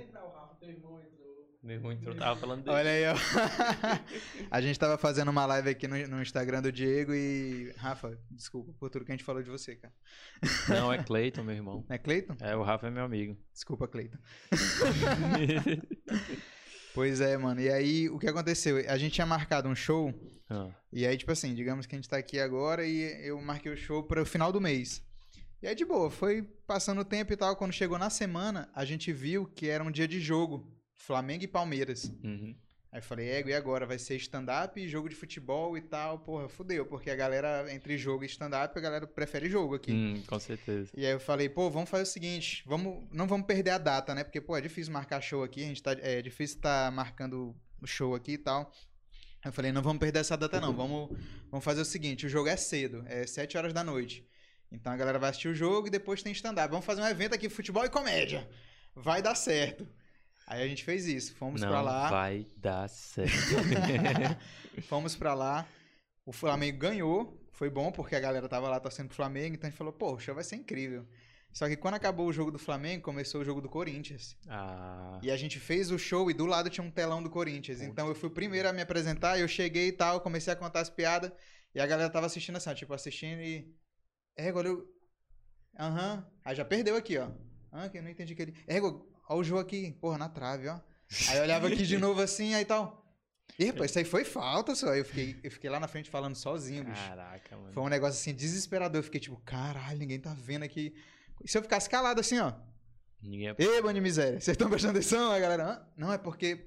entrou. 1.01 1.59
Meu 1.63 1.77
irmão 1.77 1.93
entrou, 1.93 2.15
tava 2.15 2.41
falando 2.41 2.65
dele. 2.65 2.77
Olha 2.77 2.91
aí, 2.91 3.05
ó. 3.07 3.15
a 4.51 4.61
gente 4.61 4.79
tava 4.79 4.99
fazendo 4.99 5.31
uma 5.31 5.47
live 5.47 5.71
aqui 5.71 5.87
no, 5.87 5.97
no 6.09 6.21
Instagram 6.23 6.63
do 6.63 6.73
Diego 6.73 7.15
e. 7.15 7.73
Rafa, 7.77 8.19
desculpa 8.31 8.73
por 8.79 8.91
tudo 8.91 9.05
que 9.05 9.13
a 9.13 9.15
gente 9.15 9.25
falou 9.25 9.43
de 9.43 9.51
você, 9.51 9.77
cara. 9.77 9.95
Não, 10.69 10.93
é 10.93 10.99
Cleiton, 11.05 11.45
meu 11.45 11.55
irmão. 11.55 11.85
É 11.89 11.99
Cleiton? 11.99 12.37
É, 12.41 12.57
o 12.57 12.63
Rafa 12.63 12.89
é 12.89 12.91
meu 12.91 13.05
amigo. 13.05 13.37
Desculpa, 13.53 13.87
Cleiton. 13.87 14.19
Pois 16.95 17.21
é, 17.21 17.37
mano. 17.37 17.61
E 17.61 17.71
aí, 17.71 18.09
o 18.11 18.19
que 18.19 18.29
aconteceu? 18.29 18.77
A 18.89 18.99
gente 18.99 19.13
tinha 19.13 19.27
marcado 19.27 19.69
um 19.69 19.75
show. 19.75 20.13
Ah, 20.51 20.69
E 20.93 21.07
aí, 21.07 21.17
tipo 21.17 21.33
assim, 21.33 21.55
digamos 21.55 21.87
que 21.87 21.95
a 21.95 21.99
gente 21.99 22.09
tá 22.09 22.17
aqui 22.19 22.39
agora 22.39 22.85
e 22.85 23.27
eu 23.27 23.41
marquei 23.41 23.73
o 23.73 23.77
show 23.77 24.03
para 24.03 24.21
o 24.21 24.27
final 24.27 24.53
do 24.53 24.61
mês. 24.61 25.03
E 25.63 25.69
aí, 25.69 25.77
de 25.77 25.85
boa, 25.85 26.11
foi 26.11 26.43
passando 26.67 27.03
o 27.03 27.05
tempo 27.05 27.33
e 27.33 27.37
tal. 27.37 27.55
Quando 27.55 27.73
chegou 27.73 27.97
na 27.97 28.11
semana, 28.11 28.69
a 28.75 28.85
gente 28.85 29.13
viu 29.13 29.47
que 29.47 29.69
era 29.69 29.85
um 29.85 29.93
dia 29.93 30.09
de 30.09 30.21
jogo. 30.21 30.69
Flamengo 30.93 31.45
e 31.45 31.49
Palmeiras. 31.49 32.13
uhum. 32.25 32.53
Aí 32.91 32.99
eu 32.99 33.03
falei, 33.03 33.31
ego, 33.31 33.49
e 33.49 33.55
agora? 33.55 33.87
Vai 33.87 33.99
ser 33.99 34.17
stand-up 34.17 34.79
e 34.79 34.89
jogo 34.89 35.09
de 35.09 35.15
futebol 35.15 35.79
e 35.79 35.81
tal. 35.81 36.19
Porra, 36.19 36.49
fudeu, 36.49 36.85
porque 36.85 37.11
a 37.11 37.15
galera, 37.15 37.73
entre 37.73 37.97
jogo 37.97 38.25
e 38.25 38.27
stand-up, 38.27 38.77
a 38.77 38.83
galera 38.83 39.07
prefere 39.07 39.49
jogo 39.49 39.77
aqui. 39.77 39.93
Hum, 39.93 40.23
com 40.27 40.39
certeza. 40.39 40.91
E 40.97 41.07
aí 41.07 41.13
eu 41.13 41.21
falei, 41.21 41.49
pô, 41.49 41.71
vamos 41.71 41.89
fazer 41.89 42.03
o 42.03 42.07
seguinte, 42.07 42.65
vamos, 42.67 43.09
não 43.13 43.29
vamos 43.29 43.47
perder 43.47 43.71
a 43.71 43.79
data, 43.79 44.15
né? 44.15 44.25
Porque, 44.25 44.41
pô, 44.41 44.57
é 44.57 44.61
difícil 44.61 44.93
marcar 44.93 45.21
show 45.23 45.45
aqui, 45.45 45.63
a 45.63 45.69
gente 45.69 45.83
tá, 45.83 45.93
é 45.93 46.21
difícil 46.21 46.61
tá 46.61 46.91
marcando 46.91 47.57
o 47.81 47.87
show 47.87 48.15
aqui 48.17 48.33
e 48.33 48.39
tal. 48.39 48.71
Aí 49.43 49.49
Eu 49.49 49.53
falei, 49.53 49.73
não 49.73 49.81
vamos 49.81 50.01
perder 50.01 50.19
essa 50.19 50.37
data 50.37 50.61
não, 50.61 50.75
vamos, 50.77 51.17
vamos 51.51 51.65
fazer 51.65 51.81
o 51.81 51.87
seguinte, 51.87 52.27
o 52.27 52.29
jogo 52.29 52.49
é 52.49 52.57
cedo, 52.57 53.05
é 53.07 53.27
7 53.27 53.57
horas 53.57 53.73
da 53.73 53.85
noite. 53.85 54.27
Então 54.73 54.93
a 54.93 54.97
galera 54.97 55.19
vai 55.19 55.31
assistir 55.31 55.49
o 55.49 55.55
jogo 55.55 55.87
e 55.87 55.91
depois 55.91 56.23
tem 56.23 56.33
stand-up. 56.33 56.71
Vamos 56.71 56.87
fazer 56.87 57.03
um 57.03 57.07
evento 57.07 57.35
aqui, 57.35 57.49
futebol 57.49 57.85
e 57.85 57.91
comédia. 57.91 58.49
Vai 58.95 59.21
dar 59.23 59.35
certo. 59.35 59.87
Aí 60.47 60.63
a 60.63 60.67
gente 60.67 60.83
fez 60.85 61.07
isso, 61.07 61.35
fomos 61.37 61.61
pra 61.71 61.81
lá. 61.83 62.11
vai 62.11 62.47
dar 62.57 62.89
certo. 62.89 63.33
Fomos 64.89 65.15
pra 65.17 65.35
lá. 65.35 65.67
O 66.25 66.33
Flamengo 66.33 66.79
ganhou. 66.79 67.39
Foi 67.53 67.69
bom 67.71 67.93
porque 67.93 68.17
a 68.17 68.21
galera 68.21 68.49
tava 68.49 68.69
lá 68.69 68.81
torcendo 68.81 69.07
pro 69.09 69.17
Flamengo. 69.17 69.55
Então 69.55 69.69
a 69.69 69.71
gente 69.71 69.79
falou, 69.79 69.93
pô, 69.93 70.15
o 70.15 70.19
show 70.19 70.35
vai 70.35 70.43
ser 70.45 70.57
incrível. 70.57 71.07
Só 71.53 71.69
que 71.69 71.77
quando 71.77 71.95
acabou 71.95 72.27
o 72.27 72.33
jogo 72.33 72.51
do 72.51 72.59
Flamengo, 72.59 73.03
começou 73.03 73.43
o 73.43 73.45
jogo 73.45 73.61
do 73.61 73.69
Corinthians. 73.69 74.37
ah, 74.49 75.19
E 75.23 75.31
a 75.31 75.37
gente 75.37 75.61
fez 75.61 75.91
o 75.91 75.99
show 75.99 76.31
e 76.31 76.35
do 76.35 76.47
lado 76.47 76.71
tinha 76.71 76.85
um 76.85 76.91
telão 76.91 77.23
do 77.23 77.29
Corinthians. 77.29 77.83
Então 77.83 78.09
eu 78.09 78.15
fui 78.15 78.29
o 78.29 78.33
primeiro 78.33 78.69
a 78.69 78.73
me 78.73 78.81
apresentar. 78.81 79.39
Eu 79.39 79.47
cheguei 79.47 79.89
e 79.89 79.93
tal, 79.93 80.21
comecei 80.23 80.53
a 80.53 80.57
contar 80.57 80.81
as 80.81 80.89
piadas. 80.91 81.31
E 81.75 81.81
a 81.81 81.87
galera 81.87 82.09
tava 82.11 82.27
assistindo 82.27 82.57
assim, 82.57 82.71
ó, 82.71 82.75
tipo, 82.75 82.93
assistindo 82.95 83.41
e. 83.43 83.71
É, 84.37 84.49
agora 84.49 84.69
eu. 84.69 84.87
Aham. 85.79 86.27
Aí 86.45 86.55
já 86.55 86.65
perdeu 86.65 86.97
aqui, 86.97 87.19
ó. 87.19 87.31
Ah, 87.71 87.89
que 87.89 87.99
eu 87.99 88.03
não 88.03 88.11
entendi 88.11 88.35
que 88.35 88.43
ele. 88.43 88.55
É, 88.67 88.79
ó 89.29 89.37
o 89.37 89.45
jogo 89.45 89.61
aqui, 89.61 89.93
porra, 89.93 90.19
na 90.19 90.29
trave, 90.29 90.69
ó. 90.69 90.79
Aí 91.29 91.37
eu 91.39 91.43
olhava 91.43 91.69
aqui 91.69 91.87
de 91.87 91.97
novo 91.99 92.21
assim, 92.21 92.55
aí 92.55 92.65
tal. 92.65 93.01
Ih, 93.59 93.67
rapaz, 93.67 93.91
isso 93.91 93.99
aí 93.99 94.05
foi 94.05 94.25
falta, 94.25 94.75
só. 94.75 94.91
Aí 94.91 95.01
eu 95.01 95.05
fiquei, 95.05 95.39
eu 95.43 95.51
fiquei 95.51 95.69
lá 95.71 95.79
na 95.79 95.89
frente 95.89 96.09
falando 96.11 96.35
sozinho, 96.35 96.85
bicho. 96.85 97.09
caraca, 97.09 97.57
mano. 97.57 97.73
Foi 97.73 97.83
um 97.83 97.89
negócio 97.89 98.19
assim, 98.21 98.35
desesperador. 98.35 98.99
Eu 98.99 99.03
fiquei 99.03 99.21
tipo, 99.21 99.37
caralho, 99.45 99.99
ninguém 99.99 100.19
tá 100.21 100.35
vendo 100.35 100.63
aqui. 100.63 100.95
E 101.45 101.49
se 101.49 101.57
eu 101.59 101.63
ficasse 101.63 101.89
calado 101.89 102.21
assim, 102.21 102.39
ó. 102.39 102.53
Ninguém 103.23 103.49
é... 103.49 103.55
Ê, 103.59 103.81
bando 103.83 103.95
de 103.95 104.01
miséria, 104.01 104.41
vocês 104.41 104.55
estão 104.55 104.69
prestando 104.69 104.99
atenção? 104.99 105.31
A 105.31 105.39
galera, 105.39 105.65
"Hã? 105.65 105.87
não, 105.97 106.13
é 106.13 106.19
porque. 106.19 106.67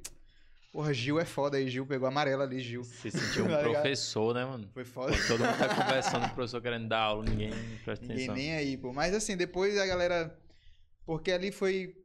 Porra, 0.75 0.93
Gil 0.93 1.17
é 1.21 1.23
foda 1.23 1.55
aí, 1.55 1.69
Gil 1.69 1.85
pegou 1.85 2.05
amarela 2.05 2.43
ali, 2.43 2.59
Gil. 2.59 2.83
Se 2.83 3.09
sentiu 3.09 3.45
um 3.45 3.47
Tá 3.47 3.59
professor, 3.59 4.33
né, 4.35 4.43
mano? 4.43 4.69
Foi 4.73 4.83
foda. 4.83 5.13
Quando 5.13 5.27
todo 5.27 5.39
mundo 5.45 5.57
tá 5.57 5.69
conversando, 5.73 6.25
o 6.25 6.29
professor 6.31 6.61
querendo 6.61 6.85
dar 6.89 6.99
aula, 6.99 7.23
ninguém 7.23 7.51
presta 7.85 8.05
Ninguém 8.05 8.25
atenção. 8.25 8.35
nem 8.35 8.55
aí, 8.57 8.75
pô. 8.75 8.91
Mas 8.91 9.13
assim, 9.15 9.37
depois 9.37 9.77
a 9.77 9.85
galera. 9.85 10.37
Porque 11.05 11.31
ali 11.31 11.49
foi. 11.49 11.95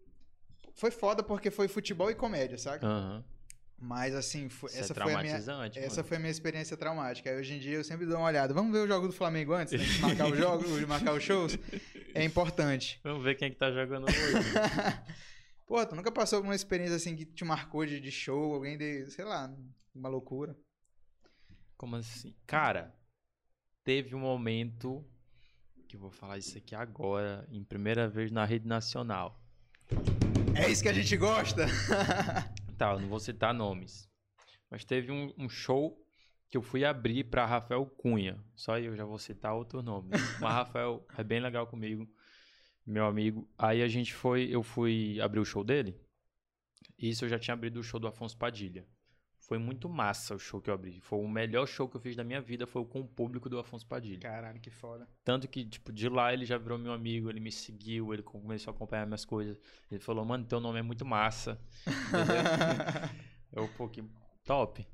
Foi 0.75 0.93
foda 0.93 1.21
porque 1.21 1.51
foi 1.51 1.67
futebol 1.67 2.13
e 2.13 2.15
comédia, 2.15 2.57
saca? 2.59 2.87
Aham. 2.87 3.25
Mas 3.77 4.15
assim, 4.15 4.49
foi- 4.49 4.71
Isso 4.71 4.79
essa 4.79 4.93
é 4.93 4.95
foi 4.95 5.03
a 5.03 5.07
minha. 5.07 5.21
traumatizante, 5.41 5.79
Essa 5.81 6.05
foi 6.05 6.17
a 6.19 6.21
minha 6.21 6.31
experiência 6.31 6.77
traumática. 6.77 7.29
Aí 7.29 7.37
hoje 7.39 7.55
em 7.55 7.59
dia 7.59 7.75
eu 7.75 7.83
sempre 7.83 8.07
dou 8.07 8.19
uma 8.19 8.27
olhada. 8.29 8.55
Vamos 8.55 8.71
ver 8.71 8.85
o 8.85 8.87
jogo 8.87 9.09
do 9.09 9.13
Flamengo 9.13 9.53
antes, 9.53 9.73
né? 9.73 9.85
De 9.85 9.99
marcar 10.01 10.31
os 10.31 10.39
jogos, 10.39 10.79
de 10.79 10.87
marcar 10.87 11.13
os 11.15 11.25
shows. 11.25 11.59
É 12.15 12.23
importante. 12.23 13.01
Vamos 13.03 13.25
ver 13.25 13.35
quem 13.35 13.49
é 13.49 13.51
que 13.51 13.57
tá 13.57 13.73
jogando 13.73 14.05
hoje. 14.05 14.17
Pô, 15.71 15.87
tu 15.87 15.95
nunca 15.95 16.11
passou 16.11 16.41
por 16.41 16.49
uma 16.49 16.55
experiência 16.57 16.97
assim 16.97 17.15
que 17.15 17.25
te 17.25 17.45
marcou 17.45 17.87
de, 17.87 18.01
de 18.01 18.11
show, 18.11 18.55
alguém 18.55 18.77
de, 18.77 19.09
sei 19.09 19.25
lá, 19.25 19.49
uma 19.95 20.09
loucura? 20.09 20.59
Como 21.77 21.95
assim? 21.95 22.35
Cara, 22.45 22.93
teve 23.85 24.17
um 24.17 24.19
momento 24.19 25.09
que 25.87 25.95
eu 25.95 26.01
vou 26.01 26.11
falar 26.11 26.39
isso 26.39 26.59
aqui 26.59 26.75
agora, 26.75 27.47
em 27.53 27.63
primeira 27.63 28.09
vez 28.09 28.33
na 28.33 28.45
rede 28.45 28.67
nacional. 28.67 29.41
É 30.57 30.69
isso 30.69 30.83
que 30.83 30.89
a 30.89 30.93
gente 30.93 31.17
gosta! 31.17 31.67
Tá, 32.77 32.95
eu 32.95 33.01
não 33.01 33.09
vou 33.09 33.21
citar 33.21 33.55
nomes. 33.55 34.09
Mas 34.69 34.85
teve 34.85 35.13
um, 35.13 35.33
um 35.39 35.49
show 35.49 36.05
que 36.49 36.57
eu 36.57 36.63
fui 36.63 36.85
abrir 36.85 37.25
pra 37.25 37.47
Rafael 37.47 37.87
Cunha. 37.87 38.43
Só 38.57 38.77
eu 38.79 38.97
já 38.97 39.05
vou 39.05 39.19
citar 39.19 39.55
outro 39.55 39.83
nome. 39.83 40.09
Mas 40.41 40.53
Rafael 40.53 41.07
é 41.17 41.23
bem 41.23 41.41
legal 41.41 41.67
comigo, 41.67 42.09
meu 42.87 43.07
amigo. 43.07 43.49
Aí 43.59 43.83
a 43.83 43.89
gente 43.89 44.15
foi, 44.15 44.45
eu 44.51 44.63
fui 44.63 45.21
abrir 45.21 45.41
o 45.41 45.45
show 45.45 45.65
dele. 45.65 46.01
Isso 46.99 47.25
eu 47.25 47.29
já 47.29 47.39
tinha 47.39 47.55
abrido 47.55 47.81
o 47.81 47.83
show 47.83 47.99
do 47.99 48.07
Afonso 48.07 48.37
Padilha. 48.37 48.87
Foi 49.39 49.59
muito 49.59 49.89
massa 49.89 50.35
o 50.35 50.39
show 50.39 50.61
que 50.61 50.71
eu 50.71 50.75
abri. 50.75 51.01
Foi 51.01 51.19
o 51.19 51.29
melhor 51.29 51.67
show 51.67 51.89
que 51.89 51.97
eu 51.97 52.01
fiz 52.01 52.15
da 52.15 52.23
minha 52.23 52.41
vida, 52.41 52.67
foi 52.67 52.85
com 52.85 53.01
o 53.01 53.09
público 53.09 53.49
do 53.49 53.59
Afonso 53.59 53.87
Padilha. 53.87 54.21
Caralho, 54.21 54.61
que 54.61 54.71
foda. 54.71 55.09
Tanto 55.25 55.49
que, 55.49 55.65
tipo, 55.65 55.93
de 55.93 56.09
lá 56.09 56.33
ele 56.33 56.45
já 56.45 56.57
virou 56.57 56.79
meu 56.79 56.93
amigo, 56.93 57.29
ele 57.29 57.41
me 57.41 57.51
seguiu, 57.51 58.15
ele 58.15 58.23
começou 58.23 58.71
a 58.71 58.75
acompanhar 58.75 59.07
minhas 59.07 59.25
coisas. 59.25 59.59
Ele 59.91 60.01
falou, 60.01 60.25
mano, 60.25 60.45
teu 60.45 60.61
nome 60.61 60.79
é 60.79 60.83
muito 60.83 61.05
massa. 61.05 61.61
Eu, 63.53 63.69
pô, 63.77 63.89
que 63.89 64.05
top. 64.45 64.87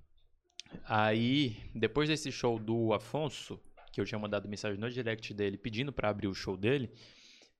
Aí, 0.84 1.56
depois 1.74 2.08
desse 2.08 2.32
show 2.32 2.58
do 2.58 2.94
Afonso, 2.94 3.60
que 3.92 4.00
eu 4.00 4.04
tinha 4.04 4.18
mandado 4.18 4.48
mensagem 4.48 4.78
no 4.78 4.90
direct 4.90 5.32
dele 5.34 5.56
pedindo 5.56 5.92
pra 5.92 6.08
abrir 6.08 6.28
o 6.28 6.34
show 6.34 6.56
dele, 6.56 6.90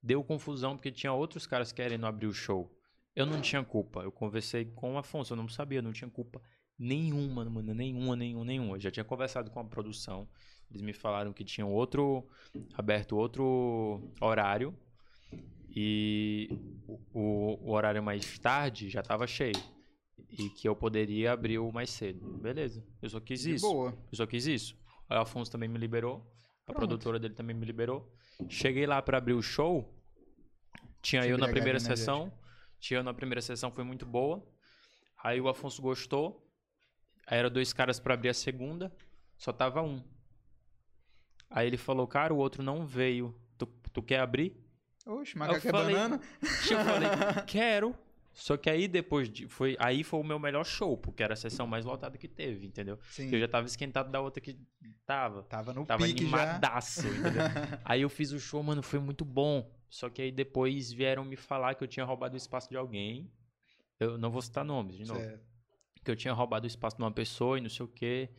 deu 0.07 0.23
confusão 0.23 0.77
porque 0.77 0.93
tinha 0.93 1.13
outros 1.13 1.47
caras 1.47 1.73
querendo 1.73 2.07
abrir 2.07 2.27
o 2.29 2.33
show. 2.33 2.73
Eu 3.15 3.27
não 3.27 3.41
tinha 3.41 3.65
culpa. 3.65 4.03
Eu 4.03 4.13
conversei 4.13 4.65
com 4.67 4.95
o 4.95 4.99
Afonso, 4.99 5.33
eu 5.33 5.37
não 5.37 5.49
sabia, 5.49 5.79
eu 5.79 5.83
não 5.83 5.93
tinha 5.93 6.09
culpa 6.09 6.41
nenhuma, 6.79 7.45
mano, 7.47 7.75
nenhuma, 7.75 8.15
nenhuma, 8.15 8.45
nenhuma. 8.45 8.77
Eu 8.77 8.81
já 8.81 8.91
tinha 8.91 9.05
conversado 9.05 9.51
com 9.51 9.59
a 9.59 9.65
produção. 9.65 10.29
Eles 10.71 10.83
me 10.83 10.93
falaram 10.93 11.33
que 11.33 11.45
tinham 11.45 11.73
outro 11.73 12.29
aberto 12.75 13.17
outro 13.17 14.13
horário 14.21 14.77
e 15.75 16.49
o, 17.13 17.59
o 17.69 17.73
horário 17.73 18.03
mais 18.03 18.39
tarde 18.39 18.89
já 18.89 19.01
estava 19.01 19.27
cheio 19.27 19.55
e 20.31 20.49
que 20.51 20.69
eu 20.69 20.75
poderia 20.77 21.33
abrir 21.33 21.59
o 21.59 21.73
mais 21.73 21.91
cedo. 21.91 22.39
Beleza? 22.39 22.85
Eu 23.03 23.09
só 23.09 23.21
quis 23.21 23.41
De 23.43 23.55
isso. 23.55 23.67
boa. 23.69 23.91
Eu 24.11 24.17
só 24.17 24.27
quis 24.27 24.47
isso. 24.47 24.77
Aí 25.09 25.17
o 25.19 25.23
Afonso 25.23 25.51
também 25.51 25.69
me 25.69 25.79
liberou. 25.79 26.19
A 26.67 26.73
Pronto. 26.73 26.79
produtora 26.79 27.19
dele 27.19 27.35
também 27.35 27.55
me 27.57 27.65
liberou. 27.65 28.13
Cheguei 28.49 28.87
lá 28.87 29.01
pra 29.01 29.19
abrir 29.19 29.35
o 29.35 29.43
show. 29.43 29.96
Tinha 31.07 31.23
Se 31.23 31.29
eu 31.29 31.39
na 31.39 31.47
primeira 31.47 31.79
energético. 31.79 31.97
sessão. 31.97 32.33
Tinha 32.81 32.99
eu 32.99 33.05
na 33.05 33.15
primeira 33.15 33.41
sessão, 33.41 33.71
foi 33.71 33.85
muito 33.85 34.05
boa. 34.05 34.45
Aí 35.23 35.41
o 35.41 35.49
Afonso 35.49 35.81
gostou. 35.81 36.45
Aí 37.27 37.39
eram 37.39 37.51
dois 37.51 37.73
caras 37.73 38.01
pra 38.01 38.15
abrir 38.15 38.31
a 38.31 38.35
segunda. 38.35 38.93
Só 39.37 39.53
tava 39.53 39.83
um. 39.83 40.03
Aí 41.49 41.67
ele 41.67 41.77
falou, 41.77 42.07
cara, 42.07 42.35
o 42.35 42.39
outro 42.39 42.63
não 42.63 42.85
veio. 42.85 43.35
Tu, 43.57 43.67
tu 43.93 44.03
quer 44.03 44.19
abrir? 44.21 44.57
Oxe, 45.07 45.39
macaco 45.39 45.59
é 45.69 45.71
falei- 45.71 45.95
banana? 45.95 46.21
Eu 46.43 46.85
falei, 46.85 47.09
quero. 47.47 47.97
Só 48.33 48.57
que 48.57 48.69
aí 48.69 48.87
depois 48.89 49.31
de. 49.31 49.47
Foi, 49.49 49.77
aí 49.79 50.03
foi 50.05 50.21
o 50.21 50.25
meu 50.25 50.39
melhor 50.39 50.65
show, 50.65 50.99
porque 50.99 51.23
era 51.23 51.35
a 51.35 51.37
sessão 51.37 51.67
mais 51.67 51.85
lotada 51.85 52.19
que 52.19 52.29
teve, 52.29 52.67
entendeu? 52.67 52.99
Sim. 53.11 53.31
Eu 53.33 53.39
já 53.41 53.49
tava 53.49 53.67
esquentado 53.67 54.11
da 54.11 54.21
outra 54.21 54.41
que 54.43 54.59
tava. 55.07 55.45
Tava 55.45 55.73
no 55.73 55.87
Tava 55.87 56.05
pique 56.05 56.27
já. 56.29 56.37
animadaço, 56.37 57.07
entendeu? 57.07 57.43
aí 57.85 58.03
eu 58.03 58.11
fiz 58.11 58.33
o 58.33 58.41
show, 58.41 58.63
mano, 58.63 58.83
foi 58.83 58.99
muito 58.99 59.25
bom. 59.25 59.73
Só 59.89 60.11
que 60.11 60.23
aí 60.23 60.33
depois 60.33 60.93
vieram 60.93 61.25
me 61.25 61.37
falar 61.37 61.75
que 61.75 61.85
eu 61.85 61.89
tinha 61.89 62.05
roubado 62.05 62.35
o 62.35 62.37
espaço 62.37 62.69
de 62.69 62.77
alguém. 62.77 63.31
Eu 63.99 64.19
não 64.19 64.31
vou 64.31 64.43
citar 64.43 64.65
nomes, 64.65 64.97
de 64.97 65.05
novo. 65.05 65.21
Certo. 65.21 65.47
Que 66.05 66.11
eu 66.11 66.17
tinha 66.17 66.35
roubado 66.35 66.65
o 66.65 66.67
espaço 66.67 66.97
de 66.97 67.03
uma 67.03 67.11
pessoa 67.11 67.59
e 67.59 67.61
não 67.61 67.69
sei 67.69 67.85
o 67.85 67.89
quê. 67.89 68.31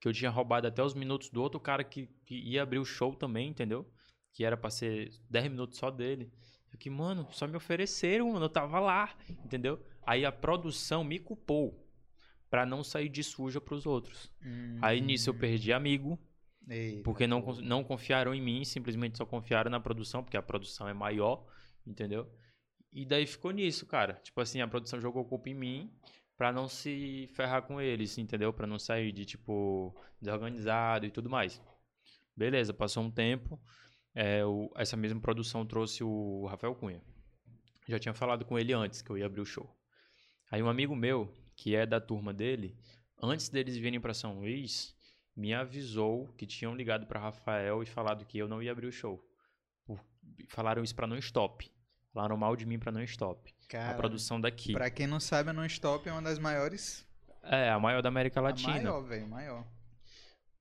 Que 0.00 0.08
eu 0.08 0.12
tinha 0.12 0.30
roubado 0.30 0.66
até 0.66 0.82
os 0.82 0.94
minutos 0.94 1.30
do 1.30 1.42
outro 1.42 1.60
cara 1.60 1.82
que, 1.84 2.06
que 2.24 2.34
ia 2.34 2.62
abrir 2.62 2.78
o 2.78 2.84
show 2.84 3.14
também, 3.14 3.48
entendeu? 3.48 3.90
Que 4.32 4.44
era 4.44 4.56
pra 4.56 4.70
ser 4.70 5.10
10 5.30 5.48
minutos 5.48 5.78
só 5.78 5.90
dele. 5.90 6.30
Eu 6.72 6.78
que, 6.78 6.90
mano, 6.90 7.26
só 7.30 7.46
me 7.46 7.56
ofereceram, 7.56 8.32
mano. 8.32 8.44
Eu 8.44 8.50
tava 8.50 8.80
lá, 8.80 9.16
entendeu? 9.44 9.82
Aí 10.02 10.24
a 10.24 10.32
produção 10.32 11.02
me 11.02 11.18
culpou 11.18 11.86
pra 12.50 12.66
não 12.66 12.84
sair 12.84 13.08
de 13.08 13.22
suja 13.22 13.60
pros 13.60 13.86
outros. 13.86 14.30
Aí 14.82 15.00
nisso 15.00 15.30
eu 15.30 15.34
perdi 15.34 15.72
amigo. 15.72 16.18
Eita, 16.68 17.02
Porque 17.04 17.26
não, 17.26 17.40
não 17.62 17.84
confiaram 17.84 18.34
em 18.34 18.40
mim, 18.40 18.64
simplesmente 18.64 19.16
só 19.18 19.24
confiaram 19.26 19.70
na 19.70 19.78
produção, 19.80 20.22
porque 20.24 20.36
a 20.36 20.42
produção 20.42 20.88
é 20.88 20.92
maior, 20.94 21.46
entendeu? 21.86 22.28
E 22.92 23.04
daí 23.04 23.26
ficou 23.26 23.50
nisso, 23.52 23.86
cara. 23.86 24.14
Tipo 24.14 24.40
assim, 24.40 24.60
a 24.60 24.66
produção 24.68 25.00
jogou 25.00 25.24
culpa 25.24 25.48
em 25.48 25.54
mim 25.54 25.92
pra 26.36 26.52
não 26.52 26.66
se 26.68 27.28
ferrar 27.34 27.62
com 27.62 27.80
eles, 27.80 28.18
entendeu? 28.18 28.52
Pra 28.52 28.66
não 28.66 28.78
sair 28.78 29.12
de, 29.12 29.24
tipo, 29.24 29.94
desorganizado 30.20 31.06
e 31.06 31.10
tudo 31.10 31.30
mais. 31.30 31.62
Beleza, 32.36 32.72
passou 32.74 33.02
um 33.02 33.10
tempo. 33.10 33.60
é, 34.18 34.42
o- 34.46 34.72
essa 34.76 34.96
mesma 34.96 35.20
produção 35.20 35.66
trouxe 35.66 36.02
o 36.02 36.46
Rafael 36.46 36.74
Cunha. 36.74 37.02
Já 37.86 37.98
tinha 37.98 38.14
falado 38.14 38.46
com 38.46 38.58
ele 38.58 38.72
antes 38.72 39.02
que 39.02 39.10
eu 39.10 39.18
ia 39.18 39.26
abrir 39.26 39.42
o 39.42 39.44
show. 39.44 39.70
Aí 40.50 40.62
um 40.62 40.70
amigo 40.70 40.96
meu, 40.96 41.30
que 41.54 41.76
é 41.76 41.84
da 41.84 42.00
turma 42.00 42.32
dele, 42.32 42.74
antes 43.22 43.50
deles 43.50 43.76
virem 43.76 44.00
para 44.00 44.14
São 44.14 44.38
Luís, 44.38 44.95
me 45.36 45.52
avisou 45.52 46.28
que 46.38 46.46
tinham 46.46 46.74
ligado 46.74 47.06
para 47.06 47.20
Rafael 47.20 47.82
e 47.82 47.86
falado 47.86 48.24
que 48.24 48.38
eu 48.38 48.48
não 48.48 48.62
ia 48.62 48.72
abrir 48.72 48.86
o 48.86 48.92
show. 48.92 49.22
Falaram 50.48 50.82
isso 50.82 50.94
para 50.94 51.06
não 51.06 51.16
stop. 51.18 51.70
Falaram 52.12 52.36
mal 52.36 52.56
de 52.56 52.64
mim 52.64 52.78
para 52.78 52.90
não 52.90 53.02
stop. 53.02 53.54
Cara, 53.68 53.90
a 53.90 53.94
produção 53.94 54.40
daqui. 54.40 54.72
Pra 54.72 54.90
quem 54.90 55.06
não 55.06 55.20
sabe, 55.20 55.50
a 55.50 55.52
Non-Stop 55.52 56.08
é 56.08 56.12
uma 56.12 56.22
das 56.22 56.38
maiores. 56.38 57.06
É, 57.42 57.68
a 57.68 57.78
maior 57.78 58.00
da 58.00 58.08
América 58.08 58.40
A 58.40 58.44
Latina. 58.44 58.72
maior, 58.72 59.02
velho, 59.02 59.28
maior. 59.28 59.66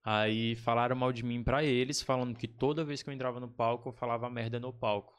Aí 0.04 0.56
falaram 0.58 0.96
mal 0.96 1.12
de 1.14 1.24
mim 1.24 1.44
pra 1.44 1.64
eles, 1.64 2.02
falando 2.02 2.36
que 2.38 2.48
toda 2.48 2.84
vez 2.84 3.02
que 3.02 3.10
eu 3.10 3.14
entrava 3.14 3.40
no 3.40 3.48
palco, 3.48 3.90
eu 3.90 3.94
falava 3.94 4.30
merda 4.30 4.60
no 4.60 4.74
palco. 4.74 5.14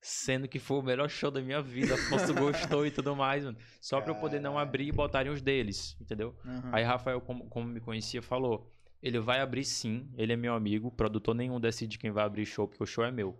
Sendo 0.00 0.46
que 0.46 0.58
foi 0.58 0.78
o 0.78 0.82
melhor 0.82 1.08
show 1.08 1.30
da 1.30 1.40
minha 1.40 1.60
vida. 1.60 1.94
Afonso 1.94 2.32
gostou 2.34 2.86
e 2.86 2.90
tudo 2.90 3.16
mais, 3.16 3.44
mano. 3.44 3.58
Só 3.80 4.00
pra 4.00 4.12
eu 4.12 4.16
poder 4.16 4.40
não 4.40 4.58
abrir 4.58 4.86
e 4.86 4.92
botarem 4.92 5.32
os 5.32 5.42
deles, 5.42 5.96
entendeu? 6.00 6.38
Aham. 6.44 6.70
Aí 6.72 6.84
Rafael, 6.84 7.20
como, 7.20 7.48
como 7.48 7.66
me 7.66 7.80
conhecia, 7.80 8.22
falou: 8.22 8.70
ele 9.04 9.20
vai 9.20 9.40
abrir 9.40 9.64
sim, 9.64 10.08
ele 10.16 10.32
é 10.32 10.36
meu 10.36 10.54
amigo, 10.54 10.90
produtor 10.90 11.34
nenhum 11.34 11.60
decide 11.60 11.98
quem 11.98 12.10
vai 12.10 12.24
abrir 12.24 12.46
show, 12.46 12.66
porque 12.66 12.82
o 12.82 12.86
show 12.86 13.04
é 13.04 13.10
meu. 13.12 13.38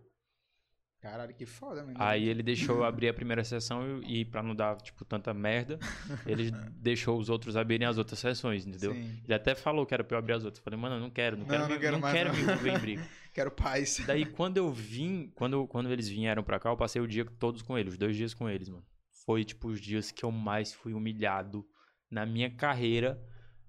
Caralho, 1.01 1.35
que 1.35 1.47
foda, 1.47 1.83
mano. 1.83 1.97
Aí 1.99 2.29
ele 2.29 2.43
deixou 2.43 2.77
eu 2.77 2.85
abrir 2.85 3.09
a 3.09 3.15
primeira 3.15 3.43
sessão 3.43 4.03
e, 4.03 4.21
e 4.21 4.25
pra 4.27 4.43
não 4.43 4.55
dar, 4.55 4.77
tipo, 4.77 5.07
tanta 5.07 5.33
merda, 5.33 5.79
ele 6.27 6.51
deixou 6.77 7.19
os 7.19 7.31
outros 7.31 7.57
abrirem 7.57 7.87
as 7.87 7.97
outras 7.97 8.19
sessões, 8.19 8.67
entendeu? 8.67 8.93
Sim. 8.93 9.23
Ele 9.25 9.35
até 9.35 9.55
falou 9.55 9.87
que 9.87 9.95
era 9.95 10.05
pra 10.05 10.17
eu 10.17 10.19
abrir 10.19 10.35
as 10.35 10.45
outras. 10.45 10.59
Eu 10.59 10.65
falei, 10.65 10.79
mano, 10.79 10.97
eu 10.97 11.01
não 11.01 11.11
quero, 11.11 11.39
não 11.39 11.47
Não, 11.47 11.51
quero, 11.51 11.63
não 11.63 11.71
me, 11.71 11.79
quero 11.79 11.93
não 11.93 12.01
mais, 12.01 12.15
quero 12.15 12.29
não. 12.29 12.37
me 12.37 12.43
envolver 12.43 12.71
em 12.71 12.79
briga. 12.79 13.09
Quero 13.35 13.51
paz. 13.51 14.01
Daí 14.07 14.27
quando 14.27 14.59
eu 14.59 14.71
vim, 14.71 15.33
quando, 15.35 15.67
quando 15.67 15.91
eles 15.91 16.09
vieram 16.09 16.45
pra 16.45 16.61
cá, 16.61 16.71
eu 16.71 16.77
passei 16.77 17.03
o 17.03 17.09
dia 17.09 17.25
todos 17.25 17.63
com 17.63 17.77
eles, 17.77 17.95
os 17.95 17.99
dois 17.99 18.15
dias 18.15 18.33
com 18.33 18.49
eles, 18.49 18.69
mano. 18.69 18.85
Foi, 19.27 19.45
tipo, 19.45 19.69
os 19.69 19.81
dias 19.81 20.13
que 20.13 20.25
eu 20.25 20.31
mais 20.31 20.73
fui 20.73 20.93
humilhado 20.93 21.67
na 22.09 22.25
minha 22.25 22.49
carreira. 22.49 23.21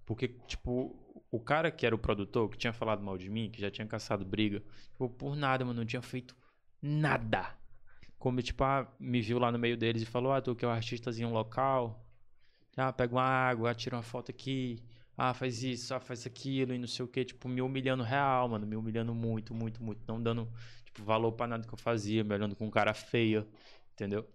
Porque, 0.06 0.28
tipo, 0.28 1.05
o 1.36 1.40
cara 1.40 1.70
que 1.70 1.86
era 1.86 1.94
o 1.94 2.00
produtor, 2.00 2.50
que 2.50 2.58
tinha 2.58 2.72
falado 2.72 3.04
mal 3.04 3.18
de 3.18 3.30
mim, 3.30 3.50
que 3.52 3.60
já 3.60 3.70
tinha 3.70 3.86
caçado 3.86 4.24
briga, 4.24 4.64
tipo, 4.92 5.10
por 5.10 5.36
nada, 5.36 5.66
mano, 5.66 5.80
não 5.80 5.86
tinha 5.86 6.02
feito 6.02 6.36
nada. 6.82 7.54
Como, 8.18 8.42
tipo, 8.42 8.64
ah, 8.64 8.90
me 9.00 9.22
viu 9.22 9.38
lá 9.38 9.52
no 9.52 9.60
meio 9.60 9.76
deles 9.76 10.02
e 10.02 10.06
falou, 10.06 10.32
ah, 10.32 10.42
tu 10.42 10.56
que 10.56 10.64
é 10.64 10.68
um 10.68 10.72
artistazinho 10.72 11.30
local. 11.30 12.04
Ah, 12.78 12.92
pega 12.92 13.14
uma 13.14 13.24
água, 13.24 13.72
ah, 13.72 13.76
tira 13.76 13.98
uma 13.98 14.04
foto 14.04 14.32
aqui. 14.32 14.82
Ah, 15.18 15.34
faz 15.34 15.62
isso, 15.64 15.94
ah, 15.94 16.00
faz 16.00 16.26
aquilo 16.26 16.74
e 16.74 16.78
não 16.78 16.88
sei 16.88 17.06
o 17.06 17.08
que. 17.08 17.24
Tipo, 17.24 17.48
me 17.48 17.62
humilhando 17.62 18.04
real, 18.04 18.50
mano. 18.50 18.66
Me 18.66 18.76
humilhando 18.76 19.14
muito, 19.14 19.54
muito, 19.54 19.84
muito. 19.84 20.02
Não 20.08 20.22
dando, 20.22 20.50
tipo, 20.86 21.04
valor 21.04 21.34
pra 21.34 21.48
nada 21.48 21.68
que 21.68 21.74
eu 21.74 21.78
fazia. 21.78 22.24
Me 22.24 22.34
olhando 22.34 22.56
com 22.56 22.70
cara 22.72 22.94
feia. 22.94 23.48
Entendeu? 23.94 24.28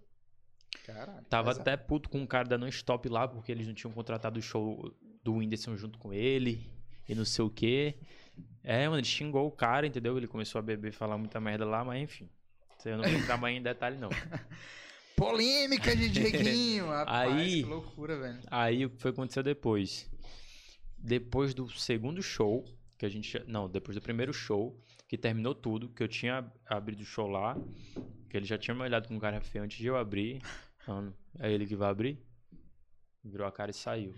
Caralho. 0.85 1.25
Tava 1.25 1.51
até 1.51 1.75
puto 1.77 2.09
com 2.09 2.23
o 2.23 2.27
cara 2.27 2.47
da 2.47 2.57
Non-Stop 2.57 3.07
lá, 3.09 3.27
porque 3.27 3.51
eles 3.51 3.67
não 3.67 3.73
tinham 3.73 3.91
contratado 3.91 4.39
o 4.39 4.41
show 4.41 4.91
do 5.23 5.35
Whindersson 5.35 5.75
junto 5.75 5.99
com 5.99 6.13
ele. 6.13 6.80
E 7.07 7.15
não 7.15 7.25
sei 7.25 7.43
o 7.45 7.49
que. 7.49 7.95
É, 8.63 8.85
mano, 8.87 8.99
ele 8.99 9.07
xingou 9.07 9.47
o 9.47 9.51
cara, 9.51 9.87
entendeu? 9.87 10.17
Ele 10.17 10.27
começou 10.27 10.59
a 10.59 10.61
beber 10.61 10.89
e 10.89 10.95
falar 10.95 11.17
muita 11.17 11.39
merda 11.39 11.65
lá, 11.65 11.83
mas 11.83 12.01
enfim. 12.01 12.29
Eu 12.85 12.97
não 12.97 13.03
vou 13.03 13.13
entrar 13.13 13.37
mais 13.37 13.55
em 13.55 13.61
detalhe, 13.61 13.97
não. 13.97 14.09
Polêmica 15.15 15.95
de 15.95 16.09
Dieguinho. 16.09 16.87
Rapaz, 16.89 17.31
Aí- 17.33 17.63
que 17.63 17.69
loucura, 17.69 18.17
velho. 18.17 18.39
Aí 18.49 18.85
o 18.85 18.89
que 18.89 19.01
foi 19.01 19.11
que 19.11 19.19
aconteceu 19.19 19.43
depois? 19.43 20.09
Depois 20.97 21.53
do 21.53 21.69
segundo 21.69 22.21
show, 22.21 22.63
que 22.97 23.05
a 23.05 23.09
gente. 23.09 23.43
Não, 23.47 23.69
depois 23.69 23.95
do 23.95 24.01
primeiro 24.01 24.33
show, 24.33 24.79
que 25.07 25.17
terminou 25.17 25.53
tudo, 25.53 25.89
que 25.89 26.01
eu 26.01 26.07
tinha 26.07 26.51
abrido 26.65 27.01
o 27.01 27.05
show 27.05 27.27
lá, 27.27 27.57
que 28.29 28.37
ele 28.37 28.45
já 28.45 28.57
tinha 28.57 28.73
me 28.73 28.81
olhado 28.81 29.07
com 29.07 29.19
cara 29.19 29.41
feio 29.41 29.63
antes 29.63 29.77
de 29.77 29.87
eu 29.87 29.97
abrir. 29.97 30.41
Falando, 30.85 31.13
é 31.39 31.51
ele 31.51 31.67
que 31.67 31.75
vai 31.75 31.89
abrir? 31.89 32.17
Virou 33.23 33.45
a 33.45 33.51
cara 33.51 33.69
e 33.69 33.73
saiu. 33.73 34.15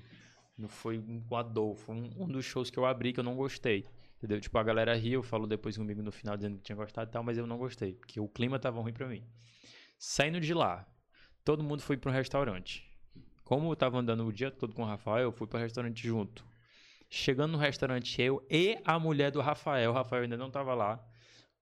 Não 0.58 0.70
foi 0.70 1.02
com 1.28 1.36
a 1.36 1.42
dor, 1.44 1.76
foi 1.76 1.96
um, 1.96 2.24
um 2.24 2.28
dos 2.28 2.46
shows 2.46 2.70
que 2.70 2.78
eu 2.78 2.86
abri 2.86 3.12
que 3.14 3.20
eu 3.20 3.24
não 3.24 3.36
gostei. 3.36 3.86
Entendeu? 4.18 4.40
Tipo, 4.40 4.58
a 4.58 4.64
galera 4.64 4.96
riu, 4.96 5.22
falou 5.22 5.46
depois 5.48 5.76
comigo 5.78 6.02
no 6.02 6.12
final 6.12 6.38
dizendo 6.38 6.58
que 6.58 6.64
tinha 6.64 6.76
gostado 6.76 7.10
e 7.10 7.12
tal, 7.12 7.24
mas 7.24 7.38
eu 7.38 7.46
não 7.46 7.58
gostei, 7.58 7.96
porque 7.96 8.20
o 8.20 8.28
clima 8.28 8.58
tava 8.58 8.80
ruim 8.80 8.94
pra 8.94 9.08
mim. 9.08 9.24
Saindo 9.98 10.40
de 10.40 10.54
lá, 10.54 10.88
todo 11.44 11.64
mundo 11.64 11.82
foi 11.82 11.98
pra 11.98 12.10
um 12.10 12.14
restaurante. 12.14 12.90
Como 13.44 13.70
eu 13.72 13.76
tava 13.76 13.98
andando 14.00 14.26
o 14.26 14.32
dia 14.32 14.50
todo 14.50 14.74
com 14.74 14.84
o 14.84 14.86
Rafael, 14.86 15.26
eu 15.26 15.32
fui 15.32 15.46
pro 15.48 15.60
restaurante 15.60 16.08
junto. 16.08 16.46
Chegando 17.10 17.52
no 17.52 17.58
restaurante, 17.58 18.22
eu 18.22 18.46
e 18.50 18.78
a 18.86 18.98
mulher 18.98 19.30
do 19.32 19.42
Rafael, 19.42 19.92
o 19.92 19.94
Rafael 19.94 20.24
ainda 20.24 20.38
não 20.38 20.50
tava 20.50 20.74
lá. 20.74 21.04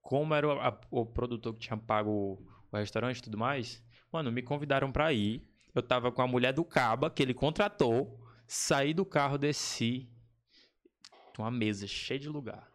Como 0.00 0.32
era 0.34 0.46
o, 0.48 0.52
a- 0.52 0.80
o 0.90 1.04
produtor 1.04 1.54
que 1.54 1.60
tinha 1.60 1.76
pago 1.76 2.10
o, 2.10 2.46
o 2.70 2.76
restaurante 2.76 3.18
e 3.18 3.22
tudo 3.22 3.36
mais, 3.38 3.82
mano, 4.12 4.30
me 4.32 4.40
convidaram 4.42 4.90
pra 4.92 5.12
ir. 5.12 5.42
Eu 5.74 5.82
tava 5.82 6.12
com 6.12 6.22
a 6.22 6.26
mulher 6.26 6.52
do 6.52 6.64
Caba, 6.64 7.10
que 7.10 7.22
ele 7.22 7.34
contratou. 7.34 8.21
Saí 8.54 8.92
do 8.92 9.06
carro, 9.06 9.38
desci. 9.38 10.10
Uma 11.38 11.50
mesa 11.50 11.86
cheia 11.86 12.20
de 12.20 12.28
lugar. 12.28 12.70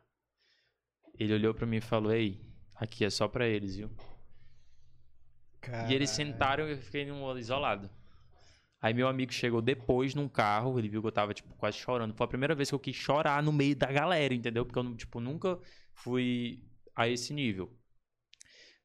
Ele 1.13 1.35
olhou 1.35 1.53
pra 1.53 1.67
mim 1.67 1.77
e 1.77 1.81
falou: 1.81 2.11
Ei, 2.11 2.41
aqui 2.73 3.05
é 3.05 3.11
só 3.11 3.27
pra 3.27 3.47
eles, 3.47 3.75
viu? 3.75 3.87
E 5.87 5.93
eles 5.93 6.09
Caralho. 6.09 6.31
sentaram 6.31 6.67
e 6.67 6.71
eu 6.71 6.77
fiquei 6.79 7.07
isolado. 7.37 7.91
Aí 8.81 8.91
meu 8.91 9.07
amigo 9.07 9.31
chegou 9.31 9.61
depois 9.61 10.15
num 10.15 10.27
carro, 10.27 10.79
ele 10.79 10.89
viu 10.89 10.99
que 10.99 11.09
eu 11.09 11.11
tava, 11.11 11.31
tipo, 11.31 11.53
quase 11.53 11.77
chorando. 11.77 12.15
Foi 12.15 12.25
a 12.25 12.27
primeira 12.27 12.55
vez 12.55 12.69
que 12.69 12.75
eu 12.75 12.79
quis 12.79 12.95
chorar 12.95 13.43
no 13.43 13.53
meio 13.53 13.75
da 13.75 13.91
galera, 13.91 14.33
entendeu? 14.33 14.65
Porque 14.65 14.79
eu, 14.79 14.95
tipo, 14.95 15.19
nunca 15.19 15.59
fui 15.93 16.59
a 16.95 17.07
esse 17.07 17.31
nível. 17.35 17.71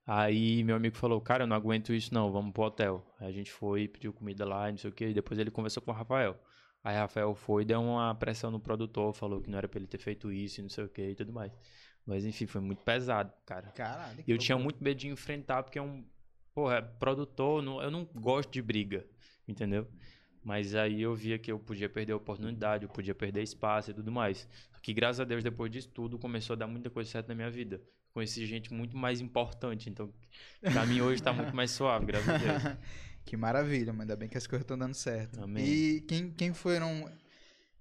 Aí 0.07 0.62
meu 0.62 0.76
amigo 0.76 0.95
falou, 0.95 1.22
cara, 1.22 1.45
eu 1.45 1.47
não 1.47 1.57
aguento 1.57 1.95
isso 1.95 2.12
não, 2.12 2.30
vamos 2.30 2.53
pro 2.53 2.64
hotel. 2.64 3.03
Aí 3.18 3.28
a 3.28 3.32
gente 3.32 3.51
foi, 3.51 3.88
pediu 3.88 4.12
comida 4.12 4.45
lá, 4.45 4.68
e 4.68 4.72
não 4.72 4.78
sei 4.78 4.90
o 4.90 4.93
que, 4.93 5.07
e 5.07 5.14
depois 5.14 5.40
ele 5.40 5.51
conversou 5.51 5.82
com 5.82 5.90
o 5.90 5.95
Rafael. 5.95 6.38
Aí 6.85 6.97
Rafael 6.97 7.35
foi, 7.35 7.64
deu 7.64 7.80
uma 7.80 8.14
pressão 8.14 8.51
no 8.51 8.59
produtor, 8.59 9.12
falou 9.12 9.41
que 9.41 9.49
não 9.49 9.59
era 9.59 9.68
pra 9.68 9.78
ele 9.78 9.87
ter 9.87 9.99
feito 9.99 10.33
isso 10.33 10.61
e 10.61 10.62
não 10.62 10.68
sei 10.68 10.85
o 10.85 10.89
que 10.89 11.11
e 11.11 11.14
tudo 11.14 11.33
mais. 11.33 11.53
Mas 12.05 12.24
enfim, 12.24 12.47
foi 12.47 12.61
muito 12.61 12.83
pesado, 12.83 13.33
cara. 13.47 13.68
Caralho. 13.68 14.24
E 14.26 14.30
eu 14.30 14.37
tinha 14.37 14.59
muito 14.59 14.83
medo 14.83 14.99
de 14.99 15.09
enfrentar, 15.09 15.62
porque 15.62 15.78
é 15.78 15.83
um. 15.83 16.05
Porra, 16.53 16.76
é 16.76 16.83
produtor, 16.83 17.64
eu 17.83 17.91
não 17.91 18.05
gosto 18.05 18.51
de 18.51 18.61
briga, 18.61 19.07
entendeu? 19.47 19.89
Mas 20.45 20.74
aí 20.74 21.01
eu 21.01 21.14
via 21.14 21.39
que 21.39 21.51
eu 21.51 21.59
podia 21.59 21.89
perder 21.89 22.12
a 22.12 22.16
oportunidade, 22.16 22.85
eu 22.85 22.91
podia 22.91 23.14
perder 23.14 23.43
espaço 23.43 23.91
e 23.93 23.95
tudo 23.95 24.11
mais. 24.11 24.49
Só 24.72 24.80
que 24.83 24.93
graças 24.93 25.20
a 25.20 25.24
Deus, 25.24 25.43
depois 25.43 25.70
disso 25.70 25.89
tudo, 25.89 26.18
começou 26.18 26.55
a 26.55 26.57
dar 26.57 26.66
muita 26.66 26.91
coisa 26.91 27.09
certa 27.09 27.28
na 27.28 27.35
minha 27.35 27.51
vida. 27.51 27.80
Conheci 28.12 28.45
gente 28.45 28.74
muito 28.74 28.97
mais 28.97 29.20
importante, 29.20 29.89
então 29.89 30.12
pra 30.61 30.85
mim 30.85 31.01
hoje 31.01 31.22
tá 31.22 31.33
muito 31.33 31.55
mais 31.57 31.70
suave, 31.70 32.05
graças 32.05 32.28
a 32.28 32.37
Deus. 32.37 32.62
Que 33.25 33.37
maravilha, 33.37 33.93
mas 33.93 34.03
ainda 34.03 34.16
bem 34.16 34.29
que 34.29 34.37
as 34.39 34.47
coisas 34.47 34.64
estão 34.64 34.77
dando 34.77 34.95
certo. 34.95 35.43
Amém. 35.43 35.64
E 35.64 36.01
quem, 36.03 36.31
quem 36.31 36.53
foram. 36.53 37.11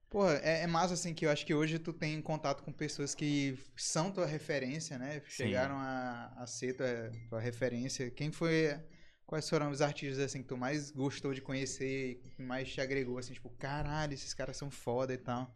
Porra, 0.10 0.34
é, 0.44 0.64
é 0.64 0.68
massa 0.68 0.94
assim 0.94 1.14
que 1.14 1.26
eu 1.26 1.32
acho 1.32 1.46
que 1.46 1.54
hoje 1.54 1.80
tu 1.80 1.94
tem 1.94 2.22
contato 2.22 2.64
com 2.64 2.72
pessoas 2.72 3.16
que 3.16 3.58
são 3.78 4.12
tua 4.12 4.26
referência, 4.26 4.98
né? 5.00 5.22
Chegaram 5.28 5.76
a, 5.78 6.34
a 6.38 6.46
ser 6.46 6.74
tua, 6.74 7.12
tua 7.30 7.39
referência. 7.39 8.10
Quem 8.12 8.32
foi. 8.32 8.78
Quais 9.26 9.50
foram 9.50 9.72
os 9.72 9.82
artistas 9.82 10.20
assim 10.20 10.42
que 10.42 10.50
tu 10.50 10.58
mais 10.58 10.92
gostou 10.92 11.34
de 11.34 11.42
conhecer 11.42 12.12
e 12.12 12.16
que 12.16 12.42
mais 12.42 12.70
te 12.70 12.82
agregou, 12.82 13.18
assim, 13.18 13.34
tipo, 13.34 13.50
caralho, 13.52 14.14
esses 14.14 14.34
caras 14.34 14.58
são 14.58 14.70
foda 14.70 15.14
e 15.14 15.18
tal. 15.18 15.56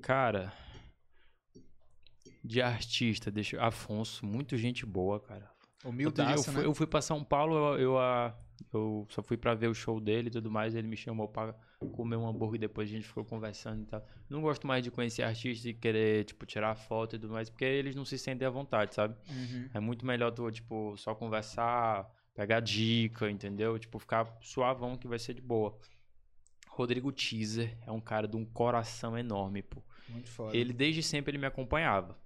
Cara, 0.00 0.52
de 2.44 2.62
artista, 2.62 3.30
deixa 3.30 3.56
eu- 3.56 3.62
Afonso, 3.62 4.24
muito 4.24 4.56
gente 4.56 4.86
boa, 4.86 5.18
cara. 5.20 5.50
Outro 5.82 5.82
dia 5.82 5.84
eu 5.84 5.90
Humildaço, 5.90 6.44
fui, 6.52 6.60
né? 6.60 6.66
eu 6.66 6.74
fui 6.74 6.86
pra 6.86 7.02
São 7.02 7.24
Paulo, 7.24 7.74
eu, 7.74 7.80
eu, 7.80 7.98
ah, 7.98 8.38
eu 8.72 9.06
só 9.08 9.22
fui 9.22 9.36
pra 9.36 9.54
ver 9.54 9.68
o 9.68 9.74
show 9.74 10.00
dele 10.00 10.28
e 10.28 10.30
tudo 10.30 10.50
mais. 10.50 10.74
Ele 10.74 10.86
me 10.86 10.96
chamou 10.96 11.28
pra 11.28 11.54
comer 11.92 12.16
um 12.16 12.28
hambúrguer 12.28 12.60
depois 12.60 12.88
a 12.88 12.92
gente 12.92 13.06
ficou 13.06 13.24
conversando 13.24 13.82
e 13.82 13.86
tal. 13.86 14.06
Não 14.28 14.40
gosto 14.40 14.66
mais 14.66 14.84
de 14.84 14.90
conhecer 14.90 15.22
artistas 15.22 15.66
e 15.66 15.74
querer, 15.74 16.24
tipo, 16.24 16.46
tirar 16.46 16.74
foto 16.74 17.16
e 17.16 17.18
tudo 17.18 17.32
mais, 17.32 17.48
porque 17.48 17.64
eles 17.64 17.94
não 17.94 18.04
se 18.04 18.18
sentem 18.18 18.46
à 18.46 18.50
vontade, 18.50 18.94
sabe? 18.94 19.16
Uhum. 19.28 19.68
É 19.74 19.80
muito 19.80 20.06
melhor 20.06 20.30
tu, 20.30 20.50
tipo, 20.50 20.96
só 20.96 21.14
conversar, 21.14 22.10
pegar 22.34 22.60
dica, 22.60 23.30
entendeu? 23.30 23.78
Tipo, 23.78 23.98
ficar 23.98 24.36
suavão 24.40 24.96
que 24.96 25.08
vai 25.08 25.18
ser 25.18 25.34
de 25.34 25.42
boa. 25.42 25.78
Rodrigo 26.68 27.12
Teaser 27.12 27.76
é 27.86 27.90
um 27.90 28.00
cara 28.00 28.26
de 28.26 28.36
um 28.36 28.44
coração 28.44 29.18
enorme, 29.18 29.62
pô. 29.62 29.82
Muito 30.08 30.30
foda. 30.30 30.56
Ele 30.56 30.72
desde 30.72 31.02
sempre 31.02 31.32
ele 31.32 31.38
me 31.38 31.46
acompanhava. 31.46 32.16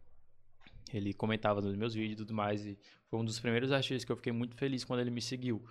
Ele 0.92 1.12
comentava 1.12 1.60
nos 1.60 1.74
meus 1.74 1.94
vídeos 1.94 2.12
e 2.12 2.16
tudo 2.16 2.34
mais. 2.34 2.64
E 2.64 2.78
foi 3.08 3.18
um 3.18 3.24
dos 3.24 3.40
primeiros 3.40 3.72
artistas 3.72 4.04
que 4.04 4.12
eu 4.12 4.16
fiquei 4.16 4.32
muito 4.32 4.54
feliz 4.54 4.84
quando 4.84 5.00
ele 5.00 5.10
me 5.10 5.20
seguiu. 5.20 5.64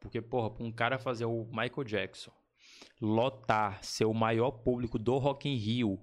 Porque, 0.00 0.20
porra, 0.20 0.50
pra 0.50 0.64
um 0.64 0.72
cara 0.72 0.98
fazer 0.98 1.24
o 1.24 1.44
Michael 1.46 1.84
Jackson, 1.84 2.32
lotar, 3.00 3.82
ser 3.82 4.04
o 4.04 4.14
maior 4.14 4.50
público 4.50 4.98
do 4.98 5.18
Rock 5.18 5.48
in 5.48 5.56
Rio, 5.56 5.98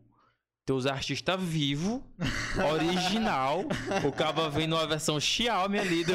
teus 0.65 0.85
artistas 0.85 1.41
vivos, 1.41 2.01
original, 2.73 3.61
o 4.05 4.11
cara 4.11 4.49
vem 4.49 4.67
numa 4.67 4.85
versão 4.87 5.19
Xiaomi 5.19 5.79
ali 5.79 6.03
do, 6.03 6.13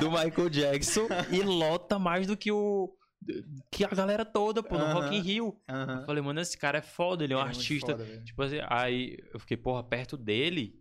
do 0.00 0.10
Michael 0.10 0.50
Jackson 0.50 1.06
e 1.30 1.42
lota 1.42 1.98
mais 1.98 2.26
do 2.26 2.36
que 2.36 2.50
o 2.50 2.92
que 3.70 3.84
a 3.84 3.88
galera 3.88 4.24
toda, 4.24 4.62
pô, 4.62 4.78
no 4.78 4.92
Rock 4.92 5.16
in. 5.16 5.20
Rio. 5.20 5.60
Aham. 5.68 6.00
Eu 6.00 6.06
falei, 6.06 6.22
mano, 6.22 6.40
esse 6.40 6.56
cara 6.56 6.78
é 6.78 6.82
foda, 6.82 7.24
ele 7.24 7.32
é 7.32 7.36
um 7.36 7.40
é 7.40 7.44
artista. 7.44 7.92
foda, 7.92 8.22
tipo 8.24 8.42
assim, 8.42 8.58
aí 8.68 9.16
eu 9.32 9.40
fiquei, 9.40 9.56
porra, 9.56 9.82
perto 9.82 10.16
dele, 10.16 10.80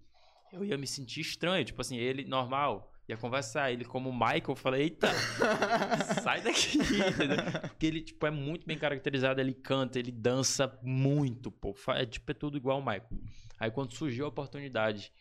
eu 0.54 0.64
ia 0.64 0.78
me 0.78 0.86
sentir 0.86 1.22
estranho. 1.22 1.66
Tipo 1.66 1.82
assim, 1.82 1.98
ele, 1.98 2.26
normal, 2.26 2.92
ia 3.08 3.18
conversar. 3.18 3.72
Ele, 3.72 3.86
como 3.86 4.12
Michael, 4.12 4.44
eu 4.50 4.56
falei, 4.56 4.82
eita, 4.84 5.08
sai 6.24 6.42
daqui, 6.42 6.78
entendeu? 6.78 7.38
Porque 7.70 7.86
ele, 7.86 8.02
tipo, 8.02 8.26
é 8.26 8.32
muito 8.32 8.66
bem 8.66 8.78
caracterizado, 8.78 9.40
ele 9.40 9.54
canta, 9.54 10.00
ele 10.00 10.12
dança 10.12 10.78
muito, 10.82 11.52
pô. 11.52 11.76
É, 11.90 12.06
tipo, 12.06 12.32
é 12.32 12.34
tudo 12.34 12.58
igual 12.58 12.80
o 12.80 12.86
Michael. 12.86 13.10
Aí 13.60 13.72
quando 13.72 13.94
surgiu 13.94 14.26
a 14.26 14.30
oportunidade 14.30 15.12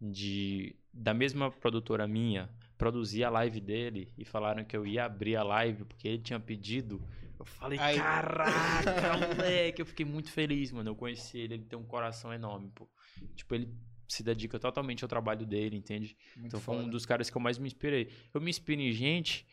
de, 0.00 0.76
da 0.92 1.14
mesma 1.14 1.50
produtora 1.50 2.06
minha, 2.06 2.50
produzir 2.76 3.24
a 3.24 3.30
live 3.30 3.60
dele 3.60 4.12
e 4.18 4.24
falaram 4.24 4.64
que 4.64 4.76
eu 4.76 4.86
ia 4.86 5.04
abrir 5.04 5.36
a 5.36 5.42
live 5.42 5.84
porque 5.84 6.08
ele 6.08 6.18
tinha 6.18 6.40
pedido, 6.40 7.00
eu 7.38 7.44
falei, 7.44 7.78
Aí- 7.78 7.96
caraca, 7.96 9.16
moleque, 9.36 9.82
eu 9.82 9.86
fiquei 9.86 10.04
muito 10.06 10.30
feliz, 10.30 10.70
mano. 10.72 10.90
Eu 10.90 10.96
conheci 10.96 11.38
ele, 11.38 11.54
ele 11.54 11.64
tem 11.64 11.78
um 11.78 11.84
coração 11.84 12.32
enorme, 12.32 12.70
pô. 12.74 12.88
Tipo, 13.34 13.54
ele 13.54 13.68
se 14.08 14.22
dedica 14.22 14.58
totalmente 14.58 15.02
ao 15.04 15.08
trabalho 15.08 15.44
dele, 15.46 15.76
entende? 15.76 16.16
Muito 16.36 16.46
Então 16.48 16.60
foi 16.60 16.76
um 16.76 16.88
dos 16.88 17.04
caras 17.06 17.28
que 17.30 17.36
eu 17.36 17.40
mais 17.40 17.58
me 17.58 17.66
inspirei. 17.66 18.10
Eu 18.32 18.40
me 18.40 18.50
inspiro 18.50 18.80
em 18.80 18.92
gente 18.92 19.46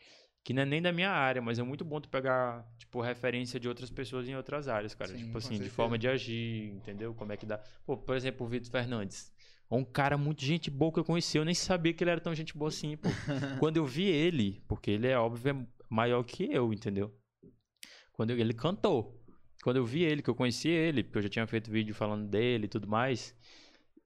que 0.44 0.52
não 0.52 0.62
é 0.62 0.66
nem 0.66 0.82
da 0.82 0.90
minha 0.92 1.10
área, 1.10 1.40
mas 1.40 1.58
é 1.58 1.62
muito 1.62 1.84
bom 1.84 2.00
tu 2.00 2.08
pegar, 2.08 2.66
tipo, 2.76 3.00
referência 3.00 3.60
de 3.60 3.68
outras 3.68 3.90
pessoas 3.90 4.28
em 4.28 4.34
outras 4.34 4.66
áreas, 4.66 4.92
cara. 4.94 5.12
Sim, 5.12 5.18
tipo 5.24 5.38
assim, 5.38 5.50
de 5.50 5.56
certeza. 5.58 5.74
forma 5.76 5.96
de 5.96 6.08
agir, 6.08 6.72
entendeu? 6.72 7.14
Como 7.14 7.32
é 7.32 7.36
que 7.36 7.46
dá. 7.46 7.58
Pô, 7.86 7.96
por 7.96 8.16
exemplo, 8.16 8.44
o 8.44 8.48
Vitor 8.50 8.70
Fernandes. 8.70 9.32
É 9.70 9.74
um 9.74 9.84
cara 9.84 10.18
muito 10.18 10.44
gente 10.44 10.68
boa 10.70 10.92
que 10.92 10.98
eu 10.98 11.04
conheci. 11.04 11.38
Eu 11.38 11.44
nem 11.44 11.54
sabia 11.54 11.94
que 11.94 12.02
ele 12.02 12.10
era 12.10 12.20
tão 12.20 12.34
gente 12.34 12.56
boa 12.58 12.68
assim, 12.68 12.96
pô. 12.96 13.08
Quando 13.60 13.76
eu 13.76 13.86
vi 13.86 14.04
ele, 14.04 14.62
porque 14.68 14.90
ele 14.90 15.06
é 15.06 15.16
óbvio 15.16 15.50
é 15.52 15.66
maior 15.88 16.22
que 16.24 16.44
eu, 16.52 16.72
entendeu? 16.72 17.14
Quando 18.12 18.30
eu- 18.30 18.38
ele 18.38 18.52
cantou. 18.52 19.18
Quando 19.62 19.76
eu 19.76 19.84
vi 19.86 20.02
ele, 20.02 20.22
que 20.22 20.28
eu 20.28 20.34
conheci 20.34 20.68
ele, 20.68 21.04
porque 21.04 21.18
eu 21.18 21.22
já 21.22 21.28
tinha 21.28 21.46
feito 21.46 21.70
vídeo 21.70 21.94
falando 21.94 22.28
dele 22.28 22.64
e 22.64 22.68
tudo 22.68 22.88
mais. 22.88 23.32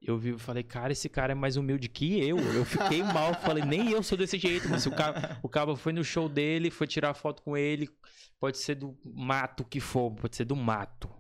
Eu 0.07 0.17
vi, 0.17 0.31
eu 0.31 0.39
falei, 0.39 0.63
cara, 0.63 0.93
esse 0.93 1.09
cara 1.09 1.33
é 1.33 1.35
mais 1.35 1.57
humilde 1.57 1.89
que 1.89 2.21
eu. 2.21 2.39
Eu 2.39 2.65
fiquei 2.65 3.03
mal, 3.03 3.35
falei, 3.35 3.65
nem 3.65 3.91
eu 3.91 4.03
sou 4.05 4.17
desse 4.17 4.39
jeito, 4.39 4.69
mas 4.69 4.87
o 4.87 4.91
cara, 4.93 5.37
o 5.43 5.49
cara 5.49 5.75
foi 5.75 5.93
no 5.93 6.05
show 6.05 6.29
dele, 6.29 6.71
foi 6.71 6.87
tirar 6.87 7.13
foto 7.13 7.43
com 7.43 7.57
ele, 7.57 7.91
pode 8.39 8.59
ser 8.59 8.77
do 8.77 8.97
mato 9.05 9.65
que 9.65 9.81
for, 9.81 10.13
pode 10.15 10.37
ser 10.37 10.45
do 10.45 10.55
mato. 10.55 11.11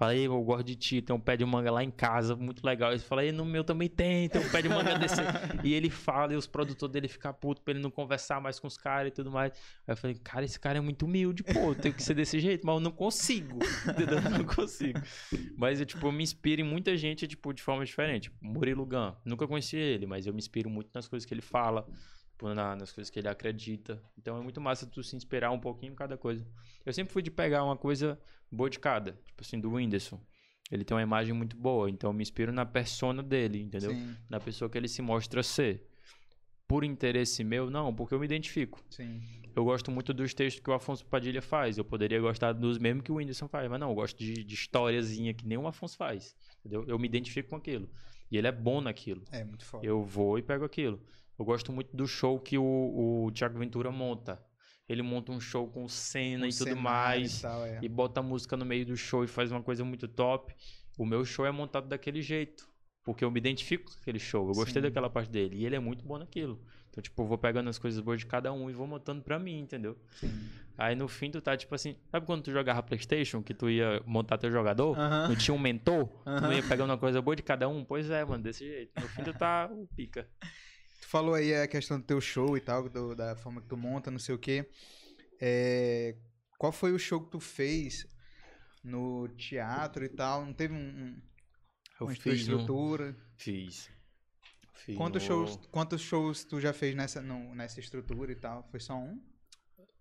Falei, 0.00 0.26
eu 0.26 0.42
gosto 0.42 0.64
de 0.64 0.76
ti, 0.76 1.02
tem 1.02 1.14
um 1.14 1.20
pé 1.20 1.36
de 1.36 1.44
manga 1.44 1.70
lá 1.70 1.84
em 1.84 1.90
casa, 1.90 2.34
muito 2.34 2.64
legal. 2.64 2.90
Eu 2.90 2.98
falei, 3.00 3.32
no 3.32 3.44
meu 3.44 3.62
também 3.62 3.86
tem, 3.86 4.30
tem 4.30 4.40
um 4.40 4.48
pé 4.48 4.62
de 4.62 4.68
manga 4.70 4.98
desse. 4.98 5.20
e 5.62 5.74
ele 5.74 5.90
fala, 5.90 6.32
e 6.32 6.36
os 6.36 6.46
produtores 6.46 6.90
dele 6.90 7.06
ficam 7.06 7.34
putos 7.34 7.62
pra 7.62 7.74
ele 7.74 7.82
não 7.82 7.90
conversar 7.90 8.40
mais 8.40 8.58
com 8.58 8.66
os 8.66 8.78
caras 8.78 9.08
e 9.08 9.10
tudo 9.10 9.30
mais. 9.30 9.52
Aí 9.86 9.92
eu 9.92 9.96
falei, 9.98 10.16
cara, 10.16 10.42
esse 10.42 10.58
cara 10.58 10.78
é 10.78 10.80
muito 10.80 11.04
humilde, 11.04 11.42
pô, 11.42 11.74
tenho 11.74 11.94
que 11.94 12.02
ser 12.02 12.14
desse 12.14 12.40
jeito, 12.40 12.66
mas 12.66 12.76
eu 12.76 12.80
não 12.80 12.92
consigo. 12.92 13.58
Entendeu? 13.86 14.20
Eu 14.20 14.30
não 14.30 14.44
consigo. 14.46 14.98
Mas 15.54 15.80
eu, 15.80 15.84
tipo, 15.84 16.06
eu 16.06 16.12
me 16.12 16.22
inspiro 16.22 16.62
em 16.62 16.64
muita 16.64 16.96
gente, 16.96 17.28
tipo, 17.28 17.52
de 17.52 17.62
forma 17.62 17.84
diferente. 17.84 18.32
Murilo 18.40 18.86
Gun, 18.86 19.12
nunca 19.22 19.46
conheci 19.46 19.76
ele, 19.76 20.06
mas 20.06 20.26
eu 20.26 20.32
me 20.32 20.38
inspiro 20.38 20.70
muito 20.70 20.88
nas 20.94 21.08
coisas 21.08 21.26
que 21.26 21.34
ele 21.34 21.42
fala, 21.42 21.86
na- 22.42 22.74
nas 22.76 22.90
coisas 22.92 23.10
que 23.10 23.18
ele 23.18 23.28
acredita. 23.28 24.02
Então 24.18 24.36
é 24.36 24.40
muito 24.40 24.60
massa 24.60 24.86
tu 24.86 25.02
se 25.02 25.14
inspirar 25.16 25.50
um 25.50 25.60
pouquinho 25.60 25.92
em 25.92 25.96
cada 25.96 26.16
coisa. 26.16 26.46
Eu 26.84 26.92
sempre 26.92 27.12
fui 27.12 27.22
de 27.22 27.30
pegar 27.30 27.62
uma 27.64 27.76
coisa 27.76 28.18
boa 28.50 28.68
de 28.70 28.78
cada, 28.78 29.12
tipo 29.26 29.42
assim, 29.42 29.60
do 29.60 29.72
Whindersson. 29.72 30.20
Ele 30.70 30.84
tem 30.84 30.94
uma 30.96 31.02
imagem 31.02 31.32
muito 31.34 31.56
boa, 31.56 31.90
então 31.90 32.10
eu 32.10 32.14
me 32.14 32.22
inspiro 32.22 32.52
na 32.52 32.64
persona 32.64 33.22
dele, 33.22 33.60
entendeu? 33.60 33.90
Sim, 33.90 34.16
Na 34.28 34.38
pessoa 34.38 34.70
que 34.70 34.78
ele 34.78 34.86
se 34.88 35.02
mostra 35.02 35.42
ser. 35.42 35.86
Por 36.68 36.84
interesse 36.84 37.42
meu, 37.42 37.68
não, 37.68 37.92
porque 37.92 38.14
eu 38.14 38.20
me 38.20 38.24
identifico. 38.26 38.80
sim. 38.90 39.20
Eu 39.56 39.64
gosto 39.64 39.90
muito 39.90 40.14
dos 40.14 40.32
textos 40.32 40.62
que 40.62 40.70
o 40.70 40.72
Afonso 40.72 41.04
Padilha 41.04 41.42
faz. 41.42 41.76
Eu 41.76 41.84
poderia 41.84 42.20
gostar 42.20 42.52
dos 42.52 42.78
mesmos 42.78 43.02
que 43.02 43.10
o 43.10 43.16
Whindersson 43.16 43.48
faz, 43.48 43.68
mas 43.68 43.80
não, 43.80 43.88
eu 43.88 43.94
gosto 43.96 44.16
de, 44.16 44.44
de 44.44 44.54
historiazinha 44.54 45.34
que 45.34 45.44
nem 45.44 45.58
o 45.58 45.66
Afonso 45.66 45.96
faz. 45.96 46.36
Entendeu? 46.60 46.84
Eu 46.86 46.96
me 47.00 47.08
identifico 47.08 47.48
com 47.50 47.56
aquilo. 47.56 47.90
E 48.30 48.38
ele 48.38 48.46
é 48.46 48.52
bom 48.52 48.80
naquilo. 48.80 49.24
É 49.32 49.42
muito 49.42 49.64
foda. 49.64 49.84
Eu 49.84 50.04
vou 50.04 50.38
e 50.38 50.42
pego 50.42 50.64
aquilo. 50.64 51.02
Eu 51.40 51.44
gosto 51.46 51.72
muito 51.72 51.96
do 51.96 52.06
show 52.06 52.38
que 52.38 52.58
o, 52.58 53.24
o 53.24 53.32
Thiago 53.32 53.58
Ventura 53.58 53.90
monta. 53.90 54.38
Ele 54.86 55.00
monta 55.00 55.32
um 55.32 55.40
show 55.40 55.66
com 55.66 55.88
cena 55.88 56.44
Com 56.44 56.50
e 56.50 56.52
tudo 56.52 56.76
mais. 56.76 57.38
E 57.38 57.40
tal, 57.40 57.64
é. 57.64 57.78
E 57.80 57.88
bota 57.88 58.20
a 58.20 58.22
música 58.22 58.58
no 58.58 58.66
meio 58.66 58.84
do 58.84 58.94
show 58.94 59.24
e 59.24 59.26
faz 59.26 59.50
uma 59.50 59.62
coisa 59.62 59.82
muito 59.82 60.06
top. 60.06 60.54
O 60.98 61.06
meu 61.06 61.24
show 61.24 61.46
é 61.46 61.50
montado 61.50 61.88
daquele 61.88 62.20
jeito. 62.20 62.68
Porque 63.02 63.24
eu 63.24 63.30
me 63.30 63.38
identifico 63.38 63.90
com 63.90 63.98
aquele 64.02 64.18
show. 64.18 64.46
Eu 64.48 64.54
gostei 64.54 64.82
Sim. 64.82 64.88
daquela 64.88 65.08
parte 65.08 65.30
dele. 65.30 65.56
E 65.56 65.64
ele 65.64 65.74
é 65.74 65.78
muito 65.78 66.04
bom 66.04 66.18
naquilo. 66.18 66.60
Então, 66.90 67.00
tipo, 67.00 67.22
eu 67.22 67.26
vou 67.26 67.38
pegando 67.38 67.70
as 67.70 67.78
coisas 67.78 68.00
boas 68.00 68.20
de 68.20 68.26
cada 68.26 68.52
um 68.52 68.68
e 68.68 68.74
vou 68.74 68.86
montando 68.86 69.22
pra 69.22 69.38
mim, 69.38 69.60
entendeu? 69.60 69.96
Sim. 70.16 70.46
Aí 70.76 70.94
no 70.94 71.08
fim 71.08 71.30
tu 71.30 71.40
tá 71.40 71.56
tipo 71.56 71.74
assim. 71.74 71.96
Sabe 72.10 72.26
quando 72.26 72.42
tu 72.42 72.52
jogava 72.52 72.82
Playstation? 72.82 73.42
Que 73.42 73.54
tu 73.54 73.70
ia 73.70 74.02
montar 74.04 74.36
teu 74.36 74.50
jogador? 74.50 74.94
Aham. 74.94 75.28
Não 75.28 75.36
tinha 75.36 75.54
um 75.54 75.58
mentor? 75.58 76.06
Tu 76.06 76.28
Aham. 76.28 76.52
ia 76.52 76.62
pegando 76.62 76.90
uma 76.90 76.98
coisa 76.98 77.22
boa 77.22 77.34
de 77.34 77.42
cada 77.42 77.66
um? 77.66 77.82
Pois 77.82 78.10
é, 78.10 78.22
mano, 78.26 78.42
desse 78.42 78.66
jeito. 78.66 79.00
No 79.00 79.08
fim 79.08 79.22
tu 79.24 79.32
tá 79.32 79.70
o 79.72 79.86
pica. 79.96 80.28
Falou 81.10 81.34
aí 81.34 81.52
a 81.54 81.66
questão 81.66 81.98
do 81.98 82.06
teu 82.06 82.20
show 82.20 82.56
e 82.56 82.60
tal, 82.60 82.88
do- 82.88 83.16
da 83.16 83.34
forma 83.34 83.60
que 83.60 83.66
tu 83.66 83.76
monta, 83.76 84.10
não 84.12 84.18
sei 84.18 84.34
o 84.34 84.38
quê. 84.38 84.70
É, 85.40 86.16
qual 86.56 86.70
foi 86.70 86.92
o 86.92 86.98
show 86.98 87.20
que 87.24 87.30
tu 87.32 87.40
fez 87.40 88.06
no 88.84 89.26
teatro 89.36 90.04
e 90.04 90.08
tal? 90.08 90.44
Não 90.46 90.52
teve 90.52 90.72
um, 90.72 90.78
um, 90.78 91.22
Eu 92.00 92.06
uma 92.06 92.14
fiz 92.14 92.26
um, 92.26 92.52
estrutura? 92.52 93.16
Fiz. 93.36 93.90
Fiz 94.74 94.96
Quantos 94.96 95.22
no- 95.22 95.26
shows, 95.28 95.56
quantos 95.72 96.00
shows 96.00 96.44
tu 96.44 96.60
já 96.60 96.72
fez 96.72 96.94
nessa, 96.94 97.20
no- 97.20 97.54
nessa 97.56 97.80
estrutura 97.80 98.30
e 98.30 98.36
tal? 98.36 98.62
Foi 98.70 98.78
só 98.78 98.94
um? 98.96 99.20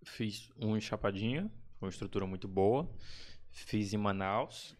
Fiz 0.06 0.50
um 0.58 0.78
em 0.78 0.82
Chapadinha, 0.82 1.52
uma 1.82 1.90
estrutura 1.90 2.26
muito 2.28 2.48
boa. 2.48 2.88
Fiz 3.52 3.94
em 3.94 3.98
Manaus. 3.98 4.78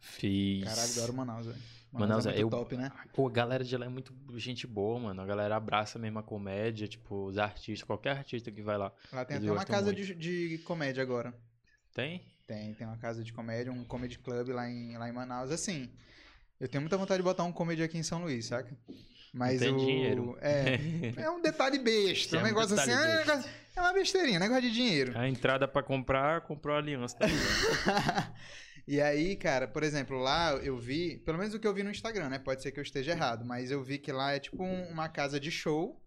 Fiz. 0.00 0.64
Caralho, 0.64 0.92
adoro 0.92 1.12
Manaus, 1.14 1.46
velho. 1.46 1.62
Manaus 1.92 2.26
é 2.26 2.30
é- 2.30 2.32
muito 2.32 2.42
eu- 2.44 2.50
top, 2.50 2.76
né? 2.76 2.90
Pô, 3.12 3.28
a 3.28 3.30
galera 3.30 3.62
de 3.62 3.76
lá 3.76 3.86
é 3.86 3.88
muito 3.88 4.14
gente 4.36 4.66
boa, 4.66 4.98
mano. 4.98 5.20
A 5.20 5.26
galera 5.26 5.56
abraça 5.56 5.98
mesmo 5.98 6.18
a 6.18 6.22
comédia, 6.22 6.88
tipo, 6.88 7.26
os 7.26 7.38
artistas, 7.38 7.86
qualquer 7.86 8.16
artista 8.16 8.50
que 8.50 8.62
vai 8.62 8.78
lá. 8.78 8.92
Lá 9.12 9.24
tem 9.24 9.36
até 9.36 9.50
uma 9.52 9.64
casa 9.64 9.92
de, 9.92 10.14
de 10.14 10.58
comédia 10.64 11.02
agora. 11.02 11.34
Tem? 11.94 12.22
Tem, 12.46 12.74
tem 12.74 12.86
uma 12.86 12.96
casa 12.96 13.22
de 13.22 13.32
comédia, 13.32 13.72
um 13.72 13.84
comedy 13.84 14.18
club 14.18 14.48
lá 14.48 14.68
em, 14.68 14.96
lá 14.96 15.08
em 15.08 15.12
Manaus. 15.12 15.50
Assim, 15.50 15.90
eu 16.58 16.68
tenho 16.68 16.80
muita 16.80 16.96
vontade 16.96 17.18
de 17.18 17.24
botar 17.24 17.44
um 17.44 17.52
comedy 17.52 17.82
aqui 17.82 17.98
em 17.98 18.02
São 18.02 18.22
Luís, 18.22 18.46
saca? 18.46 18.74
Mas 19.32 19.60
tem 19.60 19.72
o... 19.72 19.76
dinheiro. 19.76 20.36
É, 20.40 20.78
é 21.22 21.30
um 21.30 21.40
detalhe 21.40 21.78
besta. 21.78 22.36
É 22.36 22.38
um 22.38 22.42
um 22.42 22.44
negócio 22.44 22.78
assim, 22.78 22.90
é, 22.90 22.94
um 22.96 23.18
negócio- 23.18 23.50
é 23.74 23.80
uma 23.80 23.92
besteirinha, 23.92 24.38
negócio 24.38 24.62
de 24.62 24.70
dinheiro. 24.72 25.16
A 25.16 25.28
entrada 25.28 25.66
pra 25.66 25.82
comprar, 25.82 26.42
comprou 26.42 26.74
a 26.74 26.78
aliança. 26.78 27.16
Tá? 27.16 27.26
e 28.94 29.00
aí, 29.00 29.36
cara, 29.36 29.66
por 29.66 29.82
exemplo, 29.82 30.18
lá 30.18 30.52
eu 30.56 30.76
vi, 30.76 31.18
pelo 31.18 31.38
menos 31.38 31.54
o 31.54 31.58
que 31.60 31.66
eu 31.66 31.74
vi 31.74 31.82
no 31.82 31.90
Instagram, 31.90 32.28
né? 32.28 32.38
Pode 32.38 32.62
ser 32.62 32.72
que 32.72 32.78
eu 32.78 32.82
esteja 32.82 33.12
errado, 33.12 33.44
mas 33.44 33.70
eu 33.70 33.82
vi 33.82 33.98
que 33.98 34.12
lá 34.12 34.32
é 34.32 34.38
tipo 34.40 34.62
um- 34.62 34.88
uma 34.90 35.08
casa 35.08 35.38
de 35.40 35.50
show 35.50 36.00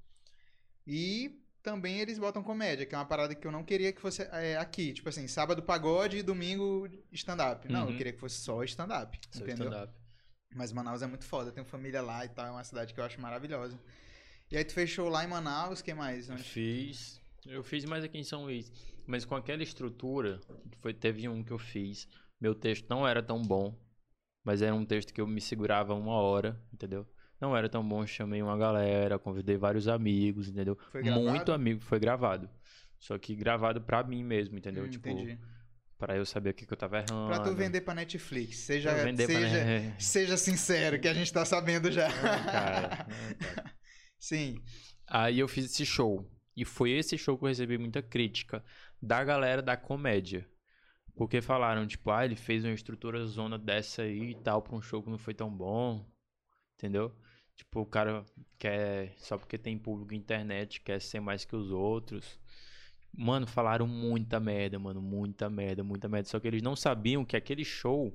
e 0.85 1.41
também 1.63 1.99
eles 1.99 2.19
botam 2.19 2.43
comédia, 2.43 2.85
que 2.85 2.93
é 2.93 2.97
uma 2.97 3.05
parada 3.05 3.33
que 3.33 3.45
eu 3.47 3.51
não 3.51 3.63
queria 3.63 3.91
que 3.91 3.99
fosse 3.99 4.21
é, 4.31 4.55
aqui. 4.57 4.93
Tipo 4.93 5.09
assim, 5.09 5.27
sábado 5.27 5.63
pagode 5.63 6.17
e 6.17 6.21
domingo 6.23 6.87
stand-up. 7.11 7.67
Não, 7.67 7.81
eu 7.81 7.87
Uhum. 7.87 7.97
queria 7.97 8.13
que 8.13 8.19
fosse 8.19 8.37
só 8.41 8.63
stand-up, 8.63 9.19
Só 9.31 9.45
stand-up. 9.47 9.91
Mas 10.53 10.71
Manaus 10.71 11.01
é 11.01 11.07
muito 11.07 11.25
foda, 11.25 11.51
tenho 11.51 11.65
família 11.65 12.01
lá 12.01 12.23
e 12.23 12.29
tal, 12.29 12.45
é 12.45 12.51
uma 12.51 12.63
cidade 12.63 12.93
que 12.93 12.99
eu 12.99 13.03
acho 13.03 13.19
maravilhosa. 13.19 13.79
E 14.51 14.55
aí 14.55 14.63
tu 14.63 14.73
fez 14.73 14.89
show 14.91 15.09
lá 15.09 15.23
em 15.25 15.27
Manaus, 15.27 15.81
que 15.81 15.93
mais? 15.93 16.29
Onde? 16.29 16.43
Fiz. 16.43 17.19
Eu 17.45 17.63
fiz 17.63 17.83
mais 17.83 18.03
aqui 18.03 18.17
em 18.19 18.23
São 18.23 18.43
Luís. 18.43 18.71
Mas 19.07 19.25
com 19.25 19.35
aquela 19.35 19.63
estrutura, 19.63 20.39
foi, 20.81 20.93
teve 20.93 21.27
um 21.27 21.43
que 21.43 21.51
eu 21.51 21.57
fiz. 21.59 22.07
Meu 22.45 22.53
texto 22.53 22.87
não 22.87 23.07
era 23.07 23.23
tão 23.23 23.41
bom. 23.41 23.75
Mas 24.43 24.61
era 24.61 24.75
um 24.75 24.85
texto 24.85 25.11
que 25.11 25.19
eu 25.19 25.25
me 25.25 25.41
segurava 25.41 25.95
uma 25.95 26.13
hora, 26.13 26.61
entendeu? 26.71 27.03
Não 27.41 27.57
era 27.57 27.67
tão 27.67 27.83
bom, 27.83 28.05
chamei 28.05 28.39
uma 28.39 28.55
galera, 28.55 29.17
convidei 29.17 29.57
vários 29.57 29.87
amigos, 29.87 30.47
entendeu? 30.47 30.77
Foi 30.91 31.01
gravado? 31.01 31.25
Muito 31.27 31.51
amigo, 31.51 31.81
foi 31.81 31.99
gravado. 31.99 32.47
Só 32.99 33.17
que 33.17 33.35
gravado 33.35 33.81
pra 33.81 34.03
mim 34.03 34.23
mesmo, 34.23 34.59
entendeu? 34.59 34.83
Hum, 34.85 34.89
tipo, 34.91 35.09
entendi. 35.09 35.39
pra 35.97 36.15
eu 36.15 36.23
saber 36.23 36.51
o 36.51 36.53
que, 36.53 36.67
que 36.67 36.73
eu 36.73 36.77
tava 36.77 36.97
errando. 36.99 37.33
Pra 37.33 37.39
tu 37.39 37.55
vender 37.55 37.81
pra 37.81 37.95
Netflix, 37.95 38.57
seja, 38.57 38.93
vender 38.93 39.25
pra- 39.25 39.39
seja, 39.39 39.95
seja 39.97 40.37
sincero, 40.37 40.99
que 40.99 41.07
a 41.07 41.15
gente 41.15 41.33
tá 41.33 41.43
sabendo 41.45 41.91
já. 41.91 42.11
cara, 42.13 42.43
cara. 42.43 43.07
Sim. 44.19 44.61
Aí 45.07 45.39
eu 45.39 45.47
fiz 45.47 45.65
esse 45.65 45.83
show. 45.83 46.31
E 46.55 46.63
foi 46.63 46.91
esse 46.91 47.17
show 47.17 47.35
que 47.39 47.43
eu 47.43 47.47
recebi 47.49 47.75
muita 47.79 48.03
crítica 48.03 48.63
da 49.01 49.23
galera 49.23 49.63
da 49.63 49.75
comédia. 49.75 50.47
Porque 51.15 51.41
falaram, 51.41 51.87
tipo, 51.87 52.11
ah, 52.11 52.25
ele 52.25 52.35
fez 52.35 52.65
uma 52.65 52.73
estrutura 52.73 53.25
zona 53.25 53.57
dessa 53.57 54.01
aí 54.01 54.31
e 54.31 54.35
tal, 54.35 54.61
pra 54.61 54.75
um 54.75 54.81
show 54.81 55.01
que 55.01 55.09
não 55.09 55.17
foi 55.17 55.33
tão 55.33 55.49
bom. 55.49 56.05
Entendeu? 56.77 57.15
Tipo, 57.55 57.81
o 57.81 57.85
cara 57.85 58.25
quer, 58.59 59.13
só 59.17 59.37
porque 59.37 59.57
tem 59.57 59.77
público 59.77 60.11
na 60.11 60.17
internet, 60.17 60.81
quer 60.81 60.99
ser 60.99 61.21
mais 61.21 61.45
que 61.45 61.55
os 61.55 61.71
outros. 61.71 62.37
Mano, 63.17 63.47
falaram 63.47 63.87
muita 63.87 64.41
merda, 64.41 64.77
mano, 64.77 65.01
muita 65.01 65.49
merda, 65.49 65.83
muita 65.83 66.09
merda. 66.09 66.27
Só 66.27 66.37
que 66.37 66.47
eles 66.49 66.61
não 66.61 66.75
sabiam 66.75 67.23
que 67.23 67.37
aquele 67.37 67.63
show 67.63 68.13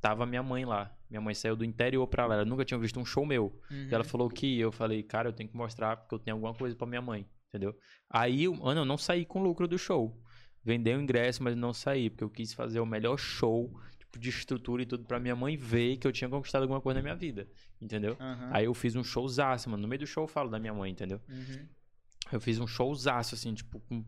tava 0.00 0.24
minha 0.24 0.42
mãe 0.42 0.64
lá. 0.64 0.90
Minha 1.10 1.20
mãe 1.20 1.34
saiu 1.34 1.54
do 1.54 1.66
interior 1.66 2.06
pra 2.06 2.24
lá, 2.24 2.36
ela 2.36 2.44
nunca 2.46 2.64
tinha 2.64 2.78
visto 2.78 2.98
um 2.98 3.04
show 3.04 3.26
meu. 3.26 3.60
Uhum. 3.70 3.88
E 3.90 3.94
ela 3.94 4.04
falou 4.04 4.30
que. 4.30 4.58
Eu 4.58 4.72
falei, 4.72 5.02
cara, 5.02 5.28
eu 5.28 5.32
tenho 5.34 5.50
que 5.50 5.56
mostrar 5.56 5.98
porque 5.98 6.14
eu 6.14 6.18
tenho 6.18 6.36
alguma 6.36 6.54
coisa 6.54 6.74
pra 6.74 6.86
minha 6.86 7.02
mãe, 7.02 7.28
entendeu? 7.48 7.76
Aí, 8.08 8.48
mano, 8.48 8.80
eu 8.80 8.84
não 8.86 8.96
saí 8.96 9.26
com 9.26 9.42
lucro 9.42 9.68
do 9.68 9.76
show. 9.76 10.18
Vendei 10.64 10.94
o 10.94 11.00
ingresso, 11.00 11.42
mas 11.42 11.56
não 11.56 11.72
saí, 11.72 12.10
porque 12.10 12.24
eu 12.24 12.30
quis 12.30 12.52
fazer 12.52 12.80
o 12.80 12.86
melhor 12.86 13.16
show. 13.16 13.70
tipo, 13.98 14.18
de 14.18 14.30
estrutura 14.30 14.82
e 14.82 14.86
tudo 14.86 15.04
pra 15.04 15.20
minha 15.20 15.36
mãe 15.36 15.56
ver 15.56 15.96
que 15.98 16.06
eu 16.06 16.12
tinha 16.12 16.28
conquistado 16.28 16.62
alguma 16.62 16.80
coisa 16.80 16.98
na 16.98 17.02
minha 17.02 17.14
vida, 17.14 17.48
entendeu? 17.80 18.16
Aham. 18.18 18.50
Aí 18.52 18.64
eu 18.64 18.74
fiz 18.74 18.96
um 18.96 19.04
showzaço, 19.04 19.68
mano. 19.70 19.82
No 19.82 19.88
meio 19.88 20.00
do 20.00 20.06
show 20.06 20.24
eu 20.24 20.28
falo 20.28 20.50
da 20.50 20.58
minha 20.58 20.72
mãe, 20.74 20.90
entendeu? 20.90 21.20
Uhum. 21.28 21.66
Eu 22.32 22.40
fiz 22.40 22.58
um 22.58 22.66
showzaço, 22.66 23.34
assim, 23.34 23.54
tipo, 23.54 23.80
com 23.80 24.04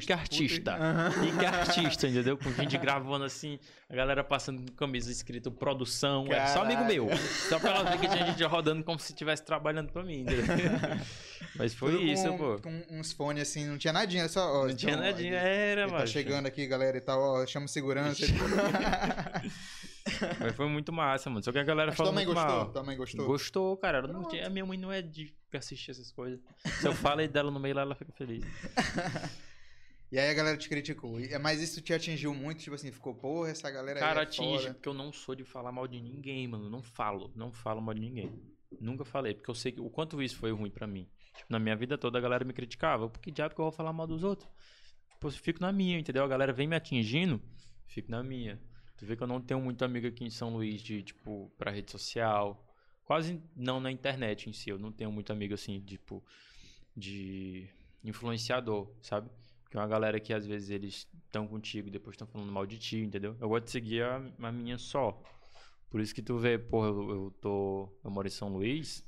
pique 0.00 0.12
artista. 0.12 0.76
Pique 1.20 1.44
artista, 1.46 2.08
entendeu? 2.08 2.36
Com 2.36 2.52
gente 2.52 2.76
gravando 2.78 3.24
assim, 3.24 3.58
a 3.88 3.94
galera 3.94 4.22
passando 4.24 4.60
com 4.70 4.76
camisa 4.76 5.10
escrito 5.10 5.50
produção. 5.50 6.26
É 6.30 6.46
só 6.48 6.62
amigo 6.62 6.84
meu. 6.84 7.08
Só 7.48 7.58
pra 7.58 7.70
ela 7.70 7.90
ver 7.90 7.98
que 8.00 8.08
tinha 8.08 8.26
gente 8.26 8.42
rodando 8.44 8.82
como 8.84 8.98
se 8.98 9.12
estivesse 9.12 9.44
trabalhando 9.44 9.92
pra 9.92 10.02
mim, 10.02 10.20
entendeu? 10.20 10.44
Mas 11.56 11.74
foi 11.74 11.92
Tudo 11.92 12.04
isso, 12.04 12.26
com, 12.28 12.38
pô. 12.38 12.58
Com 12.60 12.82
uns 12.90 13.12
fones 13.12 13.42
assim, 13.48 13.66
não 13.66 13.76
tinha 13.76 13.92
nadinha, 13.92 14.26
só. 14.28 14.62
Ó, 14.62 14.66
Não 14.68 14.74
tinha 14.74 14.92
então, 14.92 15.04
ó, 15.04 15.06
nadinha, 15.10 15.28
ele- 15.28 15.36
era, 15.36 15.86
mano. 15.86 15.98
tá 15.98 16.06
chegando 16.06 16.46
aqui, 16.46 16.66
galera, 16.66 16.96
e 16.96 17.00
tal, 17.00 17.20
ó, 17.20 17.46
chama 17.46 17.68
segurança. 17.68 18.24
Mas 20.40 20.54
foi 20.56 20.68
muito 20.68 20.92
massa, 20.92 21.30
mano. 21.30 21.44
Só 21.44 21.52
que 21.52 21.58
a 21.58 21.62
galera 21.64 21.88
Mas 21.90 21.96
falou 21.96 22.12
tua 22.12 22.16
mãe 22.16 22.26
muito 22.26 22.36
gostou? 22.38 22.56
mal. 22.58 22.72
Tua 22.72 22.82
mãe 22.82 22.96
gostou? 22.96 23.26
Gostou, 23.26 23.76
cara. 23.76 24.02
Não 24.06 24.24
tinha- 24.28 24.46
a 24.46 24.50
minha 24.50 24.64
mãe 24.66 24.78
não 24.78 24.90
é 24.90 25.00
de 25.02 25.32
assistir 25.54 25.90
essas 25.90 26.10
coisas. 26.10 26.40
Se 26.80 26.86
eu 26.88 26.92
falo 26.94 27.26
dela 27.28 27.50
no 27.50 27.60
meio 27.60 27.74
lá, 27.74 27.82
ela 27.82 27.94
fica 27.94 28.12
feliz. 28.12 28.44
E 30.12 30.18
aí 30.18 30.28
a 30.28 30.34
galera 30.34 30.58
te 30.58 30.68
criticou. 30.68 31.18
E- 31.18 31.36
Mas 31.38 31.62
isso 31.62 31.80
te 31.80 31.94
atingiu 31.94 32.34
muito, 32.34 32.60
tipo 32.60 32.74
assim, 32.74 32.92
ficou, 32.92 33.14
porra, 33.14 33.48
essa 33.50 33.70
galera 33.70 33.98
aí 33.98 34.04
Cara, 34.04 34.20
é 34.20 34.22
atinge, 34.24 34.58
foda. 34.64 34.74
porque 34.74 34.88
eu 34.90 34.92
não 34.94 35.10
sou 35.10 35.34
de 35.34 35.42
falar 35.42 35.72
mal 35.72 35.88
de 35.88 35.98
ninguém, 36.02 36.46
mano. 36.46 36.68
Não 36.68 36.82
falo, 36.82 37.32
não 37.34 37.50
falo 37.50 37.80
mal 37.80 37.94
de 37.94 38.00
ninguém. 38.00 38.30
Nunca 38.78 39.06
falei, 39.06 39.32
porque 39.34 39.50
eu 39.50 39.54
sei 39.54 39.72
que, 39.72 39.80
o 39.80 39.88
quanto 39.88 40.22
isso 40.22 40.36
foi 40.36 40.52
ruim 40.52 40.70
pra 40.70 40.86
mim. 40.86 41.08
Tipo, 41.34 41.50
na 41.50 41.58
minha 41.58 41.74
vida 41.74 41.96
toda 41.96 42.18
a 42.18 42.20
galera 42.20 42.44
me 42.44 42.52
criticava. 42.52 43.08
Por 43.08 43.20
que 43.20 43.30
diabo 43.30 43.54
que 43.54 43.60
eu 43.60 43.64
vou 43.64 43.72
falar 43.72 43.92
mal 43.94 44.06
dos 44.06 44.22
outros? 44.22 44.46
Pô, 45.18 45.28
eu 45.28 45.32
fico 45.32 45.60
na 45.62 45.72
minha, 45.72 45.98
entendeu? 45.98 46.22
A 46.24 46.28
galera 46.28 46.52
vem 46.52 46.68
me 46.68 46.76
atingindo, 46.76 47.40
fico 47.86 48.10
na 48.10 48.22
minha. 48.22 48.60
Tu 48.98 49.06
vê 49.06 49.16
que 49.16 49.22
eu 49.22 49.26
não 49.26 49.40
tenho 49.40 49.60
muito 49.62 49.82
amigo 49.82 50.06
aqui 50.06 50.24
em 50.24 50.30
São 50.30 50.50
Luís 50.52 50.82
de, 50.82 51.02
tipo, 51.02 51.50
pra 51.56 51.70
rede 51.70 51.90
social. 51.90 52.62
Quase 53.04 53.42
não 53.56 53.80
na 53.80 53.90
internet 53.90 54.48
em 54.50 54.52
si. 54.52 54.68
Eu 54.68 54.78
não 54.78 54.92
tenho 54.92 55.10
muito 55.10 55.32
amigo 55.32 55.54
assim, 55.54 55.80
tipo, 55.80 56.22
de 56.94 57.66
influenciador, 58.04 58.92
sabe? 59.00 59.30
Que 59.72 59.78
é 59.78 59.80
uma 59.80 59.88
galera 59.88 60.20
que 60.20 60.34
às 60.34 60.44
vezes 60.44 60.68
eles 60.68 61.08
estão 61.24 61.48
contigo 61.48 61.88
e 61.88 61.90
depois 61.90 62.12
estão 62.12 62.26
falando 62.26 62.52
mal 62.52 62.66
de 62.66 62.78
ti, 62.78 62.98
entendeu? 62.98 63.34
Eu 63.40 63.48
gosto 63.48 63.64
de 63.64 63.70
seguir 63.70 64.02
a, 64.02 64.22
a 64.42 64.52
minha 64.52 64.76
só. 64.76 65.18
Por 65.88 65.98
isso 65.98 66.14
que 66.14 66.20
tu 66.20 66.36
vê, 66.36 66.58
porra, 66.58 66.88
eu, 66.88 67.10
eu 67.10 67.34
tô. 67.40 67.88
Eu 68.04 68.10
moro 68.10 68.28
em 68.28 68.30
São 68.30 68.50
Luís, 68.50 69.02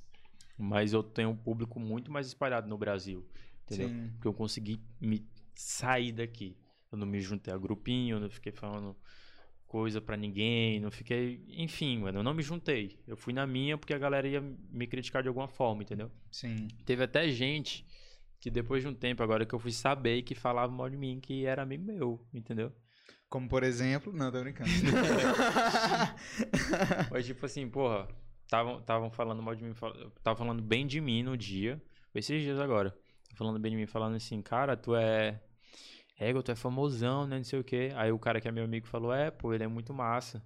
mas 0.57 0.95
eu 0.95 1.03
tenho 1.03 1.29
um 1.29 1.37
público 1.37 1.79
muito 1.79 2.11
mais 2.11 2.29
espalhado 2.29 2.67
no 2.67 2.79
Brasil. 2.79 3.29
Entendeu? 3.65 3.91
Sim. 3.91 4.11
Porque 4.15 4.27
eu 4.27 4.33
consegui 4.33 4.81
me 4.99 5.29
sair 5.55 6.13
daqui. 6.13 6.57
Eu 6.91 6.97
não 6.97 7.07
me 7.07 7.21
juntei 7.21 7.53
a 7.53 7.59
grupinho, 7.59 8.17
eu 8.17 8.21
não 8.21 8.31
fiquei 8.31 8.51
falando 8.51 8.97
coisa 9.67 10.01
pra 10.01 10.17
ninguém, 10.17 10.81
não 10.81 10.91
fiquei. 10.91 11.45
Enfim, 11.47 11.99
mano, 11.99 12.21
eu 12.21 12.23
não 12.23 12.33
me 12.33 12.43
juntei. 12.43 12.99
Eu 13.07 13.19
fui 13.19 13.35
na 13.35 13.47
minha 13.47 13.77
porque 13.77 13.93
a 13.93 13.99
galera 13.99 14.27
ia 14.27 14.41
me 14.41 14.87
criticar 14.87 15.21
de 15.21 15.29
alguma 15.29 15.47
forma, 15.47 15.83
entendeu? 15.83 16.11
Sim. 16.31 16.69
Teve 16.87 17.03
até 17.05 17.29
gente 17.29 17.85
que 18.45 18.51
depois 18.51 18.83
de 18.83 18.89
um 18.91 18.95
tempo, 18.95 19.23
agora 19.23 19.47
que 19.47 19.55
eu 19.55 19.59
fui 19.59 19.73
saber, 19.73 20.21
que 20.21 20.35
falava 20.35 20.71
mal 20.71 20.91
de 20.91 20.99
mim, 20.99 21.19
que 21.19 21.47
era 21.47 21.63
amigo 21.63 21.83
meu, 21.83 22.29
entendeu? 22.31 22.71
Como 23.27 23.49
por 23.49 23.63
exemplo. 23.63 24.13
Não, 24.13 24.31
tô 24.31 24.39
brincando. 24.39 24.69
Mas 27.11 27.25
tipo 27.25 27.47
assim, 27.47 27.67
porra, 27.71 28.07
estavam 28.45 29.11
falando 29.11 29.43
mal 29.43 29.55
de 29.55 29.65
mim, 29.65 29.73
tava 30.23 30.37
falando 30.37 30.63
bem 30.63 30.87
de 30.87 31.01
mim 31.01 31.23
no 31.23 31.39
dia, 31.39 31.83
foi 32.13 32.19
esses 32.19 32.43
dias 32.43 32.61
agora, 32.61 32.95
falando 33.35 33.59
bem 33.59 33.71
de 33.71 33.79
mim, 33.79 33.87
falando 33.87 34.17
assim, 34.17 34.43
cara, 34.43 34.77
tu 34.77 34.95
é, 34.95 35.41
ego, 36.19 36.43
tu 36.43 36.53
é 36.53 36.55
famosão, 36.55 37.27
né, 37.27 37.39
não 37.39 37.45
sei 37.45 37.61
o 37.61 37.65
quê. 37.65 37.93
Aí 37.97 38.13
o 38.13 38.19
cara 38.19 38.43
que 38.43 38.49
é 38.49 38.53
meu 38.53 38.65
amigo 38.65 38.87
falou, 38.87 39.15
é, 39.15 39.31
pô, 39.31 39.55
ele 39.55 39.65
é 39.65 39.69
muito 39.69 39.95
massa. 39.95 40.45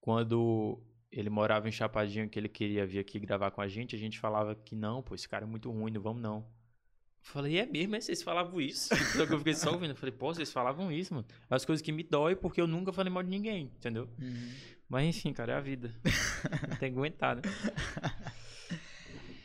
Quando 0.00 0.80
ele 1.10 1.28
morava 1.28 1.68
em 1.68 1.72
Chapadinho, 1.72 2.30
que 2.30 2.38
ele 2.38 2.48
queria 2.48 2.86
vir 2.86 3.00
aqui 3.00 3.18
gravar 3.18 3.50
com 3.50 3.60
a 3.60 3.66
gente, 3.66 3.96
a 3.96 3.98
gente 3.98 4.20
falava 4.20 4.54
que 4.54 4.76
não, 4.76 5.02
pô, 5.02 5.16
esse 5.16 5.28
cara 5.28 5.44
é 5.44 5.48
muito 5.48 5.68
ruim, 5.68 5.90
não 5.90 6.00
vamos 6.00 6.22
não. 6.22 6.59
Eu 7.22 7.32
Falei, 7.32 7.58
é 7.58 7.66
mesmo, 7.66 7.94
é? 7.94 8.00
vocês 8.00 8.22
falavam 8.22 8.60
isso? 8.60 8.94
Só 9.16 9.26
que 9.26 9.32
eu 9.32 9.38
fiquei 9.38 9.54
só 9.54 9.72
ouvindo. 9.72 9.90
Eu 9.90 9.96
falei, 9.96 10.14
pô, 10.14 10.34
vocês 10.34 10.50
falavam 10.52 10.90
isso, 10.90 11.14
mano. 11.14 11.26
As 11.48 11.64
coisas 11.64 11.82
que 11.82 11.92
me 11.92 12.02
dói 12.02 12.34
porque 12.34 12.60
eu 12.60 12.66
nunca 12.66 12.92
falei 12.92 13.12
mal 13.12 13.22
de 13.22 13.28
ninguém, 13.28 13.70
entendeu? 13.76 14.08
Uhum. 14.18 14.52
Mas 14.88 15.06
enfim, 15.16 15.32
cara, 15.32 15.52
é 15.52 15.56
a 15.56 15.60
vida. 15.60 15.94
Tem 16.80 16.92
que 16.92 16.98
aguentar, 16.98 17.36
né? 17.36 17.42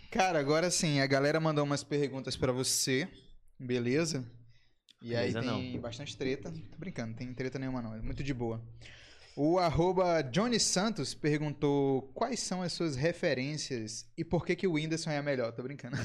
Cara, 0.09 0.39
agora 0.39 0.71
sim, 0.71 1.01
a 1.01 1.05
galera 1.05 1.39
mandou 1.39 1.63
umas 1.63 1.84
perguntas 1.84 2.38
pra 2.38 2.51
você, 2.51 3.07
beleza? 3.59 4.26
E 5.01 5.09
Beleza, 5.09 5.39
aí 5.39 5.71
tem 5.71 5.80
bastante 5.80 6.17
treta. 6.17 6.51
Tô 6.51 6.78
brincando, 6.78 7.09
não 7.09 7.15
tem 7.15 7.34
treta 7.34 7.59
nenhuma 7.59 7.82
não, 7.82 7.93
é 7.93 8.01
muito 8.01 8.23
de 8.23 8.34
boa. 8.34 8.63
O 9.38 9.60
arroba 9.60 10.22
Johnny 10.22 10.58
Santos 10.58 11.14
perguntou 11.14 12.04
quais 12.14 12.40
são 12.40 12.62
as 12.62 12.72
suas 12.72 12.96
referências 12.96 14.08
e 14.18 14.24
por 14.24 14.46
que, 14.46 14.56
que 14.56 14.66
o 14.66 14.72
Whindersson 14.76 15.10
é 15.10 15.18
a 15.18 15.22
melhor. 15.22 15.52
Tô 15.52 15.62
brincando. 15.62 15.98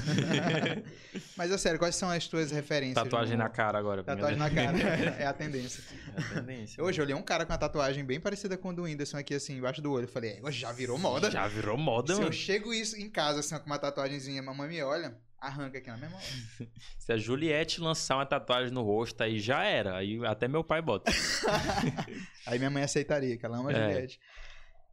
Mas 1.37 1.49
é 1.49 1.57
sério, 1.57 1.79
quais 1.79 1.95
são 1.95 2.09
as 2.09 2.27
tuas 2.27 2.51
referências? 2.51 2.95
Tatuagem 3.01 3.37
no- 3.37 3.43
na 3.43 3.49
cara 3.49 3.79
agora. 3.79 4.03
Tatuagem 4.03 4.37
na 4.37 4.49
cara. 4.49 4.77
é 5.17 5.25
a 5.25 5.31
tendência. 5.31 5.81
É 6.13 6.19
a 6.19 6.41
tendência. 6.41 6.83
Hoje 6.83 6.99
eu 6.99 7.05
olhei 7.05 7.15
um 7.15 7.21
cara 7.21 7.45
com 7.45 7.53
uma 7.53 7.57
tatuagem 7.57 8.03
bem 8.03 8.19
parecida 8.19 8.57
com 8.57 8.69
a 8.69 8.73
do 8.73 8.83
Whindersson 8.83 9.17
aqui, 9.17 9.33
assim, 9.33 9.57
embaixo 9.57 9.81
do 9.81 9.89
olho. 9.93 10.03
Eu 10.03 10.09
falei, 10.09 10.41
é, 10.43 10.51
já 10.51 10.73
virou 10.73 10.97
moda. 10.97 11.31
Já 11.31 11.47
virou 11.47 11.77
moda, 11.77 12.13
Se 12.13 12.19
mano. 12.19 12.27
eu 12.27 12.33
chego 12.33 12.73
isso 12.73 12.97
em 12.97 13.09
casa, 13.09 13.39
assim, 13.39 13.57
com 13.59 13.65
uma 13.65 13.79
tatuagemzinha, 13.79 14.41
mamãe 14.43 14.67
me 14.67 14.81
olha, 14.83 15.15
arranca 15.41 15.79
aqui 15.79 15.89
na 15.89 15.97
mesma 15.97 16.15
hora. 16.17 16.25
Se 16.99 17.11
a 17.11 17.17
Juliette 17.17 17.81
lançar 17.81 18.15
uma 18.15 18.25
tatuagem 18.25 18.71
no 18.71 18.83
rosto, 18.83 19.21
aí 19.21 19.39
já 19.39 19.63
era. 19.65 19.97
Aí 19.97 20.23
até 20.25 20.47
meu 20.47 20.63
pai 20.63 20.81
bota. 20.81 21.11
Aí 22.45 22.57
minha 22.59 22.69
mãe 22.69 22.83
aceitaria, 22.83 23.35
que 23.37 23.45
ela 23.45 23.57
ama 23.57 23.71
a 23.71 23.73
É. 23.73 23.89
Juliette. 23.91 24.19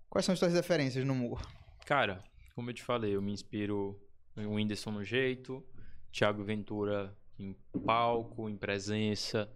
Quais 0.08 0.24
são 0.24 0.32
as 0.32 0.38
tuas 0.38 0.52
referências 0.54 1.04
no 1.04 1.12
humor? 1.12 1.40
Cara, 1.84 2.22
como 2.54 2.70
eu 2.70 2.74
te 2.74 2.82
falei, 2.82 3.14
eu 3.14 3.22
me 3.22 3.32
inspiro 3.32 4.00
em 4.36 4.46
Whindersson 4.46 4.90
no 4.90 5.04
jeito, 5.04 5.64
Thiago 6.10 6.42
Ventura 6.42 7.14
em 7.38 7.54
palco, 7.84 8.48
em 8.48 8.56
presença. 8.56 9.50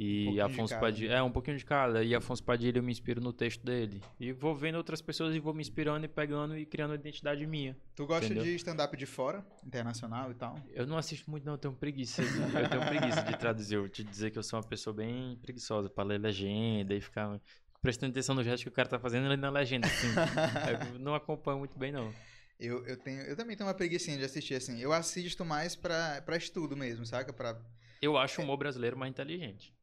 Um 0.00 0.30
E 0.30 0.32
de 0.32 0.40
Afonso 0.40 0.70
cada, 0.74 0.80
Padilha. 0.80 1.12
É, 1.12 1.22
um 1.22 1.30
pouquinho 1.30 1.56
de 1.58 1.64
cada. 1.64 2.02
E 2.02 2.14
Afonso 2.14 2.42
Padilha 2.42 2.78
eu 2.78 2.82
me 2.82 2.90
inspiro 2.90 3.20
no 3.20 3.32
texto 3.32 3.62
dele. 3.64 4.00
E 4.18 4.32
vou 4.32 4.54
vendo 4.56 4.76
outras 4.76 5.02
pessoas 5.02 5.34
e 5.34 5.38
vou 5.38 5.52
me 5.52 5.60
inspirando 5.60 6.04
e 6.06 6.08
pegando 6.08 6.56
e 6.56 6.64
criando 6.64 6.90
uma 6.90 6.96
identidade 6.96 7.46
minha. 7.46 7.76
Tu 7.94 8.06
gosta 8.06 8.24
Entendeu? 8.24 8.44
de 8.44 8.54
stand-up 8.54 8.96
de 8.96 9.04
fora, 9.06 9.44
internacional 9.64 10.30
e 10.30 10.34
tal? 10.34 10.58
Eu 10.72 10.86
não 10.86 10.96
assisto 10.96 11.30
muito, 11.30 11.44
não, 11.44 11.52
eu 11.54 11.58
tenho 11.58 11.74
preguiça. 11.74 12.22
de- 12.22 12.28
Eu 12.38 12.68
tenho 12.68 12.86
preguiça 12.86 13.22
de 13.22 13.36
traduzir. 13.38 13.74
Eu 13.74 13.80
vou 13.82 13.88
te 13.90 14.02
dizer 14.02 14.30
que 14.30 14.38
eu 14.38 14.42
sou 14.42 14.58
uma 14.58 14.66
pessoa 14.66 14.94
bem 14.94 15.36
preguiçosa 15.42 15.90
pra 15.90 16.02
ler 16.02 16.18
legenda 16.18 16.94
e 16.94 17.00
ficar 17.00 17.38
prestando 17.82 18.10
atenção 18.12 18.34
no 18.34 18.42
gesto 18.42 18.62
que 18.62 18.68
o 18.68 18.72
cara 18.72 18.88
tá 18.88 18.98
fazendo 18.98 19.26
ali 19.26 19.36
na 19.36 19.50
legenda. 19.50 19.86
Assim. 19.86 20.06
Eu 20.94 20.98
não 20.98 21.14
acompanho 21.14 21.58
muito 21.58 21.78
bem, 21.78 21.92
não. 21.92 22.12
Eu, 22.58 22.84
eu, 22.86 22.96
tenho, 22.96 23.22
eu 23.22 23.34
também 23.36 23.56
tenho 23.56 23.66
uma 23.68 23.74
preguicinha 23.74 24.18
de 24.18 24.24
assistir, 24.24 24.54
assim. 24.54 24.78
Eu 24.80 24.92
assisto 24.92 25.44
mais 25.46 25.74
pra, 25.74 26.20
pra 26.24 26.36
estudo 26.36 26.76
mesmo, 26.76 27.06
saca? 27.06 27.32
Pra... 27.32 27.58
Eu 28.02 28.18
acho 28.18 28.40
o 28.40 28.44
humor 28.44 28.58
brasileiro 28.58 28.98
mais 28.98 29.10
inteligente. 29.10 29.74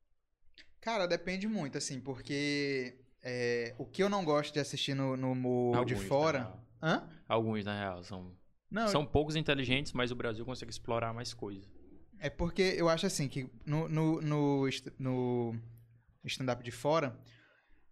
Cara, 0.88 1.06
depende 1.06 1.50
muito, 1.50 1.78
assim, 1.78 2.00
porque 2.00 2.96
é, 3.22 3.76
o 3.78 3.86
que 3.86 4.02
eu 4.02 4.08
não 4.08 4.24
gosto 4.24 4.54
de 4.54 4.62
assistir 4.62 4.94
no, 4.94 5.18
no 5.18 5.34
humor 5.34 5.74
de 5.84 5.94
Alguns, 5.94 6.02
na 6.02 6.08
fora... 6.08 6.40
real. 6.40 6.64
Hã? 6.82 7.10
Alguns, 7.28 7.66
na 7.66 7.78
real, 7.78 8.04
são, 8.06 8.32
Não, 8.72 8.88
são 8.88 9.06
poucos 9.06 9.36
inteligentes, 9.36 9.92
mas 9.92 10.12
o 10.12 10.16
Brasil 10.16 10.46
consegue 10.46 10.72
explorar 10.72 11.14
mais 11.14 11.34
coisas. 11.34 11.68
É 12.22 12.30
porque 12.30 12.62
eu 12.78 12.88
acho 12.88 13.06
assim 13.06 13.28
que 13.28 13.50
no, 13.66 13.90
no, 13.90 14.22
no, 14.22 14.70
no 14.98 15.56
stand-up 16.24 16.64
de 16.64 16.72
fora, 16.72 17.20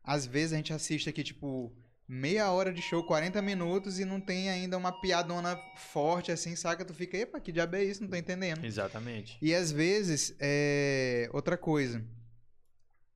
às 0.02 0.26
vezes 0.26 0.54
a 0.54 0.56
gente 0.56 0.72
assiste 0.72 1.10
aqui, 1.10 1.22
tipo, 1.22 1.76
meia 2.08 2.50
hora 2.50 2.72
de 2.72 2.82
show, 2.82 3.04
40 3.04 3.42
minutos, 3.42 4.00
e 4.00 4.06
não 4.06 4.22
tem 4.22 4.50
ainda 4.50 4.78
uma 4.78 5.02
piadona 5.02 5.60
forte, 5.76 6.32
assim, 6.32 6.56
saca? 6.56 6.86
Tu 6.86 6.94
fica, 6.94 7.18
epa, 7.18 7.42
que 7.42 7.52
diabo 7.52 7.76
é 7.76 7.84
isso? 7.84 8.02
Não 8.02 8.10
tô 8.10 8.16
entendendo. 8.16 8.64
Exatamente. 8.64 9.38
E 9.42 9.54
às 9.54 9.70
vezes, 9.70 10.34
é... 10.40 11.30
outra 11.34 11.58
coisa, 11.58 12.02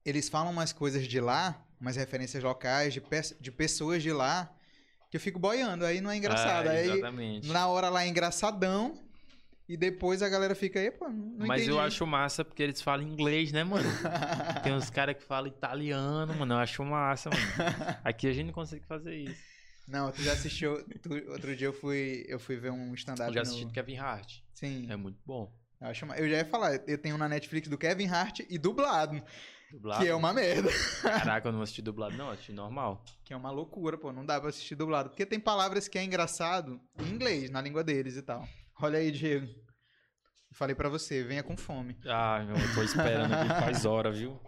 eles 0.05 0.29
falam 0.29 0.51
umas 0.51 0.71
coisas 0.73 1.07
de 1.07 1.19
lá, 1.19 1.61
umas 1.79 1.95
referências 1.95 2.43
locais, 2.43 2.93
de, 2.93 3.01
pe 3.01 3.21
de 3.39 3.51
pessoas 3.51 4.01
de 4.03 4.11
lá, 4.11 4.51
que 5.09 5.17
eu 5.17 5.21
fico 5.21 5.39
boiando, 5.39 5.85
aí 5.85 6.01
não 6.01 6.11
é 6.11 6.17
engraçado. 6.17 6.67
Ah, 6.67 6.71
aí 6.71 6.89
exatamente. 6.91 7.47
na 7.47 7.67
hora 7.67 7.89
lá 7.89 8.03
é 8.03 8.07
engraçadão, 8.07 8.99
e 9.67 9.77
depois 9.77 10.23
a 10.23 10.29
galera 10.29 10.55
fica, 10.55 10.79
epa, 10.79 11.07
não 11.09 11.45
Mas 11.45 11.61
entendi. 11.61 11.69
eu 11.69 11.79
acho 11.79 12.05
massa 12.07 12.43
porque 12.43 12.63
eles 12.63 12.81
falam 12.81 13.07
inglês, 13.07 13.51
né, 13.51 13.63
mano? 13.63 13.87
Tem 14.63 14.73
uns 14.73 14.89
caras 14.89 15.15
que 15.15 15.23
falam 15.23 15.47
italiano, 15.47 16.33
mano. 16.33 16.55
Eu 16.55 16.57
acho 16.57 16.83
massa, 16.83 17.29
mano. 17.29 17.41
Aqui 18.03 18.27
a 18.27 18.33
gente 18.33 18.47
não 18.47 18.53
consegue 18.53 18.83
fazer 18.87 19.15
isso. 19.15 19.39
Não, 19.87 20.11
tu 20.11 20.23
já 20.23 20.33
assistiu. 20.33 20.83
tu- 21.01 21.13
outro 21.31 21.55
dia 21.55 21.67
eu 21.67 21.73
fui, 21.73 22.25
eu 22.27 22.39
fui 22.39 22.55
ver 22.57 22.71
um 22.71 22.93
stand-up. 22.95 23.27
Eu 23.29 23.33
já 23.33 23.41
no- 23.41 23.47
assisti 23.47 23.65
do 23.65 23.71
Kevin 23.71 23.97
Hart. 23.97 24.37
Sim. 24.53 24.87
É 24.89 24.95
muito 24.95 25.19
bom. 25.25 25.51
Eu, 25.79 25.87
acho 25.87 26.05
eu 26.05 26.29
já 26.29 26.37
ia 26.37 26.45
falar, 26.45 26.75
eu 26.87 26.97
tenho 26.97 27.17
na 27.17 27.29
Netflix 27.29 27.67
do 27.67 27.77
Kevin 27.77 28.07
Hart 28.07 28.41
e 28.49 28.57
dublado, 28.57 29.21
Dublado. 29.71 30.03
que 30.03 30.09
é 30.09 30.15
uma 30.15 30.33
merda. 30.33 30.69
Caraca, 31.01 31.47
eu 31.47 31.51
não 31.51 31.61
assisti 31.61 31.81
dublado, 31.81 32.17
não. 32.17 32.29
Assisti 32.29 32.51
normal. 32.51 33.03
Que 33.23 33.33
é 33.33 33.37
uma 33.37 33.51
loucura, 33.51 33.97
pô. 33.97 34.11
Não 34.11 34.25
dá 34.25 34.39
pra 34.39 34.49
assistir 34.49 34.75
dublado. 34.75 35.09
Porque 35.09 35.25
tem 35.25 35.39
palavras 35.39 35.87
que 35.87 35.97
é 35.97 36.03
engraçado 36.03 36.79
em 36.99 37.09
inglês, 37.09 37.49
na 37.49 37.61
língua 37.61 37.83
deles 37.83 38.15
e 38.17 38.21
tal. 38.21 38.47
Olha 38.81 38.99
aí, 38.99 39.11
Diego. 39.11 39.47
Falei 40.53 40.73
pra 40.73 40.89
você, 40.89 41.23
venha 41.23 41.43
com 41.43 41.55
fome. 41.55 41.95
Ah, 42.07 42.43
eu 42.47 42.75
tô 42.75 42.81
esperando 42.81 43.31
aqui 43.33 43.47
faz 43.49 43.85
hora, 43.85 44.11
viu? 44.11 44.39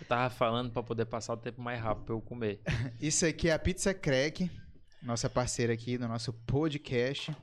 Eu 0.00 0.06
tava 0.08 0.28
falando 0.28 0.72
pra 0.72 0.82
poder 0.82 1.06
passar 1.06 1.34
o 1.34 1.36
tempo 1.36 1.60
mais 1.62 1.80
rápido 1.80 2.04
pra 2.06 2.14
eu 2.14 2.20
comer. 2.20 2.60
Isso 3.00 3.24
aqui 3.24 3.48
é 3.48 3.52
a 3.52 3.58
Pizza 3.58 3.94
Crack, 3.94 4.50
nossa 5.00 5.30
parceira 5.30 5.72
aqui 5.72 5.96
do 5.96 6.08
nosso 6.08 6.32
podcast. 6.32 7.34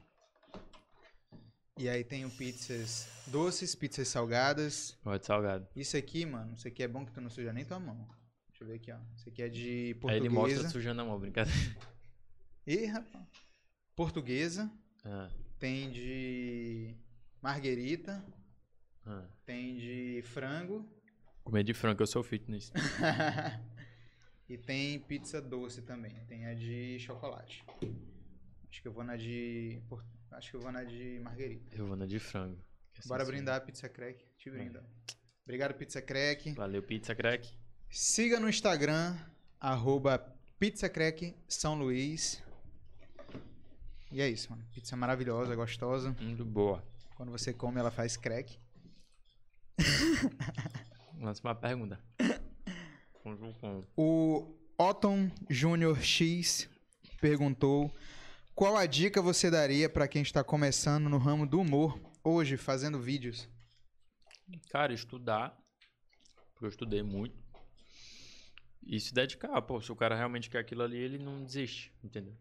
E 1.78 1.89
aí 1.89 2.03
tem 2.03 2.26
o 2.26 2.30
pizzas 2.32 3.07
doces, 3.28 3.74
pizzas 3.76 4.07
salgadas. 4.07 4.97
Pode 5.03 5.26
salgado. 5.26 5.67
Isso 5.76 5.97
aqui, 5.97 6.26
mano, 6.26 6.53
isso 6.53 6.67
aqui 6.67 6.84
é 6.84 6.88
bom 6.88 7.05
que 7.05 7.11
tu 7.11 7.22
não 7.22 7.30
suja 7.30 7.51
nem 7.53 7.65
tua 7.65 7.80
mão. 7.80 8.07
Deixa 8.49 8.63
eu 8.63 8.67
ver 8.67 8.76
aqui, 8.76 8.91
ó. 8.91 8.97
Isso 9.15 9.30
aqui 9.30 9.41
é 9.41 9.49
de 9.49 9.95
Aí 10.07 10.17
ele 10.17 10.30
mostra 10.30 10.49
portuguesa. 10.55 10.69
sujando 10.69 11.01
a 11.01 11.05
mão, 11.05 11.19
brincadeira. 11.19 11.59
Ih, 12.67 12.86
rapaz. 12.86 13.26
Portuguesa. 13.95 14.72
Ah, 15.03 15.30
Tem 15.57 15.89
de 15.91 16.95
marguerita. 17.41 18.24
ah. 19.05 19.26
Tem 19.45 19.78
de 19.78 20.22
frango. 20.26 20.86
Comer 21.43 21.63
de 21.63 21.74
frango, 21.74 22.03
eu 22.03 22.07
sou 22.07 22.22
fitness. 22.22 22.72
e 24.47 24.57
tem 24.57 24.99
pizza 24.99 25.41
doce 25.41 25.82
também. 25.82 26.13
Tem 26.28 26.45
a 26.45 26.53
de 26.53 26.99
chocolate. 26.99 27.63
Acho 28.69 28.82
que 28.82 28.88
eu 28.88 28.91
vou 28.93 29.03
na 29.03 29.15
de. 29.15 29.82
por- 29.89 30.05
Acho 30.32 30.51
que 30.51 30.55
eu 30.57 30.61
vou 30.61 30.71
na 30.71 30.84
de 30.84 31.19
marguerita. 31.23 31.75
Eu 31.75 31.86
vou 31.86 31.95
na 31.95 32.05
de 32.05 32.19
frango. 32.19 32.57
é 32.97 33.07
Bora 33.07 33.25
brindar 33.25 33.57
a 33.57 33.59
Pizza 33.61 33.89
Crack. 33.89 34.23
Te 34.38 34.49
brinda. 34.49 34.84
Obrigado, 35.43 35.73
Pizza 35.73 36.01
Crack. 36.01 36.53
Valeu, 36.53 36.82
pizza 36.82 37.13
crack. 37.13 37.49
Siga 37.89 38.39
no 38.39 38.47
Instagram, 38.47 39.17
arroba 39.59 40.17
Pizza 40.57 40.88
Crack 40.88 41.36
São 41.47 41.75
Luís. 41.75 42.41
E 44.11 44.21
é 44.21 44.29
isso, 44.29 44.49
mano. 44.51 44.63
Pizza 44.73 44.95
maravilhosa, 44.95 45.55
gostosa. 45.55 46.15
Muito 46.21 46.45
boa. 46.45 46.84
Quando 47.15 47.32
você 47.32 47.51
come, 47.53 47.79
ela 47.79 47.91
faz 47.91 48.15
crack. 48.15 48.57
Lança 51.19 51.41
uma 51.43 51.55
pergunta. 51.55 51.99
O 53.95 54.57
Otton 54.79 55.29
Júnior 55.47 56.01
X 56.01 56.67
perguntou 57.19 57.93
qual 58.56 58.76
a 58.76 58.86
dica 58.86 59.22
você 59.22 59.49
daria 59.49 59.89
pra 59.89 60.08
quem 60.08 60.22
está 60.22 60.43
começando 60.43 61.10
no 61.10 61.18
ramo 61.18 61.47
do 61.47 61.60
humor 61.60 61.99
hoje, 62.24 62.58
fazendo 62.58 62.99
vídeos? 62.99 63.49
Cara, 64.70 64.93
estudar. 64.93 65.58
Porque 66.54 66.66
eu 66.66 66.70
estudei 66.70 67.02
muito. 67.02 67.41
E 68.84 68.99
se 68.99 69.14
dedicar, 69.14 69.62
pô. 69.62 69.80
Se 69.82 69.91
o 69.91 69.95
cara 69.95 70.16
realmente 70.16 70.49
quer 70.49 70.60
aquilo 70.60 70.84
ali, 70.84 70.97
ele 70.97 71.18
não 71.18 71.43
desiste, 71.43 71.93
entendeu? 72.04 72.36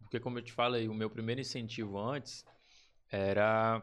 Porque 0.00 0.20
como 0.20 0.38
eu 0.38 0.42
te 0.42 0.52
falei, 0.52 0.88
o 0.88 0.94
meu 0.94 1.10
primeiro 1.10 1.40
incentivo 1.40 1.98
antes 1.98 2.44
era 3.10 3.82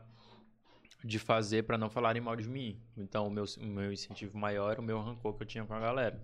de 1.04 1.20
fazer 1.20 1.64
pra 1.64 1.78
não 1.78 1.90
falarem 1.90 2.22
mal 2.22 2.36
de 2.36 2.48
mim. 2.48 2.82
Então 2.96 3.28
o 3.28 3.32
meu, 3.32 3.46
o 3.58 3.66
meu 3.66 3.92
incentivo 3.92 4.38
maior 4.38 4.72
era 4.72 4.82
o 4.82 4.84
meu 4.84 5.00
rancor 5.00 5.36
que 5.36 5.44
eu 5.44 5.48
tinha 5.48 5.66
com 5.66 5.74
a 5.74 5.80
galera. 5.80 6.22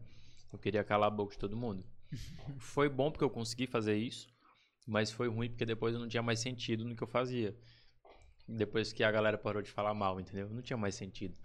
Eu 0.51 0.59
queria 0.59 0.83
calar 0.83 1.07
a 1.07 1.11
boca 1.11 1.33
de 1.33 1.39
todo 1.39 1.57
mundo. 1.57 1.85
foi 2.59 2.89
bom 2.89 3.11
porque 3.11 3.23
eu 3.23 3.29
consegui 3.29 3.67
fazer 3.67 3.95
isso, 3.95 4.27
mas 4.85 5.11
foi 5.11 5.27
ruim 5.27 5.49
porque 5.49 5.65
depois 5.65 5.93
eu 5.93 5.99
não 5.99 6.07
tinha 6.07 6.23
mais 6.23 6.39
sentido 6.39 6.85
no 6.85 6.95
que 6.95 7.03
eu 7.03 7.07
fazia. 7.07 7.55
Depois 8.47 8.91
que 8.91 9.03
a 9.03 9.11
galera 9.11 9.37
parou 9.37 9.61
de 9.61 9.71
falar 9.71 9.93
mal, 9.93 10.19
entendeu? 10.19 10.49
Não 10.49 10.61
tinha 10.61 10.77
mais 10.77 10.95
sentido. 10.95 11.37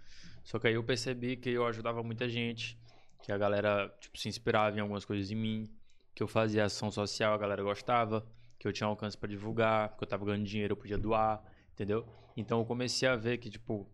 Só 0.43 0.59
que 0.59 0.67
aí 0.67 0.73
eu 0.73 0.83
percebi 0.83 1.37
que 1.37 1.49
eu 1.49 1.65
ajudava 1.65 2.03
muita 2.03 2.27
gente, 2.27 2.77
que 3.23 3.31
a 3.31 3.37
galera 3.37 3.89
tipo, 3.99 4.17
se 4.17 4.27
inspirava 4.27 4.77
em 4.77 4.81
algumas 4.81 5.05
coisas 5.05 5.31
em 5.31 5.35
mim, 5.35 5.69
que 6.13 6.23
eu 6.23 6.27
fazia 6.27 6.65
ação 6.65 6.91
social, 6.91 7.33
a 7.33 7.37
galera 7.37 7.63
gostava, 7.63 8.27
que 8.57 8.67
eu 8.67 8.73
tinha 8.73 8.87
alcance 8.87 9.17
pra 9.17 9.29
divulgar, 9.29 9.95
que 9.95 10.03
eu 10.03 10.07
tava 10.07 10.25
ganhando 10.25 10.45
dinheiro, 10.45 10.73
eu 10.73 10.77
podia 10.77 10.97
doar, 10.97 11.41
entendeu? 11.71 12.05
Então 12.35 12.59
eu 12.59 12.65
comecei 12.65 13.07
a 13.07 13.15
ver 13.15 13.37
que, 13.37 13.49
tipo, 13.49 13.89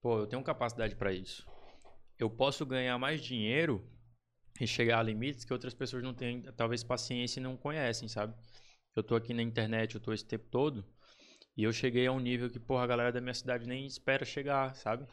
pô, 0.00 0.20
eu 0.20 0.26
tenho 0.26 0.42
capacidade 0.42 0.94
pra 0.94 1.12
isso. 1.12 1.44
Eu 2.16 2.30
posso 2.30 2.64
ganhar 2.64 2.96
mais 2.98 3.20
dinheiro 3.20 3.84
e 4.60 4.66
chegar 4.66 5.00
a 5.00 5.02
limites 5.02 5.44
que 5.44 5.52
outras 5.52 5.74
pessoas 5.74 6.02
não 6.02 6.14
têm, 6.14 6.42
talvez, 6.56 6.84
paciência 6.84 7.40
e 7.40 7.42
não 7.42 7.56
conhecem, 7.56 8.08
sabe? 8.08 8.34
Eu 8.94 9.02
tô 9.02 9.16
aqui 9.16 9.34
na 9.34 9.42
internet, 9.42 9.94
eu 9.94 10.00
tô 10.00 10.12
esse 10.12 10.24
tempo 10.24 10.46
todo, 10.50 10.84
e 11.56 11.64
eu 11.64 11.72
cheguei 11.72 12.06
a 12.06 12.12
um 12.12 12.20
nível 12.20 12.48
que, 12.48 12.58
porra, 12.58 12.84
a 12.84 12.86
galera 12.86 13.12
da 13.12 13.20
minha 13.20 13.34
cidade 13.34 13.66
nem 13.66 13.86
espera 13.86 14.24
chegar, 14.24 14.74
sabe? 14.74 15.06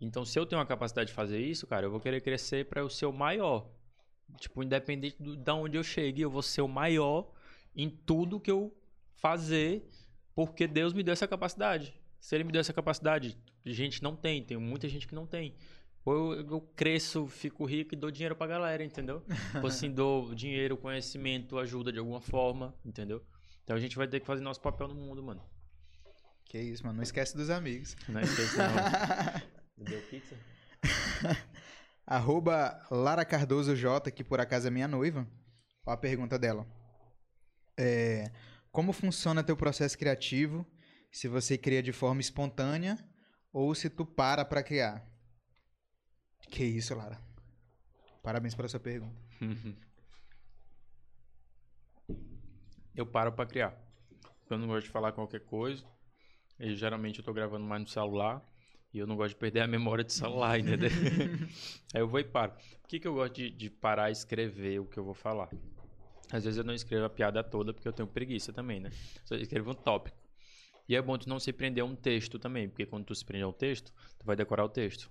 Então, 0.00 0.24
se 0.24 0.38
eu 0.38 0.46
tenho 0.46 0.60
a 0.60 0.66
capacidade 0.66 1.08
de 1.08 1.14
fazer 1.14 1.40
isso, 1.40 1.66
cara, 1.66 1.86
eu 1.86 1.90
vou 1.90 2.00
querer 2.00 2.20
crescer 2.20 2.66
pra 2.66 2.80
eu 2.80 2.88
ser 2.88 3.06
o 3.06 3.12
maior. 3.12 3.70
Tipo, 4.38 4.62
independente 4.62 5.22
do, 5.22 5.36
da 5.36 5.54
onde 5.54 5.76
eu 5.76 5.82
chegue, 5.82 6.22
eu 6.22 6.30
vou 6.30 6.42
ser 6.42 6.62
o 6.62 6.68
maior 6.68 7.30
em 7.76 7.88
tudo 7.88 8.40
que 8.40 8.50
eu 8.50 8.74
fazer, 9.16 9.88
porque 10.34 10.66
Deus 10.66 10.92
me 10.92 11.02
deu 11.02 11.12
essa 11.12 11.28
capacidade. 11.28 11.94
Se 12.18 12.34
Ele 12.34 12.44
me 12.44 12.52
deu 12.52 12.60
essa 12.60 12.72
capacidade, 12.72 13.36
gente 13.64 14.02
não 14.02 14.16
tem, 14.16 14.42
tem 14.42 14.56
muita 14.56 14.88
gente 14.88 15.06
que 15.06 15.14
não 15.14 15.26
tem. 15.26 15.54
Ou 16.04 16.34
eu, 16.34 16.48
eu 16.48 16.60
cresço, 16.74 17.26
fico 17.26 17.64
rico 17.64 17.94
e 17.94 17.96
dou 17.96 18.10
dinheiro 18.10 18.34
pra 18.34 18.46
galera, 18.46 18.82
entendeu? 18.82 19.22
Ou 19.62 19.68
assim, 19.68 19.90
dou 19.90 20.34
dinheiro, 20.34 20.76
conhecimento, 20.76 21.58
ajuda 21.58 21.92
de 21.92 21.98
alguma 21.98 22.20
forma, 22.20 22.74
entendeu? 22.84 23.22
Então 23.64 23.76
a 23.76 23.80
gente 23.80 23.96
vai 23.96 24.08
ter 24.08 24.20
que 24.20 24.26
fazer 24.26 24.42
nosso 24.42 24.60
papel 24.60 24.88
no 24.88 24.94
mundo, 24.94 25.22
mano. 25.22 25.42
Que 26.44 26.58
isso, 26.58 26.84
mano. 26.84 26.96
Não 26.96 27.02
esquece 27.02 27.36
dos 27.36 27.50
amigos. 27.50 27.96
Não 28.08 28.20
esqueça, 28.20 28.56
não. 28.66 29.84
Deu 29.84 30.00
pizza? 30.02 30.36
Arroba 32.06 32.84
Lara 32.90 33.24
Cardoso 33.24 33.76
J, 33.76 34.10
que 34.10 34.24
por 34.24 34.40
acaso 34.40 34.66
é 34.66 34.70
minha 34.70 34.88
noiva. 34.88 35.28
Ó 35.86 35.92
a 35.92 35.96
pergunta 35.96 36.38
dela. 36.38 36.66
É, 37.78 38.32
como 38.72 38.92
funciona 38.92 39.44
teu 39.44 39.56
processo 39.56 39.96
criativo? 39.96 40.66
Se 41.12 41.28
você 41.28 41.56
cria 41.56 41.82
de 41.82 41.92
forma 41.92 42.20
espontânea 42.20 42.98
ou 43.52 43.74
se 43.74 43.88
tu 43.88 44.04
para 44.04 44.44
pra 44.44 44.62
criar? 44.62 45.06
Que 46.48 46.64
isso, 46.64 46.94
Lara. 46.94 47.20
Parabéns 48.22 48.54
pela 48.54 48.68
sua 48.68 48.80
pergunta. 48.80 49.20
Eu 52.94 53.06
paro 53.06 53.32
pra 53.32 53.46
criar. 53.46 53.74
Eu 54.50 54.58
não 54.58 54.66
gosto 54.66 54.86
de 54.86 54.90
falar 54.90 55.12
qualquer 55.12 55.40
coisa. 55.40 55.84
E 56.58 56.74
geralmente 56.74 57.20
eu 57.20 57.24
tô 57.24 57.32
gravando 57.32 57.64
mais 57.64 57.80
no 57.80 57.88
celular. 57.88 58.44
E 58.92 58.98
eu 58.98 59.06
não 59.06 59.16
gosto 59.16 59.30
de 59.30 59.36
perder 59.36 59.60
a 59.60 59.66
memória 59.66 60.04
do 60.04 60.12
celular, 60.12 60.58
entendeu? 60.58 60.90
Aí 61.94 62.00
eu 62.00 62.08
vou 62.08 62.18
e 62.18 62.24
paro. 62.24 62.52
Por 62.82 62.88
que, 62.88 62.98
que 62.98 63.06
eu 63.06 63.14
gosto 63.14 63.36
de, 63.36 63.50
de 63.50 63.70
parar 63.70 64.10
e 64.10 64.12
escrever 64.12 64.80
o 64.80 64.84
que 64.84 64.98
eu 64.98 65.04
vou 65.04 65.14
falar? 65.14 65.48
Às 66.32 66.44
vezes 66.44 66.58
eu 66.58 66.64
não 66.64 66.74
escrevo 66.74 67.04
a 67.04 67.10
piada 67.10 67.42
toda 67.42 67.72
porque 67.72 67.86
eu 67.86 67.92
tenho 67.92 68.08
preguiça 68.08 68.52
também, 68.52 68.80
né? 68.80 68.90
Só 69.24 69.36
escrevo 69.36 69.70
um 69.70 69.74
tópico. 69.74 70.16
E 70.88 70.96
é 70.96 71.00
bom 71.00 71.16
tu 71.16 71.28
não 71.28 71.38
se 71.38 71.52
prender 71.52 71.82
a 71.82 71.86
um 71.86 71.94
texto 71.94 72.38
também, 72.38 72.68
porque 72.68 72.84
quando 72.84 73.04
tu 73.04 73.14
se 73.14 73.24
prender 73.24 73.46
a 73.46 73.48
um 73.48 73.52
texto, 73.52 73.92
tu 74.18 74.26
vai 74.26 74.34
decorar 74.34 74.64
o 74.64 74.68
texto. 74.68 75.08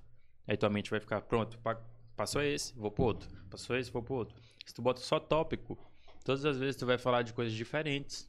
Aí 0.49 0.57
tua 0.57 0.69
mente 0.69 0.89
vai 0.89 0.99
ficar, 0.99 1.21
pronto, 1.21 1.57
pa- 1.59 1.79
passou 2.15 2.41
esse, 2.41 2.73
vou 2.75 2.89
pro 2.91 3.03
outro. 3.03 3.29
Passou 3.49 3.77
esse, 3.77 3.91
vou 3.91 4.01
pro 4.01 4.15
outro. 4.15 4.35
Se 4.65 4.73
tu 4.73 4.81
bota 4.81 4.99
só 4.99 5.19
tópico, 5.19 5.77
todas 6.25 6.43
as 6.43 6.57
vezes 6.57 6.75
tu 6.75 6.85
vai 6.85 6.97
falar 6.97 7.21
de 7.21 7.33
coisas 7.33 7.53
diferentes, 7.53 8.27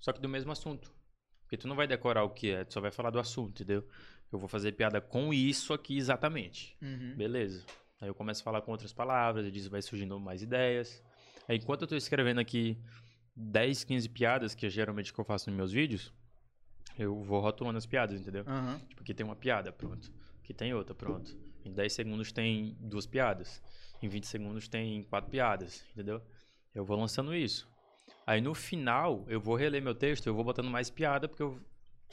só 0.00 0.12
que 0.12 0.20
do 0.20 0.28
mesmo 0.28 0.50
assunto. 0.50 0.90
Porque 1.42 1.56
tu 1.58 1.68
não 1.68 1.76
vai 1.76 1.86
decorar 1.86 2.24
o 2.24 2.30
que 2.30 2.50
é, 2.50 2.64
tu 2.64 2.72
só 2.74 2.80
vai 2.80 2.90
falar 2.90 3.10
do 3.10 3.18
assunto, 3.18 3.50
entendeu? 3.62 3.86
Eu 4.32 4.38
vou 4.38 4.48
fazer 4.48 4.72
piada 4.72 5.00
com 5.00 5.32
isso 5.32 5.72
aqui 5.74 5.96
exatamente. 5.96 6.76
Uhum. 6.82 7.14
Beleza. 7.16 7.64
Aí 8.00 8.08
eu 8.08 8.14
começo 8.14 8.40
a 8.42 8.44
falar 8.44 8.60
com 8.62 8.70
outras 8.72 8.92
palavras, 8.92 9.46
e 9.46 9.50
disso 9.50 9.68
vai 9.70 9.82
surgindo 9.82 10.18
mais 10.20 10.42
ideias. 10.42 11.02
Aí 11.46 11.56
enquanto 11.58 11.82
eu 11.82 11.88
tô 11.88 11.96
escrevendo 11.96 12.38
aqui 12.40 12.78
10, 13.36 13.84
15 13.84 14.08
piadas, 14.08 14.54
que 14.54 14.66
é 14.66 14.70
geralmente 14.70 15.12
que 15.12 15.18
eu 15.18 15.24
faço 15.24 15.48
nos 15.50 15.56
meus 15.56 15.72
vídeos, 15.72 16.12
eu 16.98 17.22
vou 17.22 17.40
rotulando 17.40 17.78
as 17.78 17.86
piadas, 17.86 18.20
entendeu? 18.20 18.44
Aham. 18.46 18.78
Tipo, 18.88 19.02
aqui 19.02 19.14
tem 19.14 19.24
uma 19.24 19.36
piada, 19.36 19.70
pronto. 19.72 20.10
Aqui 20.42 20.52
tem 20.54 20.72
outra, 20.74 20.94
pronto. 20.94 21.36
Em 21.64 21.72
10 21.72 21.92
segundos 21.92 22.32
tem 22.32 22.76
duas 22.80 23.06
piadas. 23.06 23.62
Em 24.02 24.08
20 24.08 24.26
segundos 24.26 24.68
tem 24.68 25.02
quatro 25.04 25.30
piadas, 25.30 25.84
entendeu? 25.92 26.22
Eu 26.74 26.84
vou 26.84 26.96
lançando 26.96 27.34
isso. 27.34 27.68
Aí 28.26 28.40
no 28.40 28.54
final, 28.54 29.24
eu 29.28 29.40
vou 29.40 29.56
reler 29.56 29.82
meu 29.82 29.94
texto, 29.94 30.26
eu 30.26 30.34
vou 30.34 30.44
botando 30.44 30.70
mais 30.70 30.90
piada, 30.90 31.26
porque 31.28 31.42
eu 31.42 31.60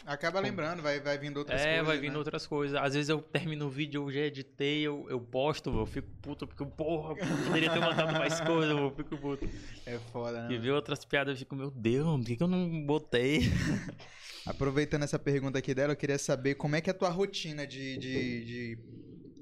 Acaba 0.05 0.39
lembrando, 0.39 0.81
vai, 0.83 0.99
vai 0.99 1.17
vindo 1.17 1.37
outras 1.37 1.61
é, 1.61 1.65
coisas. 1.65 1.87
vai 1.87 1.97
vindo 1.97 2.13
né? 2.13 2.17
outras 2.17 2.45
coisas. 2.45 2.79
Às 2.79 2.93
vezes 2.93 3.09
eu 3.09 3.19
termino 3.21 3.65
o 3.65 3.69
vídeo, 3.69 4.03
eu 4.03 4.11
já 4.11 4.19
editei, 4.21 4.81
eu, 4.81 5.05
eu 5.09 5.19
posto, 5.19 5.69
eu 5.69 5.85
fico 5.85 6.07
puto, 6.21 6.45
porque, 6.45 6.63
porra, 6.65 7.15
poderia 7.47 7.71
ter 7.71 7.79
mandado 7.79 8.13
mais 8.13 8.39
coisa, 8.41 8.71
eu 8.71 8.91
fico 8.91 9.17
puto. 9.17 9.49
É 9.85 9.97
foda, 10.11 10.47
né? 10.47 10.53
E 10.53 10.57
ver 10.57 10.71
outras 10.71 11.03
piadas, 11.05 11.33
eu 11.33 11.39
fico, 11.39 11.55
meu 11.55 11.71
Deus, 11.71 12.19
por 12.19 12.25
que, 12.25 12.35
que 12.35 12.43
eu 12.43 12.47
não 12.47 12.85
botei? 12.85 13.41
Aproveitando 14.45 15.03
essa 15.03 15.17
pergunta 15.17 15.57
aqui 15.57 15.73
dela, 15.73 15.93
eu 15.93 15.97
queria 15.97 16.19
saber 16.19 16.53
como 16.53 16.75
é 16.75 16.81
que 16.81 16.89
é 16.89 16.93
a 16.93 16.97
tua 16.97 17.09
rotina 17.09 17.65
de, 17.65 17.97
de, 17.97 18.45
de 18.45 18.77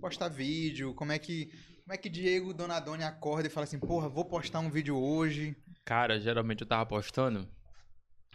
postar 0.04 0.28
vídeo, 0.30 0.94
como 0.94 1.12
é 1.12 1.20
que 1.20 1.46
como 1.84 1.94
é 1.94 1.98
que 1.98 2.10
Diego 2.10 2.54
Donadoni 2.54 3.04
acorda 3.04 3.48
e 3.48 3.52
fala 3.52 3.66
assim, 3.66 3.78
porra, 3.80 4.08
vou 4.08 4.24
postar 4.26 4.60
um 4.60 4.70
vídeo 4.70 4.96
hoje. 4.98 5.54
Cara, 5.84 6.18
geralmente 6.20 6.62
eu 6.62 6.68
tava 6.68 6.86
postando, 6.86 7.46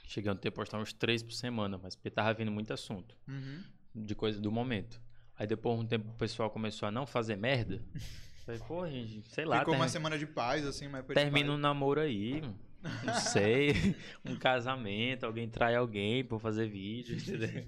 chegando 0.04 0.36
a 0.36 0.40
ter 0.40 0.50
postar 0.50 0.78
uns 0.78 0.92
três 0.92 1.22
por 1.22 1.32
semana, 1.32 1.78
mas 1.82 1.94
porque 1.94 2.10
tava 2.10 2.32
vindo 2.34 2.50
muito 2.52 2.72
assunto, 2.72 3.16
Uhum. 3.26 3.62
de 3.94 4.14
coisa 4.14 4.38
do 4.40 4.50
momento. 4.52 5.00
Aí 5.36 5.46
depois 5.46 5.78
de 5.78 5.84
um 5.84 5.88
tempo 5.88 6.10
o 6.10 6.14
pessoal 6.14 6.50
começou 6.50 6.86
a 6.88 6.90
não 6.90 7.06
fazer 7.06 7.36
merda. 7.36 7.82
Falei, 8.44 8.60
pô, 8.66 8.86
gente, 8.88 9.22
sei 9.34 9.44
lá, 9.44 9.58
Ficou 9.60 9.74
ter- 9.74 9.80
uma 9.80 9.88
semana 9.88 10.18
de 10.18 10.26
paz, 10.26 10.66
assim, 10.66 10.88
mas 10.88 11.04
termina 11.06 11.50
um 11.52 11.58
namoro 11.58 12.00
aí, 12.00 12.40
não 12.42 12.54
sei, 13.20 13.94
um 14.24 14.36
casamento, 14.36 15.24
alguém 15.24 15.48
trai 15.48 15.74
alguém 15.74 16.24
por 16.24 16.38
fazer 16.40 16.66
vídeo, 16.68 17.16
entendeu? 17.16 17.66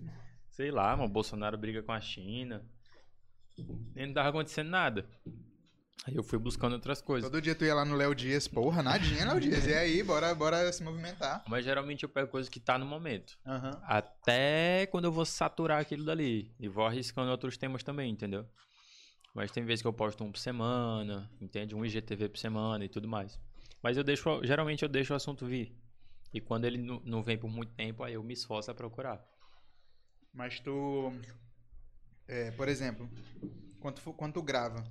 Sei 0.48 0.70
lá, 0.70 0.94
mano, 0.96 1.08
o 1.08 1.12
Bolsonaro 1.12 1.56
briga 1.56 1.82
com 1.82 1.92
a 1.92 2.00
China. 2.00 2.62
E 3.96 4.06
não 4.06 4.14
tava 4.14 4.28
acontecendo 4.30 4.68
nada. 4.68 5.08
Aí 6.06 6.16
eu 6.16 6.22
fui 6.22 6.38
buscando 6.38 6.72
outras 6.72 7.02
coisas. 7.02 7.30
Todo 7.30 7.42
dia 7.42 7.54
tu 7.54 7.64
ia 7.64 7.74
lá 7.74 7.84
no 7.84 7.94
Léo 7.94 8.14
Dias, 8.14 8.48
porra, 8.48 8.82
nadinha, 8.82 9.26
Léo 9.26 9.40
Dias. 9.40 9.66
E 9.66 9.74
aí, 9.74 10.02
bora, 10.02 10.34
bora 10.34 10.72
se 10.72 10.82
movimentar. 10.82 11.44
Mas 11.46 11.64
geralmente 11.64 12.04
eu 12.04 12.08
pego 12.08 12.30
coisa 12.30 12.50
que 12.50 12.58
tá 12.58 12.78
no 12.78 12.86
momento. 12.86 13.38
Aham. 13.46 13.78
Até 13.84 14.86
quando 14.86 15.04
eu 15.04 15.12
vou 15.12 15.26
saturar 15.26 15.80
aquilo 15.80 16.04
dali. 16.04 16.54
E 16.58 16.68
vou 16.68 16.86
arriscando 16.86 17.30
outros 17.30 17.58
temas 17.58 17.82
também, 17.82 18.10
entendeu? 18.10 18.46
Mas 19.34 19.50
tem 19.50 19.64
vezes 19.64 19.82
que 19.82 19.88
eu 19.88 19.92
posto 19.92 20.24
um 20.24 20.32
por 20.32 20.38
semana, 20.38 21.30
entende? 21.40 21.74
Um 21.74 21.84
IGTV 21.84 22.30
por 22.30 22.38
semana 22.38 22.84
e 22.84 22.88
tudo 22.88 23.06
mais. 23.06 23.38
Mas 23.82 23.96
eu 23.96 24.04
deixo, 24.04 24.42
geralmente 24.44 24.82
eu 24.82 24.88
deixo 24.88 25.12
o 25.12 25.16
assunto 25.16 25.46
vir. 25.46 25.76
E 26.32 26.40
quando 26.40 26.64
ele 26.64 26.78
não 26.78 27.22
vem 27.22 27.36
por 27.36 27.48
muito 27.48 27.72
tempo, 27.74 28.02
aí 28.02 28.14
eu 28.14 28.22
me 28.22 28.32
esforço 28.32 28.70
a 28.70 28.74
procurar. 28.74 29.24
Mas 30.32 30.60
tu. 30.60 31.12
É, 32.30 32.50
por 32.52 32.68
exemplo, 32.68 33.10
quando, 33.80 34.00
tu- 34.00 34.12
quando 34.14 34.32
tu 34.34 34.42
grava, 34.42 34.84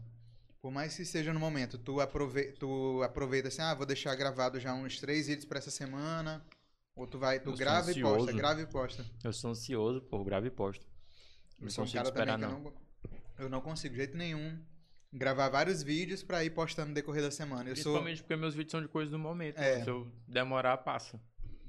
por 0.62 0.72
mais 0.72 0.96
que 0.96 1.06
seja 1.06 1.32
no 1.34 1.40
momento, 1.40 1.78
tu, 1.78 2.02
aprove 2.02 2.52
tu 2.54 3.02
aproveita 3.04 3.48
assim, 3.48 3.62
ah, 3.62 3.74
vou 3.74 3.86
deixar 3.86 4.14
gravado 4.16 4.60
já 4.60 4.74
uns 4.74 5.00
três 5.00 5.28
vídeos 5.28 5.46
pra 5.46 5.58
essa 5.60 5.72
semana. 5.72 6.44
Ou 6.96 7.08
tu 7.08 7.18
vai, 7.18 7.40
tu 7.40 7.46
Eu 7.52 7.52
sou 7.52 7.58
grava 7.58 7.92
e 7.92 8.02
posta, 8.02 8.34
grava 8.34 8.62
e 8.62 8.66
posta. 8.68 9.06
Eu 9.24 9.32
sou 9.32 9.52
ansioso, 9.52 10.02
por 10.02 10.22
grave 10.26 10.48
e 10.48 10.52
posto. 10.52 10.86
Eu 11.58 11.64
Não 11.64 11.70
sou 11.70 11.84
um 11.84 11.88
consigo 11.88 12.04
cara 12.04 12.14
também 12.14 12.34
esperar, 12.34 12.38
que 12.50 12.56
eu 12.56 12.60
não. 12.60 12.72
não, 12.72 12.74
eu 13.46 13.50
não 13.50 13.62
consigo 13.62 13.94
de 13.94 14.00
jeito 14.00 14.18
nenhum 14.18 14.60
gravar 15.14 15.48
vários 15.50 15.82
vídeos 15.82 16.22
pra 16.24 16.44
ir 16.44 16.50
postando 16.50 16.90
no 16.90 16.94
decorrer 16.94 17.22
da 17.24 17.32
semana. 17.32 17.70
Eu 17.70 17.76
sou. 17.78 17.94
Principalmente 17.94 18.22
porque 18.22 18.36
meus 18.36 18.54
vídeos 18.54 18.72
são 18.72 18.82
de 18.82 18.90
coisa 18.90 19.10
do 19.10 19.18
momento. 19.18 19.58
É. 19.60 19.82
Se 19.82 19.90
eu 19.90 20.12
demorar, 20.28 20.78
passa. 20.80 21.18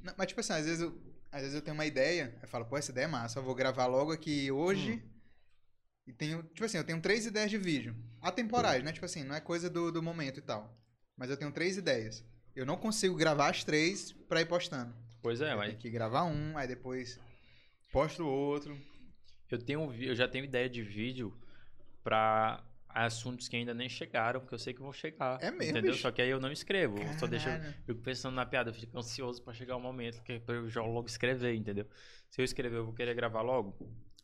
Não, 0.02 0.12
mas 0.16 0.26
tipo 0.26 0.40
assim, 0.40 0.52
às 0.54 0.64
vezes, 0.66 0.80
eu, 0.80 1.00
às 1.30 1.42
vezes 1.42 1.54
eu 1.54 1.62
tenho 1.62 1.74
uma 1.76 1.86
ideia, 1.86 2.36
eu 2.42 2.48
falo, 2.48 2.64
pô, 2.64 2.76
essa 2.76 2.90
ideia 2.90 3.04
é 3.04 3.08
massa, 3.08 3.38
eu 3.38 3.42
vou 3.44 3.54
gravar 3.54 3.86
logo 3.86 4.10
aqui 4.10 4.50
hoje. 4.50 4.94
Hum. 4.94 5.19
E 6.10 6.12
tenho, 6.12 6.42
tipo 6.42 6.64
assim, 6.64 6.76
eu 6.76 6.82
tenho 6.82 7.00
três 7.00 7.24
ideias 7.24 7.48
de 7.48 7.56
vídeo. 7.56 7.94
Atemporais, 8.20 8.82
né? 8.82 8.92
Tipo 8.92 9.06
assim, 9.06 9.22
não 9.22 9.32
é 9.32 9.40
coisa 9.40 9.70
do, 9.70 9.92
do 9.92 10.02
momento 10.02 10.38
e 10.38 10.42
tal. 10.42 10.76
Mas 11.16 11.30
eu 11.30 11.36
tenho 11.36 11.52
três 11.52 11.76
ideias. 11.76 12.24
Eu 12.56 12.66
não 12.66 12.76
consigo 12.76 13.14
gravar 13.14 13.48
as 13.48 13.62
três 13.62 14.10
pra 14.28 14.40
ir 14.40 14.46
postando. 14.46 14.92
Pois 15.22 15.40
é, 15.40 15.52
eu 15.52 15.56
mas 15.56 15.68
tenho 15.68 15.78
que 15.78 15.88
gravar 15.88 16.24
um, 16.24 16.58
aí 16.58 16.66
depois 16.66 17.20
posto 17.92 18.24
o 18.24 18.28
outro. 18.28 18.76
eu 19.50 19.58
tenho 19.58 19.92
eu 20.02 20.16
já 20.16 20.26
tenho 20.26 20.44
ideia 20.44 20.68
de 20.68 20.82
vídeo 20.82 21.32
pra 22.02 22.64
assuntos 22.88 23.46
que 23.46 23.54
ainda 23.54 23.72
nem 23.72 23.88
chegaram, 23.88 24.40
porque 24.40 24.54
eu 24.54 24.58
sei 24.58 24.74
que 24.74 24.80
vão 24.80 24.92
chegar. 24.92 25.38
É 25.40 25.52
mesmo, 25.52 25.70
Entendeu? 25.70 25.92
bicho? 25.92 26.02
Só 26.02 26.10
que 26.10 26.20
aí 26.20 26.30
eu 26.30 26.40
não 26.40 26.50
escrevo. 26.50 26.98
eu 26.98 27.18
Só 27.20 27.28
deixo, 27.28 27.46
Caralho. 27.46 27.72
fico 27.86 28.00
pensando 28.00 28.34
na 28.34 28.44
piada, 28.44 28.70
eu 28.70 28.74
fico 28.74 28.98
ansioso 28.98 29.40
pra 29.44 29.52
chegar 29.54 29.76
o 29.76 29.80
momento 29.80 30.20
que 30.24 30.40
pra 30.40 30.56
eu 30.56 30.68
já 30.68 30.82
logo 30.82 31.06
escrever, 31.06 31.54
entendeu? 31.54 31.86
Se 32.28 32.40
eu 32.40 32.44
escrever, 32.44 32.78
eu 32.78 32.84
vou 32.84 32.94
querer 32.94 33.14
gravar 33.14 33.42
logo. 33.42 33.76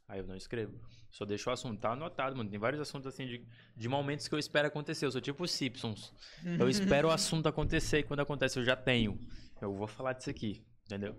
Aí 0.08 0.20
eu 0.20 0.26
não 0.26 0.36
escrevo. 0.36 0.78
Só 1.10 1.24
deixo 1.24 1.50
o 1.50 1.52
assunto. 1.52 1.80
Tá 1.80 1.92
anotado, 1.92 2.36
mano. 2.36 2.48
Tem 2.48 2.58
vários 2.58 2.80
assuntos 2.80 3.06
assim 3.06 3.26
de, 3.26 3.46
de 3.76 3.88
momentos 3.88 4.28
que 4.28 4.34
eu 4.34 4.38
espero 4.38 4.68
acontecer. 4.68 5.06
Eu 5.06 5.10
sou 5.12 5.20
tipo 5.20 5.42
os 5.44 5.50
Simpsons. 5.50 6.12
Eu 6.58 6.68
espero 6.68 7.08
o 7.08 7.10
assunto 7.12 7.48
acontecer 7.48 7.98
e 8.00 8.02
quando 8.02 8.20
acontece 8.20 8.58
eu 8.58 8.64
já 8.64 8.76
tenho. 8.76 9.18
Eu 9.60 9.74
vou 9.74 9.86
falar 9.86 10.12
disso 10.12 10.30
aqui, 10.30 10.64
entendeu? 10.84 11.16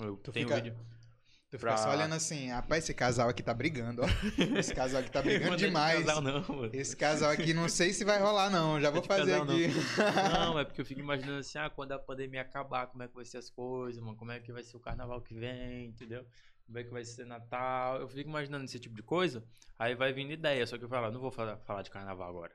Eu 0.00 0.16
Tu 0.16 0.32
tenho 0.32 0.46
fica- 0.48 0.60
vídeo. 0.60 0.76
Tu 1.50 1.58
fica 1.58 1.76
só 1.76 1.84
pra- 1.84 1.92
olhando 1.92 2.14
assim, 2.14 2.48
rapaz, 2.48 2.82
esse 2.82 2.92
casal 2.94 3.28
aqui 3.28 3.40
tá 3.40 3.54
brigando, 3.54 4.02
ó. 4.02 4.06
Esse 4.58 4.74
casal 4.74 5.00
aqui 5.00 5.10
tá 5.12 5.22
brigando 5.22 5.56
de 5.56 5.66
demais. 5.66 6.00
casal, 6.04 6.20
não, 6.20 6.40
mano. 6.48 6.70
Esse 6.72 6.96
casal 6.96 7.30
aqui 7.30 7.54
não 7.54 7.68
sei 7.68 7.92
se 7.92 8.04
vai 8.04 8.18
rolar, 8.18 8.50
não. 8.50 8.80
Já 8.80 8.90
vou 8.90 9.00
de 9.00 9.06
fazer 9.06 9.30
casal, 9.38 9.44
não. 9.44 9.54
aqui. 9.54 9.68
Não, 10.32 10.58
é 10.58 10.64
porque 10.64 10.80
eu 10.80 10.84
fico 10.84 10.98
imaginando 10.98 11.38
assim, 11.38 11.58
ah, 11.58 11.70
quando 11.70 11.92
a 11.92 11.98
pandemia 11.98 12.40
acabar, 12.42 12.88
como 12.88 13.04
é 13.04 13.08
que 13.08 13.14
vai 13.14 13.24
ser 13.24 13.38
as 13.38 13.50
coisas, 13.50 14.02
mano? 14.02 14.16
Como 14.16 14.32
é 14.32 14.40
que 14.40 14.50
vai 14.52 14.64
ser 14.64 14.76
o 14.76 14.80
carnaval 14.80 15.20
que 15.20 15.32
vem, 15.32 15.86
entendeu? 15.90 16.26
Como 16.66 16.78
é 16.78 16.84
que 16.84 16.90
vai 16.90 17.04
ser 17.04 17.26
Natal? 17.26 18.00
Eu 18.00 18.08
fico 18.08 18.28
imaginando 18.28 18.64
esse 18.64 18.78
tipo 18.80 18.94
de 18.94 19.02
coisa, 19.02 19.44
aí 19.78 19.94
vai 19.94 20.12
vindo 20.12 20.32
ideia, 20.32 20.66
só 20.66 20.78
que 20.78 20.84
eu 20.84 20.88
falo, 20.88 21.06
ah, 21.06 21.10
não 21.10 21.20
vou 21.20 21.30
falar, 21.30 21.58
falar 21.58 21.82
de 21.82 21.90
carnaval 21.90 22.28
agora. 22.28 22.52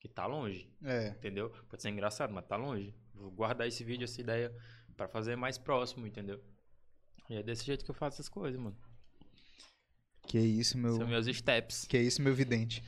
Que 0.00 0.08
tá 0.08 0.26
longe, 0.26 0.70
É. 0.82 1.08
entendeu? 1.08 1.50
Pode 1.68 1.80
ser 1.80 1.88
engraçado, 1.88 2.32
mas 2.32 2.44
tá 2.46 2.56
longe. 2.56 2.94
Vou 3.14 3.30
guardar 3.30 3.66
esse 3.66 3.82
vídeo, 3.84 4.04
essa 4.04 4.20
ideia, 4.20 4.54
pra 4.96 5.08
fazer 5.08 5.36
mais 5.36 5.56
próximo, 5.56 6.06
entendeu? 6.06 6.42
E 7.30 7.36
é 7.36 7.42
desse 7.42 7.64
jeito 7.64 7.84
que 7.84 7.90
eu 7.90 7.94
faço 7.94 8.20
as 8.20 8.28
coisas, 8.28 8.60
mano. 8.60 8.76
Que 10.26 10.38
isso, 10.38 10.76
meu. 10.76 10.96
São 10.96 11.06
meus 11.06 11.26
steps. 11.26 11.84
Que 11.86 11.98
isso, 11.98 12.20
meu 12.22 12.34
vidente. 12.34 12.82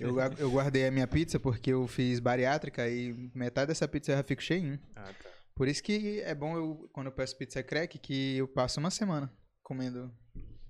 Eu, 0.00 0.16
eu 0.38 0.50
guardei 0.50 0.86
a 0.86 0.90
minha 0.90 1.06
pizza 1.08 1.38
porque 1.38 1.72
eu 1.72 1.86
fiz 1.86 2.18
bariátrica 2.20 2.88
e 2.88 3.12
metade 3.34 3.68
dessa 3.68 3.86
pizza 3.88 4.12
eu 4.12 4.16
já 4.16 4.22
fico 4.22 4.42
cheinho. 4.42 4.80
Ah, 4.94 5.12
tá. 5.12 5.30
Por 5.54 5.66
isso 5.66 5.82
que 5.82 6.20
é 6.20 6.34
bom 6.34 6.56
eu, 6.56 6.88
quando 6.92 7.06
eu 7.08 7.12
peço 7.12 7.36
pizza 7.36 7.62
crack, 7.64 7.98
que 7.98 8.36
eu 8.36 8.46
passo 8.46 8.78
uma 8.78 8.90
semana 8.90 9.30
comendo. 9.68 10.10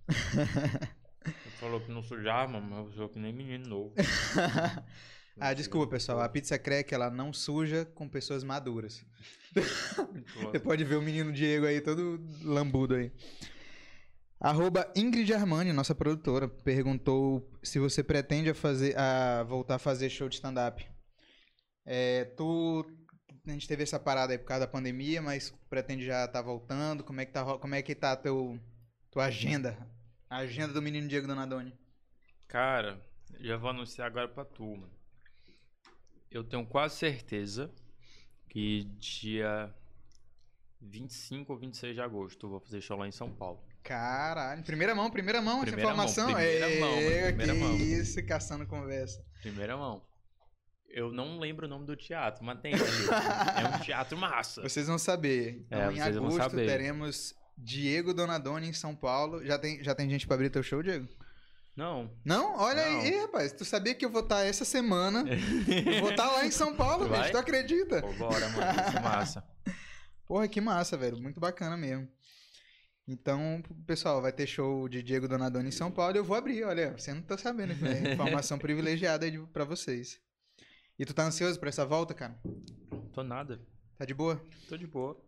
Você 0.09 1.51
falou 1.61 1.81
que 1.81 1.93
não 1.93 2.03
sujava, 2.03 2.51
mano, 2.51 2.67
mas 2.69 2.87
eu 2.87 2.93
sou 2.95 3.09
que 3.09 3.19
nem 3.19 3.33
menino 3.33 3.69
novo. 3.69 3.95
ah, 5.39 5.55
desculpa, 5.55 5.93
pessoal. 5.93 6.21
A 6.21 6.29
pizza 6.29 6.59
crack, 6.59 6.93
ela 6.93 7.09
não 7.09 7.33
suja 7.33 7.85
com 7.85 8.09
pessoas 8.09 8.43
maduras. 8.43 9.07
Você 10.43 10.59
pode 10.59 10.83
ver 10.83 10.97
o 10.97 11.03
menino 11.03 11.33
Diego 11.33 11.67
aí, 11.67 11.81
todo 11.81 12.21
lambudo 12.43 12.97
aí. 12.97 13.13
Arroba 14.41 14.93
Ingrid 14.97 15.33
Armani, 15.33 15.73
nossa 15.73 15.95
produtora, 15.95 16.49
perguntou 16.49 17.51
se 17.61 17.81
você 17.81 18.05
pretende 18.05 18.51
a 18.51 18.55
fazer, 18.55 18.97
a 18.97 19.43
voltar 19.43 19.77
a 19.77 19.81
fazer 19.81 20.09
show 20.11 20.29
de 20.29 20.37
stand-up. 20.37 20.87
É, 21.85 22.25
tu, 22.37 22.87
a 23.45 23.51
gente 23.51 23.67
teve 23.67 23.83
essa 23.83 23.99
parada 23.99 24.33
aí 24.33 24.39
por 24.39 24.45
causa 24.45 24.61
da 24.65 24.71
pandemia, 24.71 25.21
mas 25.21 25.53
pretende 25.69 26.05
já 26.05 26.25
estar 26.25 26.41
voltando? 26.41 27.03
Como 27.03 27.21
é 27.21 27.25
que 27.25 27.33
tá, 27.33 27.59
como 27.59 27.75
é 27.75 27.83
que 27.83 27.97
tá 27.97 28.15
teu, 28.15 28.61
tua 29.11 29.25
agenda? 29.27 29.77
A 30.29 30.39
agenda 30.39 30.73
do 30.73 30.83
menino 30.83 31.09
Diego 31.09 31.27
Donadoni. 31.27 31.73
Cara, 32.47 33.01
já 33.41 33.57
vou 33.57 33.71
anunciar 33.71 34.07
agora 34.07 34.29
pra 34.29 34.45
tu, 34.45 34.65
mano. 34.77 34.93
Eu 36.31 36.45
tenho 36.45 36.67
quase 36.67 36.97
certeza 36.97 37.71
que 38.49 38.85
dia 38.99 39.75
25 40.81 41.53
ou 41.53 41.59
26 41.59 41.95
de 41.95 42.01
agosto 42.01 42.47
eu 42.47 42.51
vou 42.51 42.61
fazer 42.61 42.81
show 42.81 42.99
lá 42.99 43.07
em 43.09 43.13
São 43.13 43.33
Paulo. 43.35 43.63
Caralho, 43.83 44.63
primeira 44.65 44.95
mão, 44.95 45.11
primeira 45.11 45.41
mão 45.41 45.63
essa 45.63 45.67
Primeira 45.73 45.95
mão, 45.95 46.05
informação. 46.05 46.35
primeira 46.35 46.71
é, 46.71 46.81
mão, 46.81 46.91
mano, 46.95 47.27
primeira 47.27 47.55
mão. 47.55 47.77
isso, 47.77 48.27
caçando 48.27 48.67
conversa. 48.67 49.25
Primeira 49.41 49.77
mão. 49.77 50.03
Eu 50.89 51.11
não 51.13 51.39
lembro 51.39 51.67
o 51.67 51.69
nome 51.69 51.87
do 51.87 51.97
teatro, 51.97 52.45
mas 52.45 52.61
tem 52.61 52.73
é 52.75 53.77
um 53.77 53.81
teatro 53.85 54.17
massa. 54.19 54.63
Vocês 54.63 54.87
vão 54.87 54.99
saber. 54.99 55.63
Então, 55.67 55.81
É, 55.81 55.93
em 55.93 56.01
agosto 56.01 56.57
teremos 56.57 57.35
Diego 57.59 58.15
Donadoni 58.15 58.69
em 58.69 58.73
São 58.73 58.95
Paulo. 58.95 59.45
Já 59.45 59.59
tem, 59.59 59.83
já 59.83 59.95
tem 59.95 60.09
gente 60.09 60.27
pra 60.27 60.35
abrir 60.37 60.51
teu 60.51 60.63
show, 60.63 60.83
Diego? 60.83 61.09
Não. 61.77 62.11
Não? 62.25 62.57
Olha 62.57 62.89
Não. 62.89 63.01
aí, 63.01 63.21
rapaz. 63.21 63.53
Tu 63.53 63.65
sabia 63.65 63.95
que 63.95 64.05
eu 64.05 64.11
vou 64.11 64.23
estar 64.23 64.45
essa 64.45 64.65
semana? 64.65 65.25
eu 65.29 66.01
vou 66.01 66.11
estar 66.11 66.31
lá 66.31 66.47
em 66.47 66.51
São 66.51 66.75
Paulo, 66.75 67.09
bicho. 67.09 67.31
Tu 67.31 67.39
acredita? 67.39 68.01
Pô, 68.01 68.13
bora, 68.15 68.49
mano. 68.51 68.81
Isso 68.89 68.97
é 68.97 69.01
massa. 69.01 69.45
Porra, 70.27 70.49
que 70.49 70.61
massa, 70.61 70.97
velho. 70.97 71.19
Muito 71.21 71.41
bacana 71.41 71.77
mesmo. 71.77 72.09
Então, 73.07 73.63
pessoal, 73.87 74.21
vai 74.21 74.33
ter 74.33 74.47
show 74.47 74.89
de 74.89 75.03
Diego 75.03 75.27
Donadoni 75.27 75.69
em 75.69 75.73
São 75.73 75.91
Paulo 75.91 76.15
e 76.15 76.19
eu 76.19 76.25
vou 76.25 76.37
abrir, 76.37 76.63
olha, 76.65 76.93
você 76.93 77.15
não 77.15 77.23
tá 77.23 77.39
sabendo, 77.39 77.73
é 77.87 78.13
informação 78.13 78.59
privilegiada 78.59 79.25
aí 79.25 79.39
pra 79.47 79.65
vocês. 79.65 80.21
E 80.99 81.07
tu 81.07 81.15
tá 81.15 81.25
ansioso 81.25 81.59
pra 81.59 81.71
essa 81.71 81.87
volta, 81.87 82.13
cara? 82.13 82.39
Tô 83.15 83.23
nada. 83.23 83.61
Tá 83.97 84.05
de 84.05 84.13
boa? 84.13 84.45
Tô 84.69 84.77
de 84.77 84.87
boa. 84.87 85.19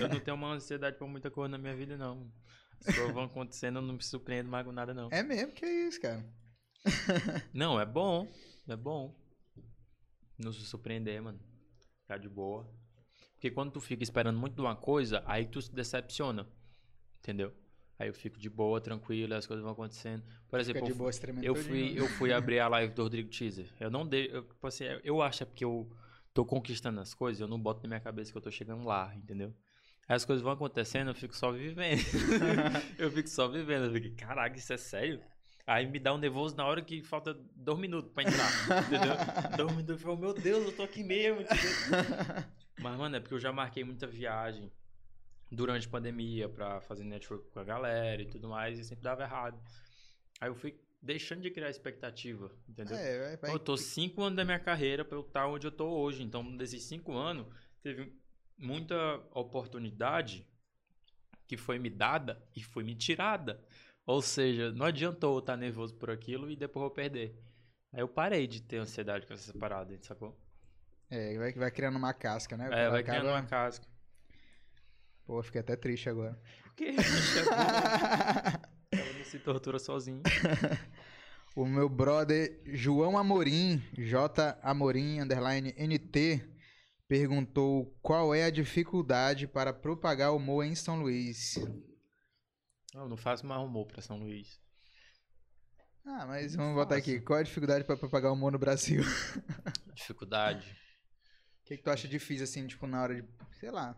Eu 0.00 0.08
não 0.08 0.20
tenho 0.20 0.36
uma 0.36 0.52
ansiedade 0.52 0.96
pra 0.96 1.06
muita 1.06 1.30
coisa 1.30 1.50
na 1.50 1.58
minha 1.58 1.74
vida, 1.76 1.96
não. 1.96 2.30
As 2.86 2.94
coisas 2.94 3.14
vão 3.14 3.24
acontecendo, 3.24 3.76
eu 3.76 3.82
não 3.82 3.94
me 3.94 4.02
surpreendo 4.02 4.50
mais 4.50 4.66
com 4.66 4.72
nada, 4.72 4.92
não. 4.92 5.08
É 5.10 5.22
mesmo 5.22 5.52
que 5.52 5.64
é 5.64 5.88
isso, 5.88 6.00
cara. 6.00 6.24
Não, 7.54 7.80
é 7.80 7.86
bom. 7.86 8.30
É 8.68 8.76
bom. 8.76 9.18
Não 10.38 10.52
se 10.52 10.60
surpreender, 10.66 11.22
mano. 11.22 11.40
Ficar 12.02 12.18
de 12.18 12.28
boa. 12.28 12.68
Porque 13.34 13.50
quando 13.50 13.72
tu 13.72 13.80
fica 13.80 14.02
esperando 14.02 14.38
muito 14.38 14.54
de 14.54 14.60
uma 14.60 14.76
coisa, 14.76 15.22
aí 15.26 15.46
tu 15.46 15.62
se 15.62 15.74
decepciona. 15.74 16.46
Entendeu? 17.20 17.54
Aí 17.98 18.08
eu 18.08 18.14
fico 18.14 18.38
de 18.38 18.50
boa, 18.50 18.80
tranquilo, 18.80 19.34
as 19.34 19.46
coisas 19.46 19.62
vão 19.62 19.72
acontecendo. 19.72 20.22
Por 20.48 20.58
exemplo, 20.58 20.80
Fica 20.80 20.92
de 20.92 20.98
eu 20.98 20.98
boa, 20.98 21.10
eu 21.42 21.54
fui, 21.54 21.98
eu 21.98 22.08
fui 22.08 22.32
abrir 22.34 22.58
a 22.58 22.68
live 22.68 22.92
do 22.92 23.02
Rodrigo 23.02 23.30
Teaser. 23.30 23.72
Eu 23.78 23.90
não 23.90 24.06
dei. 24.06 24.28
Eu, 24.32 24.42
tipo 24.42 24.66
assim, 24.66 24.84
eu 25.04 25.22
acho 25.22 25.42
é 25.42 25.46
porque 25.46 25.64
eu 25.64 25.88
tô 26.34 26.44
conquistando 26.44 27.00
as 27.00 27.14
coisas, 27.14 27.40
eu 27.40 27.48
não 27.48 27.58
boto 27.58 27.82
na 27.84 27.88
minha 27.88 28.00
cabeça 28.00 28.32
que 28.32 28.36
eu 28.36 28.42
tô 28.42 28.50
chegando 28.50 28.84
lá, 28.84 29.14
entendeu? 29.14 29.54
Aí 30.06 30.16
as 30.16 30.24
coisas 30.24 30.42
vão 30.42 30.52
acontecendo, 30.52 31.08
eu 31.08 31.14
fico 31.14 31.34
só 31.34 31.50
vivendo. 31.52 32.02
eu 32.98 33.10
fico 33.10 33.28
só 33.28 33.48
vivendo. 33.48 33.86
Eu 33.86 33.92
fico, 33.92 34.14
caraca, 34.16 34.58
isso 34.58 34.72
é 34.72 34.76
sério? 34.76 35.22
Aí 35.66 35.86
me 35.86 35.98
dá 35.98 36.12
um 36.12 36.18
nervoso 36.18 36.54
na 36.56 36.66
hora 36.66 36.82
que 36.82 37.02
falta 37.02 37.32
dois 37.54 37.78
minutos 37.78 38.12
pra 38.12 38.24
entrar, 38.24 38.50
entendeu? 38.82 39.14
Dois 39.56 39.70
minutos, 39.70 39.88
eu 39.90 39.98
falo, 39.98 40.18
meu 40.18 40.34
Deus, 40.34 40.66
eu 40.66 40.76
tô 40.76 40.82
aqui 40.82 41.02
mesmo, 41.02 41.40
entendeu? 41.40 41.70
Mas, 42.80 42.98
mano, 42.98 43.16
é 43.16 43.20
porque 43.20 43.32
eu 43.32 43.40
já 43.40 43.50
marquei 43.50 43.82
muita 43.82 44.06
viagem 44.06 44.70
durante 45.50 45.86
a 45.86 45.90
pandemia 45.90 46.50
pra 46.50 46.82
fazer 46.82 47.04
network 47.04 47.48
com 47.50 47.60
a 47.60 47.64
galera 47.64 48.20
e 48.20 48.26
tudo 48.26 48.46
mais, 48.46 48.78
e 48.78 48.84
sempre 48.84 49.04
dava 49.04 49.22
errado. 49.22 49.58
Aí 50.38 50.50
eu 50.50 50.54
fui 50.54 50.78
deixando 51.04 51.42
de 51.42 51.50
criar 51.50 51.68
expectativa, 51.70 52.50
entendeu? 52.68 52.96
É, 52.96 53.18
vai, 53.18 53.36
vai. 53.36 53.50
Eu 53.52 53.58
tô 53.58 53.76
cinco 53.76 54.22
anos 54.22 54.36
da 54.36 54.44
minha 54.44 54.58
carreira 54.58 55.04
pra 55.04 55.16
eu 55.18 55.20
estar 55.20 55.46
onde 55.46 55.66
eu 55.66 55.70
tô 55.72 55.86
hoje. 55.86 56.22
Então, 56.22 56.56
desses 56.56 56.82
cinco 56.84 57.12
anos, 57.12 57.46
teve 57.82 58.12
muita 58.56 58.96
oportunidade 59.32 60.48
que 61.46 61.56
foi 61.56 61.78
me 61.78 61.90
dada 61.90 62.42
e 62.56 62.62
foi 62.62 62.82
me 62.82 62.94
tirada. 62.94 63.62
Ou 64.06 64.22
seja, 64.22 64.72
não 64.72 64.86
adiantou 64.86 65.34
eu 65.34 65.40
estar 65.40 65.56
nervoso 65.56 65.94
por 65.94 66.10
aquilo 66.10 66.50
e 66.50 66.56
depois 66.56 66.84
eu 66.84 66.90
perder. 66.90 67.38
Aí 67.92 68.00
eu 68.00 68.08
parei 68.08 68.46
de 68.46 68.62
ter 68.62 68.78
ansiedade 68.78 69.26
com 69.26 69.34
essas 69.34 69.52
paradas, 69.54 70.04
sacou? 70.04 70.38
É, 71.10 71.36
vai, 71.38 71.52
vai 71.52 71.70
criando 71.70 71.96
uma 71.96 72.12
casca, 72.14 72.56
né? 72.56 72.66
É, 72.66 72.88
vai 72.88 73.00
acaba- 73.00 73.02
criando 73.02 73.28
uma 73.28 73.42
casca. 73.46 73.86
Pô, 75.26 75.42
fiquei 75.42 75.60
até 75.60 75.76
triste 75.76 76.08
agora. 76.08 76.38
Por 76.62 76.74
quê? 76.74 76.96
Ela 78.92 79.12
não 79.18 79.24
se 79.24 79.38
tortura 79.38 79.78
sozinho. 79.78 80.22
O 81.54 81.64
meu 81.64 81.88
brother 81.88 82.60
João 82.66 83.16
Amorim, 83.16 83.80
J 83.96 84.58
Amorim, 84.60 85.20
underline 85.20 85.72
NT, 85.78 86.44
perguntou 87.06 87.96
qual 88.02 88.34
é 88.34 88.44
a 88.44 88.50
dificuldade 88.50 89.46
para 89.46 89.72
propagar 89.72 90.32
o 90.32 90.36
humor 90.36 90.64
em 90.64 90.74
São 90.74 91.00
Luís. 91.00 91.56
Não, 92.92 93.08
não 93.08 93.16
faço 93.16 93.46
mais 93.46 93.60
humor 93.62 93.86
pra 93.86 94.02
São 94.02 94.18
Luís. 94.18 94.60
Ah, 96.04 96.26
mas 96.26 96.54
vamos 96.54 96.74
botar 96.74 96.96
aqui. 96.96 97.20
Qual 97.20 97.38
é 97.38 97.40
a 97.40 97.44
dificuldade 97.44 97.84
para 97.84 97.96
propagar 97.96 98.30
o 98.30 98.34
humor 98.34 98.52
no 98.52 98.58
Brasil? 98.58 99.02
O 99.88 99.94
Dificuldade. 99.94 100.76
que, 101.64 101.76
que 101.76 101.82
tu 101.84 101.88
acha 101.88 102.08
difícil, 102.08 102.42
assim, 102.42 102.66
tipo, 102.66 102.84
na 102.84 103.00
hora 103.00 103.14
de. 103.14 103.24
Sei 103.60 103.70
lá. 103.70 103.96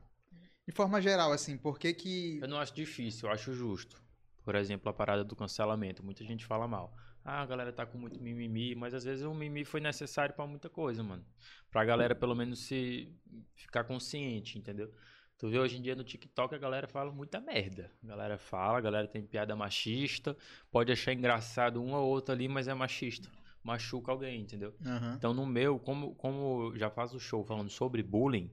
De 0.68 0.74
forma 0.74 1.00
geral, 1.00 1.32
assim, 1.32 1.56
por 1.56 1.78
que 1.78 1.94
que. 1.94 2.38
Eu 2.38 2.48
não 2.48 2.58
acho 2.58 2.74
difícil, 2.74 3.26
eu 3.26 3.32
acho 3.32 3.54
justo. 3.54 4.00
Por 4.44 4.54
exemplo, 4.54 4.90
a 4.90 4.92
parada 4.92 5.24
do 5.24 5.34
cancelamento. 5.34 6.04
Muita 6.04 6.22
gente 6.22 6.44
fala 6.44 6.68
mal. 6.68 6.94
Ah, 7.28 7.42
a 7.42 7.46
galera 7.46 7.72
tá 7.72 7.84
com 7.84 7.98
muito 7.98 8.22
mimimi, 8.22 8.76
mas 8.76 8.94
às 8.94 9.02
vezes 9.02 9.24
o 9.24 9.34
mimimi 9.34 9.64
foi 9.64 9.80
necessário 9.80 10.32
pra 10.32 10.46
muita 10.46 10.70
coisa, 10.70 11.02
mano. 11.02 11.26
Pra 11.72 11.84
galera 11.84 12.14
pelo 12.14 12.36
menos 12.36 12.60
se 12.60 13.12
ficar 13.52 13.82
consciente, 13.82 14.56
entendeu? 14.56 14.92
Tu 15.36 15.48
vê 15.48 15.58
hoje 15.58 15.76
em 15.76 15.82
dia 15.82 15.96
no 15.96 16.04
TikTok 16.04 16.54
a 16.54 16.58
galera 16.58 16.86
fala 16.86 17.10
muita 17.10 17.40
merda. 17.40 17.90
A 18.04 18.06
galera 18.06 18.38
fala, 18.38 18.78
a 18.78 18.80
galera 18.80 19.08
tem 19.08 19.22
piada 19.22 19.56
machista, 19.56 20.36
pode 20.70 20.92
achar 20.92 21.12
engraçado 21.12 21.82
um 21.82 21.94
ou 21.94 22.08
outro 22.08 22.32
ali, 22.32 22.46
mas 22.46 22.68
é 22.68 22.74
machista. 22.74 23.28
Machuca 23.60 24.12
alguém, 24.12 24.42
entendeu? 24.42 24.72
Aham. 24.86 25.16
Então, 25.18 25.34
no 25.34 25.44
meu, 25.44 25.80
como, 25.80 26.14
como 26.14 26.70
eu 26.70 26.78
já 26.78 26.88
faço 26.88 27.16
o 27.16 27.20
show 27.20 27.44
falando 27.44 27.68
sobre 27.68 28.04
bullying, 28.04 28.52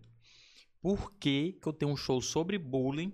por 0.81 1.13
que, 1.13 1.59
que 1.61 1.67
eu 1.67 1.73
tenho 1.73 1.91
um 1.91 1.95
show 1.95 2.19
sobre 2.19 2.57
bullying 2.57 3.13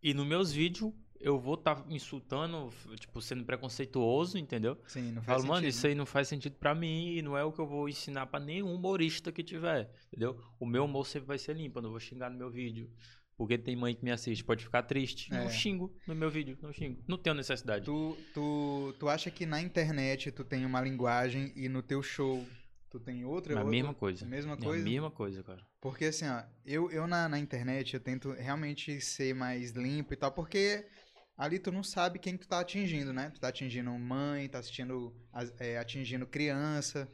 e 0.00 0.14
nos 0.14 0.24
meus 0.24 0.52
vídeos 0.52 0.92
eu 1.24 1.38
vou 1.38 1.54
estar 1.54 1.84
insultando, 1.88 2.68
f- 2.70 2.94
tipo, 2.96 3.20
sendo 3.22 3.44
preconceituoso, 3.44 4.36
entendeu? 4.38 4.76
Sim, 4.86 5.12
não 5.12 5.22
faz 5.22 5.38
Falo, 5.42 5.48
mano, 5.54 5.66
isso 5.66 5.86
aí 5.86 5.94
não 5.94 6.06
faz 6.06 6.28
sentido 6.28 6.56
pra 6.56 6.74
mim 6.74 7.14
e 7.16 7.22
não 7.22 7.36
é 7.36 7.42
o 7.42 7.50
que 7.52 7.60
eu 7.60 7.66
vou 7.66 7.88
ensinar 7.88 8.26
pra 8.26 8.38
nenhum 8.38 8.72
humorista 8.74 9.32
que 9.32 9.42
tiver, 9.42 9.90
entendeu? 10.08 10.38
O 10.60 10.66
meu 10.66 10.84
humor 10.84 11.06
sempre 11.06 11.26
vai 11.28 11.38
ser 11.38 11.56
limpo, 11.56 11.78
eu 11.78 11.82
não 11.82 11.90
vou 11.90 12.00
xingar 12.00 12.30
no 12.30 12.36
meu 12.38 12.50
vídeo. 12.50 12.90
Porque 13.36 13.58
tem 13.58 13.74
mãe 13.74 13.94
que 13.96 14.04
me 14.04 14.12
assiste, 14.12 14.44
pode 14.44 14.62
ficar 14.64 14.84
triste. 14.84 15.32
É. 15.34 15.38
Não 15.42 15.50
xingo 15.50 15.92
no 16.06 16.14
meu 16.14 16.30
vídeo, 16.30 16.56
não 16.62 16.72
xingo. 16.72 17.02
Não 17.08 17.18
tenho 17.18 17.34
necessidade. 17.34 17.84
Tu, 17.84 18.16
tu, 18.32 18.94
tu 19.00 19.08
acha 19.08 19.28
que 19.28 19.44
na 19.44 19.60
internet 19.60 20.30
tu 20.30 20.44
tem 20.44 20.64
uma 20.64 20.80
linguagem 20.80 21.52
e 21.56 21.68
no 21.68 21.82
teu 21.82 22.00
show 22.00 22.46
tu 22.88 23.00
tem 23.00 23.24
outra? 23.24 23.54
É 23.54 23.58
a 23.58 23.64
mesma 23.64 23.92
coisa. 23.92 24.24
Mesma 24.24 24.52
É 24.52 24.54
a 24.54 24.58
coisa? 24.58 24.84
mesma 24.84 25.10
coisa, 25.10 25.42
cara. 25.42 25.66
Porque 25.80 26.04
assim, 26.04 26.28
ó, 26.28 26.44
eu, 26.64 26.88
eu 26.92 27.08
na, 27.08 27.28
na 27.28 27.36
internet 27.40 27.94
eu 27.94 28.00
tento 28.00 28.30
realmente 28.34 29.00
ser 29.00 29.34
mais 29.34 29.72
limpo 29.72 30.14
e 30.14 30.16
tal, 30.16 30.30
porque 30.30 30.86
ali 31.36 31.58
tu 31.58 31.72
não 31.72 31.82
sabe 31.82 32.18
quem 32.18 32.36
tu 32.36 32.46
tá 32.48 32.60
atingindo, 32.60 33.12
né? 33.12 33.30
Tu 33.30 33.40
tá 33.40 33.48
atingindo 33.48 33.90
mãe, 33.92 34.48
tá 34.48 34.58
assistindo, 34.58 35.14
as- 35.32 35.52
é, 35.60 35.78
atingindo 35.78 36.26
criança. 36.26 37.08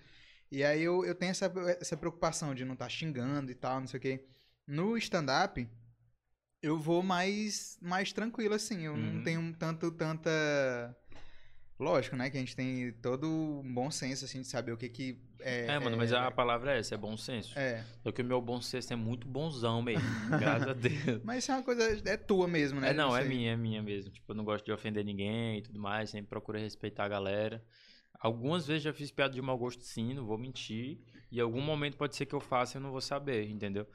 E 0.50 0.64
aí 0.64 0.82
eu, 0.82 1.04
eu 1.04 1.14
tenho 1.14 1.30
essa, 1.30 1.52
essa 1.80 1.96
preocupação 1.96 2.54
de 2.54 2.64
não 2.64 2.74
estar 2.74 2.88
xingando 2.88 3.50
e 3.52 3.54
tal, 3.54 3.80
não 3.80 3.86
sei 3.86 3.98
o 3.98 4.00
quê. 4.00 4.26
No 4.66 4.96
stand-up, 4.98 5.68
eu 6.62 6.78
vou 6.78 7.02
mais, 7.02 7.78
mais 7.80 8.12
tranquilo, 8.12 8.54
assim. 8.54 8.82
Eu 8.86 8.96
não 8.96 9.14
Uhum. 9.16 9.22
tenho 9.22 9.56
tanto, 9.56 9.90
tanta. 9.92 10.30
Lógico, 11.80 12.14
né? 12.14 12.28
Que 12.28 12.36
a 12.36 12.40
gente 12.40 12.54
tem 12.54 12.92
todo 13.00 13.26
um 13.26 13.74
bom 13.74 13.90
senso, 13.90 14.26
assim, 14.26 14.42
de 14.42 14.46
saber 14.46 14.72
o 14.72 14.76
que 14.76 14.86
que 14.86 15.18
é. 15.40 15.64
É, 15.66 15.78
mano, 15.78 15.96
mas 15.96 16.12
a 16.12 16.30
palavra 16.30 16.74
é 16.74 16.78
essa, 16.78 16.94
é 16.94 16.98
bom 16.98 17.16
senso. 17.16 17.58
É. 17.58 17.82
Só 18.02 18.12
que 18.12 18.20
o 18.20 18.24
meu 18.24 18.40
bom 18.40 18.60
senso 18.60 18.92
é 18.92 18.96
muito 18.96 19.26
bonzão 19.26 19.80
mesmo. 19.80 20.04
graças 20.38 20.68
a 20.68 20.72
Deus. 20.74 21.22
Mas 21.24 21.38
isso 21.38 21.52
é 21.52 21.54
uma 21.54 21.62
coisa, 21.62 22.02
é 22.04 22.16
tua 22.18 22.46
mesmo, 22.46 22.80
né? 22.80 22.90
É, 22.90 22.92
não, 22.92 23.16
é 23.16 23.24
minha, 23.24 23.52
é 23.52 23.56
minha 23.56 23.82
mesmo. 23.82 24.12
Tipo, 24.12 24.32
eu 24.32 24.36
não 24.36 24.44
gosto 24.44 24.66
de 24.66 24.72
ofender 24.72 25.02
ninguém 25.02 25.58
e 25.58 25.62
tudo 25.62 25.80
mais, 25.80 26.10
sempre 26.10 26.28
procuro 26.28 26.58
respeitar 26.58 27.04
a 27.04 27.08
galera. 27.08 27.64
Algumas 28.20 28.66
vezes 28.66 28.82
já 28.82 28.92
fiz 28.92 29.10
piada 29.10 29.32
de 29.32 29.40
mau 29.40 29.56
gosto 29.56 29.82
sim, 29.82 30.12
não 30.12 30.26
vou 30.26 30.36
mentir. 30.36 30.98
E 31.32 31.38
em 31.38 31.40
algum 31.40 31.62
momento 31.62 31.96
pode 31.96 32.14
ser 32.14 32.26
que 32.26 32.34
eu 32.34 32.40
faça 32.40 32.76
e 32.76 32.78
eu 32.78 32.82
não 32.82 32.90
vou 32.90 33.00
saber, 33.00 33.48
entendeu? 33.48 33.86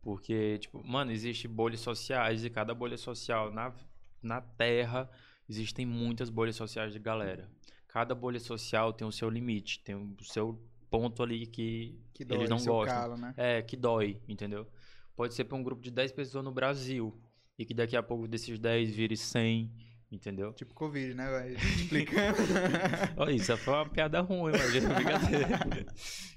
Porque, 0.00 0.58
tipo, 0.58 0.80
mano, 0.86 1.10
existe 1.10 1.48
bolhas 1.48 1.80
sociais 1.80 2.44
e 2.44 2.50
cada 2.50 2.72
bolha 2.72 2.96
social 2.96 3.52
na, 3.52 3.74
na 4.22 4.40
Terra 4.40 5.10
existem 5.52 5.84
muitas 5.84 6.30
bolhas 6.30 6.56
sociais 6.56 6.92
de 6.92 6.98
galera. 6.98 7.48
Cada 7.86 8.14
bolha 8.14 8.40
social 8.40 8.92
tem 8.92 9.06
o 9.06 9.12
seu 9.12 9.28
limite, 9.28 9.80
tem 9.84 9.94
o 9.94 10.24
seu 10.24 10.58
ponto 10.90 11.22
ali 11.22 11.46
que, 11.46 11.98
Que 12.14 12.24
dói, 12.24 12.38
eles 12.38 12.50
não 12.50 12.56
gostam. 12.64 12.96
calo, 12.98 13.16
né? 13.16 13.34
É, 13.36 13.60
que 13.62 13.76
dói, 13.76 14.18
entendeu? 14.26 14.66
Pode 15.14 15.34
ser 15.34 15.44
pra 15.44 15.56
um 15.58 15.62
grupo 15.62 15.82
de 15.82 15.90
10 15.90 16.12
pessoas 16.12 16.42
no 16.44 16.50
Brasil. 16.52 17.14
E 17.58 17.66
que 17.66 17.74
daqui 17.74 17.94
a 17.96 18.02
pouco 18.02 18.26
desses 18.26 18.58
10 18.58 18.94
vire 18.94 19.16
100, 19.16 19.70
entendeu? 20.12 20.52
Tipo 20.52 20.74
Covid, 20.74 21.14
né? 21.14 21.30
Vai 21.30 21.52
explicando. 21.54 22.36
Isso 23.34 23.56
foi 23.56 23.74
uma 23.74 23.88
piada 23.88 24.20
ruim, 24.20 24.52
mas 24.52 24.70
brincadeira. 24.84 25.58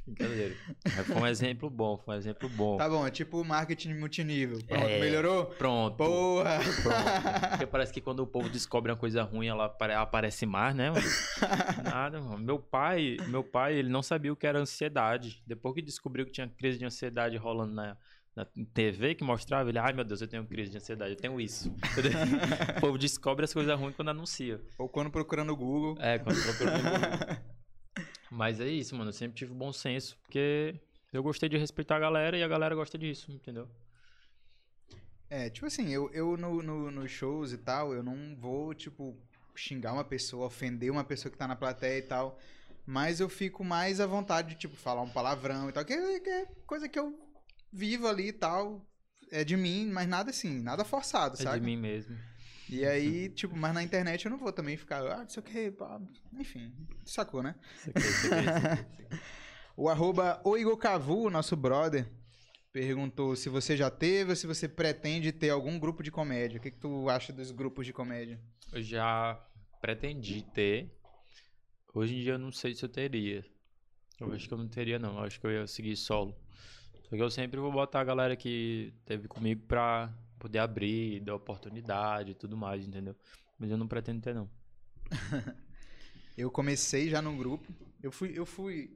brincadeira. 0.08 0.56
Mas 0.96 1.08
foi 1.08 1.16
um 1.18 1.28
exemplo 1.28 1.70
bom, 1.70 1.98
foi 1.98 2.16
um 2.16 2.18
exemplo 2.18 2.48
bom. 2.50 2.78
tá 2.78 2.88
bom, 2.88 3.06
é 3.06 3.12
tipo 3.12 3.44
marketing 3.44 3.96
multinível. 3.96 4.60
Pronto, 4.68 4.86
É. 4.86 5.00
melhorou? 5.00 5.46
Pronto. 5.48 5.98
Porra! 5.98 6.60
Pronto. 6.82 6.96
Porque 7.52 7.68
parece 7.68 7.92
que 7.94 8.02
quando 8.02 8.20
o 8.22 8.28
povo 8.28 8.50
descobre 8.50 8.92
uma 8.92 8.98
coisa 8.98 9.24
ruim, 9.24 9.48
ela 9.48 9.66
apare- 9.66 9.94
aparece 9.94 10.46
mais, 10.46 10.76
né? 10.76 10.92
Nada, 11.84 12.22
mano. 12.22 12.38
Meu 12.38 12.60
pai, 12.60 13.18
meu 13.28 13.44
pai, 13.44 13.76
ele 13.76 13.90
não 13.90 14.02
sabia 14.02 14.32
o 14.32 14.36
que 14.36 14.48
era 14.48 14.60
ansiedade. 14.60 15.42
Depois 15.46 15.76
que 15.76 15.82
descobriu 15.82 16.26
que 16.26 16.32
tinha 16.32 16.48
crise 16.48 16.78
de 16.78 16.86
ansiedade 16.86 17.36
rolando 17.38 17.74
na, 17.74 17.98
na 18.36 18.46
TV 18.74 19.16
que 19.16 19.24
mostrava, 19.24 19.70
ele, 19.70 19.80
ai 19.80 19.94
meu 19.94 20.04
Deus, 20.04 20.22
eu 20.22 20.28
tenho 20.28 20.46
crise 20.46 20.70
de 20.70 20.78
ansiedade, 20.78 21.12
eu 21.12 21.18
tenho 21.18 21.40
isso. 21.40 21.70
o 22.78 22.82
povo 22.82 22.98
descobre 22.98 23.46
as 23.46 23.54
coisas 23.54 23.80
ruins 23.80 23.96
quando 23.96 24.10
anuncia. 24.10 24.62
Ou 24.78 24.90
quando 24.90 25.10
procurando 25.10 25.48
no 25.48 25.56
Google. 25.56 25.96
É, 26.00 26.20
quando 26.20 26.42
procura 26.44 26.78
no 26.78 26.84
Google. 26.84 27.38
Mas 28.30 28.60
é 28.60 28.68
isso, 28.68 28.94
mano. 28.96 29.10
Eu 29.10 29.14
sempre 29.14 29.38
tive 29.38 29.54
bom 29.54 29.72
senso, 29.72 30.18
porque 30.18 30.76
eu 31.14 31.24
gostei 31.24 31.48
de 31.48 31.58
respeitar 31.58 31.96
a 31.96 32.00
galera 32.00 32.38
e 32.38 32.44
a 32.44 32.48
galera 32.48 32.76
gosta 32.76 32.98
disso, 32.98 33.32
entendeu? 33.32 33.70
É, 35.30 35.50
tipo 35.50 35.66
assim, 35.66 35.90
eu, 35.90 36.12
eu 36.12 36.36
no, 36.36 36.62
no, 36.62 36.92
nos 36.92 37.10
shows 37.10 37.54
e 37.54 37.58
tal, 37.58 37.94
eu 37.94 38.04
não 38.04 38.36
vou, 38.36 38.74
tipo, 38.74 39.18
xingar 39.56 39.94
uma 39.94 40.04
pessoa, 40.04 40.48
ofender 40.48 40.92
uma 40.92 41.06
pessoa 41.06 41.32
que 41.32 41.38
tá 41.38 41.48
na 41.48 41.56
plateia 41.56 42.00
e 42.00 42.02
tal. 42.02 42.38
Mas 42.86 43.22
eu 43.22 43.30
fico 43.30 43.64
mais 43.64 44.02
à 44.02 44.06
vontade 44.06 44.50
de, 44.50 44.56
tipo, 44.56 44.76
falar 44.76 45.02
um 45.02 45.10
palavrão 45.10 45.70
e 45.70 45.72
tal, 45.72 45.86
que 45.86 45.94
é, 45.94 46.20
que 46.20 46.30
é 46.30 46.46
coisa 46.68 46.90
que 46.90 47.00
eu 47.00 47.25
vivo 47.76 48.08
ali 48.08 48.30
e 48.30 48.34
tal. 48.34 48.88
É 49.32 49.44
de 49.44 49.58
mim, 49.58 49.88
mas 49.92 50.08
nada 50.08 50.30
assim, 50.30 50.62
nada 50.62 50.86
forçado, 50.86 51.36
É 51.40 51.44
sabe? 51.44 51.60
de 51.60 51.66
mim 51.66 51.78
mesmo. 51.78 52.16
E 52.70 52.86
aí, 52.86 53.30
tipo, 53.30 53.56
mas 53.56 53.74
na 53.74 53.84
internet 53.84 54.26
eu 54.26 54.32
não 54.32 54.38
vou 54.38 54.52
também 54.52 54.78
ficar, 54.78 55.02
ah, 55.06 55.20
não 55.20 55.30
sei 55.30 55.42
o 55.42 55.44
que, 55.44 55.72
pá. 55.72 56.00
enfim, 56.34 56.74
sacou, 57.06 57.44
né? 57.44 57.56
Isso 57.78 57.90
aqui, 57.90 58.00
isso 58.00 58.34
aqui, 58.34 58.50
isso 58.50 58.68
aqui. 58.68 59.26
O 59.78 59.90
arroba 59.90 60.40
Oigocavu, 60.46 61.30
nosso 61.30 61.54
brother, 61.54 62.10
perguntou 62.72 63.36
se 63.36 63.50
você 63.50 63.76
já 63.76 63.92
teve 63.92 64.30
ou 64.30 64.36
se 64.36 64.48
você 64.48 64.70
pretende 64.70 65.34
ter 65.34 65.50
algum 65.50 65.78
grupo 65.78 66.02
de 66.02 66.10
comédia. 66.10 66.58
O 66.60 66.62
que, 66.62 66.72
que 66.72 66.80
tu 66.80 67.10
acha 67.10 67.34
dos 67.34 67.52
grupos 67.52 67.86
de 67.86 67.92
comédia? 67.92 68.40
Eu 68.72 68.82
já 68.82 69.38
pretendi 69.82 70.44
ter. 70.54 70.98
Hoje 71.94 72.16
em 72.16 72.22
dia 72.22 72.34
eu 72.34 72.40
não 72.40 72.54
sei 72.54 72.74
se 72.74 72.86
eu 72.86 72.90
teria. 72.90 73.44
Eu 74.18 74.32
acho 74.32 74.48
que 74.48 74.54
eu 74.54 74.58
não 74.58 74.70
teria, 74.70 74.98
não. 74.98 75.18
Eu 75.18 75.24
acho 75.26 75.42
que 75.42 75.46
eu 75.46 75.52
ia 75.52 75.68
seguir 75.68 75.98
solo. 75.98 76.34
Só 77.10 77.16
que 77.16 77.22
eu 77.22 77.30
sempre 77.30 77.60
vou 77.60 77.72
botar 77.72 78.02
a 78.02 78.04
galera 78.04 78.36
que 78.36 78.94
teve 79.06 79.28
comigo 79.28 79.64
pra 79.68 80.12
poder 80.40 80.60
abrir, 80.60 81.20
dar 81.22 81.36
oportunidade 81.36 82.32
e 82.32 82.36
tudo 82.36 82.58
mais, 82.58 82.86
entendeu? 82.88 83.16
Mas 83.58 83.72
eu 83.72 83.78
não 83.78 83.88
pretendo 83.88 84.22
ter, 84.22 84.34
não. 84.34 84.50
Eu 86.38 86.52
comecei 86.52 87.10
já 87.10 87.22
no 87.22 87.36
grupo. 87.38 87.74
Eu 88.04 88.12
fui, 88.12 88.38
eu 88.38 88.46
fui, 88.46 88.92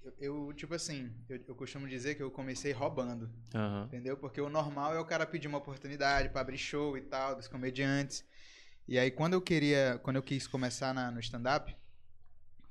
eu, 0.00 0.12
eu, 0.46 0.52
tipo 0.52 0.74
assim, 0.74 1.10
eu, 1.28 1.42
eu 1.48 1.54
costumo 1.56 1.88
dizer 1.88 2.14
que 2.14 2.22
eu 2.22 2.30
comecei 2.30 2.70
roubando, 2.72 3.28
Aham. 3.52 3.86
entendeu? 3.86 4.16
Porque 4.16 4.40
o 4.40 4.48
normal 4.48 4.94
é 4.94 5.00
o 5.00 5.04
cara 5.04 5.26
pedir 5.26 5.48
uma 5.48 5.58
oportunidade 5.58 6.28
pra 6.28 6.40
abrir 6.40 6.56
show 6.56 6.96
e 6.96 7.00
tal, 7.02 7.34
dos 7.34 7.48
comediantes. 7.48 8.24
E 8.86 8.96
aí 8.96 9.10
quando 9.10 9.32
eu 9.32 9.42
queria, 9.42 9.98
quando 10.04 10.16
eu 10.16 10.22
quis 10.22 10.46
começar 10.46 10.94
na- 10.94 11.10
no 11.10 11.18
stand-up, 11.18 11.76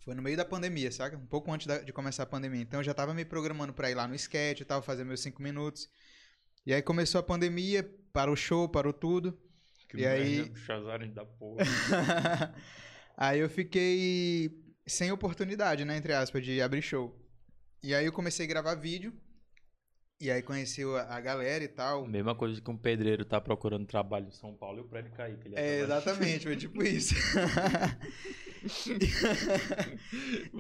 foi 0.04 0.14
no 0.16 0.22
meio 0.22 0.36
da 0.38 0.46
pandemia, 0.46 0.92
saca? 0.92 1.18
Um 1.18 1.26
pouco 1.26 1.52
antes 1.52 1.66
da- 1.68 1.80
de 1.80 1.94
começar 1.94 2.24
a 2.24 2.26
pandemia. 2.26 2.62
Então 2.62 2.80
eu 2.80 2.84
já 2.84 2.94
tava 2.94 3.14
me 3.14 3.24
programando 3.26 3.74
pra 3.74 3.90
ir 3.90 3.96
lá 3.96 4.08
no 4.08 4.16
sketch 4.16 4.62
e 4.62 4.66
tal, 4.66 4.82
fazer 4.82 5.04
meus 5.04 5.22
cinco 5.22 5.42
minutos. 5.42 5.90
E 6.66 6.74
aí 6.74 6.82
começou 6.82 7.20
a 7.20 7.24
pandemia, 7.24 7.90
parou 8.12 8.34
o 8.34 8.38
show, 8.38 8.68
parou 8.70 8.94
tudo. 8.94 9.38
Que 9.90 9.98
E 9.98 10.06
aí- 10.06 10.50
da 11.14 11.26
porra. 11.26 11.64
aí 13.16 13.40
eu 13.40 13.50
fiquei 13.50 14.52
sem 14.86 15.12
oportunidade, 15.12 15.86
né, 15.86 15.96
entre 15.98 16.14
aspas, 16.14 16.44
de 16.44 16.62
abrir 16.62 16.82
show. 16.82 17.18
E 17.82 17.94
aí 17.94 18.06
eu 18.06 18.12
comecei 18.14 18.46
a 18.46 18.50
gravar 18.50 18.76
vídeo. 18.76 19.14
E 20.24 20.32
aí 20.32 20.42
conheci 20.42 20.82
a, 21.10 21.20
galera 21.20 21.66
e 21.66 21.68
tal. 21.68 22.08
Mesma 22.08 22.34
coisa 22.34 22.62
que 22.62 22.72
um 22.72 22.78
pedreiro 22.78 23.26
tá 23.26 23.42
procurando 23.42 23.86
trabalho 23.86 24.30
em 24.30 24.32
São 24.32 24.54
Paulo 24.54 24.78
e 24.78 24.82
o 24.82 24.86
prédio 24.86 25.12
cair. 25.12 25.38
Que 25.38 25.50
ele 25.50 25.56
É, 25.58 25.82
exatamente, 25.82 26.46
foi 26.46 26.56
tipo 26.56 26.82
isso. 26.82 27.14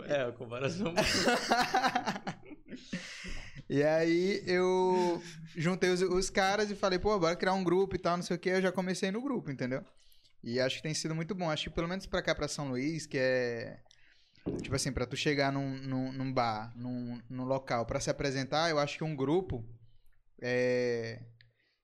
É, 0.07 0.23
a 0.23 0.31
comparação. 0.33 0.93
e 3.69 3.81
aí 3.81 4.43
eu 4.45 5.23
juntei 5.55 5.89
os, 5.89 6.01
os 6.01 6.29
caras 6.29 6.69
e 6.69 6.75
falei, 6.75 6.99
pô, 6.99 7.17
bora 7.17 7.33
criar 7.33 7.53
um 7.53 7.63
grupo 7.63 7.95
e 7.95 7.99
tal, 7.99 8.17
não 8.17 8.23
sei 8.23 8.35
o 8.35 8.39
que. 8.39 8.49
Eu 8.49 8.61
já 8.61 8.73
comecei 8.73 9.09
no 9.09 9.21
grupo, 9.21 9.49
entendeu? 9.49 9.85
E 10.43 10.59
acho 10.59 10.75
que 10.75 10.83
tem 10.83 10.93
sido 10.93 11.15
muito 11.15 11.33
bom. 11.33 11.49
Acho 11.49 11.63
que 11.63 11.69
pelo 11.69 11.87
menos 11.87 12.05
pra 12.05 12.21
cá, 12.21 12.35
pra 12.35 12.49
São 12.49 12.67
Luís, 12.67 13.05
que 13.05 13.17
é. 13.17 13.79
Tipo 14.61 14.75
assim, 14.75 14.91
pra 14.91 15.05
tu 15.05 15.15
chegar 15.15 15.51
num, 15.51 15.77
num, 15.77 16.11
num 16.11 16.33
bar, 16.33 16.73
num, 16.75 17.21
num 17.29 17.45
local, 17.45 17.85
pra 17.85 17.99
se 17.99 18.09
apresentar, 18.09 18.69
eu 18.69 18.77
acho 18.77 18.97
que 18.97 19.03
um 19.03 19.15
grupo 19.15 19.65
é. 20.41 21.21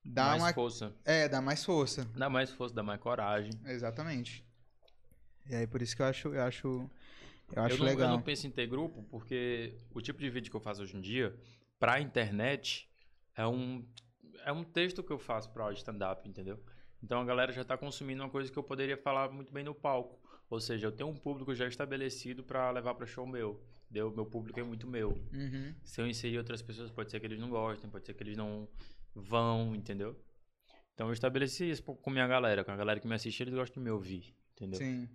Dá 0.04 0.26
mais 0.26 0.42
uma. 0.42 0.52
força. 0.52 0.94
É, 1.04 1.28
dá 1.28 1.40
mais 1.40 1.64
força. 1.64 2.04
Dá 2.16 2.28
mais 2.28 2.50
força, 2.50 2.74
dá 2.74 2.82
mais 2.82 3.00
coragem. 3.00 3.52
Exatamente. 3.64 4.44
E 5.46 5.54
aí 5.54 5.66
por 5.66 5.82
isso 5.82 5.96
que 5.96 6.02
eu 6.02 6.06
acho, 6.06 6.28
eu 6.28 6.42
acho, 6.42 6.90
eu 7.52 7.62
acho 7.62 7.74
eu, 7.74 7.78
não, 7.78 7.86
eu 7.86 7.90
legal. 7.90 8.10
não 8.10 8.22
penso 8.22 8.46
em 8.46 8.50
ter 8.50 8.66
grupo 8.66 9.02
porque 9.10 9.78
o 9.92 10.00
tipo 10.00 10.18
de 10.20 10.30
vídeo 10.30 10.50
que 10.50 10.56
eu 10.56 10.60
faço 10.60 10.82
hoje 10.82 10.96
em 10.96 11.00
dia, 11.00 11.34
pra 11.78 12.00
internet, 12.00 12.88
é 13.34 13.46
um, 13.46 13.86
é 14.44 14.52
um 14.52 14.62
texto 14.62 15.02
que 15.02 15.12
eu 15.12 15.18
faço 15.18 15.50
pra 15.50 15.72
stand-up, 15.72 16.28
entendeu? 16.28 16.62
Então 17.02 17.20
a 17.20 17.24
galera 17.24 17.52
já 17.52 17.64
tá 17.64 17.76
consumindo 17.76 18.22
uma 18.22 18.30
coisa 18.30 18.52
que 18.52 18.58
eu 18.58 18.62
poderia 18.62 18.96
falar 18.96 19.30
muito 19.30 19.52
bem 19.52 19.64
no 19.64 19.74
palco. 19.74 20.20
Ou 20.50 20.60
seja, 20.60 20.88
eu 20.88 20.92
tenho 20.92 21.08
um 21.08 21.16
público 21.16 21.54
já 21.54 21.66
estabelecido 21.68 22.42
pra 22.42 22.70
levar 22.72 22.94
pra 22.94 23.06
show 23.06 23.24
meu. 23.24 23.64
Entendeu? 23.84 24.10
Meu 24.10 24.26
público 24.26 24.58
é 24.58 24.62
muito 24.62 24.86
meu. 24.86 25.10
Uhum. 25.32 25.74
Se 25.82 26.00
eu 26.00 26.06
inserir 26.06 26.38
outras 26.38 26.60
pessoas, 26.60 26.90
pode 26.90 27.10
ser 27.10 27.20
que 27.20 27.26
eles 27.26 27.38
não 27.38 27.48
gostem, 27.48 27.88
pode 27.88 28.04
ser 28.04 28.14
que 28.14 28.22
eles 28.22 28.36
não 28.36 28.68
vão, 29.14 29.74
entendeu? 29.74 30.16
Então 30.94 31.06
eu 31.06 31.12
estabeleci 31.12 31.70
isso 31.70 31.82
com 31.82 32.10
minha 32.10 32.26
galera. 32.26 32.64
Com 32.64 32.72
a 32.72 32.76
galera 32.76 33.00
que 33.00 33.08
me 33.08 33.14
assiste, 33.14 33.42
eles 33.42 33.54
gostam 33.54 33.82
de 33.82 33.88
me 33.88 33.90
ouvir, 33.90 34.34
entendeu? 34.52 34.78
Sim. 34.78 35.08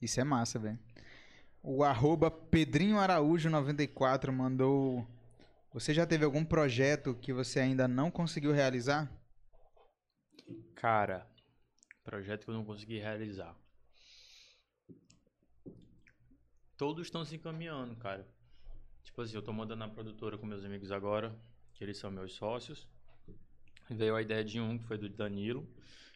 Isso 0.00 0.20
é 0.20 0.24
massa, 0.24 0.58
velho. 0.58 0.78
O 1.62 1.84
arroba 1.84 2.30
Pedrinho 2.30 2.98
Araújo 2.98 3.50
94 3.50 4.32
mandou. 4.32 5.06
Você 5.72 5.92
já 5.92 6.06
teve 6.06 6.24
algum 6.24 6.44
projeto 6.44 7.14
que 7.14 7.32
você 7.32 7.60
ainda 7.60 7.86
não 7.86 8.10
conseguiu 8.10 8.52
realizar? 8.52 9.12
Cara, 10.74 11.30
projeto 12.02 12.44
que 12.44 12.50
eu 12.50 12.54
não 12.54 12.64
consegui 12.64 12.98
realizar. 12.98 13.56
Todos 16.80 17.08
estão 17.08 17.22
se 17.26 17.36
encaminhando, 17.36 17.94
cara. 17.96 18.26
Tipo 19.02 19.20
assim, 19.20 19.34
eu 19.34 19.42
tô 19.42 19.52
mandando 19.52 19.80
na 19.80 19.88
produtora 19.88 20.38
com 20.38 20.46
meus 20.46 20.64
amigos 20.64 20.90
agora, 20.90 21.38
que 21.74 21.84
eles 21.84 21.98
são 21.98 22.10
meus 22.10 22.32
sócios. 22.32 22.88
Veio 23.90 24.16
a 24.16 24.22
ideia 24.22 24.42
de 24.42 24.58
um, 24.58 24.78
que 24.78 24.84
foi 24.84 24.96
do 24.96 25.06
Danilo. 25.06 25.68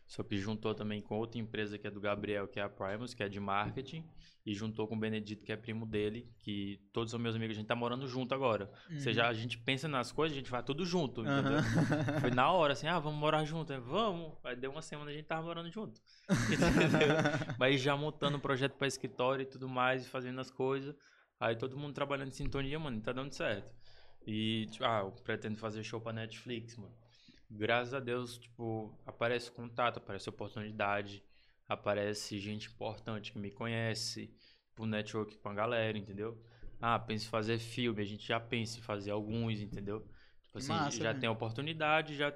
Só 0.06 0.22
que 0.22 0.36
juntou 0.36 0.74
também 0.74 1.01
com 1.01 1.16
outra 1.16 1.40
empresa 1.40 1.78
que 1.78 1.86
é 1.86 1.90
do 1.90 2.01
Gabriel, 2.01 2.47
que 2.47 2.60
é 2.60 2.62
a 2.62 2.68
Primus, 2.68 3.14
que 3.14 3.22
é 3.22 3.28
de 3.28 3.40
marketing. 3.40 4.05
E 4.47 4.52
juntou 4.55 4.86
com 4.86 4.94
o 4.94 4.98
Benedito, 4.98 5.43
que 5.43 5.51
é 5.51 5.56
primo 5.56 5.86
dele, 5.86 6.31
que 6.43 6.78
todos 6.93 7.10
são 7.10 7.18
meus 7.18 7.35
amigos. 7.35 7.56
A 7.56 7.60
gente 7.60 7.66
tá 7.66 7.74
morando 7.74 8.06
junto 8.06 8.35
agora. 8.35 8.70
Ou 8.90 8.98
seja, 8.98 9.26
a 9.26 9.32
gente 9.32 9.56
pensa 9.56 9.89
nas 9.89 10.12
coisas, 10.12 10.36
a 10.36 10.39
gente 10.39 10.51
vai 10.51 10.62
tudo 10.62 10.85
junto, 10.85 11.22
entendeu? 11.22 11.59
Aham. 11.59 12.20
Foi 12.20 12.31
na 12.31 12.51
hora, 12.52 12.74
assim, 12.74 12.86
ah, 12.86 12.98
vamos 12.98 13.18
morar 13.18 13.43
junto. 13.47 13.72
Aí, 13.72 13.81
vamos. 13.81 14.35
Aí 14.44 14.55
deu 14.55 14.70
uma 14.70 14.82
semana 14.82 15.10
a 15.10 15.14
gente 15.14 15.24
tava 15.24 15.43
morando 15.43 15.70
junto. 15.70 15.98
Entendeu? 16.28 17.16
Mas 17.59 17.81
já 17.81 17.97
montando 17.97 18.36
o 18.36 18.40
projeto 18.40 18.74
pra 18.76 18.86
escritório 18.86 19.44
e 19.44 19.47
tudo 19.47 19.66
mais, 19.66 20.06
fazendo 20.06 20.39
as 20.40 20.51
coisas. 20.51 20.94
Aí 21.40 21.56
todo 21.56 21.76
mundo 21.78 21.94
trabalhando 21.94 22.28
em 22.28 22.32
sintonia, 22.32 22.78
mano, 22.78 23.01
tá 23.01 23.12
dando 23.12 23.32
certo. 23.32 23.74
E, 24.26 24.66
tipo, 24.70 24.85
ah, 24.85 25.01
eu 25.05 25.12
pretendo 25.22 25.56
fazer 25.59 25.82
show 25.82 26.01
pra 26.01 26.12
Netflix, 26.12 26.76
mano. 26.76 26.94
Graças 27.56 27.94
a 27.94 28.01
Deus, 28.01 28.36
tipo, 28.36 28.93
aparece 29.06 29.51
contato, 29.51 29.98
aparece 29.98 30.28
oportunidade, 30.28 31.24
aparece 31.68 32.39
gente 32.39 32.68
importante 32.68 33.32
que 33.32 33.39
me 33.39 33.51
conhece, 33.51 34.35
pro 34.74 34.86
network 34.86 35.39
com 35.39 35.48
a 35.48 35.55
galera, 35.55 35.97
entendeu? 35.97 36.36
Ah, 36.81 36.98
pensa 36.98 37.26
em 37.26 37.31
fazer 37.31 37.59
filme, 37.59 38.02
a 38.02 38.05
gente 38.05 38.26
já 38.26 38.40
pensa 38.40 38.78
em 38.78 38.82
fazer 38.82 39.12
alguns, 39.12 39.60
entendeu? 39.60 40.01
Tipo 40.43 40.59
assim, 40.59 40.72
Massa, 40.72 41.02
já 41.02 41.14
né? 41.14 41.20
tem 41.20 41.28
oportunidade, 41.28 42.16
já. 42.16 42.35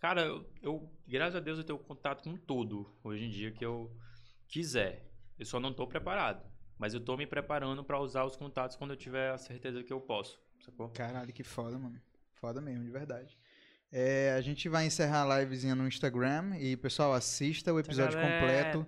Cara, 0.00 0.22
eu, 0.22 0.52
eu, 0.60 0.92
graças 1.06 1.36
a 1.36 1.40
Deus, 1.40 1.58
eu 1.58 1.64
tenho 1.64 1.78
contato 1.78 2.24
com 2.24 2.36
tudo 2.36 2.92
hoje 3.02 3.24
em 3.24 3.30
dia 3.30 3.52
que 3.52 3.64
eu 3.64 3.96
quiser. 4.48 5.08
Eu 5.38 5.46
só 5.46 5.60
não 5.60 5.72
tô 5.72 5.86
preparado. 5.86 6.44
Mas 6.76 6.94
eu 6.94 7.00
tô 7.00 7.16
me 7.16 7.26
preparando 7.26 7.82
pra 7.82 7.98
usar 8.00 8.24
os 8.24 8.36
contatos 8.36 8.76
quando 8.76 8.92
eu 8.92 8.96
tiver 8.96 9.30
a 9.30 9.38
certeza 9.38 9.82
que 9.82 9.92
eu 9.92 10.00
posso, 10.00 10.40
sacou? 10.60 10.88
Caralho, 10.90 11.32
que 11.32 11.42
foda, 11.42 11.76
mano. 11.76 12.00
Foda 12.34 12.60
mesmo, 12.60 12.84
de 12.84 12.90
verdade. 12.90 13.36
É, 13.90 14.34
a 14.36 14.40
gente 14.42 14.68
vai 14.68 14.86
encerrar 14.86 15.22
a 15.22 15.40
livezinha 15.40 15.74
no 15.74 15.88
Instagram 15.88 16.56
e, 16.58 16.76
pessoal, 16.76 17.14
assista 17.14 17.72
o 17.72 17.80
episódio 17.80 18.18
galera. 18.20 18.38
completo 18.38 18.86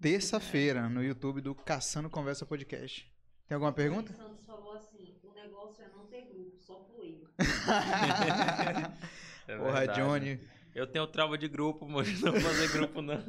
terça-feira 0.00 0.86
no 0.88 1.02
YouTube 1.02 1.40
do 1.40 1.54
Caçando 1.54 2.10
Conversa 2.10 2.44
Podcast. 2.44 3.10
Tem 3.48 3.54
alguma 3.54 3.72
pergunta? 3.72 4.12
O 4.12 4.16
Santos 4.16 4.44
falou 4.44 4.74
assim: 4.74 5.14
o 5.22 5.32
negócio 5.32 5.82
é 5.82 5.88
não 5.88 6.06
ter 6.06 6.26
grupo, 6.28 6.58
só 6.60 6.84
fluir. 6.84 7.22
É 9.46 9.58
Porra, 9.58 9.80
verdade. 9.80 10.00
Johnny. 10.00 10.40
Eu 10.74 10.86
tenho 10.86 11.06
trava 11.06 11.36
de 11.36 11.46
grupo, 11.48 11.86
mas 11.86 12.18
não 12.22 12.32
vou 12.32 12.40
fazer 12.40 12.72
grupo 12.72 13.02
não. 13.02 13.22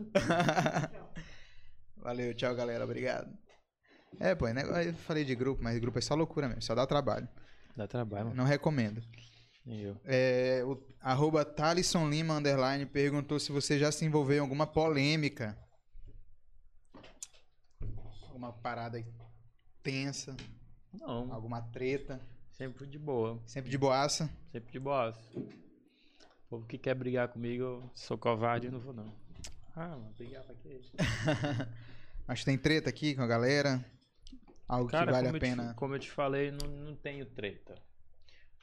Valeu, 1.97 2.33
tchau, 2.33 2.55
galera. 2.55 2.85
Obrigado. 2.85 3.37
É, 4.17 4.33
pô, 4.33 4.47
é 4.47 4.53
eu 4.87 4.93
falei 4.93 5.25
de 5.25 5.35
grupo, 5.35 5.61
mas 5.61 5.77
grupo 5.77 5.99
é 5.99 6.01
só 6.01 6.15
loucura 6.15 6.47
mesmo, 6.47 6.61
só 6.61 6.73
dá 6.73 6.87
trabalho. 6.87 7.27
Dá 7.75 7.85
trabalho, 7.85 8.27
mano. 8.27 8.37
Não 8.37 8.45
recomendo. 8.45 9.03
Eu. 9.67 9.97
É, 10.05 10.63
o 10.63 10.79
arroba 11.01 11.43
Thalisson 11.43 12.07
Lima 12.09 12.35
underline 12.35 12.85
perguntou 12.85 13.39
se 13.39 13.51
você 13.51 13.79
já 13.79 13.91
se 13.91 14.05
envolveu 14.05 14.37
em 14.37 14.41
alguma 14.41 14.67
polêmica. 14.67 15.57
Alguma 18.27 18.51
parada 18.53 19.03
tensa, 19.81 20.35
Não, 20.93 21.31
alguma 21.33 21.61
treta. 21.61 22.19
sempre 22.51 22.85
de 22.85 22.99
boa. 22.99 23.41
Sempre 23.45 23.69
de 23.71 23.77
boaça. 23.77 24.29
Sempre 24.51 24.71
de 24.71 24.79
boa. 24.79 25.13
O 25.35 26.49
povo 26.49 26.65
que 26.67 26.77
quer 26.77 26.95
brigar 26.95 27.27
comigo, 27.29 27.63
eu 27.63 27.91
sou 27.95 28.17
covarde 28.17 28.67
e 28.67 28.71
não 28.71 28.79
vou 28.79 28.93
não. 28.93 29.11
Ah, 29.75 29.89
mano, 29.89 30.13
brigar 30.17 30.43
pra 30.43 30.55
quê? 30.55 30.81
Mas 32.27 32.43
tem 32.43 32.57
treta 32.57 32.89
aqui 32.89 33.13
com 33.15 33.21
a 33.21 33.27
galera. 33.27 33.83
Algo 34.67 34.89
Cara, 34.89 35.05
que 35.07 35.11
vale 35.11 35.27
a 35.27 35.29
eu 35.31 35.33
te, 35.33 35.39
pena. 35.39 35.73
como 35.75 35.93
eu 35.95 35.99
te 35.99 36.09
falei, 36.09 36.51
não, 36.51 36.67
não 36.67 36.95
tenho 36.95 37.25
treta. 37.25 37.75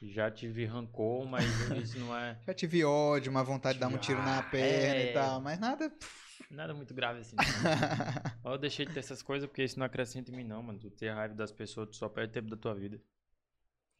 Já 0.01 0.29
tive 0.29 0.65
rancor, 0.65 1.25
mas 1.25 1.45
isso 1.81 1.97
não 1.99 2.15
é 2.17 2.37
Já 2.45 2.53
tive 2.53 2.83
ódio, 2.83 3.31
uma 3.31 3.43
vontade 3.43 3.75
de 3.75 3.79
dar 3.81 3.87
um 3.87 3.97
tiro 3.97 4.19
na 4.19 4.39
Ah, 4.39 4.43
perna 4.43 4.95
é. 5.01 5.09
e 5.11 5.13
tal, 5.13 5.39
mas 5.41 5.57
nada. 5.59 5.91
nada 6.51 6.73
muito 6.73 6.93
grave 6.93 7.19
assim. 7.21 7.35
Não. 8.43 8.51
eu 8.51 8.57
deixei 8.57 8.85
de 8.85 8.93
ter 8.93 8.99
essas 8.99 9.21
coisas 9.21 9.47
porque 9.47 9.63
isso 9.63 9.79
não 9.79 9.85
acrescenta 9.85 10.29
em 10.31 10.35
mim 10.35 10.43
não, 10.43 10.61
mano. 10.61 10.77
Tu 10.79 10.89
ter 10.91 11.09
raiva 11.13 11.33
das 11.33 11.51
pessoas, 11.51 11.89
tu 11.89 11.95
só 11.95 12.09
perde 12.09 12.33
tempo 12.33 12.49
da 12.49 12.57
tua 12.57 12.75
vida. 12.75 12.99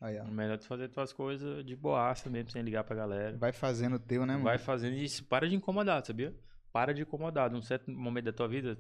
Aí, 0.02 0.20
ó. 0.20 0.24
É 0.24 0.30
melhor 0.30 0.58
tu 0.58 0.66
fazer 0.68 0.90
tuas 0.90 1.14
coisas 1.14 1.64
de 1.66 1.76
boaça 1.78 2.30
mesmo, 2.30 2.52
sem 2.52 2.62
ligar 2.62 2.84
pra 2.84 2.96
galera. 2.96 3.38
Vai 3.38 3.54
fazendo 3.54 3.96
o 3.96 4.00
teu, 4.00 4.26
né, 4.26 4.34
mano? 4.34 4.44
Vai 4.44 4.58
fazendo 4.58 4.96
isso, 4.98 5.24
para 5.24 5.48
de 5.48 5.56
incomodar, 5.56 6.06
sabia? 6.06 6.36
Para 6.74 6.94
de 6.94 7.04
incomodar. 7.04 7.50
Num 7.50 7.62
certo 7.62 7.90
momento 7.90 8.26
da 8.26 8.34
tua 8.34 8.50
vida, 8.50 8.78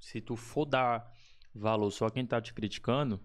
se 0.00 0.20
tu 0.20 0.34
for 0.34 0.64
dar 0.64 1.08
valor 1.54 1.92
só 1.92 2.06
a 2.06 2.10
quem 2.10 2.26
tá 2.26 2.40
te 2.40 2.52
criticando, 2.52 3.22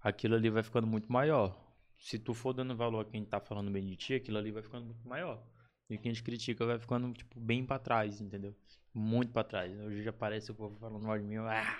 aquilo 0.00 0.36
ali 0.36 0.48
vai 0.48 0.62
ficando 0.62 0.86
muito 0.86 1.10
maior. 1.10 1.67
Se 1.98 2.18
tu 2.18 2.32
for 2.32 2.52
dando 2.52 2.76
valor 2.76 3.00
a 3.00 3.04
quem 3.04 3.24
tá 3.24 3.40
falando 3.40 3.70
bem 3.70 3.84
de 3.84 3.96
ti, 3.96 4.14
aquilo 4.14 4.38
ali 4.38 4.50
vai 4.50 4.62
ficando 4.62 4.86
muito 4.86 5.06
maior. 5.06 5.42
E 5.90 5.96
quem 5.98 6.12
te 6.12 6.22
critica 6.22 6.66
vai 6.66 6.78
ficando, 6.78 7.12
tipo, 7.12 7.40
bem 7.40 7.64
pra 7.64 7.78
trás, 7.78 8.20
entendeu? 8.20 8.54
Muito 8.92 9.32
pra 9.32 9.42
trás. 9.42 9.72
Hoje 9.80 10.02
já 10.02 10.12
parece 10.12 10.50
o 10.50 10.54
povo 10.54 10.76
falando 10.78 11.04
mal 11.04 11.18
de 11.18 11.24
mim. 11.24 11.36
Ah, 11.38 11.78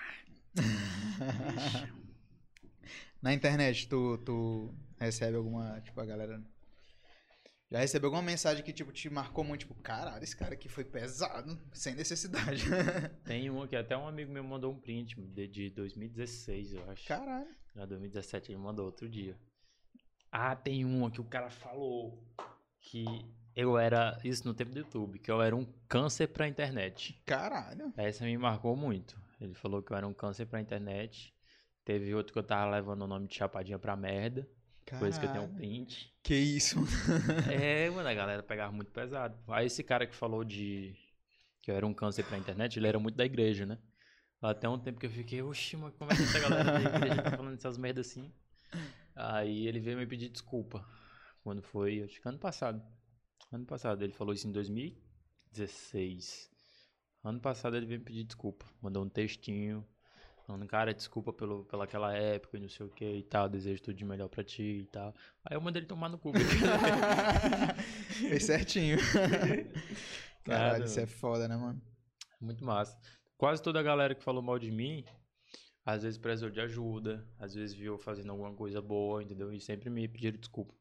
Na 3.21 3.33
internet, 3.33 3.87
tu, 3.87 4.17
tu 4.19 4.73
recebe 4.99 5.37
alguma, 5.37 5.79
tipo, 5.81 5.99
a 5.99 6.05
galera... 6.05 6.41
Já 7.71 7.79
recebeu 7.79 8.07
alguma 8.07 8.23
mensagem 8.23 8.63
que, 8.63 8.73
tipo, 8.73 8.91
te 8.91 9.09
marcou 9.11 9.43
muito, 9.43 9.61
tipo, 9.61 9.75
caralho, 9.75 10.23
esse 10.23 10.35
cara 10.35 10.55
aqui 10.55 10.67
foi 10.67 10.83
pesado, 10.83 11.59
sem 11.71 11.93
necessidade. 11.93 12.63
tem 13.23 13.47
uma 13.49 13.67
que 13.67 13.75
até 13.75 13.95
um 13.95 14.07
amigo 14.07 14.31
meu 14.31 14.43
mandou 14.43 14.73
um 14.73 14.79
print 14.79 15.15
de, 15.15 15.47
de 15.47 15.69
2016, 15.69 16.73
eu 16.73 16.89
acho. 16.89 17.07
caralho. 17.07 17.55
Já 17.75 17.85
2017 17.85 18.51
ele 18.51 18.57
mandou 18.57 18.85
outro 18.87 19.07
dia. 19.07 19.37
Ah, 20.31 20.55
tem 20.55 20.85
uma 20.85 21.09
que 21.09 21.21
o 21.21 21.23
cara 21.25 21.49
falou 21.49 22.23
que 22.79 23.05
eu 23.55 23.77
era. 23.77 24.17
Isso 24.23 24.45
no 24.47 24.53
tempo 24.53 24.71
do 24.71 24.79
YouTube, 24.79 25.19
que 25.19 25.31
eu 25.31 25.41
era 25.41 25.55
um 25.55 25.65
câncer 25.87 26.27
pra 26.27 26.47
internet. 26.47 27.21
Caralho. 27.25 27.93
Essa 27.97 28.23
me 28.25 28.37
marcou 28.37 28.75
muito. 28.75 29.19
Ele 29.41 29.53
falou 29.53 29.81
que 29.81 29.91
eu 29.91 29.97
era 29.97 30.07
um 30.07 30.13
câncer 30.13 30.45
pra 30.45 30.59
internet. 30.61 31.33
Teve 31.83 32.13
outro 32.13 32.33
que 32.33 32.39
eu 32.39 32.43
tava 32.43 32.69
levando 32.71 33.01
o 33.03 33.07
nome 33.07 33.27
de 33.27 33.35
Chapadinha 33.35 33.79
pra 33.79 33.95
merda. 33.95 34.47
Coisa 34.97 35.19
que 35.19 35.25
eu 35.25 35.31
tenho 35.31 35.43
um 35.43 35.47
Caralho. 35.47 35.67
print. 35.67 36.13
Que 36.23 36.35
isso? 36.35 36.77
É, 37.51 37.89
mano, 37.91 38.07
a 38.09 38.13
galera 38.13 38.41
pegava 38.43 38.71
muito 38.71 38.91
pesado. 38.91 39.37
Aí 39.47 39.67
esse 39.67 39.83
cara 39.83 40.05
que 40.07 40.15
falou 40.15 40.43
de 40.43 40.95
que 41.61 41.69
eu 41.71 41.75
era 41.75 41.85
um 41.85 41.93
câncer 41.93 42.23
pra 42.25 42.37
internet, 42.37 42.77
ele 42.77 42.87
era 42.87 42.99
muito 42.99 43.15
da 43.15 43.25
igreja, 43.25 43.65
né? 43.65 43.77
Até 44.41 44.67
um 44.67 44.79
tempo 44.79 44.99
que 44.99 45.05
eu 45.05 45.11
fiquei, 45.11 45.41
oxi, 45.41 45.75
mas 45.77 45.93
como 45.95 46.11
é 46.11 46.15
que 46.15 46.23
essa 46.23 46.39
galera 46.39 46.71
da 46.71 46.81
igreja 46.97 47.21
tá 47.21 47.31
falando 47.37 47.53
essas 47.55 47.77
merdas 47.77 48.07
assim? 48.07 48.31
Aí 49.19 49.67
ele 49.67 49.79
veio 49.79 49.97
me 49.97 50.07
pedir 50.07 50.29
desculpa. 50.29 50.85
Quando 51.43 51.61
foi, 51.61 52.01
acho 52.03 52.21
que 52.21 52.27
ano 52.27 52.39
passado. 52.39 52.81
Ano 53.51 53.65
passado, 53.65 54.03
ele 54.03 54.13
falou 54.13 54.33
isso 54.33 54.47
em 54.47 54.51
2016. 54.51 56.49
Ano 57.23 57.41
passado 57.41 57.75
ele 57.75 57.85
veio 57.85 57.99
me 57.99 58.05
pedir 58.05 58.23
desculpa. 58.23 58.65
Mandou 58.81 59.03
um 59.03 59.09
textinho. 59.09 59.85
Falando, 60.45 60.65
cara, 60.65 60.93
desculpa 60.93 61.33
pelo, 61.33 61.65
pela 61.65 61.83
aquela 61.83 62.15
época 62.15 62.57
e 62.57 62.59
não 62.61 62.69
sei 62.69 62.85
o 62.85 62.89
que 62.89 63.05
e 63.05 63.23
tal, 63.23 63.47
desejo 63.47 63.83
tudo 63.83 63.95
de 63.95 64.03
melhor 64.03 64.29
pra 64.29 64.43
ti 64.43 64.79
e 64.81 64.85
tal. 64.85 65.13
Aí 65.45 65.55
eu 65.55 65.61
mandei 65.61 65.81
ele 65.81 65.87
tomar 65.87 66.09
no 66.09 66.17
cu. 66.17 66.31
Fez 68.29 68.45
certinho. 68.45 68.97
Caralho, 70.43 70.73
Cara, 70.73 70.85
isso 70.85 70.99
é 70.99 71.05
foda, 71.05 71.47
né, 71.47 71.55
mano? 71.55 71.79
Muito 72.41 72.65
massa. 72.65 72.97
Quase 73.37 73.61
toda 73.61 73.79
a 73.79 73.83
galera 73.83 74.15
que 74.15 74.23
falou 74.23 74.41
mal 74.41 74.57
de 74.57 74.71
mim, 74.71 75.05
às 75.91 76.03
vezes 76.03 76.17
precisou 76.17 76.49
de 76.49 76.59
ajuda, 76.61 77.27
às 77.37 77.53
vezes 77.53 77.75
viu 77.75 77.97
fazendo 77.97 78.31
alguma 78.31 78.53
coisa 78.53 78.81
boa, 78.81 79.23
entendeu? 79.23 79.51
E 79.51 79.59
sempre 79.59 79.89
me 79.89 80.07
pediram 80.07 80.37
desculpa. 80.37 80.73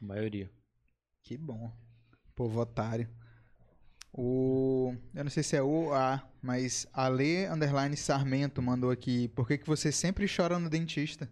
A 0.00 0.04
maioria. 0.04 0.50
Que 1.22 1.36
bom. 1.36 1.72
Povo 2.34 2.60
otário. 2.60 3.08
O. 4.12 4.94
Eu 5.14 5.24
não 5.24 5.30
sei 5.30 5.42
se 5.42 5.56
é 5.56 5.62
o 5.62 5.92
A, 5.94 6.22
mas 6.42 6.86
Ale 6.92 7.46
Underline 7.46 7.96
Sarmento 7.96 8.60
mandou 8.60 8.90
aqui. 8.90 9.28
Por 9.28 9.46
que, 9.46 9.58
que 9.58 9.66
você 9.66 9.90
sempre 9.90 10.26
chora 10.28 10.58
no 10.58 10.68
dentista? 10.68 11.30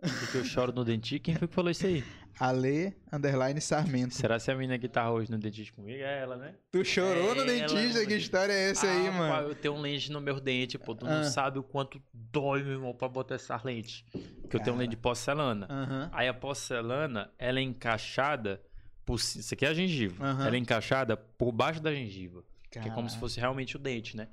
Porque 0.00 0.38
eu 0.38 0.44
choro 0.44 0.72
no 0.72 0.84
dentista. 0.84 1.18
Quem 1.24 1.34
foi 1.34 1.46
que 1.48 1.54
falou 1.54 1.70
isso 1.70 1.86
aí? 1.86 2.02
Ale 2.38 2.94
Underline 3.12 3.60
Sarmento. 3.60 4.14
Será 4.14 4.38
se 4.38 4.50
a 4.50 4.54
menina 4.54 4.78
que 4.78 4.88
tá 4.88 5.10
hoje 5.10 5.30
no 5.30 5.36
dentista 5.38 5.74
comigo 5.76 5.98
é 6.02 6.20
ela, 6.22 6.36
né? 6.36 6.54
Tu 6.72 6.82
chorou 6.84 7.34
no 7.34 7.42
Ela, 7.42 7.44
dentista? 7.44 7.98
Que 8.00 8.04
mano. 8.06 8.16
história 8.16 8.52
é 8.52 8.70
essa 8.70 8.86
aí, 8.90 9.08
Ah, 9.08 9.12
mano? 9.12 9.32
pá, 9.34 9.42
Eu 9.42 9.54
tenho 9.54 9.74
um 9.74 9.80
lente 9.80 10.10
no 10.10 10.20
meu 10.20 10.40
dente, 10.40 10.78
pô. 10.78 10.94
Tu 10.94 11.06
Ah. 11.06 11.16
não 11.18 11.24
sabe 11.24 11.58
o 11.58 11.62
quanto 11.62 12.00
dói, 12.14 12.62
meu 12.62 12.72
irmão, 12.72 12.94
pra 12.94 13.08
botar 13.08 13.34
essa 13.34 13.60
lente. 13.62 14.06
Porque 14.40 14.56
eu 14.56 14.60
tenho 14.62 14.74
um 14.74 14.78
lente 14.78 14.90
de 14.90 14.96
porcelana. 14.96 15.66
Aham. 15.68 16.08
Aí 16.12 16.28
a 16.28 16.32
porcelana, 16.34 17.30
ela 17.38 17.58
é 17.58 17.62
encaixada 17.62 18.62
por 19.04 19.16
Isso 19.16 19.52
aqui 19.52 19.66
é 19.66 19.68
a 19.68 19.74
gengiva. 19.74 20.24
Aham. 20.24 20.46
Ela 20.46 20.56
é 20.56 20.58
encaixada 20.58 21.16
por 21.16 21.52
baixo 21.52 21.82
da 21.82 21.92
gengiva. 21.92 22.42
Que 22.70 22.78
é 22.78 22.90
como 22.90 23.10
se 23.10 23.18
fosse 23.18 23.38
realmente 23.40 23.76
o 23.76 23.78
dente, 23.78 24.16
né? 24.16 24.28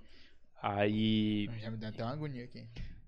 Aí. 0.61 1.49
Já 1.59 1.69
me 1.71 1.77
deu 1.77 1.89
até 1.89 2.03
uma 2.03 2.13
agonia 2.13 2.43
aqui. 2.45 2.67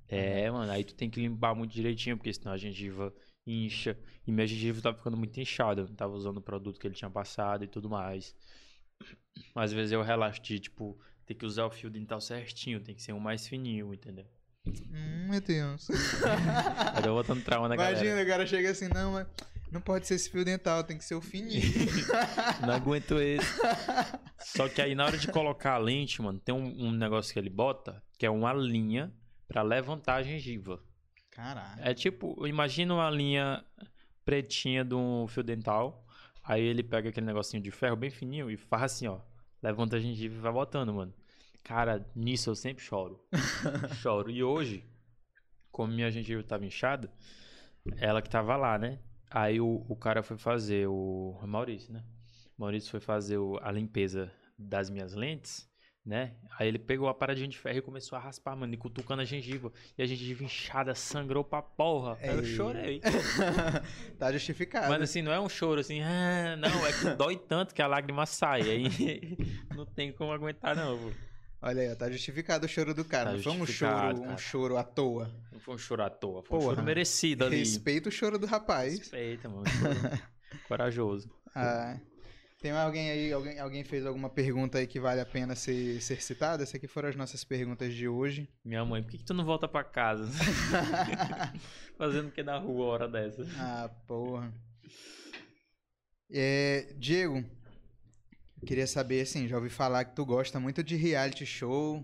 É, 0.09 0.49
mano, 0.49 0.71
aí 0.71 0.83
tu 0.83 0.95
tem 0.95 1.09
que 1.09 1.19
limpar 1.21 1.53
muito 1.53 1.71
direitinho, 1.71 2.17
porque 2.17 2.33
senão 2.33 2.51
a 2.51 2.57
gengiva 2.57 3.13
incha. 3.45 3.97
E 4.25 4.31
minha 4.31 4.47
gengiva 4.47 4.81
tava 4.81 4.97
ficando 4.97 5.15
muito 5.15 5.39
inchada. 5.39 5.81
Eu 5.81 5.87
não 5.87 5.95
tava 5.95 6.13
usando 6.13 6.37
o 6.37 6.41
produto 6.41 6.79
que 6.79 6.87
ele 6.87 6.95
tinha 6.95 7.09
passado 7.09 7.63
e 7.63 7.67
tudo 7.67 7.89
mais. 7.89 8.35
Às 9.55 9.71
vezes 9.71 9.91
eu 9.91 10.01
relaxo 10.01 10.41
de, 10.41 10.59
tipo, 10.59 10.99
ter 11.25 11.35
que 11.35 11.45
usar 11.45 11.65
o 11.65 11.71
fio 11.71 11.89
dental 11.89 12.19
certinho, 12.19 12.81
tem 12.81 12.95
que 12.95 13.03
ser 13.03 13.13
um 13.13 13.19
mais 13.19 13.47
fininho, 13.47 13.93
entendeu? 13.93 14.25
Hum, 14.67 15.27
meu 15.29 15.41
Deus. 15.41 15.87
Aí 16.95 17.05
eu 17.05 17.13
botando 17.13 17.41
trauma 17.45 17.69
na 17.69 17.75
Imagina, 17.75 18.03
galera. 18.03 18.23
o 18.23 18.27
cara 18.27 18.47
chega 18.47 18.71
assim, 18.71 18.89
não, 18.89 19.13
mas 19.13 19.27
não 19.71 19.79
pode 19.79 20.07
ser 20.07 20.15
esse 20.15 20.29
fio 20.29 20.43
dental, 20.43 20.83
tem 20.83 20.97
que 20.97 21.05
ser 21.05 21.15
o 21.15 21.21
fininho. 21.21 21.61
Não 22.65 22.73
aguento 22.73 23.19
esse. 23.19 23.45
Só 24.39 24.67
que 24.67 24.81
aí 24.81 24.95
na 24.95 25.05
hora 25.05 25.17
de 25.17 25.27
colocar 25.27 25.73
a 25.73 25.77
lente, 25.77 26.21
mano, 26.21 26.39
tem 26.39 26.53
um, 26.53 26.87
um 26.87 26.91
negócio 26.91 27.31
que 27.31 27.37
ele 27.37 27.51
bota, 27.51 28.01
que 28.17 28.25
é 28.25 28.29
uma 28.31 28.51
linha 28.51 29.13
pra 29.49 29.61
levantar 29.61 30.15
a 30.15 30.23
gengiva. 30.23 30.81
Caralho. 31.31 31.81
É 31.83 31.93
tipo, 31.93 32.47
imagina 32.47 32.93
uma 32.93 33.09
linha 33.09 33.65
pretinha 34.23 34.85
de 34.85 34.95
um 34.95 35.27
fio 35.27 35.43
dental. 35.43 36.05
Aí 36.43 36.61
ele 36.63 36.81
pega 36.83 37.09
aquele 37.09 37.25
negocinho 37.25 37.61
de 37.61 37.71
ferro 37.71 37.95
bem 37.97 38.09
fininho 38.09 38.49
e 38.49 38.55
faz 38.55 38.83
assim, 38.83 39.07
ó. 39.07 39.19
Levanta 39.61 39.97
a 39.97 39.99
gengiva 39.99 40.35
e 40.35 40.39
vai 40.39 40.53
botando, 40.53 40.93
mano. 40.93 41.13
Cara, 41.63 42.09
nisso 42.15 42.49
eu 42.49 42.55
sempre 42.55 42.81
choro. 42.83 43.19
choro. 44.01 44.31
E 44.31 44.41
hoje, 44.43 44.85
como 45.71 45.91
minha 45.93 46.09
gengiva 46.09 46.41
tava 46.43 46.65
inchada, 46.65 47.11
ela 47.97 48.21
que 48.21 48.29
tava 48.29 48.55
lá, 48.55 48.77
né? 48.77 48.99
Aí 49.29 49.59
o, 49.59 49.85
o 49.87 49.95
cara 49.95 50.23
foi 50.23 50.37
fazer, 50.37 50.87
o 50.87 51.37
Maurício, 51.45 51.93
né? 51.93 52.03
Maurício 52.57 52.89
foi 52.89 52.99
fazer 52.99 53.37
o- 53.37 53.59
a 53.61 53.71
limpeza 53.71 54.31
das 54.57 54.89
minhas 54.89 55.13
lentes, 55.13 55.69
né? 56.05 56.33
Aí 56.57 56.67
ele 56.67 56.79
pegou 56.79 57.07
a 57.07 57.13
paradinha 57.13 57.47
de 57.47 57.57
ferro 57.57 57.77
e 57.77 57.81
começou 57.81 58.17
a 58.17 58.21
raspar, 58.21 58.55
mano, 58.55 58.73
e 58.73 58.77
cutucando 58.77 59.21
a 59.21 59.25
gengiva. 59.25 59.71
E 59.97 60.01
a 60.01 60.05
gengiva 60.05 60.43
inchada 60.43 60.95
sangrou 60.95 61.43
pra 61.43 61.61
porra. 61.61 62.17
Aí 62.21 62.29
eu 62.29 62.39
Ei. 62.39 62.55
chorei. 62.55 63.01
tá 64.17 64.31
justificado. 64.31 64.89
Mas 64.89 65.01
assim, 65.01 65.21
não 65.21 65.31
é 65.31 65.39
um 65.39 65.49
choro 65.49 65.81
assim, 65.81 66.01
ah, 66.01 66.55
não, 66.57 66.85
é 66.85 66.93
que 66.93 67.15
dói 67.15 67.37
tanto 67.37 67.73
que 67.75 67.81
a 67.81 67.87
lágrima 67.87 68.25
sai. 68.25 68.61
Aí 68.61 69.37
não 69.75 69.85
tem 69.85 70.11
como 70.11 70.31
aguentar, 70.31 70.75
não. 70.75 70.97
pô. 70.97 71.11
Olha 71.61 71.81
aí, 71.81 71.91
ó, 71.91 71.95
tá 71.95 72.09
justificado 72.09 72.65
o 72.65 72.69
choro 72.69 72.93
do 72.93 73.03
cara. 73.03 73.31
Tá 73.31 73.35
não 73.35 73.43
foi 73.43 73.51
um 73.51 73.65
choro, 73.65 74.17
um 74.17 74.23
cara. 74.23 74.37
choro 74.37 74.77
à 74.77 74.83
toa. 74.83 75.29
Não 75.51 75.59
foi 75.59 75.75
um 75.75 75.77
choro 75.77 76.03
à 76.03 76.09
toa, 76.09 76.41
foi 76.41 76.57
um 76.57 76.61
Porra. 76.61 76.75
choro 76.75 76.85
merecido 76.85 77.45
ali. 77.45 77.57
Respeita 77.57 78.07
o 78.07 78.11
choro 78.11 78.39
do 78.39 78.45
rapaz. 78.45 78.97
Respeita, 78.97 79.49
mano. 79.49 79.65
Corajoso. 80.69 81.29
Ah, 81.53 81.99
tem 82.61 82.71
alguém 82.71 83.09
aí, 83.09 83.31
alguém, 83.33 83.59
alguém 83.59 83.83
fez 83.83 84.05
alguma 84.05 84.29
pergunta 84.29 84.77
aí 84.77 84.85
que 84.87 84.99
vale 84.99 85.21
a 85.21 85.25
pena 85.25 85.55
ser, 85.55 86.01
ser 86.01 86.21
citada? 86.21 86.63
Essas 86.63 86.75
aqui 86.75 86.87
foram 86.87 87.09
as 87.09 87.15
nossas 87.15 87.43
perguntas 87.43 87.93
de 87.93 88.07
hoje. 88.07 88.49
Minha 88.65 88.83
mãe, 88.83 89.01
por 89.01 89.11
que, 89.11 89.17
que 89.19 89.23
tu 89.23 89.33
não 89.33 89.45
volta 89.45 89.67
pra 89.67 89.83
casa? 89.83 90.29
Fazendo 91.97 92.27
o 92.27 92.31
que 92.31 92.43
na 92.43 92.57
rua 92.57 92.85
hora 92.85 93.07
dessa? 93.07 93.45
ah, 93.57 93.89
porra. 94.05 94.53
É, 96.31 96.93
Diego, 96.97 97.43
queria 98.65 98.85
saber, 98.87 99.21
assim, 99.21 99.47
já 99.47 99.55
ouvi 99.57 99.69
falar 99.69 100.05
que 100.05 100.15
tu 100.15 100.25
gosta 100.25 100.59
muito 100.59 100.83
de 100.83 100.95
reality 100.95 101.45
show. 101.45 102.03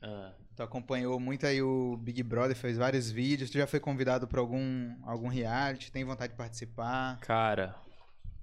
Ah, 0.00 0.32
Tu 0.56 0.62
acompanhou 0.62 1.20
muito 1.20 1.46
aí 1.46 1.62
o 1.62 1.96
Big 1.96 2.20
Brother, 2.22 2.56
fez 2.56 2.76
vários 2.76 3.10
vídeos. 3.10 3.48
Tu 3.50 3.58
já 3.58 3.66
foi 3.66 3.78
convidado 3.78 4.26
pra 4.26 4.40
algum, 4.40 4.92
algum 5.04 5.28
reality? 5.28 5.92
Tem 5.92 6.04
vontade 6.04 6.32
de 6.32 6.36
participar? 6.36 7.18
cara, 7.20 7.76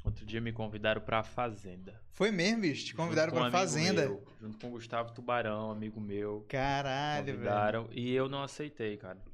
outro 0.10 0.26
dia 0.26 0.40
me 0.42 0.52
convidaram 0.52 1.02
pra 1.02 1.24
Fazenda. 1.24 2.02
Foi 2.12 2.32
mesmo, 2.32 2.62
bicho? 2.62 2.86
Te 2.86 2.96
convidaram 2.96 3.32
um 3.32 3.36
pra 3.36 3.42
amigo 3.44 3.58
Fazenda? 3.58 4.02
meu, 4.06 4.24
junto 4.42 4.58
com 4.58 4.68
o 4.68 4.72
Gustavo 4.72 5.12
Tubarão, 5.14 5.72
amigo 5.72 6.00
meu. 6.00 6.46
Caralho, 6.50 7.26
velho. 7.26 7.38
Convidaram. 7.38 7.90
E 7.92 8.14
eu 8.14 8.30
não 8.30 8.42
aceitei, 8.44 8.98
cara. 8.98 9.16
não 9.26 9.34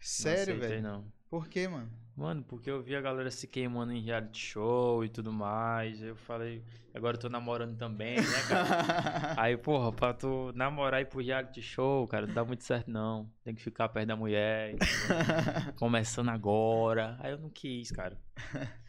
Sério, 0.00 0.54
aceitei, 0.54 0.68
velho? 0.68 0.82
não. 0.82 1.04
Por 1.28 1.48
quê, 1.48 1.66
mano? 1.68 1.90
Mano, 2.16 2.42
porque 2.44 2.70
eu 2.70 2.80
vi 2.82 2.96
a 2.96 3.00
galera 3.00 3.30
se 3.30 3.46
queimando 3.46 3.92
em 3.92 4.00
reality 4.00 4.38
show 4.40 5.04
e 5.04 5.08
tudo 5.08 5.30
mais. 5.30 6.00
Eu 6.00 6.16
falei, 6.16 6.64
agora 6.94 7.16
eu 7.16 7.20
tô 7.20 7.28
namorando 7.28 7.76
também, 7.76 8.16
né, 8.16 8.42
cara? 8.48 9.34
Aí, 9.36 9.54
porra, 9.56 9.92
pra 9.92 10.14
tu 10.14 10.50
namorar 10.54 11.00
e 11.00 11.02
ir 11.02 11.06
pro 11.06 11.20
reality 11.20 11.60
show, 11.60 12.06
cara, 12.08 12.26
não 12.26 12.32
dá 12.32 12.42
muito 12.42 12.64
certo 12.64 12.90
não. 12.90 13.30
Tem 13.44 13.54
que 13.54 13.60
ficar 13.60 13.90
perto 13.90 14.06
da 14.06 14.16
mulher. 14.16 14.76
Começando 15.76 16.30
agora. 16.30 17.18
Aí 17.20 17.32
eu 17.32 17.38
não 17.38 17.50
quis, 17.50 17.90
cara. 17.90 18.16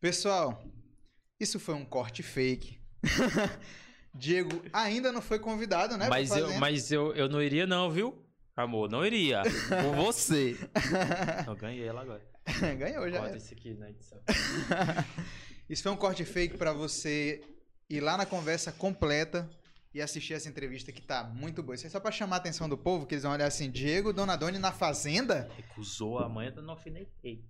Pessoal, 0.00 0.64
isso 1.38 1.60
foi 1.60 1.74
um 1.74 1.84
corte 1.84 2.22
fake. 2.22 2.80
Diego 4.14 4.62
ainda 4.72 5.12
não 5.12 5.20
foi 5.20 5.38
convidado, 5.38 5.96
né? 5.98 6.08
mas 6.08 6.30
eu, 6.30 6.58
mas 6.58 6.90
eu, 6.90 7.14
eu 7.14 7.28
não 7.28 7.42
iria 7.42 7.66
não, 7.66 7.90
viu? 7.90 8.26
Amor, 8.56 8.90
não 8.90 9.04
iria. 9.04 9.42
Com 9.68 9.92
você. 10.02 10.56
Eu 11.46 11.54
ganhei 11.54 11.86
ela 11.86 12.02
agora. 12.02 12.22
Ganhou 12.78 13.08
já. 13.08 13.18
Era. 13.18 13.36
esse 13.36 13.54
aqui 13.54 13.74
na 13.74 13.88
edição. 13.88 14.18
Isso 15.68 15.82
foi 15.82 15.92
um 15.92 15.96
corte 15.96 16.24
fake 16.24 16.58
pra 16.58 16.72
você 16.72 17.42
ir 17.88 18.00
lá 18.00 18.16
na 18.16 18.26
conversa 18.26 18.72
completa 18.72 19.48
e 19.94 20.00
assistir 20.00 20.34
essa 20.34 20.48
entrevista 20.48 20.92
que 20.92 21.00
tá 21.00 21.24
muito 21.24 21.62
boa. 21.62 21.74
Isso 21.74 21.86
é 21.86 21.90
só 21.90 22.00
pra 22.00 22.10
chamar 22.10 22.36
a 22.36 22.38
atenção 22.38 22.68
do 22.68 22.76
povo, 22.76 23.06
que 23.06 23.14
eles 23.14 23.22
vão 23.22 23.32
olhar 23.32 23.46
assim, 23.46 23.70
Diego 23.70 24.12
Donadoni 24.12 24.58
na 24.58 24.72
Fazenda? 24.72 25.48
Recusou 25.56 26.18
a 26.18 26.28
mãe, 26.28 26.52
eu 26.54 26.62
não 26.62 26.70
alfinetei. 26.70 27.44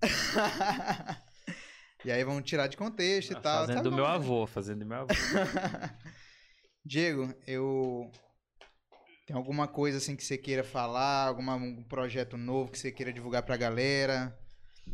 E 2.04 2.10
aí 2.10 2.24
vão 2.24 2.40
tirar 2.42 2.66
de 2.66 2.76
contexto 2.76 3.32
e 3.32 3.40
tal. 3.40 3.60
Fazenda 3.66 3.78
Tá 3.78 3.82
do 3.82 3.90
bom, 3.90 3.96
meu 3.96 4.04
né? 4.06 4.14
avô, 4.14 4.46
fazenda 4.46 4.80
do 4.84 4.86
meu 4.88 4.98
avô. 4.98 5.08
Diego, 6.84 7.32
eu. 7.46 8.10
Tem 9.26 9.36
alguma 9.36 9.68
coisa 9.68 9.98
assim 9.98 10.16
que 10.16 10.24
você 10.24 10.36
queira 10.36 10.64
falar? 10.64 11.28
Alguma, 11.28 11.54
um 11.54 11.82
projeto 11.84 12.36
novo 12.36 12.70
que 12.72 12.78
você 12.78 12.90
queira 12.90 13.12
divulgar 13.12 13.42
pra 13.44 13.56
galera? 13.56 14.36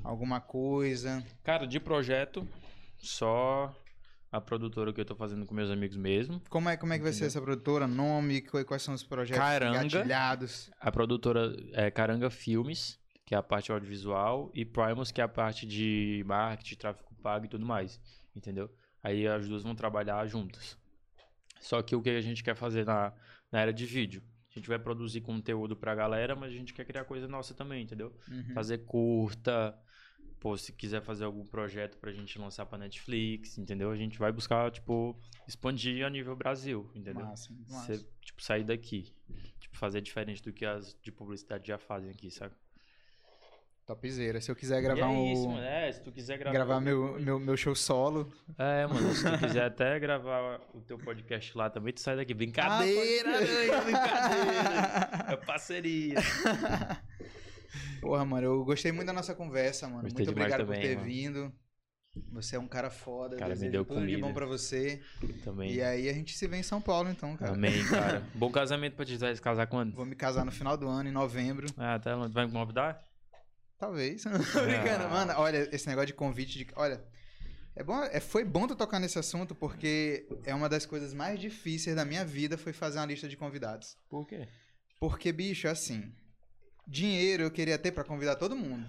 Alguma 0.05 0.41
coisa? 0.41 1.25
Cara, 1.43 1.67
de 1.67 1.81
projeto, 1.81 2.47
só 2.99 3.75
a 4.31 4.41
produtora 4.41 4.93
que 4.93 5.01
eu 5.01 5.05
tô 5.07 5.15
fazendo 5.17 5.47
com 5.47 5.55
meus 5.55 5.71
amigos 5.71 5.97
mesmo. 5.97 6.43
Como 6.51 6.69
é, 6.69 6.77
como 6.77 6.93
é 6.93 6.99
que 6.99 7.03
vai 7.05 7.13
ser 7.13 7.21
Entendeu? 7.25 7.29
essa 7.29 7.41
produtora? 7.41 7.87
Nome? 7.87 8.43
Qu- 8.43 8.65
Quais 8.67 8.83
são 8.83 8.93
os 8.93 9.03
projetos 9.03 9.43
Caranga. 9.43 9.79
engatilhados? 9.87 10.71
A 10.79 10.93
produtora 10.93 11.57
é 11.73 11.91
Caranga 11.91 12.29
Filmes, 12.29 12.99
que 13.27 13.35
é 13.35 13.39
a 13.39 13.43
parte 13.43 13.73
audiovisual, 13.73 14.51
e 14.55 14.65
Primus, 14.65 15.11
que 15.11 15.21
é 15.21 15.25
a 15.25 15.29
parte 15.29 15.67
de 15.67 16.23
marketing, 16.25 16.77
tráfego 16.77 17.15
pago 17.17 17.45
e 17.45 17.49
tudo 17.49 17.67
mais. 17.67 18.01
Entendeu? 18.35 18.71
Aí 19.03 19.27
as 19.27 19.49
duas 19.49 19.65
vão 19.65 19.75
trabalhar 19.75 20.25
juntas. 20.29 20.79
Só 21.61 21.83
que 21.83 21.97
o 21.97 22.01
que 22.01 22.11
a 22.11 22.21
gente 22.21 22.45
quer 22.45 22.55
fazer 22.55 22.87
na, 22.87 23.13
na 23.51 23.61
era 23.61 23.73
de 23.73 23.85
vídeo? 23.85 24.23
A 24.51 24.59
gente 24.59 24.69
vai 24.69 24.79
produzir 24.79 25.21
conteúdo 25.21 25.77
pra 25.77 25.95
galera, 25.95 26.37
mas 26.37 26.53
a 26.53 26.55
gente 26.55 26.73
quer 26.73 26.85
criar 26.85 27.05
coisa 27.05 27.27
nossa 27.27 27.53
também, 27.53 27.83
entendeu? 27.83 28.17
Uhum. 28.31 28.55
Fazer 28.55 28.79
curta. 28.79 29.77
Pô, 30.39 30.57
se 30.57 30.73
quiser 30.73 31.03
fazer 31.03 31.25
algum 31.25 31.45
projeto 31.45 31.99
pra 31.99 32.13
gente 32.13 32.39
lançar 32.39 32.65
pra 32.67 32.79
Netflix, 32.79 33.59
entendeu? 33.59 33.91
A 33.91 33.97
gente 33.97 34.19
vai 34.19 34.31
buscar, 34.31 34.71
tipo, 34.71 35.19
expandir 35.49 36.07
a 36.07 36.11
nível 36.11 36.37
Brasil, 36.37 36.89
entendeu? 36.95 37.25
Massa, 37.25 37.53
massa. 37.69 37.95
Você, 37.95 38.07
tipo, 38.21 38.43
sair 38.43 38.63
daqui. 38.63 39.13
Tipo, 39.59 39.77
fazer 39.77 40.01
diferente 40.01 40.43
do 40.43 40.53
que 40.53 40.65
as 40.65 40.97
de 41.03 41.11
publicidade 41.11 41.67
já 41.67 41.79
fazem 41.79 42.11
aqui, 42.11 42.31
sabe? 42.31 42.55
Topzera. 43.87 44.41
Se 44.41 44.51
eu 44.51 44.57
quiser 44.57 44.79
E 44.81 44.83
gravar 44.83 45.03
é 45.03 45.07
um. 45.07 45.33
isso, 45.33 45.49
mano. 45.49 45.63
É, 45.63 45.93
se 45.93 46.01
tu 46.03 46.11
quiser 46.11 46.39
gravar. 46.39 46.53
gravar 46.53 46.81
meu, 46.81 47.19
meu, 47.21 47.39
meu 47.39 47.57
show 47.57 47.75
solo. 47.75 48.33
É, 48.59 48.85
mano, 48.87 49.15
se 49.15 49.23
tu 49.31 49.39
quiser 49.39 49.65
até 49.65 49.99
gravar 50.01 50.61
o 50.75 50.81
teu 50.81 50.99
podcast 50.99 51.57
lá 51.57 51.71
também, 51.71 51.93
tu 51.93 52.01
sai 52.01 52.17
daqui. 52.17 52.35
Brincadeira, 52.35 53.29
Ah, 53.37 53.41
né? 53.41 53.81
brincadeira. 53.85 55.27
É 55.33 55.37
parceria. 55.37 56.17
Porra, 58.01 58.25
mano, 58.25 58.47
eu 58.47 58.65
gostei 58.65 58.93
muito 58.93 59.07
da 59.07 59.13
nossa 59.13 59.35
conversa, 59.35 59.87
mano. 59.89 60.03
Gostei 60.03 60.25
muito 60.27 60.37
obrigado 60.37 60.61
por 60.67 60.75
também, 60.75 60.81
ter 60.83 60.95
mano. 60.97 61.07
vindo. 61.09 61.53
Você 62.33 62.57
é 62.57 62.59
um 62.59 62.67
cara 62.67 62.89
foda. 62.89 63.37
Cara, 63.37 63.55
me 63.55 63.69
deu 63.69 63.85
tudo 63.85 64.01
de 64.01 64.07
comida. 64.13 64.27
bom 64.27 64.33
pra 64.33 64.47
você. 64.47 65.03
Também. 65.45 65.71
E 65.75 65.83
aí 65.83 66.09
a 66.09 66.13
gente 66.15 66.37
se 66.37 66.47
vê 66.47 66.57
em 66.57 66.63
São 66.63 66.81
Paulo, 66.81 67.11
então, 67.11 67.37
cara. 67.37 67.53
Amém, 67.53 67.85
cara. 67.87 68.23
Bom 68.35 68.51
casamento 68.51 68.95
pra 68.97 69.05
te 69.05 69.19
casar 69.41 69.67
quando? 69.67 69.95
Vou 69.95 70.07
me 70.07 70.15
casar 70.15 70.43
no 70.45 70.51
final 70.51 70.79
do 70.79 70.89
ano, 70.89 71.09
em 71.11 71.13
novembro. 71.13 71.67
Ah, 71.77 71.99
tá. 71.99 72.17
Vai 72.29 72.47
me 72.47 72.53
convidar? 72.53 73.06
Talvez. 73.79 74.23
Tô 74.23 74.31
brincando. 74.65 75.05
Ah. 75.05 75.09
Mano, 75.09 75.35
olha, 75.37 75.69
esse 75.73 75.87
negócio 75.87 76.09
de 76.09 76.15
convite 76.15 76.59
de. 76.59 76.67
Olha. 76.77 77.03
É 77.79 77.85
bom, 77.85 78.03
é, 78.05 78.21
foi 78.21 78.43
bom 78.43 78.67
tu 78.67 78.75
tocar 78.75 78.99
nesse 78.99 79.19
assunto 79.19 79.55
porque 79.55 80.27
é 80.45 80.55
uma 80.55 80.67
das 80.67 80.87
coisas 80.87 81.13
mais 81.13 81.39
difíceis 81.39 81.95
da 81.95 82.07
minha 82.07 82.25
vida 82.25 82.57
foi 82.57 82.73
fazer 82.73 82.99
uma 82.99 83.05
lista 83.05 83.29
de 83.29 83.37
convidados. 83.37 83.99
Por 84.09 84.27
quê? 84.27 84.49
Porque, 84.99 85.31
bicho, 85.31 85.69
assim, 85.69 86.11
dinheiro 86.89 87.43
eu 87.43 87.51
queria 87.51 87.77
ter 87.77 87.93
pra 87.93 88.03
convidar 88.03 88.37
todo 88.37 88.57
mundo. 88.57 88.87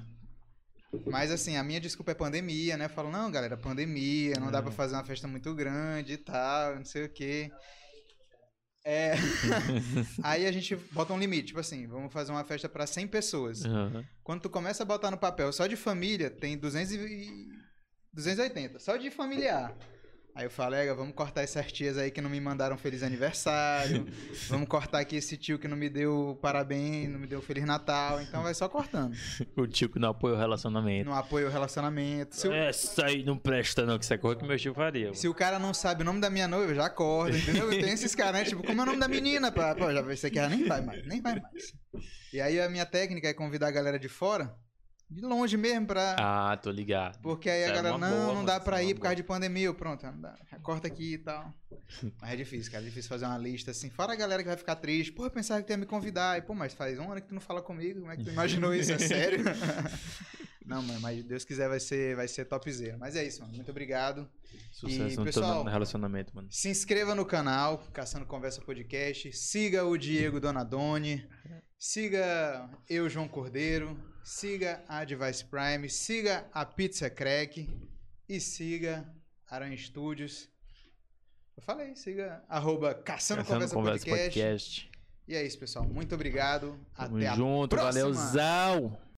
Mas, 1.06 1.32
assim, 1.32 1.58
a 1.58 1.64
minha 1.66 1.82
desculpa 1.82 2.12
é 2.12 2.16
pandemia, 2.16 2.78
né? 2.78 2.86
Eu 2.86 2.90
falo, 2.90 3.12
não, 3.12 3.30
galera, 3.30 3.58
pandemia, 3.58 4.36
não 4.40 4.50
dá 4.50 4.60
É. 4.60 4.62
pra 4.62 4.72
fazer 4.72 4.96
uma 4.96 5.04
festa 5.04 5.28
muito 5.28 5.54
grande 5.54 6.14
e 6.14 6.18
tal, 6.18 6.78
não 6.78 6.86
sei 6.86 7.04
o 7.04 7.10
quê. 7.10 7.52
É. 8.90 9.16
Aí 10.24 10.46
a 10.46 10.52
gente 10.52 10.74
bota 10.94 11.12
um 11.12 11.20
limite, 11.20 11.48
tipo 11.48 11.60
assim, 11.60 11.86
vamos 11.88 12.14
fazer 12.14 12.32
uma 12.32 12.46
festa 12.46 12.70
pra 12.70 12.88
100 12.88 13.08
pessoas. 13.08 13.66
Aham. 13.66 14.06
Quando 14.24 14.44
tu 14.44 14.50
começa 14.50 14.84
a 14.84 14.86
botar 14.86 15.12
no 15.12 15.18
papel 15.18 15.52
só 15.52 15.68
de 15.68 15.76
família, 15.76 16.30
tem 16.30 16.58
200 16.58 16.94
e... 16.94 17.50
280, 18.14 18.80
só 18.80 18.96
de 18.96 19.12
familiar. 19.12 19.76
Aí 20.38 20.46
eu 20.46 20.52
falo, 20.52 20.76
Ega, 20.76 20.94
vamos 20.94 21.16
cortar 21.16 21.42
essas 21.42 21.72
tias 21.72 21.98
aí 21.98 22.12
que 22.12 22.22
não 22.22 22.30
me 22.30 22.40
mandaram 22.40 22.78
feliz 22.78 23.02
aniversário. 23.02 24.06
vamos 24.48 24.68
cortar 24.68 25.00
aqui 25.00 25.16
esse 25.16 25.36
tio 25.36 25.58
que 25.58 25.68
não 25.68 25.76
me 25.76 25.90
deu 25.90 26.38
parabéns, 26.40 27.10
não 27.10 27.18
me 27.18 27.26
deu 27.26 27.42
feliz 27.42 27.66
Natal. 27.66 28.22
Então 28.22 28.44
vai 28.44 28.54
só 28.54 28.70
cortando. 28.70 29.18
O 29.58 29.66
tio 29.66 29.90
que 29.90 29.98
não 29.98 30.10
apoia 30.10 30.36
o 30.36 30.38
relacionamento. 30.38 31.10
Não 31.10 31.18
apoia 31.18 31.48
o 31.48 31.50
relacionamento. 31.50 32.36
Se 32.36 32.54
Essa 32.54 33.08
aí 33.08 33.24
não 33.24 33.36
presta, 33.36 33.84
não, 33.84 33.98
que 33.98 34.04
isso 34.04 34.14
é 34.14 34.18
coisa 34.20 34.40
que 34.40 34.46
meu 34.46 34.60
tio 34.60 34.76
faria. 34.76 35.12
se 35.16 35.28
o 35.28 35.34
cara 35.34 35.58
não 35.58 35.74
sabe 35.74 36.04
o 36.04 36.06
nome 36.06 36.22
da 36.22 36.30
minha 36.30 36.48
noiva, 36.48 36.76
já 36.76 36.86
acorda, 36.86 37.36
entendeu? 37.36 37.68
Tem 37.72 37.90
esses 37.90 38.14
caras, 38.14 38.34
né? 38.42 38.46
Tipo, 38.46 38.62
como 38.64 38.80
é 38.80 38.84
o 38.84 38.86
nome 38.86 39.00
da 39.00 39.08
menina? 39.08 39.52
Pô, 39.52 39.92
já 39.92 40.14
esse 40.14 40.28
aqui 40.28 40.36
já 40.36 40.48
nem 40.48 40.66
vai 40.66 40.82
mais, 40.82 41.04
nem 41.08 41.20
vai 41.20 41.40
mais. 41.40 41.74
E 42.32 42.40
aí 42.40 42.62
a 42.62 42.70
minha 42.70 42.86
técnica 42.86 43.28
é 43.28 43.34
convidar 43.34 43.70
a 43.70 43.72
galera 43.72 43.98
de 43.98 44.08
fora, 44.08 44.56
de 45.10 45.22
longe 45.22 45.56
mesmo, 45.56 45.88
pra. 45.88 46.16
Ah, 46.20 46.58
tô 46.58 46.70
ligado. 46.70 47.20
Porque 47.22 47.50
aí 47.50 47.64
a 47.64 47.68
é 47.68 47.72
galera, 47.74 47.98
não, 47.98 48.10
boa, 48.10 48.34
não 48.34 48.46
dá 48.46 48.60
pra 48.60 48.82
é 48.82 48.86
ir 48.86 48.94
por 48.94 49.02
causa 49.02 49.16
de 49.16 49.24
pandemia. 49.24 49.74
Pronto, 49.74 50.06
corta 50.62 50.88
aqui 50.88 51.14
e 51.14 51.18
tal. 51.18 51.54
Mas 52.22 52.32
é 52.32 52.36
difícil, 52.36 52.72
cara. 52.72 52.84
É 52.84 52.88
difícil 52.88 53.08
fazer 53.08 53.26
uma 53.26 53.38
lista 53.38 53.72
assim. 53.72 53.90
Fora 53.90 54.14
a 54.14 54.16
galera 54.16 54.44
que 54.44 54.50
vai 54.50 54.58
ficar 54.58 54.76
triste. 54.76 55.14
Pô, 55.14 55.26
eu 55.26 55.32
pensava 55.32 55.62
que 55.62 55.68
tu 55.68 55.72
ia 55.72 55.78
me 55.78 55.86
convidar. 55.86 56.38
E, 56.38 56.42
pô, 56.42 56.54
mas 56.54 56.74
faz 56.74 57.00
um 57.00 57.10
ano 57.12 57.22
que 57.22 57.28
tu 57.28 57.34
não 57.34 57.42
fala 57.42 57.62
comigo. 57.62 58.02
Como 58.02 58.12
é 58.12 58.18
que 58.18 58.24
tu 58.24 58.32
imaginou 58.32 58.74
isso? 58.76 58.92
É 58.92 58.98
sério? 58.98 59.44
não, 60.68 60.82
mano, 60.82 61.00
mas 61.00 61.24
Deus 61.24 61.44
quiser 61.46 61.68
vai 61.70 61.80
ser, 61.80 62.16
vai 62.16 62.28
ser 62.28 62.46
topzera. 62.46 62.98
Mas 62.98 63.16
é 63.16 63.26
isso, 63.26 63.42
mano. 63.42 63.54
Muito 63.54 63.72
obrigado. 63.72 64.30
Sucesso 64.72 65.14
E, 65.16 65.18
no 65.18 65.24
pessoal, 65.26 65.64
teu 65.64 65.72
relacionamento, 65.72 66.36
mano. 66.36 66.48
Se 66.52 66.70
inscreva 66.70 67.16
no 67.16 67.26
canal, 67.26 67.80
Caçando 67.94 68.26
Conversa 68.26 68.62
Podcast. 68.62 69.32
Siga 69.34 69.86
o 69.86 69.98
Diego 69.98 70.40
Donadoni. 70.40 71.28
Siga 71.80 72.70
eu, 72.90 73.10
João 73.10 73.28
Cordeiro. 73.28 73.98
Siga 74.24 74.84
a 74.88 75.04
Device 75.06 75.46
Prime. 75.46 75.90
Siga 75.90 76.46
a 76.54 76.66
Pizza 76.66 77.10
Crack. 77.10 77.68
E 78.28 78.40
siga 78.42 79.10
Aranha 79.50 79.78
Studios. 79.78 80.50
Eu 81.56 81.64
falei, 81.64 81.96
siga 81.96 82.44
arroba 82.48 82.94
Caçando, 82.94 83.42
Caçando 83.42 83.46
Conversa, 83.70 83.76
Conversa 83.76 84.06
Podcast. 84.06 84.40
Podcast. 84.40 84.92
E 85.28 85.36
é 85.36 85.46
isso, 85.46 85.58
pessoal. 85.58 85.86
Muito 85.86 86.14
obrigado. 86.14 86.78
Tamo 86.96 87.18
Até 87.18 87.28
a 87.28 87.36
junto, 87.36 87.76
próxima. 87.76 88.04
valeuzão. 88.04 89.07